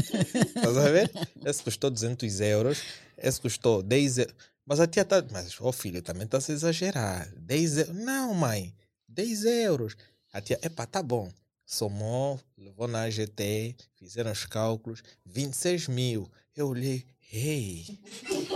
Estás 0.54 0.76
a 0.76 0.90
ver? 0.90 1.10
Esse 1.44 1.62
custou 1.62 1.90
200 1.90 2.40
euros, 2.40 2.82
esse 3.16 3.40
custou 3.40 3.82
10 3.82 4.18
euros. 4.18 4.34
Mas 4.64 4.78
a 4.78 4.86
tia 4.86 5.02
está, 5.02 5.24
mas, 5.32 5.60
ô 5.60 5.72
filho, 5.72 6.00
também 6.02 6.24
está 6.24 6.38
a 6.38 6.40
se 6.40 6.52
exagerar. 6.52 7.28
10 7.36 7.78
euros. 7.78 7.96
Não, 7.96 8.32
mãe, 8.32 8.72
10 9.08 9.44
euros. 9.44 9.96
A 10.32 10.40
tia, 10.40 10.58
epa, 10.62 10.86
tá 10.86 11.02
bom. 11.02 11.28
Somou, 11.66 12.38
levou 12.56 12.86
na 12.86 13.02
AGT, 13.02 13.74
fizeram 13.96 14.30
os 14.30 14.46
cálculos, 14.46 15.02
26 15.26 15.88
mil. 15.88 16.30
Eu 16.54 16.68
olhei, 16.68 17.04
ei, 17.32 17.98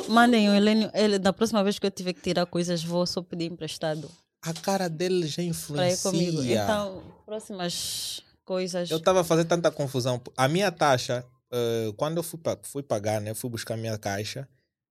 Mandem 0.09 0.49
o 0.49 0.55
Helênio, 0.55 0.91
ele, 0.95 1.19
da 1.19 1.33
próxima 1.33 1.63
vez 1.65 1.79
que 1.79 1.87
eu 1.87 1.91
tiver 1.91 2.13
que 2.13 2.23
tirar 2.23 2.47
coisas, 2.47 2.85
vou 2.85 3.05
só 3.05 3.21
pedir 3.21 3.51
emprestado 3.51 4.09
a 4.43 4.53
cara 4.53 4.89
dele 4.89 5.27
já 5.27 5.43
influencia. 5.43 6.65
Então, 6.65 7.03
próximas 7.37 8.21
coisas. 8.45 8.91
Eu 8.91 8.99
estava 8.99 9.25
fazer 9.25 9.47
tanta 9.47 9.71
confusão. 9.71 10.21
A 10.37 10.47
minha 10.49 10.71
taxa, 10.71 11.25
eh, 11.51 11.91
quando 11.97 12.19
eu 12.19 12.23
fui, 12.23 12.39
pa- 12.39 12.59
fui 12.63 12.83
pagar, 12.83 13.21
né? 13.23 13.33
Fui 13.33 13.49
buscar 13.49 13.75
minha 13.77 13.97
caixa. 13.99 14.47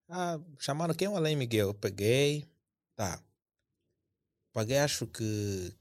Ah, 0.10 0.39
chamaram 0.58 0.94
quem? 0.96 1.08
O 1.08 1.16
Alain 1.16 1.36
Miguel. 1.36 1.68
Eu 1.68 1.74
peguei. 1.74 2.46
Tá. 2.96 3.22
Paguei, 4.52 4.80
acho 4.80 5.06
que. 5.06 5.72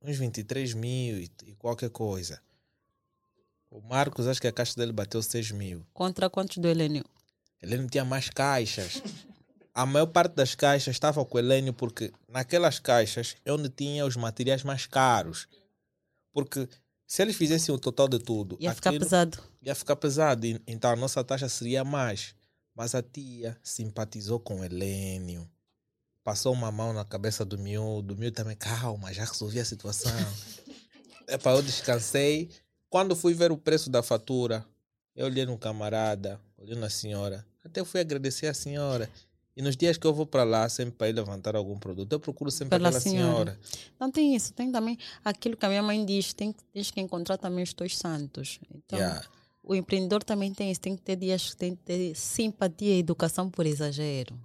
Uns 0.00 0.16
23 0.16 0.74
mil 0.74 1.18
e, 1.18 1.30
e 1.44 1.54
qualquer 1.54 1.90
coisa. 1.90 2.40
O 3.70 3.80
Marcos, 3.80 4.26
acho 4.26 4.40
que 4.40 4.46
a 4.48 4.52
caixa 4.52 4.74
dele 4.76 4.92
bateu 4.92 5.22
6 5.22 5.50
mil. 5.50 5.84
Contra 5.92 6.28
quantos 6.30 6.58
do 6.58 6.68
Helênio? 6.68 7.04
Ele 7.60 7.76
não 7.78 7.88
tinha 7.88 8.04
mais 8.04 8.28
caixas. 8.28 9.02
A 9.74 9.86
maior 9.86 10.06
parte 10.06 10.34
das 10.34 10.54
caixas 10.54 10.94
estava 10.94 11.24
com 11.24 11.36
o 11.36 11.40
Helênio 11.40 11.72
porque 11.72 12.12
naquelas 12.28 12.78
caixas 12.78 13.36
é 13.44 13.52
onde 13.52 13.68
tinha 13.70 14.04
os 14.04 14.16
materiais 14.16 14.62
mais 14.62 14.86
caros. 14.86 15.48
Porque 16.32 16.68
se 17.06 17.22
eles 17.22 17.36
fizessem 17.36 17.74
o 17.74 17.78
total 17.78 18.08
de 18.08 18.18
tudo, 18.18 18.56
Ia 18.60 18.74
ficar 18.74 18.92
pesado. 18.92 19.38
ia 19.62 19.74
ficar 19.74 19.96
pesado. 19.96 20.46
Então 20.66 20.90
a 20.90 20.96
nossa 20.96 21.22
taxa 21.24 21.48
seria 21.48 21.84
mais. 21.84 22.34
Mas 22.74 22.94
a 22.94 23.02
tia 23.02 23.58
simpatizou 23.62 24.40
com 24.40 24.60
o 24.60 24.64
Helênio. 24.64 25.48
Passou 26.24 26.52
uma 26.52 26.70
mão 26.70 26.92
na 26.92 27.04
cabeça 27.04 27.44
do 27.44 27.58
miúdo. 27.58 28.14
O 28.14 28.16
miúdo 28.16 28.34
também, 28.36 28.56
calma, 28.56 29.12
já 29.12 29.24
resolvi 29.24 29.58
a 29.60 29.64
situação. 29.64 30.12
Epa, 31.28 31.50
eu 31.50 31.62
descansei. 31.62 32.50
Quando 32.88 33.16
fui 33.16 33.34
ver 33.34 33.50
o 33.52 33.56
preço 33.58 33.88
da 33.90 34.02
fatura, 34.02 34.64
eu 35.16 35.26
olhei 35.26 35.44
no 35.46 35.58
camarada, 35.58 36.40
olhei 36.58 36.76
na 36.76 36.88
senhora. 36.90 37.44
Até 37.64 37.84
fui 37.84 38.00
agradecer 38.00 38.46
a 38.46 38.54
senhora. 38.54 39.08
E 39.54 39.60
nos 39.62 39.76
dias 39.76 39.98
que 39.98 40.06
eu 40.06 40.14
vou 40.14 40.24
para 40.24 40.44
lá, 40.44 40.66
sempre 40.68 40.94
para 40.94 41.08
ir 41.10 41.12
levantar 41.12 41.54
algum 41.54 41.78
produto, 41.78 42.10
eu 42.12 42.18
procuro 42.20 42.50
sempre 42.50 42.70
Pela 42.78 42.88
aquela 42.88 43.00
senhora. 43.00 43.52
senhora. 43.52 43.60
Então 43.94 44.10
tem 44.10 44.34
isso, 44.34 44.52
tem 44.54 44.72
também 44.72 44.96
aquilo 45.24 45.56
que 45.56 45.66
a 45.66 45.68
minha 45.68 45.82
mãe 45.82 46.04
diz, 46.06 46.32
tem, 46.32 46.52
que- 46.52 46.64
tens 46.72 46.90
que 46.90 47.00
encontrar 47.00 47.36
também 47.36 47.62
os 47.62 47.72
teus 47.74 47.96
santos. 47.98 48.58
Então, 48.74 48.98
Yeah. 48.98 49.22
o 49.62 49.74
empreendedor 49.74 50.24
também 50.24 50.54
tem 50.54 50.70
isso, 50.70 50.80
tem 50.80 50.96
que 50.96 51.02
ter 51.02 51.16
dias, 51.16 51.54
tem 51.54 51.76
que 51.76 51.82
ter 51.82 52.14
simpatia 52.16 52.94
e 52.94 52.98
educação 53.00 53.50
por 53.50 53.66
exagero. 53.66 54.38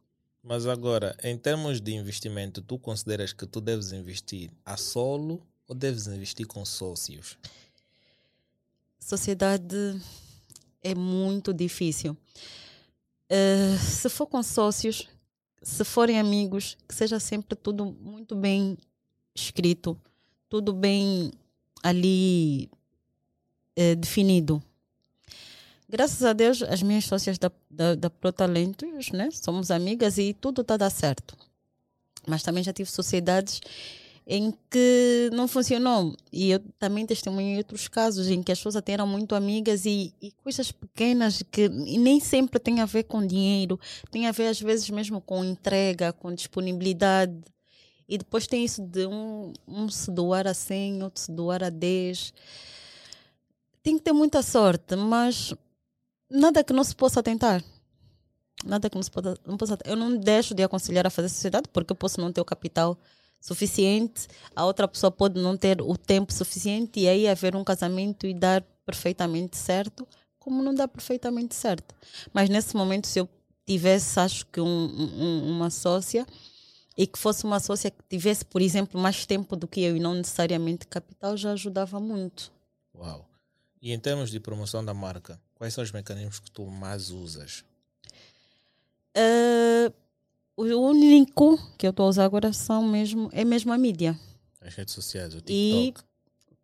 Mas 0.43 0.65
agora, 0.65 1.15
em 1.23 1.37
termos 1.37 1.79
de 1.79 1.93
investimento, 1.93 2.61
tu 2.61 2.77
consideras 2.77 3.31
que 3.31 3.45
tu 3.45 3.61
deves 3.61 3.93
investir 3.93 4.49
a 4.65 4.75
solo 4.75 5.41
ou 5.67 5.73
deves 5.75 6.07
investir 6.07 6.45
com 6.45 6.63
sócios? 6.65 7.37
Sociedade 8.99 10.01
é 10.83 10.93
muito 10.93 11.53
difícil. 11.53 12.15
Eh, 13.29 13.77
se 13.77 14.09
for 14.09 14.27
com 14.27 14.41
sócios, 14.41 15.07
se 15.61 15.83
forem 15.83 16.19
amigos, 16.19 16.77
que 16.87 16.95
seja 16.95 17.19
sempre 17.19 17.55
tudo 17.55 17.85
muito 17.85 18.35
bem 18.35 18.77
escrito, 19.35 19.99
tudo 20.49 20.73
bem 20.73 21.31
ali 21.83 22.69
eh, 23.75 23.95
definido. 23.95 24.61
Graças 25.89 26.23
a 26.23 26.33
Deus, 26.33 26.61
as 26.63 26.81
minhas 26.81 27.05
sócias 27.05 27.37
da, 27.37 27.51
da, 27.69 27.95
da 27.95 28.09
Pro 28.09 28.31
Talentos, 28.31 29.11
né? 29.11 29.29
Somos 29.31 29.71
amigas 29.71 30.17
e 30.17 30.33
tudo 30.33 30.61
está 30.61 30.73
a 30.73 30.77
dar 30.77 30.89
certo. 30.89 31.37
Mas 32.25 32.43
também 32.43 32.61
já 32.61 32.73
tive 32.73 32.89
sociedades 32.89 33.61
em 34.29 34.53
que 34.69 35.29
não 35.31 35.47
funcionou. 35.47 36.13
E 36.33 36.51
eu 36.51 36.59
também 36.77 37.05
testemunhei 37.05 37.57
outros 37.57 37.87
casos 37.87 38.27
em 38.27 38.43
que 38.43 38.51
as 38.51 38.59
pessoas 38.59 38.75
até 38.75 38.91
eram 38.91 39.07
muito 39.07 39.33
amigas 39.33 39.85
e, 39.85 40.13
e 40.21 40.31
coisas 40.43 40.69
pequenas 40.69 41.41
que 41.49 41.69
nem 41.69 42.19
sempre 42.19 42.59
tem 42.59 42.81
a 42.81 42.85
ver 42.85 43.03
com 43.03 43.25
dinheiro, 43.25 43.79
tem 44.11 44.27
a 44.27 44.33
ver 44.33 44.47
às 44.47 44.59
vezes 44.59 44.89
mesmo 44.89 45.21
com 45.21 45.45
entrega, 45.45 46.11
com 46.11 46.33
disponibilidade. 46.35 47.41
E 48.09 48.17
depois 48.17 48.47
tem 48.47 48.65
isso 48.65 48.81
de 48.81 49.05
um, 49.05 49.53
um 49.65 49.87
se 49.89 50.11
doar 50.11 50.45
a 50.45 50.53
100, 50.53 51.03
outro 51.03 51.21
se 51.21 51.31
doar 51.31 51.63
a 51.63 51.69
10. 51.69 52.33
Tem 53.81 53.97
que 53.97 54.03
ter 54.03 54.11
muita 54.11 54.41
sorte, 54.41 54.97
mas 54.97 55.53
nada 56.29 56.63
que 56.65 56.73
não 56.73 56.83
se 56.83 56.95
possa 56.95 57.23
tentar. 57.23 57.63
Nada 58.65 58.89
que 58.89 58.95
não 58.95 59.03
se 59.03 59.11
possa, 59.11 59.37
não 59.45 59.55
possa. 59.55 59.77
Eu 59.85 59.95
não 59.95 60.17
deixo 60.17 60.53
de 60.53 60.63
aconselhar 60.63 61.07
a 61.07 61.09
fazer 61.09 61.29
sociedade 61.29 61.69
porque 61.71 61.93
eu 61.93 61.95
posso 61.95 62.19
não 62.19 62.31
ter 62.31 62.41
o 62.41 62.45
capital 62.45 62.97
suficiente, 63.39 64.27
a 64.55 64.65
outra 64.65 64.87
pessoa 64.87 65.11
pode 65.11 65.39
não 65.39 65.55
ter 65.55 65.81
o 65.81 65.97
tempo 65.97 66.33
suficiente 66.33 66.99
e 66.99 67.07
aí 67.07 67.27
haver 67.27 67.55
um 67.55 67.63
casamento 67.63 68.25
e 68.27 68.33
dar 68.33 68.61
perfeitamente 68.85 69.57
certo, 69.57 70.07
como 70.39 70.63
não 70.63 70.73
dá 70.73 70.87
perfeitamente 70.87 71.55
certo. 71.55 71.95
Mas 72.33 72.49
nesse 72.49 72.75
momento, 72.75 73.07
se 73.07 73.19
eu 73.19 73.29
tivesse, 73.65 74.19
acho 74.19 74.45
que 74.47 74.61
um, 74.61 74.65
um, 74.67 75.49
uma 75.49 75.69
sócia 75.69 76.25
e 76.97 77.05
que 77.05 77.19
fosse 77.19 77.43
uma 77.43 77.59
sócia 77.59 77.91
que 77.91 78.03
tivesse, 78.09 78.43
por 78.43 78.61
exemplo, 78.61 78.99
mais 78.99 79.25
tempo 79.25 79.55
do 79.55 79.67
que 79.67 79.81
eu 79.81 79.95
e 79.95 79.99
não 79.99 80.13
necessariamente 80.13 80.87
capital, 80.87 81.37
já 81.37 81.51
ajudava 81.51 81.99
muito. 81.99 82.51
Uau! 82.95 83.27
E 83.81 83.93
em 83.93 83.99
termos 83.99 84.31
de 84.31 84.39
promoção 84.39 84.83
da 84.83 84.93
marca, 84.93 85.39
quais 85.53 85.73
são 85.73 85.83
os 85.83 85.91
mecanismos 85.91 86.39
que 86.39 86.49
tu 86.49 86.65
mais 86.65 87.11
usas? 87.11 87.63
Uh, 89.15 89.93
o 90.57 90.81
único 90.81 91.57
que 91.77 91.85
eu 91.85 91.91
estou 91.91 92.07
a 92.07 92.09
usar 92.09 92.25
agora 92.25 92.51
são 92.51 92.81
mesmo, 92.81 93.29
é 93.31 93.45
mesmo 93.45 93.71
a 93.71 93.77
mídia. 93.77 94.19
As 94.59 94.73
redes 94.73 94.93
sociais, 94.93 95.35
o 95.35 95.41
TikTok. 95.41 95.53
E 95.53 95.93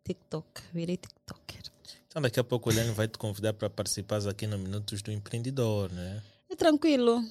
TikTok, 0.04 0.62
virei 0.72 0.96
TikToker. 0.96 1.62
Então 2.08 2.20
daqui 2.20 2.38
a 2.38 2.44
pouco 2.44 2.68
o 2.68 2.72
Helene 2.72 2.92
vai 2.92 3.08
te 3.08 3.18
convidar 3.18 3.54
para 3.54 3.70
participar 3.70 4.26
aqui 4.28 4.46
no 4.46 4.58
Minutos 4.58 5.00
do 5.00 5.10
Empreendedor, 5.10 5.90
né? 5.92 6.22
É 6.50 6.56
tranquilo. 6.56 7.24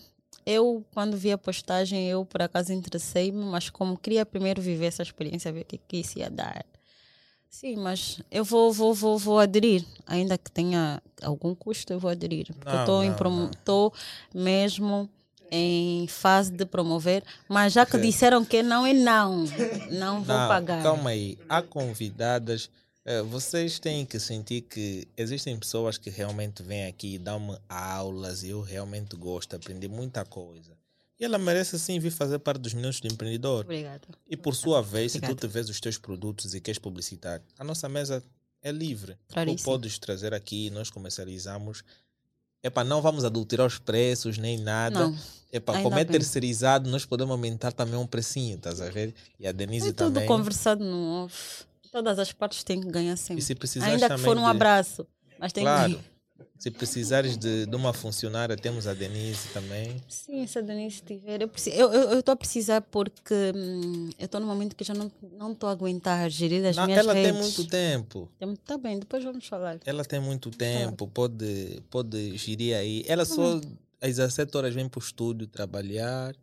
Eu, 0.45 0.84
quando 0.94 1.15
vi 1.15 1.31
a 1.31 1.38
postagem, 1.38 2.10
eu 2.10 2.26
por 2.26 2.41
acaso 2.41 2.73
interessei-me, 2.73 3.45
mas 3.45 3.69
como 3.69 3.98
queria 3.98 4.26
primeiro 4.26 4.61
viver 4.61 4.88
essa 4.88 5.03
experiência, 5.03 5.53
ver 5.53 5.61
o 5.61 5.65
que, 5.65 5.77
que 5.77 5.98
isso 5.98 6.19
ia 6.19 6.30
dar. 6.30 6.65
Sim, 7.49 7.76
mas 7.77 8.19
eu 8.31 8.44
vou, 8.44 8.73
vou, 8.73 8.94
vou, 8.94 9.18
vou 9.18 9.40
aderir. 9.40 9.85
Ainda 10.07 10.38
que 10.38 10.52
tenha 10.52 11.02
algum 11.22 11.53
custo, 11.53 11.94
eu 11.94 11.99
vou 11.99 12.10
aderir. 12.10 12.48
Não, 12.65 13.03
eu 13.03 13.52
estou 13.52 13.94
mesmo 14.34 15.10
em 15.56 16.08
fase 16.08 16.52
de 16.52 16.66
promover, 16.66 17.24
mas 17.48 17.74
já 17.74 17.86
que 17.86 18.00
disseram 18.00 18.44
que 18.44 18.64
não 18.64 18.88
é 18.88 18.92
não, 18.92 19.46
não 19.92 20.24
vou 20.24 20.36
não, 20.36 20.48
pagar. 20.48 20.82
Calma 20.82 21.12
aí, 21.12 21.38
há 21.48 21.62
convidadas. 21.62 22.72
Eh, 23.06 23.22
vocês 23.22 23.78
têm 23.78 24.04
que 24.04 24.20
sentir 24.20 24.62
que 24.62 25.08
existem 25.16 25.56
pessoas 25.56 25.96
que 26.00 26.10
realmente 26.10 26.64
vêm 26.64 26.88
aqui 26.88 27.16
e 27.16 27.18
dão-me 27.20 27.56
aulas 27.70 28.42
e 28.42 28.50
eu 28.50 28.62
realmente 28.62 29.16
gosto, 29.16 29.56
aprendi 29.56 29.88
muita 29.88 30.26
coisa. 30.26 30.72
E 31.20 31.24
ela 31.24 31.38
merece 31.38 31.78
sim 31.78 32.00
vir 32.00 32.10
fazer 32.10 32.40
parte 32.40 32.60
dos 32.62 32.74
minutos 32.74 33.00
do 33.00 33.08
empreendedor. 33.08 33.64
Obrigada. 33.64 34.08
E 34.28 34.36
por 34.36 34.56
sua 34.56 34.82
vez, 34.82 35.12
Obrigada. 35.12 35.34
se 35.34 35.38
tu 35.38 35.48
te 35.48 35.54
vês 35.54 35.70
os 35.70 35.80
teus 35.80 36.00
produtos 36.00 36.56
e 36.56 36.60
queres 36.60 36.80
publicitar, 36.80 37.40
a 37.60 37.64
nossa 37.64 37.88
mesa 37.88 38.24
é 38.60 38.72
livre. 38.72 39.16
Claríssimo. 39.28 39.60
Tu 39.60 39.64
podes 39.66 40.00
trazer 40.00 40.34
aqui, 40.34 40.72
nós 40.72 40.90
comercializamos 40.90 41.84
Epa, 42.64 42.82
não 42.82 43.02
vamos 43.02 43.26
adulterar 43.26 43.68
os 43.68 43.78
preços 43.78 44.38
nem 44.38 44.58
nada. 44.58 45.08
Não. 45.08 45.18
Epa, 45.54 45.80
como 45.84 46.00
é 46.00 46.04
bem. 46.04 46.14
terceirizado, 46.14 46.90
nós 46.90 47.06
podemos 47.06 47.32
aumentar 47.32 47.72
também 47.72 47.96
um 47.96 48.08
precinho, 48.08 48.56
estás 48.56 48.82
a 48.82 48.90
ver? 48.90 49.14
E 49.40 49.48
a 49.48 49.52
Denise 49.52 49.90
é 49.90 49.94
também. 49.94 50.24
tudo 50.24 50.28
conversado 50.28 50.84
no 50.84 51.26
off. 51.26 51.64
Todas 51.92 52.18
as 52.18 52.32
partes 52.32 52.64
têm 52.64 52.82
que 52.82 52.90
ganhar 52.90 53.16
sempre. 53.16 53.40
E 53.40 53.68
se 53.68 53.80
Ainda 53.84 54.10
que 54.10 54.18
for 54.18 54.36
um 54.36 54.42
de... 54.42 54.48
abraço, 54.48 55.06
mas 55.40 55.54
tem 55.54 55.64
claro. 55.64 55.94
que 55.94 56.14
se 56.58 56.72
precisares 56.72 57.38
de, 57.38 57.68
de, 57.68 57.76
uma 57.76 57.94
funcionária, 57.94 58.56
temos 58.56 58.88
a 58.88 58.96
Denise 58.96 59.50
também. 59.50 59.98
Sim, 60.08 60.48
se 60.48 60.58
a 60.58 60.62
Denise 60.62 61.04
tiver. 61.04 61.42
Eu 61.42 61.52
estou 61.54 61.74
eu, 61.74 61.94
eu, 61.94 62.10
eu 62.14 62.24
a 62.26 62.36
precisar 62.36 62.82
porque 62.82 63.34
hum, 63.56 64.10
eu 64.18 64.26
estou 64.26 64.40
no 64.40 64.48
momento 64.48 64.76
que 64.76 64.84
já 64.84 64.94
não 64.94 65.52
estou 65.52 65.70
a 65.70 65.72
aguentar 65.72 66.28
gerir 66.32 66.66
as 66.66 66.78
não, 66.78 66.86
minhas 66.86 67.00
ela 67.00 67.14
redes. 67.14 67.30
Ela 67.30 67.40
tem 67.40 67.44
muito 67.44 67.70
tempo. 67.70 68.30
Está 68.40 68.78
bem, 68.78 68.98
depois 68.98 69.24
vamos 69.24 69.46
falar. 69.46 69.78
Ela 69.86 70.04
tem 70.04 70.20
muito 70.20 70.50
tempo, 70.50 71.06
pode, 71.08 71.84
pode 71.92 72.38
gerir 72.38 72.76
aí. 72.76 73.04
Ela 73.08 73.26
só 73.26 73.58
hum. 73.58 73.62
Às 74.04 74.18
17 74.18 74.58
horas 74.58 74.76
vem 74.76 74.90
para 74.90 75.00
o 75.00 75.02
estúdio 75.02 75.48
trabalhar, 75.48 76.36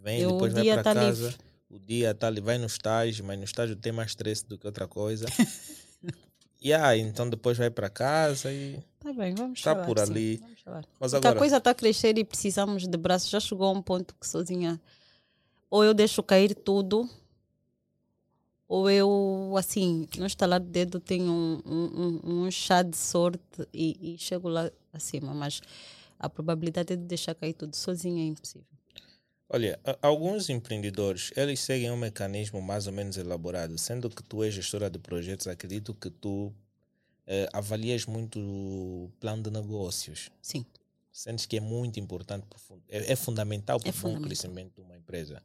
vem, 0.00 0.20
eu, 0.20 0.32
depois 0.32 0.52
vai 0.52 0.64
para 0.64 0.82
tá 0.82 0.94
casa. 0.94 1.26
Livre. 1.26 1.44
O 1.68 1.78
dia 1.78 2.12
está 2.12 2.28
ali, 2.28 2.40
vai 2.40 2.56
no 2.56 2.66
estágio, 2.66 3.24
mas 3.24 3.36
no 3.36 3.44
estágio 3.44 3.74
tem 3.74 3.92
mais 3.92 4.10
stress 4.10 4.46
do 4.46 4.56
que 4.56 4.64
outra 4.64 4.86
coisa. 4.86 5.26
e 6.62 6.72
aí, 6.72 7.00
então 7.00 7.28
depois 7.28 7.58
vai 7.58 7.68
para 7.68 7.90
casa 7.90 8.52
e. 8.52 8.78
Tá 9.00 9.12
bem, 9.12 9.34
vamos 9.34 9.58
Está 9.58 9.74
por 9.74 9.98
ali. 9.98 10.38
Sim, 10.38 10.54
vamos 10.64 10.86
Mas 11.00 11.14
agora... 11.14 11.34
a 11.34 11.38
coisa 11.38 11.56
está 11.56 11.70
a 11.70 11.74
crescer 11.74 12.16
e 12.16 12.24
precisamos 12.24 12.86
de 12.86 12.96
braços. 12.96 13.28
Já 13.28 13.40
chegou 13.40 13.66
a 13.66 13.72
um 13.72 13.82
ponto 13.82 14.14
que 14.14 14.26
sozinha 14.26 14.80
ou 15.68 15.82
eu 15.84 15.92
deixo 15.92 16.22
cair 16.22 16.54
tudo 16.54 17.10
ou 18.68 18.88
eu, 18.88 19.54
assim, 19.58 20.08
no 20.16 20.26
estalar 20.26 20.60
de 20.60 20.66
dedo 20.66 21.00
tenho 21.00 21.30
um, 21.30 21.62
um, 21.66 22.44
um 22.44 22.50
chá 22.50 22.82
de 22.82 22.96
sorte 22.96 23.68
e, 23.72 24.14
e, 24.14 24.18
chego 24.18 24.48
lá 24.48 24.70
acima. 24.92 25.34
Mas 25.34 25.60
a 26.18 26.28
probabilidade 26.28 26.96
de 26.96 27.04
deixar 27.04 27.34
cair 27.34 27.54
tudo 27.54 27.74
sozinha 27.76 28.22
é 28.22 28.26
impossível. 28.26 28.66
Olha, 29.48 29.78
alguns 30.00 30.48
empreendedores, 30.48 31.30
eles 31.36 31.60
seguem 31.60 31.90
um 31.90 31.96
mecanismo 31.96 32.60
mais 32.62 32.86
ou 32.86 32.92
menos 32.92 33.16
elaborado. 33.16 33.76
Sendo 33.78 34.08
que 34.08 34.22
tu 34.22 34.42
és 34.42 34.54
gestora 34.54 34.88
de 34.90 34.98
projetos, 34.98 35.46
acredito 35.46 35.94
que 35.94 36.10
tu 36.10 36.46
uh, 36.46 36.52
avalias 37.52 38.06
muito 38.06 38.40
o 38.40 39.12
plano 39.20 39.42
de 39.42 39.50
negócios. 39.50 40.30
Sim. 40.40 40.64
Sentes 41.12 41.46
que 41.46 41.56
é 41.56 41.60
muito 41.60 42.00
importante, 42.00 42.46
é, 42.88 43.12
é 43.12 43.16
fundamental 43.16 43.78
para 43.78 43.90
é 43.90 43.92
o 43.92 44.00
bom 44.00 44.20
crescimento 44.20 44.74
de 44.74 44.80
uma 44.80 44.96
empresa. 44.96 45.40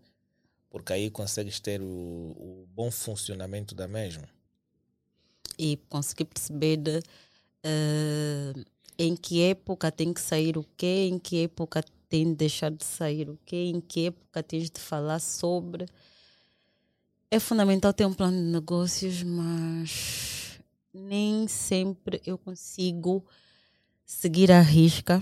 Porque 0.69 0.93
aí 0.93 1.11
consegues 1.11 1.59
ter 1.59 1.81
o, 1.81 1.85
o 1.85 2.67
bom 2.73 2.89
funcionamento 2.89 3.75
da 3.75 3.87
mesma. 3.87 4.27
E 5.57 5.77
conseguir 5.89 6.25
perceber 6.25 6.77
de, 6.77 6.97
uh, 6.99 8.65
em 8.99 9.15
que 9.15 9.41
época 9.41 9.89
tem 9.89 10.13
que 10.13 10.19
sair 10.19 10.57
o 10.57 10.65
quê, 10.75 11.07
em 11.09 11.17
que 11.17 11.43
época 11.43 11.81
tem 12.09 12.25
de 12.25 12.35
deixar 12.35 12.69
de 12.69 12.83
sair 12.83 13.29
o 13.29 13.39
quê, 13.45 13.71
em 13.73 13.79
que 13.79 14.07
época 14.07 14.43
tens 14.43 14.69
de 14.69 14.81
falar 14.81 15.19
sobre. 15.19 15.85
É 17.31 17.39
fundamental 17.39 17.93
ter 17.93 18.05
um 18.05 18.13
plano 18.13 18.35
de 18.35 18.51
negócios, 18.51 19.23
mas 19.23 20.59
nem 20.93 21.47
sempre 21.47 22.21
eu 22.25 22.37
consigo 22.37 23.25
seguir 24.05 24.51
a 24.51 24.59
risca. 24.59 25.21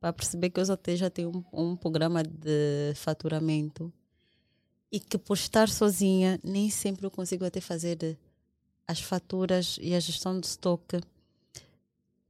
Para 0.00 0.12
perceber 0.12 0.48
que 0.48 0.60
os 0.60 0.70
hotéis 0.70 0.98
já 0.98 1.10
têm 1.10 1.26
um, 1.26 1.44
um 1.52 1.76
programa 1.76 2.22
de 2.22 2.94
faturamento 2.94 3.92
e 4.90 4.98
que 4.98 5.18
por 5.18 5.34
estar 5.34 5.68
sozinha 5.68 6.40
nem 6.42 6.70
sempre 6.70 7.04
eu 7.04 7.10
consigo 7.10 7.44
até 7.44 7.60
fazer 7.60 8.16
as 8.86 9.00
faturas 9.00 9.78
e 9.82 9.94
a 9.94 10.00
gestão 10.00 10.40
do 10.40 10.44
estoque 10.44 11.02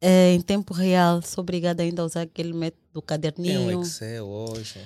é, 0.01 0.33
em 0.33 0.41
tempo 0.41 0.73
real. 0.73 1.23
Sou 1.23 1.43
obrigada 1.43 1.83
ainda 1.83 2.03
a 2.03 2.05
usar 2.05 2.23
aquele 2.23 2.53
método 2.53 2.83
do 2.93 3.03
caderninho. 3.03 3.67
Tem 3.67 3.77
um 3.77 3.83
Excel 3.83 4.27
hoje. 4.27 4.81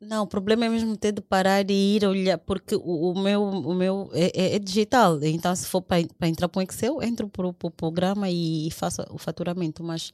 Não, 0.00 0.22
o 0.22 0.26
problema 0.28 0.64
é 0.64 0.68
mesmo 0.68 0.96
ter 0.96 1.10
de 1.10 1.20
parar 1.20 1.68
e 1.68 1.96
ir 1.96 2.04
olhar, 2.04 2.38
porque 2.38 2.76
o, 2.76 3.10
o 3.10 3.18
meu, 3.18 3.42
o 3.42 3.74
meu 3.74 4.10
é, 4.12 4.30
é, 4.34 4.54
é 4.54 4.58
digital. 4.58 5.18
Então, 5.24 5.54
se 5.56 5.66
for 5.66 5.82
para 5.82 6.00
entrar 6.28 6.48
para 6.48 6.60
o 6.60 6.62
Excel, 6.62 7.02
entro 7.02 7.28
para 7.28 7.48
o 7.48 7.52
pro 7.52 7.70
programa 7.70 8.30
e, 8.30 8.68
e 8.68 8.70
faço 8.70 9.02
o 9.10 9.18
faturamento. 9.18 9.82
Mas 9.82 10.12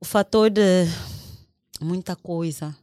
o 0.00 0.04
fator 0.04 0.50
de 0.50 0.60
muita 1.80 2.16
coisa, 2.16 2.76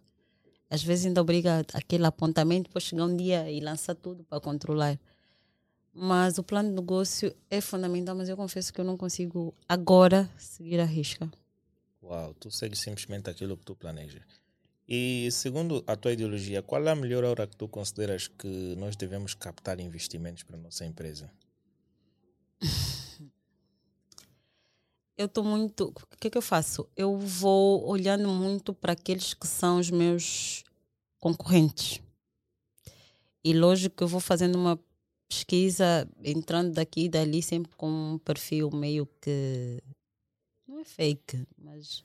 às 0.70 0.82
vezes 0.82 1.06
ainda 1.06 1.22
obriga 1.22 1.66
aquele 1.74 2.06
apontamento 2.06 2.70
para 2.70 2.80
chegar 2.80 3.04
um 3.04 3.16
dia 3.16 3.52
e 3.52 3.60
lançar 3.60 3.96
tudo 3.96 4.24
para 4.24 4.40
controlar. 4.40 4.98
Mas 6.00 6.38
o 6.38 6.44
plano 6.44 6.70
de 6.70 6.76
negócio 6.76 7.36
é 7.50 7.60
fundamental, 7.60 8.16
mas 8.16 8.30
eu 8.30 8.38
confesso 8.38 8.72
que 8.72 8.80
eu 8.80 8.86
não 8.86 8.96
consigo 8.96 9.52
agora 9.68 10.30
seguir 10.38 10.80
a 10.80 10.86
risca. 10.86 11.28
Uau, 12.04 12.36
tu 12.36 12.52
segues 12.52 12.80
simplesmente 12.80 13.32
aquilo 13.32 13.58
que 13.58 13.66
tu 13.66 13.76
planejas. 13.76 14.22
E 14.88 15.28
segundo 15.32 15.84
a 15.88 15.96
tua 15.96 16.14
ideologia, 16.14 16.62
qual 16.62 16.86
é 16.86 16.92
a 16.92 16.96
melhor 16.96 17.24
hora 17.24 17.48
que 17.48 17.58
tu 17.58 17.68
consideras 17.68 18.28
que 18.28 18.76
nós 18.78 18.96
devemos 18.96 19.34
captar 19.34 19.80
investimentos 19.80 20.44
para 20.44 20.56
a 20.56 20.60
nossa 20.60 20.86
empresa? 20.86 21.32
Eu 25.18 25.26
estou 25.26 25.44
muito. 25.44 25.92
O 26.14 26.18
que 26.18 26.28
é 26.28 26.30
que 26.30 26.38
eu 26.38 26.44
faço? 26.44 26.88
Eu 26.96 27.18
vou 27.18 27.84
olhando 27.88 28.30
muito 28.30 28.72
para 28.72 28.94
aqueles 28.94 29.34
que 29.34 29.48
são 29.48 29.80
os 29.80 29.90
meus 29.90 30.64
concorrentes. 31.20 32.00
E 33.44 33.52
lógico 33.52 33.96
que 33.96 34.04
eu 34.04 34.08
vou 34.08 34.20
fazendo 34.20 34.58
uma 34.58 34.80
pesquisa, 35.28 36.08
entrando 36.24 36.74
daqui 36.74 37.06
e 37.06 37.10
dali, 37.10 37.42
sempre 37.42 37.72
com 37.76 37.90
um 37.90 38.18
perfil 38.18 38.70
meio 38.72 39.08
que. 39.22 39.82
Não 40.68 40.80
é 40.80 40.84
fake, 40.84 41.46
mas. 41.58 42.04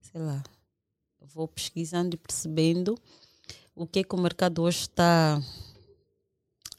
Sei 0.00 0.20
lá 0.20 0.42
vou 1.32 1.48
pesquisando 1.48 2.14
e 2.14 2.18
percebendo 2.18 2.96
o 3.74 3.86
que 3.86 4.00
é 4.00 4.04
que 4.04 4.14
o 4.14 4.20
mercado 4.20 4.62
hoje 4.62 4.82
está 4.82 5.40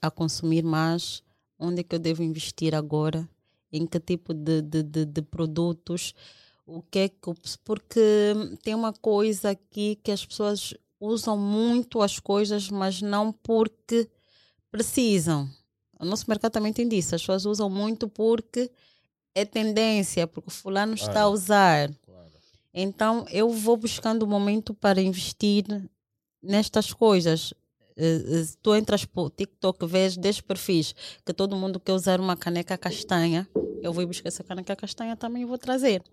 a 0.02 0.12
consumir 0.12 0.64
mais, 0.64 1.24
onde 1.60 1.82
é 1.82 1.84
que 1.84 1.96
eu 1.96 2.00
devo 2.00 2.24
investir 2.24 2.74
agora, 2.74 3.28
em 3.72 3.86
que 3.86 4.00
tipo 4.00 4.34
de, 4.34 4.62
de, 4.62 4.84
de, 4.84 5.06
de 5.06 5.22
produtos, 5.22 6.14
o 6.66 6.82
que 6.82 7.00
é 7.00 7.10
que. 7.10 7.18
Porque 7.64 8.34
tem 8.64 8.74
uma 8.74 8.94
coisa 8.94 9.52
aqui 9.52 10.00
que 10.02 10.12
as 10.12 10.26
pessoas 10.26 10.74
usam 11.00 11.38
muito 11.38 12.02
as 12.02 12.20
coisas, 12.20 12.70
mas 12.70 13.02
não 13.02 13.32
porque 13.32 14.10
precisam. 14.76 15.50
O 15.98 16.04
nosso 16.04 16.26
mercado 16.28 16.52
também 16.52 16.74
tem 16.74 16.88
disso. 16.88 17.16
As 17.16 17.22
pessoas 17.22 17.46
usam 17.46 17.70
muito 17.70 18.10
porque 18.10 18.70
é 19.34 19.46
tendência, 19.46 20.28
porque 20.28 20.50
o 20.50 20.52
fulano 20.52 20.94
está 20.96 21.22
a 21.22 21.30
usar. 21.30 21.90
Então 22.74 23.26
eu 23.32 23.50
vou 23.50 23.78
buscando 23.78 24.24
o 24.24 24.28
momento 24.28 24.74
para 24.74 25.02
investir 25.02 25.64
nestas 26.44 26.92
coisas. 26.92 27.54
Uh, 27.98 28.58
tu 28.62 28.76
entras 28.76 29.06
para 29.06 29.22
o 29.24 29.30
TikTok, 29.30 29.86
vês 29.86 30.18
10 30.18 30.42
perfis 30.42 30.94
que 31.26 31.34
todo 31.34 31.56
mundo 31.56 31.80
quer 31.80 31.94
usar 31.94 32.20
uma 32.20 32.36
caneca 32.36 32.78
castanha. 32.78 33.48
Eu 33.82 33.94
vou 33.94 34.06
buscar 34.06 34.28
essa 34.28 34.44
caneca 34.44 34.76
castanha 34.76 35.16
também 35.16 35.44
e 35.44 35.46
vou 35.46 35.58
trazer. 35.58 36.04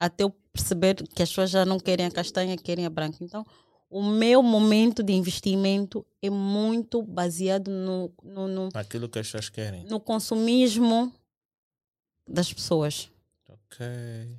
Até 0.00 0.24
eu 0.24 0.30
perceber 0.52 0.96
que 0.96 1.22
as 1.22 1.28
pessoas 1.28 1.50
já 1.50 1.64
não 1.64 1.78
querem 1.78 2.06
a 2.06 2.10
castanha, 2.10 2.56
querem 2.56 2.86
a 2.86 2.90
branca. 2.90 3.18
Então, 3.20 3.46
o 3.90 4.02
meu 4.04 4.40
momento 4.40 5.02
de 5.02 5.12
investimento 5.12 6.06
é 6.22 6.30
muito 6.30 7.02
baseado 7.02 7.68
no, 7.68 8.12
no, 8.22 8.46
no 8.46 8.68
aquilo 8.72 9.08
que 9.08 9.18
as 9.18 9.26
pessoas 9.26 9.48
querem. 9.48 9.84
no 9.84 9.98
consumismo 9.98 11.12
das 12.26 12.52
pessoas. 12.52 13.10
Ok. 13.48 13.86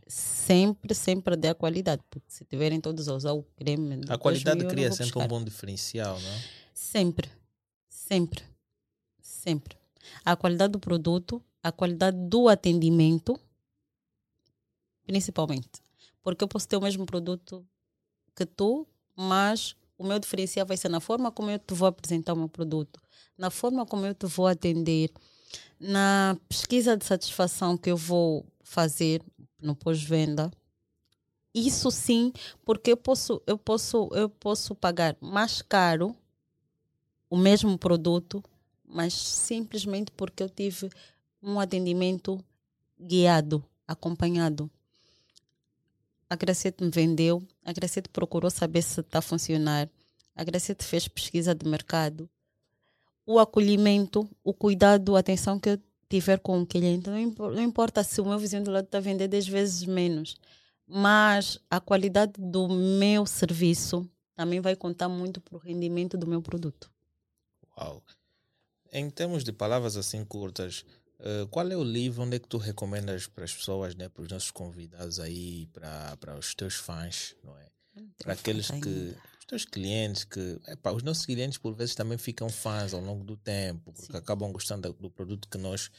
Sempre 0.07 0.95
sempre 0.95 1.36
de 1.36 1.49
a 1.49 1.56
qualidade 1.56 2.02
porque 2.10 2.32
se 2.32 2.45
tiverem 2.45 2.80
todos 2.80 3.10
a 3.10 3.14
usar 3.14 3.34
o 3.34 3.44
creme 3.56 4.02
a 4.07 4.18
qualidade 4.18 4.65
cria 4.68 4.91
sempre 4.91 5.19
um 5.19 5.28
bom 5.28 5.44
diferencial 5.44 6.19
não 6.19 6.30
é? 6.30 6.41
sempre 6.73 7.30
sempre 7.90 8.44
sempre. 9.22 9.78
A 10.23 10.36
qualidade 10.36 10.72
do 10.72 10.80
produto 10.80 11.41
a 11.61 11.72
qualidade 11.72 12.18
do 12.18 12.48
atendimento 12.48 13.40
principalmente. 15.06 15.82
Porque 16.22 16.44
eu 16.44 16.48
posso 16.48 16.68
ter 16.68 16.78
o 16.78 16.82
mesmo 16.82 17.06
produto 17.06 17.65
que 18.36 18.45
tu 18.45 18.88
mas 19.22 19.76
o 19.98 20.03
meu 20.03 20.18
diferencial 20.18 20.65
vai 20.65 20.76
ser 20.76 20.89
na 20.89 20.99
forma 20.99 21.31
como 21.31 21.52
eu 21.52 21.60
te 21.60 21.76
vou 21.76 21.88
apresentar 21.88 22.34
o 22.34 22.38
meu 22.38 22.49
produto, 22.49 22.99
na 23.38 23.52
forma 23.52 23.85
como 23.85 24.06
eu 24.06 24.15
te 24.15 24.26
vou 24.26 24.48
atender, 24.48 25.11
na 25.80 26.35
pesquisa 26.49 26.98
de 26.98 27.06
satisfação 27.06 27.77
que 27.77 27.91
eu 27.91 27.98
vou 27.98 28.45
fazer 28.64 29.22
no 29.61 29.76
pós-venda. 29.76 30.52
Isso 31.53 31.91
sim, 31.91 32.34
porque 32.65 32.91
eu 32.91 32.98
posso, 32.98 33.41
eu 33.45 33.57
posso, 33.57 34.10
eu 34.14 34.27
posso 34.27 34.73
pagar 34.73 35.15
mais 35.22 35.61
caro 35.61 36.15
o 37.30 37.38
mesmo 37.38 37.77
produto, 37.77 38.43
mas 38.84 39.14
simplesmente 39.14 40.11
porque 40.11 40.41
eu 40.41 40.49
tive 40.49 40.89
um 41.43 41.60
atendimento 41.60 42.43
guiado, 42.99 43.64
acompanhado 43.88 44.69
a 46.32 46.36
Gracete 46.38 46.82
me 46.82 46.90
vendeu, 46.90 47.45
a 47.66 47.74
Gracete 47.74 48.08
procurou 48.08 48.49
saber 48.49 48.82
se 48.82 49.02
está 49.02 49.20
a 49.20 49.22
funcionar, 49.22 49.90
a 50.34 50.44
Gracete 50.45 50.86
fez 50.86 51.06
pesquisa 51.06 51.53
de 51.53 51.68
mercado. 51.68 52.30
O 53.26 53.38
acolhimento, 53.38 54.26
o 54.41 54.53
cuidado, 54.53 55.18
a 55.18 55.20
atenção 55.20 55.60
que 55.60 55.72
eu 55.72 55.80
tiver 56.08 56.40
com 56.40 56.62
o 56.62 56.66
cliente, 56.66 57.10
não 57.10 57.62
importa 57.62 58.02
se 58.02 58.22
o 58.22 58.26
meu 58.26 58.40
vizinho 58.40 58.64
do 58.64 58.72
lado 58.72 58.86
está 58.86 58.99
a 58.99 59.02
vender 59.02 59.28
10 59.28 59.48
vezes 59.49 59.84
menos, 59.84 60.38
mas 60.88 61.60
a 61.70 61.82
qualidade 61.82 62.32
do 62.38 62.70
meu 62.70 63.26
serviço 63.26 64.10
também 64.34 64.62
vai 64.62 64.74
contar 64.74 65.10
muito 65.10 65.41
para 65.41 65.58
o 65.58 65.60
rendimento 65.60 66.18
do 66.18 66.26
meu 66.26 66.41
produto. 66.41 66.90
Uau! 67.78 68.02
Em 68.90 69.10
termos 69.10 69.44
de 69.44 69.52
palavras 69.52 69.98
assim 69.98 70.24
curtas, 70.24 70.86
Uh, 71.22 71.48
qual 71.49 71.69
é 71.69 71.77
o 71.77 71.84
livro 71.84 72.23
onde 72.23 72.38
é 72.38 72.39
que 72.39 72.48
tu 72.48 72.57
recomendas 72.57 73.27
para 73.27 73.43
as 73.43 73.53
pessoas, 73.53 73.93
né, 73.93 74.10
para 74.10 74.23
os 74.23 74.30
nossos 74.30 74.49
convidados 74.49 75.19
aí, 75.19 75.68
para, 75.68 76.18
para 76.18 76.35
os 76.35 76.56
teus 76.56 76.73
fãs, 76.73 77.35
não 77.43 77.56
é? 77.60 77.68
Para 78.18 78.34
aqueles 78.34 78.72
que 78.72 79.15
os 79.39 79.45
teus 79.45 79.65
clientes 79.65 80.23
que, 80.23 80.60
os 80.95 81.03
nossos 81.03 81.26
clientes 81.26 81.60
por 81.60 81.76
vezes 81.76 81.93
também 81.93 82.18
ficam 82.18 82.49
fãs 82.49 82.91
ao 82.91 83.02
longo 83.02 83.23
do 83.23 83.38
tempo, 83.38 83.93
porque 83.93 84.14
Sim. 84.14 84.18
acabam 84.18 84.52
gostando 84.52 84.91
do 84.93 85.11
produto 85.11 85.48
que 85.48 85.60
nós 85.60 85.91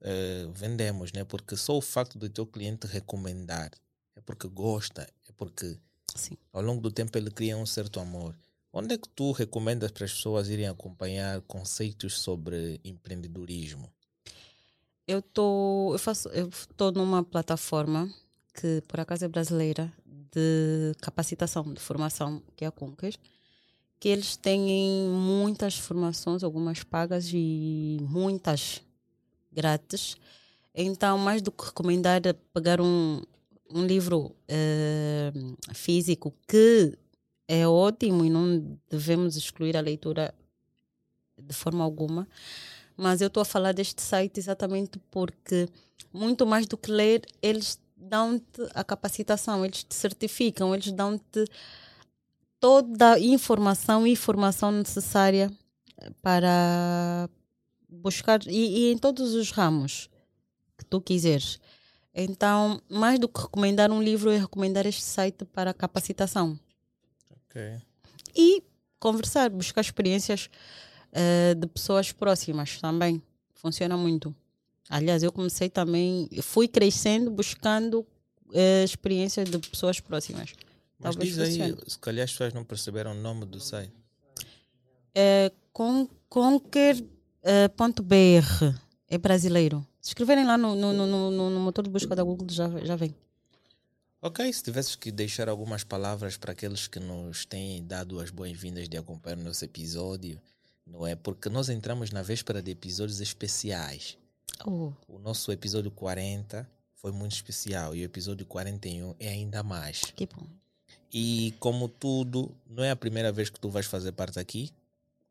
uh, 0.00 0.50
vendemos, 0.52 1.12
né? 1.12 1.22
Porque 1.22 1.56
só 1.56 1.76
o 1.76 1.82
facto 1.82 2.18
do 2.18 2.28
teu 2.28 2.44
cliente 2.44 2.88
recomendar 2.88 3.70
é 4.16 4.20
porque 4.20 4.48
gosta, 4.48 5.02
é 5.28 5.32
porque 5.36 5.78
Sim. 6.12 6.36
ao 6.52 6.62
longo 6.62 6.80
do 6.80 6.90
tempo 6.90 7.16
ele 7.16 7.30
cria 7.30 7.56
um 7.56 7.66
certo 7.66 8.00
amor. 8.00 8.36
Onde 8.72 8.94
é 8.94 8.98
que 8.98 9.08
tu 9.10 9.30
recomendas 9.30 9.92
para 9.92 10.04
as 10.04 10.12
pessoas 10.12 10.48
irem 10.48 10.66
acompanhar 10.66 11.40
conceitos 11.42 12.18
sobre 12.18 12.80
empreendedorismo? 12.84 13.90
Eu 15.06 15.22
tô, 15.22 15.92
eu 15.92 15.98
faço, 15.98 16.28
eu 16.30 16.48
estou 16.48 16.90
numa 16.90 17.22
plataforma 17.22 18.12
que 18.52 18.82
por 18.88 18.98
acaso 18.98 19.24
é 19.24 19.28
brasileira 19.28 19.92
de 20.04 20.92
capacitação, 21.00 21.62
de 21.72 21.80
formação, 21.80 22.42
que 22.56 22.64
é 22.64 22.68
a 22.68 22.72
Conquer, 22.72 23.14
que 24.00 24.08
eles 24.08 24.36
têm 24.36 25.08
muitas 25.08 25.78
formações, 25.78 26.42
algumas 26.42 26.82
pagas 26.82 27.30
e 27.32 27.98
muitas 28.02 28.82
grátis. 29.52 30.16
Então, 30.74 31.16
mais 31.16 31.40
do 31.40 31.52
que 31.52 31.64
recomendar 31.64 32.20
pegar 32.52 32.80
um, 32.80 33.22
um 33.70 33.86
livro 33.86 34.34
uh, 34.50 35.74
físico 35.74 36.34
que 36.48 36.98
é 37.46 37.66
ótimo 37.66 38.24
e 38.24 38.30
não 38.30 38.78
devemos 38.90 39.36
excluir 39.36 39.76
a 39.76 39.80
leitura 39.80 40.34
de 41.38 41.54
forma 41.54 41.84
alguma, 41.84 42.26
mas 42.96 43.20
eu 43.20 43.28
estou 43.28 43.40
a 43.40 43.44
falar 43.44 43.72
deste 43.72 44.00
site 44.02 44.38
exatamente 44.38 44.98
porque, 45.10 45.68
muito 46.12 46.46
mais 46.46 46.66
do 46.66 46.76
que 46.76 46.90
ler, 46.90 47.22
eles 47.42 47.78
dão-te 47.96 48.62
a 48.74 48.84
capacitação, 48.84 49.64
eles 49.64 49.84
te 49.84 49.94
certificam, 49.94 50.74
eles 50.74 50.92
dão-te 50.92 51.44
toda 52.60 53.14
a 53.14 53.20
informação 53.20 54.06
e 54.06 54.12
informação 54.12 54.72
necessária 54.72 55.50
para 56.22 57.28
buscar, 57.88 58.40
e, 58.46 58.88
e, 58.88 58.92
em 58.92 58.98
todos 58.98 59.34
os 59.34 59.50
ramos 59.50 60.08
que 60.76 60.84
tu 60.84 61.00
quiseres. 61.00 61.58
Então, 62.14 62.80
mais 62.88 63.18
do 63.18 63.28
que 63.28 63.40
recomendar 63.40 63.90
um 63.90 64.02
livro, 64.02 64.30
é 64.30 64.38
recomendar 64.38 64.86
este 64.86 65.02
site 65.02 65.44
para 65.44 65.74
capacitação. 65.74 66.58
Ok. 67.30 67.78
E 68.34 68.62
conversar, 68.98 69.50
buscar 69.50 69.82
experiências 69.82 70.48
uh, 71.12 71.54
de 71.54 71.66
pessoas 71.66 72.12
próximas 72.12 72.80
também. 72.80 73.22
Funciona 73.54 73.96
muito. 73.96 74.34
Aliás, 74.88 75.22
eu 75.22 75.32
comecei 75.32 75.68
também, 75.68 76.28
fui 76.42 76.68
crescendo 76.68 77.30
buscando 77.30 78.00
uh, 78.00 78.84
experiências 78.84 79.48
de 79.48 79.58
pessoas 79.58 80.00
próximas. 80.00 80.52
Mas 80.98 81.14
Talvez 81.14 81.34
diz 81.34 81.38
aí, 81.38 81.76
se 81.86 81.98
calhar 81.98 82.24
as 82.24 82.30
pessoas 82.30 82.54
não 82.54 82.64
perceberam 82.64 83.12
o 83.12 83.14
nome 83.14 83.44
do 83.44 83.60
site. 83.60 83.92
É 85.14 85.50
conquer.br. 85.72 87.14
É 89.08 89.18
brasileiro. 89.18 89.86
Se 90.00 90.10
escreverem 90.10 90.44
lá 90.44 90.56
no, 90.56 90.74
no, 90.74 90.92
no, 90.92 91.50
no, 91.50 91.60
motor 91.60 91.84
de 91.84 91.90
busca 91.90 92.14
da 92.14 92.22
Google 92.22 92.48
já, 92.50 92.68
já 92.84 92.96
vem. 92.96 93.14
Ok, 94.20 94.52
se 94.52 94.62
tivesses 94.62 94.96
que 94.96 95.12
deixar 95.12 95.48
algumas 95.48 95.84
palavras 95.84 96.36
para 96.36 96.52
aqueles 96.52 96.88
que 96.88 96.98
nos 96.98 97.44
têm 97.44 97.84
dado 97.84 98.18
as 98.18 98.30
boas-vindas 98.30 98.88
de 98.88 98.96
acompanhar 98.96 99.38
o 99.38 99.42
nosso 99.42 99.64
episódio, 99.64 100.40
não 100.86 101.06
é? 101.06 101.14
Porque 101.14 101.48
nós 101.48 101.68
entramos 101.68 102.10
na 102.10 102.22
véspera 102.22 102.62
de 102.62 102.70
episódios 102.70 103.20
especiais. 103.20 104.16
Oh. 104.64 104.92
O 105.08 105.18
nosso 105.18 105.50
episódio 105.52 105.90
40 105.90 106.68
foi 106.94 107.12
muito 107.12 107.32
especial 107.32 107.94
e 107.94 108.02
o 108.02 108.04
episódio 108.04 108.46
41 108.46 109.14
é 109.18 109.28
ainda 109.28 109.62
mais. 109.62 110.00
Que 110.14 110.26
bom. 110.26 110.46
E 111.12 111.54
como 111.58 111.88
tudo, 111.88 112.54
não 112.68 112.82
é 112.82 112.90
a 112.90 112.96
primeira 112.96 113.32
vez 113.32 113.50
que 113.50 113.60
tu 113.60 113.68
vais 113.68 113.86
fazer 113.86 114.12
parte 114.12 114.38
aqui. 114.38 114.70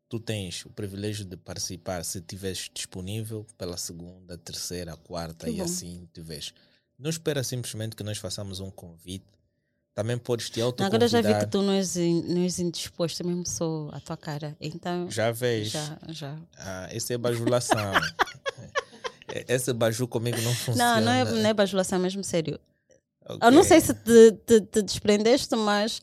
Tu 0.08 0.20
tens 0.20 0.64
o 0.64 0.70
privilégio 0.70 1.24
de 1.24 1.36
participar 1.36 2.04
se 2.04 2.18
estiveres 2.18 2.70
disponível 2.72 3.44
pela 3.58 3.76
segunda, 3.76 4.38
terceira, 4.38 4.96
quarta 4.96 5.46
que 5.46 5.52
e 5.52 5.56
bom. 5.56 5.64
assim 5.64 6.08
tiveres. 6.12 6.54
Não 6.98 7.10
espera 7.10 7.42
simplesmente 7.42 7.96
que 7.96 8.04
nós 8.04 8.18
façamos 8.18 8.60
um 8.60 8.70
convite 8.70 9.26
também 9.96 10.18
podes 10.18 10.50
te 10.50 10.60
autoconvidar. 10.60 10.94
Agora 10.94 11.08
já 11.08 11.22
vi 11.22 11.38
que 11.38 11.50
tu 11.50 11.62
não 11.62 11.72
és, 11.72 11.96
não 11.96 12.42
és 12.42 12.58
indisposto, 12.58 13.26
mesmo 13.26 13.46
sou 13.46 13.88
a 13.94 13.98
tua 13.98 14.16
cara. 14.16 14.54
Então, 14.60 15.10
já 15.10 15.32
vês. 15.32 15.70
Já, 15.70 15.98
já. 16.10 16.36
Ah, 16.58 16.86
essa 16.92 17.14
é 17.14 17.18
bajulação. 17.18 17.92
Esse 19.48 19.72
baju 19.72 20.06
comigo 20.06 20.40
não 20.40 20.54
funciona. 20.54 21.00
Não, 21.00 21.06
não 21.06 21.12
é, 21.12 21.24
não 21.24 21.48
é 21.48 21.52
bajulação, 21.52 21.98
mesmo 21.98 22.22
sério. 22.22 22.60
Okay. 23.24 23.48
Eu 23.48 23.50
não 23.50 23.64
sei 23.64 23.80
se 23.80 23.92
te, 23.92 24.32
te, 24.46 24.60
te 24.60 24.82
desprendeste, 24.82 25.56
mas 25.56 26.00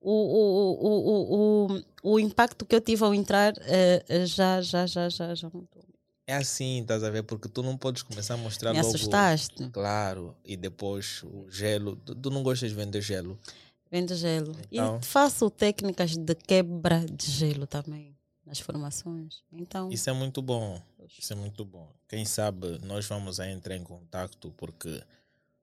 o, 0.00 0.10
o, 0.10 0.72
o, 0.82 0.98
o, 1.06 1.76
o, 2.02 2.14
o 2.14 2.18
impacto 2.18 2.66
que 2.66 2.74
eu 2.74 2.80
tive 2.80 3.04
ao 3.04 3.14
entrar 3.14 3.52
uh, 3.52 4.26
já, 4.26 4.60
já, 4.60 4.86
já, 4.86 5.08
já, 5.08 5.34
já 5.34 5.48
mudou. 5.48 5.84
É 6.26 6.34
assim, 6.36 6.80
estás 6.80 7.04
a 7.04 7.10
ver? 7.10 7.22
Porque 7.22 7.48
tu 7.48 7.62
não 7.62 7.76
podes 7.76 8.02
começar 8.02 8.34
a 8.34 8.36
mostrar 8.38 8.72
Me 8.72 8.78
logo... 8.80 8.88
assustaste. 8.88 9.68
Claro. 9.70 10.34
E 10.44 10.56
depois 10.56 11.22
o 11.24 11.50
gelo. 11.50 11.96
Tu, 11.96 12.14
tu 12.14 12.30
não 12.30 12.42
gostas 12.42 12.70
de 12.70 12.76
vender 12.76 13.02
gelo? 13.02 13.38
Vende 13.90 14.14
gelo. 14.16 14.56
Então- 14.72 14.98
E 15.02 15.04
faço 15.04 15.50
técnicas 15.50 16.16
de 16.16 16.34
quebra 16.34 17.04
de 17.04 17.30
gelo 17.30 17.66
também 17.66 18.16
nas 18.46 18.58
formações. 18.58 19.42
Então, 19.52 19.90
Isso 19.90 20.08
é 20.08 20.12
muito 20.12 20.40
bom. 20.40 20.80
Isso 21.18 21.32
é 21.32 21.36
muito 21.36 21.64
bom. 21.64 21.88
Quem 22.08 22.24
sabe 22.24 22.78
nós 22.84 23.06
vamos 23.06 23.38
entrar 23.38 23.76
em 23.76 23.84
contato 23.84 24.52
porque 24.56 25.02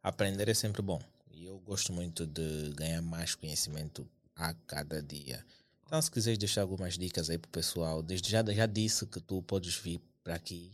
aprender 0.04 0.48
é 0.48 0.54
sempre 0.54 0.82
bom. 0.82 1.02
E 1.32 1.46
eu 1.46 1.58
gosto 1.60 1.92
muito 1.92 2.26
de 2.28 2.72
ganhar 2.76 3.02
mais 3.02 3.34
conhecimento 3.34 4.08
a 4.36 4.54
cada 4.68 5.02
dia. 5.02 5.44
Então, 5.86 6.00
se 6.02 6.10
quiseres 6.10 6.38
deixar 6.38 6.62
algumas 6.62 6.98
dicas 6.98 7.30
aí 7.30 7.38
pro 7.38 7.50
pessoal, 7.50 8.02
desde 8.04 8.30
já, 8.30 8.44
já 8.54 8.66
disse 8.68 9.06
que 9.08 9.20
tu 9.20 9.42
podes 9.42 9.76
vir 9.76 10.00
para 10.23 10.35
aqui 10.35 10.72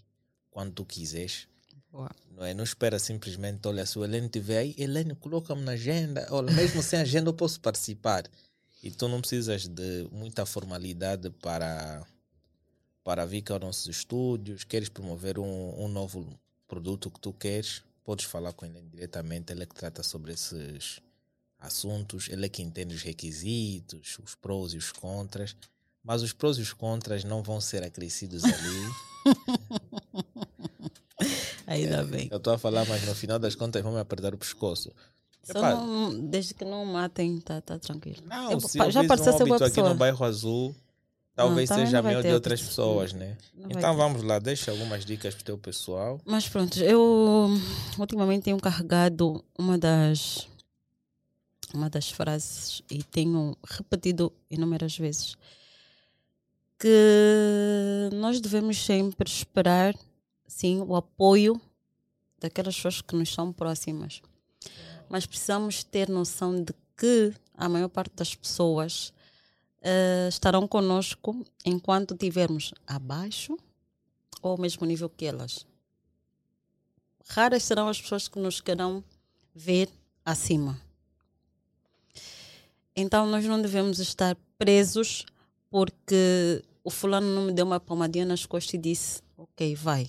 quando 0.49 0.73
tu 0.73 0.85
quiseres. 0.85 1.47
boa. 1.91 2.09
Não 2.31 2.45
é? 2.45 2.53
Não 2.53 2.63
espera 2.63 2.99
simplesmente, 2.99 3.67
olha, 3.67 3.85
se 3.85 3.97
o 3.97 4.03
Helene 4.03 4.29
tiver 4.29 4.59
aí, 4.59 4.75
Helene, 4.77 5.15
coloca-me 5.15 5.61
na 5.61 5.73
agenda. 5.73 6.27
Olha, 6.31 6.53
mesmo 6.53 6.83
sem 6.83 6.99
agenda 6.99 7.29
eu 7.29 7.33
posso 7.33 7.59
participar. 7.59 8.29
E 8.81 8.91
tu 8.91 9.07
não 9.07 9.19
precisas 9.19 9.67
de 9.67 10.07
muita 10.11 10.45
formalidade 10.45 11.29
para, 11.29 12.05
para 13.03 13.25
vir 13.25 13.41
cá 13.41 13.55
aos 13.55 13.61
nossos 13.61 13.87
estúdios. 13.87 14.63
Queres 14.63 14.89
promover 14.89 15.39
um, 15.39 15.83
um 15.83 15.87
novo 15.87 16.39
produto 16.67 17.09
que 17.09 17.19
tu 17.19 17.33
queres, 17.33 17.83
podes 18.03 18.25
falar 18.25 18.53
com 18.53 18.65
ele 18.65 18.81
diretamente. 18.91 19.51
Ele 19.51 19.63
é 19.63 19.65
que 19.65 19.75
trata 19.75 20.03
sobre 20.03 20.33
esses 20.33 21.01
assuntos. 21.59 22.29
Ele 22.29 22.45
é 22.45 22.49
que 22.49 22.61
entende 22.61 22.93
os 22.93 23.01
requisitos, 23.01 24.19
os 24.23 24.35
prós 24.35 24.73
e 24.73 24.77
os 24.77 24.91
contras. 24.91 25.55
Mas 26.03 26.21
os 26.21 26.33
prós 26.33 26.57
e 26.57 26.61
os 26.61 26.71
contras 26.71 27.23
não 27.23 27.41
vão 27.41 27.59
ser 27.59 27.83
acrescidos 27.83 28.43
ali. 28.43 28.53
Ainda 31.65 32.03
bem. 32.03 32.27
Eu 32.31 32.37
estou 32.37 32.53
a 32.53 32.57
falar, 32.57 32.85
mas 32.87 33.05
no 33.05 33.15
final 33.15 33.39
das 33.39 33.55
contas 33.55 33.81
vão 33.81 33.93
me 33.93 33.99
apertar 33.99 34.33
o 34.33 34.37
pescoço. 34.37 34.91
Só 35.43 35.59
Epá, 35.59 35.75
não, 35.75 36.19
desde 36.27 36.53
que 36.53 36.65
não 36.65 36.85
matem, 36.85 37.39
tá, 37.39 37.61
tá 37.61 37.79
tranquilo. 37.79 38.17
Não, 38.25 38.51
Eu- 38.51 38.59
se 38.59 38.77
já 38.91 38.99
fiz 39.01 39.07
pareceu 39.07 39.33
um 39.33 39.37
ser 39.37 39.45
boa 39.45 39.65
aqui 39.65 39.81
no 39.81 39.95
bairro 39.95 40.25
Azul, 40.25 40.75
talvez 41.35 41.69
seja 41.69 42.01
não 42.01 42.09
meu 42.09 42.21
ter 42.21 42.29
de 42.29 42.33
outras 42.33 42.61
pessoas, 42.61 43.13
né? 43.13 43.37
Não 43.55 43.69
Então 43.71 43.95
vamos 43.95 44.23
lá, 44.23 44.39
deixa 44.39 44.71
algumas 44.71 45.05
dicas 45.05 45.33
pro 45.35 45.43
teu 45.45 45.57
pessoal. 45.57 46.19
Mas 46.25 46.47
pronto, 46.49 46.77
eu 46.79 47.49
ultimamente 47.97 48.43
tenho 48.43 48.57
carregado 48.59 49.43
uma 49.57 49.77
das 49.77 50.47
uma 51.73 51.89
das 51.89 52.09
frases 52.09 52.81
e 52.89 53.03
tenho 53.03 53.55
repetido 53.65 54.31
inúmeras 54.49 54.97
vezes 54.97 55.35
que 56.79 58.09
nós 58.13 58.39
devemos 58.39 58.83
sempre 58.83 59.29
esperar 59.29 59.95
sim 60.47 60.81
o 60.81 60.95
apoio 60.95 61.59
daquelas 62.39 62.75
pessoas 62.75 63.01
que 63.01 63.15
nos 63.15 63.33
são 63.33 63.51
próximas. 63.51 64.21
Mas 65.09 65.25
precisamos 65.25 65.83
ter 65.83 66.09
noção 66.09 66.63
de 66.63 66.73
que 66.95 67.33
a 67.55 67.67
maior 67.67 67.89
parte 67.89 68.15
das 68.15 68.35
pessoas 68.35 69.13
eh, 69.81 70.27
estarão 70.29 70.67
conosco 70.67 71.45
enquanto 71.65 72.13
estivermos 72.13 72.73
abaixo 72.85 73.57
ou 74.41 74.51
ao 74.51 74.57
mesmo 74.57 74.85
nível 74.85 75.09
que 75.09 75.25
elas 75.25 75.65
raras 77.27 77.63
serão 77.63 77.87
as 77.87 78.01
pessoas 78.01 78.27
que 78.27 78.39
nos 78.39 78.61
querão 78.61 79.03
ver 79.53 79.89
acima. 80.25 80.79
Então 82.95 83.27
nós 83.27 83.45
não 83.45 83.61
devemos 83.61 83.99
estar 83.99 84.35
presos 84.57 85.25
porque 85.69 86.63
o 86.83 86.89
fulano 86.89 87.27
não 87.27 87.43
me 87.43 87.53
deu 87.53 87.65
uma 87.65 87.79
palmadinha 87.79 88.25
nas 88.25 88.45
costas 88.45 88.73
e 88.73 88.77
disse, 88.77 89.21
ok, 89.37 89.75
vai. 89.75 90.07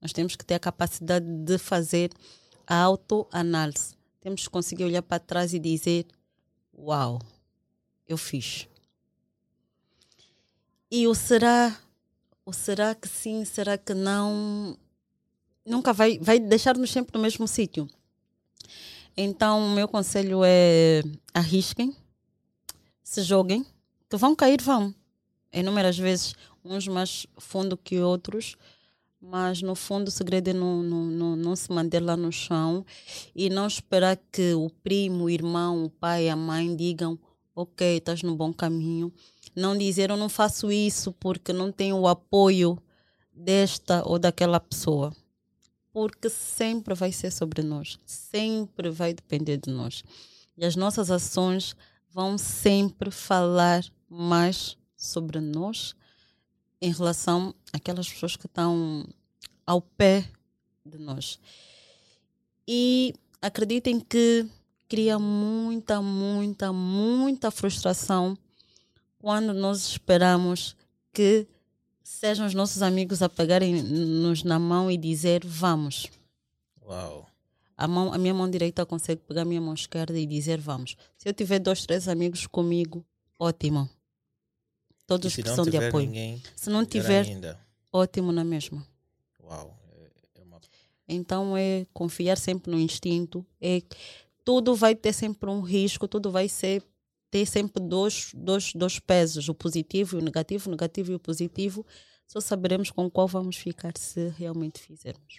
Nós 0.00 0.12
temos 0.12 0.34
que 0.34 0.44
ter 0.44 0.54
a 0.54 0.58
capacidade 0.58 1.26
de 1.26 1.58
fazer 1.58 2.10
a 2.66 2.76
autoanálise. 2.76 3.94
Temos 4.20 4.42
que 4.42 4.50
conseguir 4.50 4.84
olhar 4.84 5.02
para 5.02 5.20
trás 5.20 5.54
e 5.54 5.58
dizer, 5.58 6.06
uau, 6.76 7.20
eu 8.08 8.16
fiz. 8.16 8.68
E 10.90 11.06
o 11.06 11.14
será, 11.14 11.78
o 12.44 12.52
será 12.52 12.94
que 12.94 13.08
sim, 13.08 13.44
será 13.44 13.78
que 13.78 13.94
não, 13.94 14.76
nunca 15.64 15.92
vai, 15.92 16.18
vai 16.18 16.38
deixar-nos 16.38 16.90
sempre 16.90 17.16
no 17.16 17.22
mesmo 17.22 17.46
sítio. 17.46 17.88
Então, 19.16 19.66
o 19.66 19.70
meu 19.70 19.86
conselho 19.86 20.42
é 20.44 21.02
arrisquem, 21.32 21.94
se 23.02 23.22
joguem, 23.22 23.66
vão 24.18 24.34
cair, 24.34 24.60
vão. 24.60 24.94
Inúmeras 25.52 25.98
vezes, 25.98 26.34
uns 26.64 26.88
mais 26.88 27.26
fundo 27.38 27.76
que 27.76 28.00
outros, 28.00 28.56
mas 29.20 29.62
no 29.62 29.74
fundo 29.74 30.08
o 30.08 30.10
segredo 30.10 30.48
é 30.48 30.52
não, 30.52 30.82
não, 30.82 31.04
não, 31.04 31.36
não 31.36 31.56
se 31.56 31.70
manter 31.70 32.00
lá 32.00 32.16
no 32.16 32.32
chão 32.32 32.84
e 33.34 33.50
não 33.50 33.66
esperar 33.66 34.18
que 34.30 34.54
o 34.54 34.70
primo, 34.82 35.24
o 35.24 35.30
irmão, 35.30 35.84
o 35.84 35.90
pai, 35.90 36.28
a 36.28 36.36
mãe 36.36 36.74
digam 36.74 37.18
ok, 37.54 37.98
estás 37.98 38.22
no 38.22 38.34
bom 38.34 38.52
caminho. 38.52 39.12
Não 39.54 39.76
dizer 39.76 40.10
eu 40.10 40.16
não 40.16 40.28
faço 40.28 40.72
isso 40.72 41.12
porque 41.12 41.52
não 41.52 41.70
tenho 41.70 41.96
o 41.96 42.08
apoio 42.08 42.78
desta 43.32 44.02
ou 44.06 44.18
daquela 44.18 44.58
pessoa 44.58 45.12
porque 45.92 46.30
sempre 46.30 46.94
vai 46.94 47.12
ser 47.12 47.30
sobre 47.30 47.62
nós, 47.62 47.98
sempre 48.06 48.90
vai 48.90 49.12
depender 49.12 49.58
de 49.58 49.70
nós. 49.70 50.02
E 50.56 50.64
as 50.64 50.74
nossas 50.74 51.10
ações 51.10 51.76
vão 52.10 52.38
sempre 52.38 53.10
falar 53.10 53.84
mais 54.12 54.76
sobre 54.96 55.40
nós 55.40 55.94
em 56.80 56.92
relação 56.92 57.54
àquelas 57.72 58.08
pessoas 58.08 58.36
que 58.36 58.46
estão 58.46 59.06
ao 59.66 59.80
pé 59.80 60.28
de 60.84 60.98
nós. 60.98 61.38
E 62.68 63.14
acreditem 63.40 63.98
que 63.98 64.46
cria 64.88 65.18
muita, 65.18 66.02
muita, 66.02 66.72
muita 66.72 67.50
frustração 67.50 68.36
quando 69.18 69.54
nós 69.54 69.86
esperamos 69.86 70.76
que 71.12 71.46
sejam 72.02 72.46
os 72.46 72.54
nossos 72.54 72.82
amigos 72.82 73.22
a 73.22 73.28
pegarem-nos 73.28 74.42
na 74.42 74.58
mão 74.58 74.90
e 74.90 74.96
dizer 74.96 75.46
vamos. 75.46 76.10
Uau. 76.84 77.26
A, 77.76 77.88
mão, 77.88 78.12
a 78.12 78.18
minha 78.18 78.34
mão 78.34 78.50
direita 78.50 78.84
consegue 78.84 79.22
pegar 79.26 79.42
a 79.42 79.46
minha 79.46 79.60
mão 79.60 79.74
esquerda 79.74 80.18
e 80.18 80.26
dizer 80.26 80.60
vamos. 80.60 80.96
Se 81.16 81.28
eu 81.28 81.32
tiver 81.32 81.58
dois, 81.58 81.86
três 81.86 82.08
amigos 82.08 82.46
comigo, 82.46 83.04
ótimo. 83.38 83.88
Todos 85.18 85.34
precisam 85.34 85.64
de 85.64 85.76
apoio. 85.76 86.06
ninguém, 86.06 86.42
Se 86.56 86.70
não 86.70 86.84
tiver, 86.84 87.26
ainda. 87.26 87.58
ótimo 87.92 88.32
na 88.32 88.44
mesma. 88.44 88.86
Uau. 89.42 89.78
É- 89.96 90.40
é 90.40 90.42
uma- 90.44 90.60
Então 91.08 91.56
é 91.56 91.86
confiar 91.92 92.36
sempre 92.38 92.70
no 92.70 92.78
instinto. 92.78 93.44
É 93.60 93.82
tudo 94.44 94.74
vai 94.74 94.94
ter 94.94 95.12
sempre 95.12 95.48
um 95.50 95.60
risco, 95.60 96.08
tudo 96.08 96.30
vai 96.30 96.48
ser 96.48 96.82
ter 97.30 97.46
sempre 97.46 97.82
dois, 97.82 98.30
dois, 98.34 98.72
dois 98.74 98.98
pesos, 98.98 99.48
o 99.48 99.54
positivo 99.54 100.16
e 100.16 100.20
o 100.20 100.22
negativo, 100.22 100.68
o 100.68 100.70
negativo 100.72 101.12
e 101.12 101.14
o 101.14 101.18
positivo. 101.20 101.86
Só 102.26 102.40
saberemos 102.40 102.90
com 102.90 103.10
qual 103.10 103.26
vamos 103.28 103.56
ficar 103.56 103.92
se 103.96 104.28
realmente 104.36 104.80
fizermos. 104.80 105.36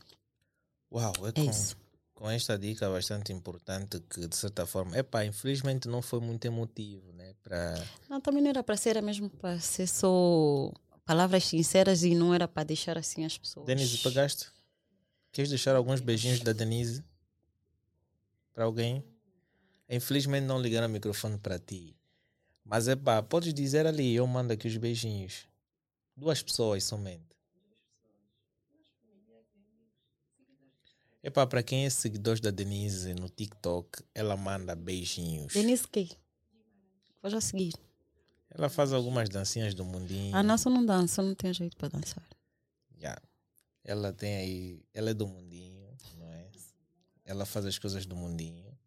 Uau, 0.92 1.14
é, 1.24 1.30
É 1.30 1.32
com, 1.34 1.50
isso. 1.50 1.76
Com 2.24 2.32
esta 2.32 2.58
dica 2.58 2.90
bastante 2.90 3.34
importante 3.34 4.00
que 4.00 4.26
de 4.30 4.36
certa 4.38 4.66
forma, 4.66 4.98
epá, 4.98 5.26
infelizmente 5.26 5.90
não 5.90 6.02
foi 6.02 6.22
muito 6.22 6.46
emotivo, 6.46 7.12
né? 7.12 7.34
Para 7.44 7.76
Não, 8.08 8.22
também 8.22 8.42
não 8.42 8.50
era 8.50 8.64
para 8.64 8.78
ser, 8.78 8.92
era 8.92 9.02
mesmo 9.02 9.30
para 9.30 9.60
ser 9.60 9.88
só 9.88 10.72
palavras 11.04 11.44
sinceras 11.44 12.02
e 12.02 12.16
não 12.16 12.34
era 12.34 12.48
para 12.48 12.64
deixar 12.64 12.98
assim 12.98 13.26
as 13.26 13.38
pessoas. 13.38 13.66
Denise, 13.66 13.98
pagaste? 13.98 14.48
Queres 15.34 15.50
deixar 15.50 15.76
alguns 15.76 16.00
beijinhos 16.00 16.40
da 16.40 16.54
Denise 16.54 17.04
para 18.54 18.64
alguém? 18.64 19.04
Infelizmente 19.90 20.46
não 20.46 20.62
ligaram 20.62 20.88
o 20.88 20.90
microfone 20.90 21.38
para 21.38 21.60
ti. 21.60 21.94
Mas 22.64 22.88
é 22.88 22.96
pá, 22.96 23.22
podes 23.22 23.54
dizer 23.54 23.86
ali, 23.86 24.16
eu 24.16 24.26
mando 24.26 24.54
aqui 24.54 24.66
os 24.66 24.78
beijinhos. 24.78 25.46
Duas 26.16 26.42
pessoas 26.42 26.86
somente. 26.86 27.33
Epá, 31.24 31.48
para 31.48 31.64
quem 31.64 31.86
é 31.86 31.90
seguidor 31.90 32.38
da 32.42 32.52
Denise 32.52 33.14
no 33.14 33.30
TikTok, 33.30 34.04
ela 34.14 34.36
manda 34.36 34.76
beijinhos. 34.76 35.54
Denise 35.54 35.88
que? 35.88 36.10
Vou 37.22 37.32
já 37.32 37.40
seguir. 37.40 37.74
Ela 38.50 38.68
faz 38.68 38.92
algumas 38.92 39.30
dancinhas 39.30 39.74
do 39.74 39.86
mundinho. 39.86 40.36
Ah, 40.36 40.44
não, 40.44 40.58
só 40.58 40.70
não 40.70 40.86
dança, 40.86 41.22
não 41.24 41.34
tem 41.34 41.54
jeito 41.54 41.78
para 41.78 41.88
dançar. 41.88 42.28
Já. 43.00 43.18
Ela 43.86 44.12
tem 44.12 44.36
aí. 44.36 44.86
Ela 44.94 45.12
é 45.12 45.14
do 45.14 45.26
mundinho, 45.26 45.88
não 46.18 46.30
é? 46.30 46.52
Ela 47.24 47.46
faz 47.46 47.66
as 47.66 47.80
coisas 47.80 48.06
do 48.06 48.18
mundinho. 48.18 48.78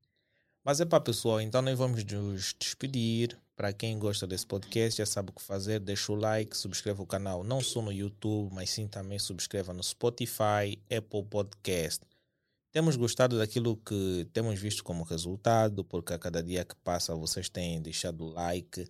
Mas 0.62 0.78
é 0.78 0.84
para 0.84 1.00
pessoal, 1.00 1.40
então 1.40 1.62
nós 1.62 1.78
vamos 1.78 2.04
nos 2.04 2.54
despedir. 2.58 3.38
Para 3.56 3.72
quem 3.72 3.98
gosta 3.98 4.26
desse 4.26 4.46
podcast, 4.46 4.98
já 4.98 5.06
sabe 5.06 5.30
o 5.30 5.32
que 5.32 5.40
fazer. 5.40 5.80
Deixa 5.80 6.12
o 6.12 6.14
like, 6.14 6.54
subscreva 6.54 7.02
o 7.02 7.06
canal, 7.06 7.42
não 7.42 7.62
só 7.62 7.80
no 7.80 7.90
YouTube, 7.90 8.52
mas 8.52 8.68
sim 8.68 8.86
também 8.86 9.18
subscreva 9.18 9.72
no 9.72 9.82
Spotify, 9.82 10.78
Apple 10.94 11.24
Podcast. 11.24 12.04
Temos 12.76 12.94
gostado 12.94 13.38
daquilo 13.38 13.78
que 13.78 14.28
temos 14.34 14.60
visto 14.60 14.84
como 14.84 15.02
resultado, 15.02 15.82
porque 15.82 16.12
a 16.12 16.18
cada 16.18 16.42
dia 16.42 16.62
que 16.62 16.76
passa 16.84 17.14
vocês 17.14 17.48
têm 17.48 17.80
deixado 17.80 18.26
like 18.26 18.86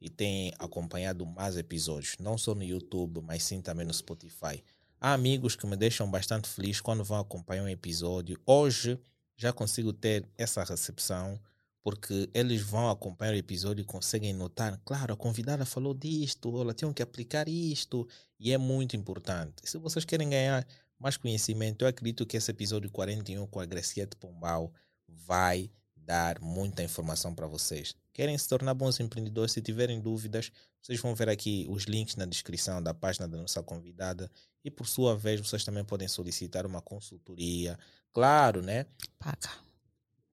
e 0.00 0.10
têm 0.10 0.52
acompanhado 0.58 1.24
mais 1.24 1.56
episódios, 1.56 2.16
não 2.18 2.36
só 2.36 2.52
no 2.52 2.64
YouTube, 2.64 3.20
mas 3.20 3.44
sim 3.44 3.62
também 3.62 3.86
no 3.86 3.94
Spotify. 3.94 4.60
Há 5.00 5.12
amigos 5.12 5.54
que 5.54 5.68
me 5.68 5.76
deixam 5.76 6.10
bastante 6.10 6.48
feliz 6.48 6.80
quando 6.80 7.04
vão 7.04 7.20
acompanhar 7.20 7.62
um 7.62 7.68
episódio. 7.68 8.40
Hoje 8.44 8.98
já 9.36 9.52
consigo 9.52 9.92
ter 9.92 10.28
essa 10.36 10.64
recepção 10.64 11.38
porque 11.80 12.28
eles 12.34 12.60
vão 12.60 12.90
acompanhar 12.90 13.34
o 13.34 13.38
episódio 13.38 13.82
e 13.82 13.84
conseguem 13.84 14.32
notar, 14.32 14.80
claro, 14.84 15.14
a 15.14 15.16
convidada 15.16 15.64
falou 15.64 15.94
disto, 15.94 16.60
ela 16.60 16.74
tinha 16.74 16.92
que 16.92 17.04
aplicar 17.04 17.48
isto, 17.48 18.04
e 18.36 18.52
é 18.52 18.58
muito 18.58 18.96
importante. 18.96 19.62
Se 19.62 19.78
vocês 19.78 20.04
querem 20.04 20.28
ganhar 20.28 20.66
mais 20.98 21.16
conhecimento, 21.16 21.82
eu 21.82 21.88
acredito 21.88 22.26
que 22.26 22.36
esse 22.36 22.50
episódio 22.50 22.90
41 22.90 23.46
com 23.46 23.60
a 23.60 23.66
Graciete 23.66 24.16
Pombal 24.16 24.72
vai 25.06 25.70
dar 25.96 26.40
muita 26.40 26.82
informação 26.82 27.34
para 27.34 27.46
vocês. 27.46 27.94
Querem 28.12 28.36
se 28.36 28.48
tornar 28.48 28.74
bons 28.74 28.98
empreendedores? 28.98 29.52
Se 29.52 29.60
tiverem 29.60 30.00
dúvidas, 30.00 30.50
vocês 30.82 30.98
vão 31.00 31.14
ver 31.14 31.28
aqui 31.28 31.66
os 31.68 31.84
links 31.84 32.16
na 32.16 32.24
descrição 32.24 32.82
da 32.82 32.94
página 32.94 33.28
da 33.28 33.36
nossa 33.36 33.62
convidada. 33.62 34.30
E 34.64 34.70
por 34.70 34.86
sua 34.86 35.16
vez, 35.16 35.40
vocês 35.40 35.64
também 35.64 35.84
podem 35.84 36.08
solicitar 36.08 36.66
uma 36.66 36.80
consultoria. 36.80 37.78
Claro, 38.12 38.62
né? 38.62 38.86
Paga. 39.18 39.67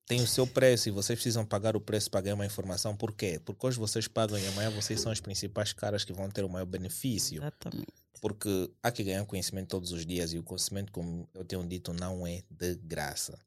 Tem 0.07 0.21
o 0.21 0.27
seu 0.27 0.45
preço 0.45 0.87
e 0.87 0.91
vocês 0.91 1.17
precisam 1.17 1.43
pagar 1.43 1.75
o 1.75 1.81
preço 1.81 2.11
para 2.11 2.21
ganhar 2.21 2.35
uma 2.35 2.45
informação. 2.45 2.95
Por 2.95 3.11
quê? 3.11 3.41
Porque 3.43 3.65
hoje 3.65 3.79
vocês 3.79 4.07
pagam 4.07 4.37
e 4.37 4.47
amanhã 4.47 4.69
vocês 4.69 5.01
são 5.01 5.11
os 5.11 5.19
principais 5.19 5.73
caras 5.73 6.03
que 6.03 6.13
vão 6.13 6.29
ter 6.29 6.43
o 6.43 6.49
maior 6.49 6.65
benefício. 6.65 7.41
Exatamente. 7.41 7.87
Porque 8.21 8.71
há 8.83 8.91
que 8.91 9.03
ganhar 9.03 9.25
conhecimento 9.25 9.69
todos 9.69 9.91
os 9.91 10.05
dias 10.05 10.31
e 10.31 10.37
o 10.37 10.43
conhecimento, 10.43 10.91
como 10.91 11.27
eu 11.33 11.43
tenho 11.43 11.65
dito, 11.65 11.91
não 11.91 12.25
é 12.25 12.43
de 12.49 12.75
graça. 12.75 13.37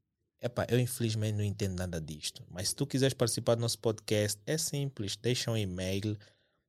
Epá, 0.40 0.66
eu 0.68 0.78
infelizmente 0.78 1.36
não 1.36 1.44
entendo 1.44 1.76
nada 1.76 2.00
disto. 2.00 2.44
Mas 2.50 2.70
se 2.70 2.74
tu 2.74 2.86
quiseres 2.86 3.14
participar 3.14 3.54
do 3.54 3.60
nosso 3.60 3.78
podcast, 3.78 4.40
é 4.44 4.58
simples. 4.58 5.16
Deixa 5.16 5.50
um 5.50 5.56
e-mail 5.56 6.18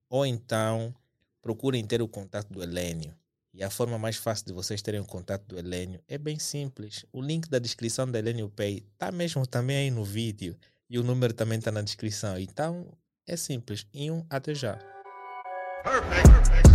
ou 0.08 0.26
então 0.26 0.94
procurem 1.42 1.86
ter 1.86 2.02
o 2.02 2.08
contato 2.08 2.52
do 2.52 2.62
Helênio. 2.62 3.16
E 3.54 3.64
a 3.64 3.70
forma 3.70 3.98
mais 3.98 4.16
fácil 4.16 4.46
de 4.46 4.54
vocês 4.54 4.82
terem 4.82 5.00
o 5.00 5.06
contato 5.06 5.44
do 5.46 5.58
Helênio 5.58 6.02
é 6.08 6.18
bem 6.18 6.38
simples. 6.38 7.06
O 7.12 7.22
link 7.22 7.50
da 7.50 7.60
descrição 7.60 8.10
da 8.10 8.20
Helênio 8.20 8.50
Pay 8.50 8.86
está 8.94 9.12
mesmo 9.12 9.46
também 9.48 9.78
aí 9.78 9.92
no 9.92 10.04
vídeo. 10.04 10.56
E 10.90 10.98
o 10.98 11.04
número 11.04 11.34
também 11.34 11.60
está 11.60 11.72
na 11.72 11.82
descrição. 11.82 12.38
Então, 12.38 12.92
é 13.28 13.36
simples. 13.36 13.86
E 13.94 14.10
um, 14.10 14.26
até 14.30 14.54
já. 14.54 14.80
Perfect. 15.84 16.30
Perfect. 16.30 16.69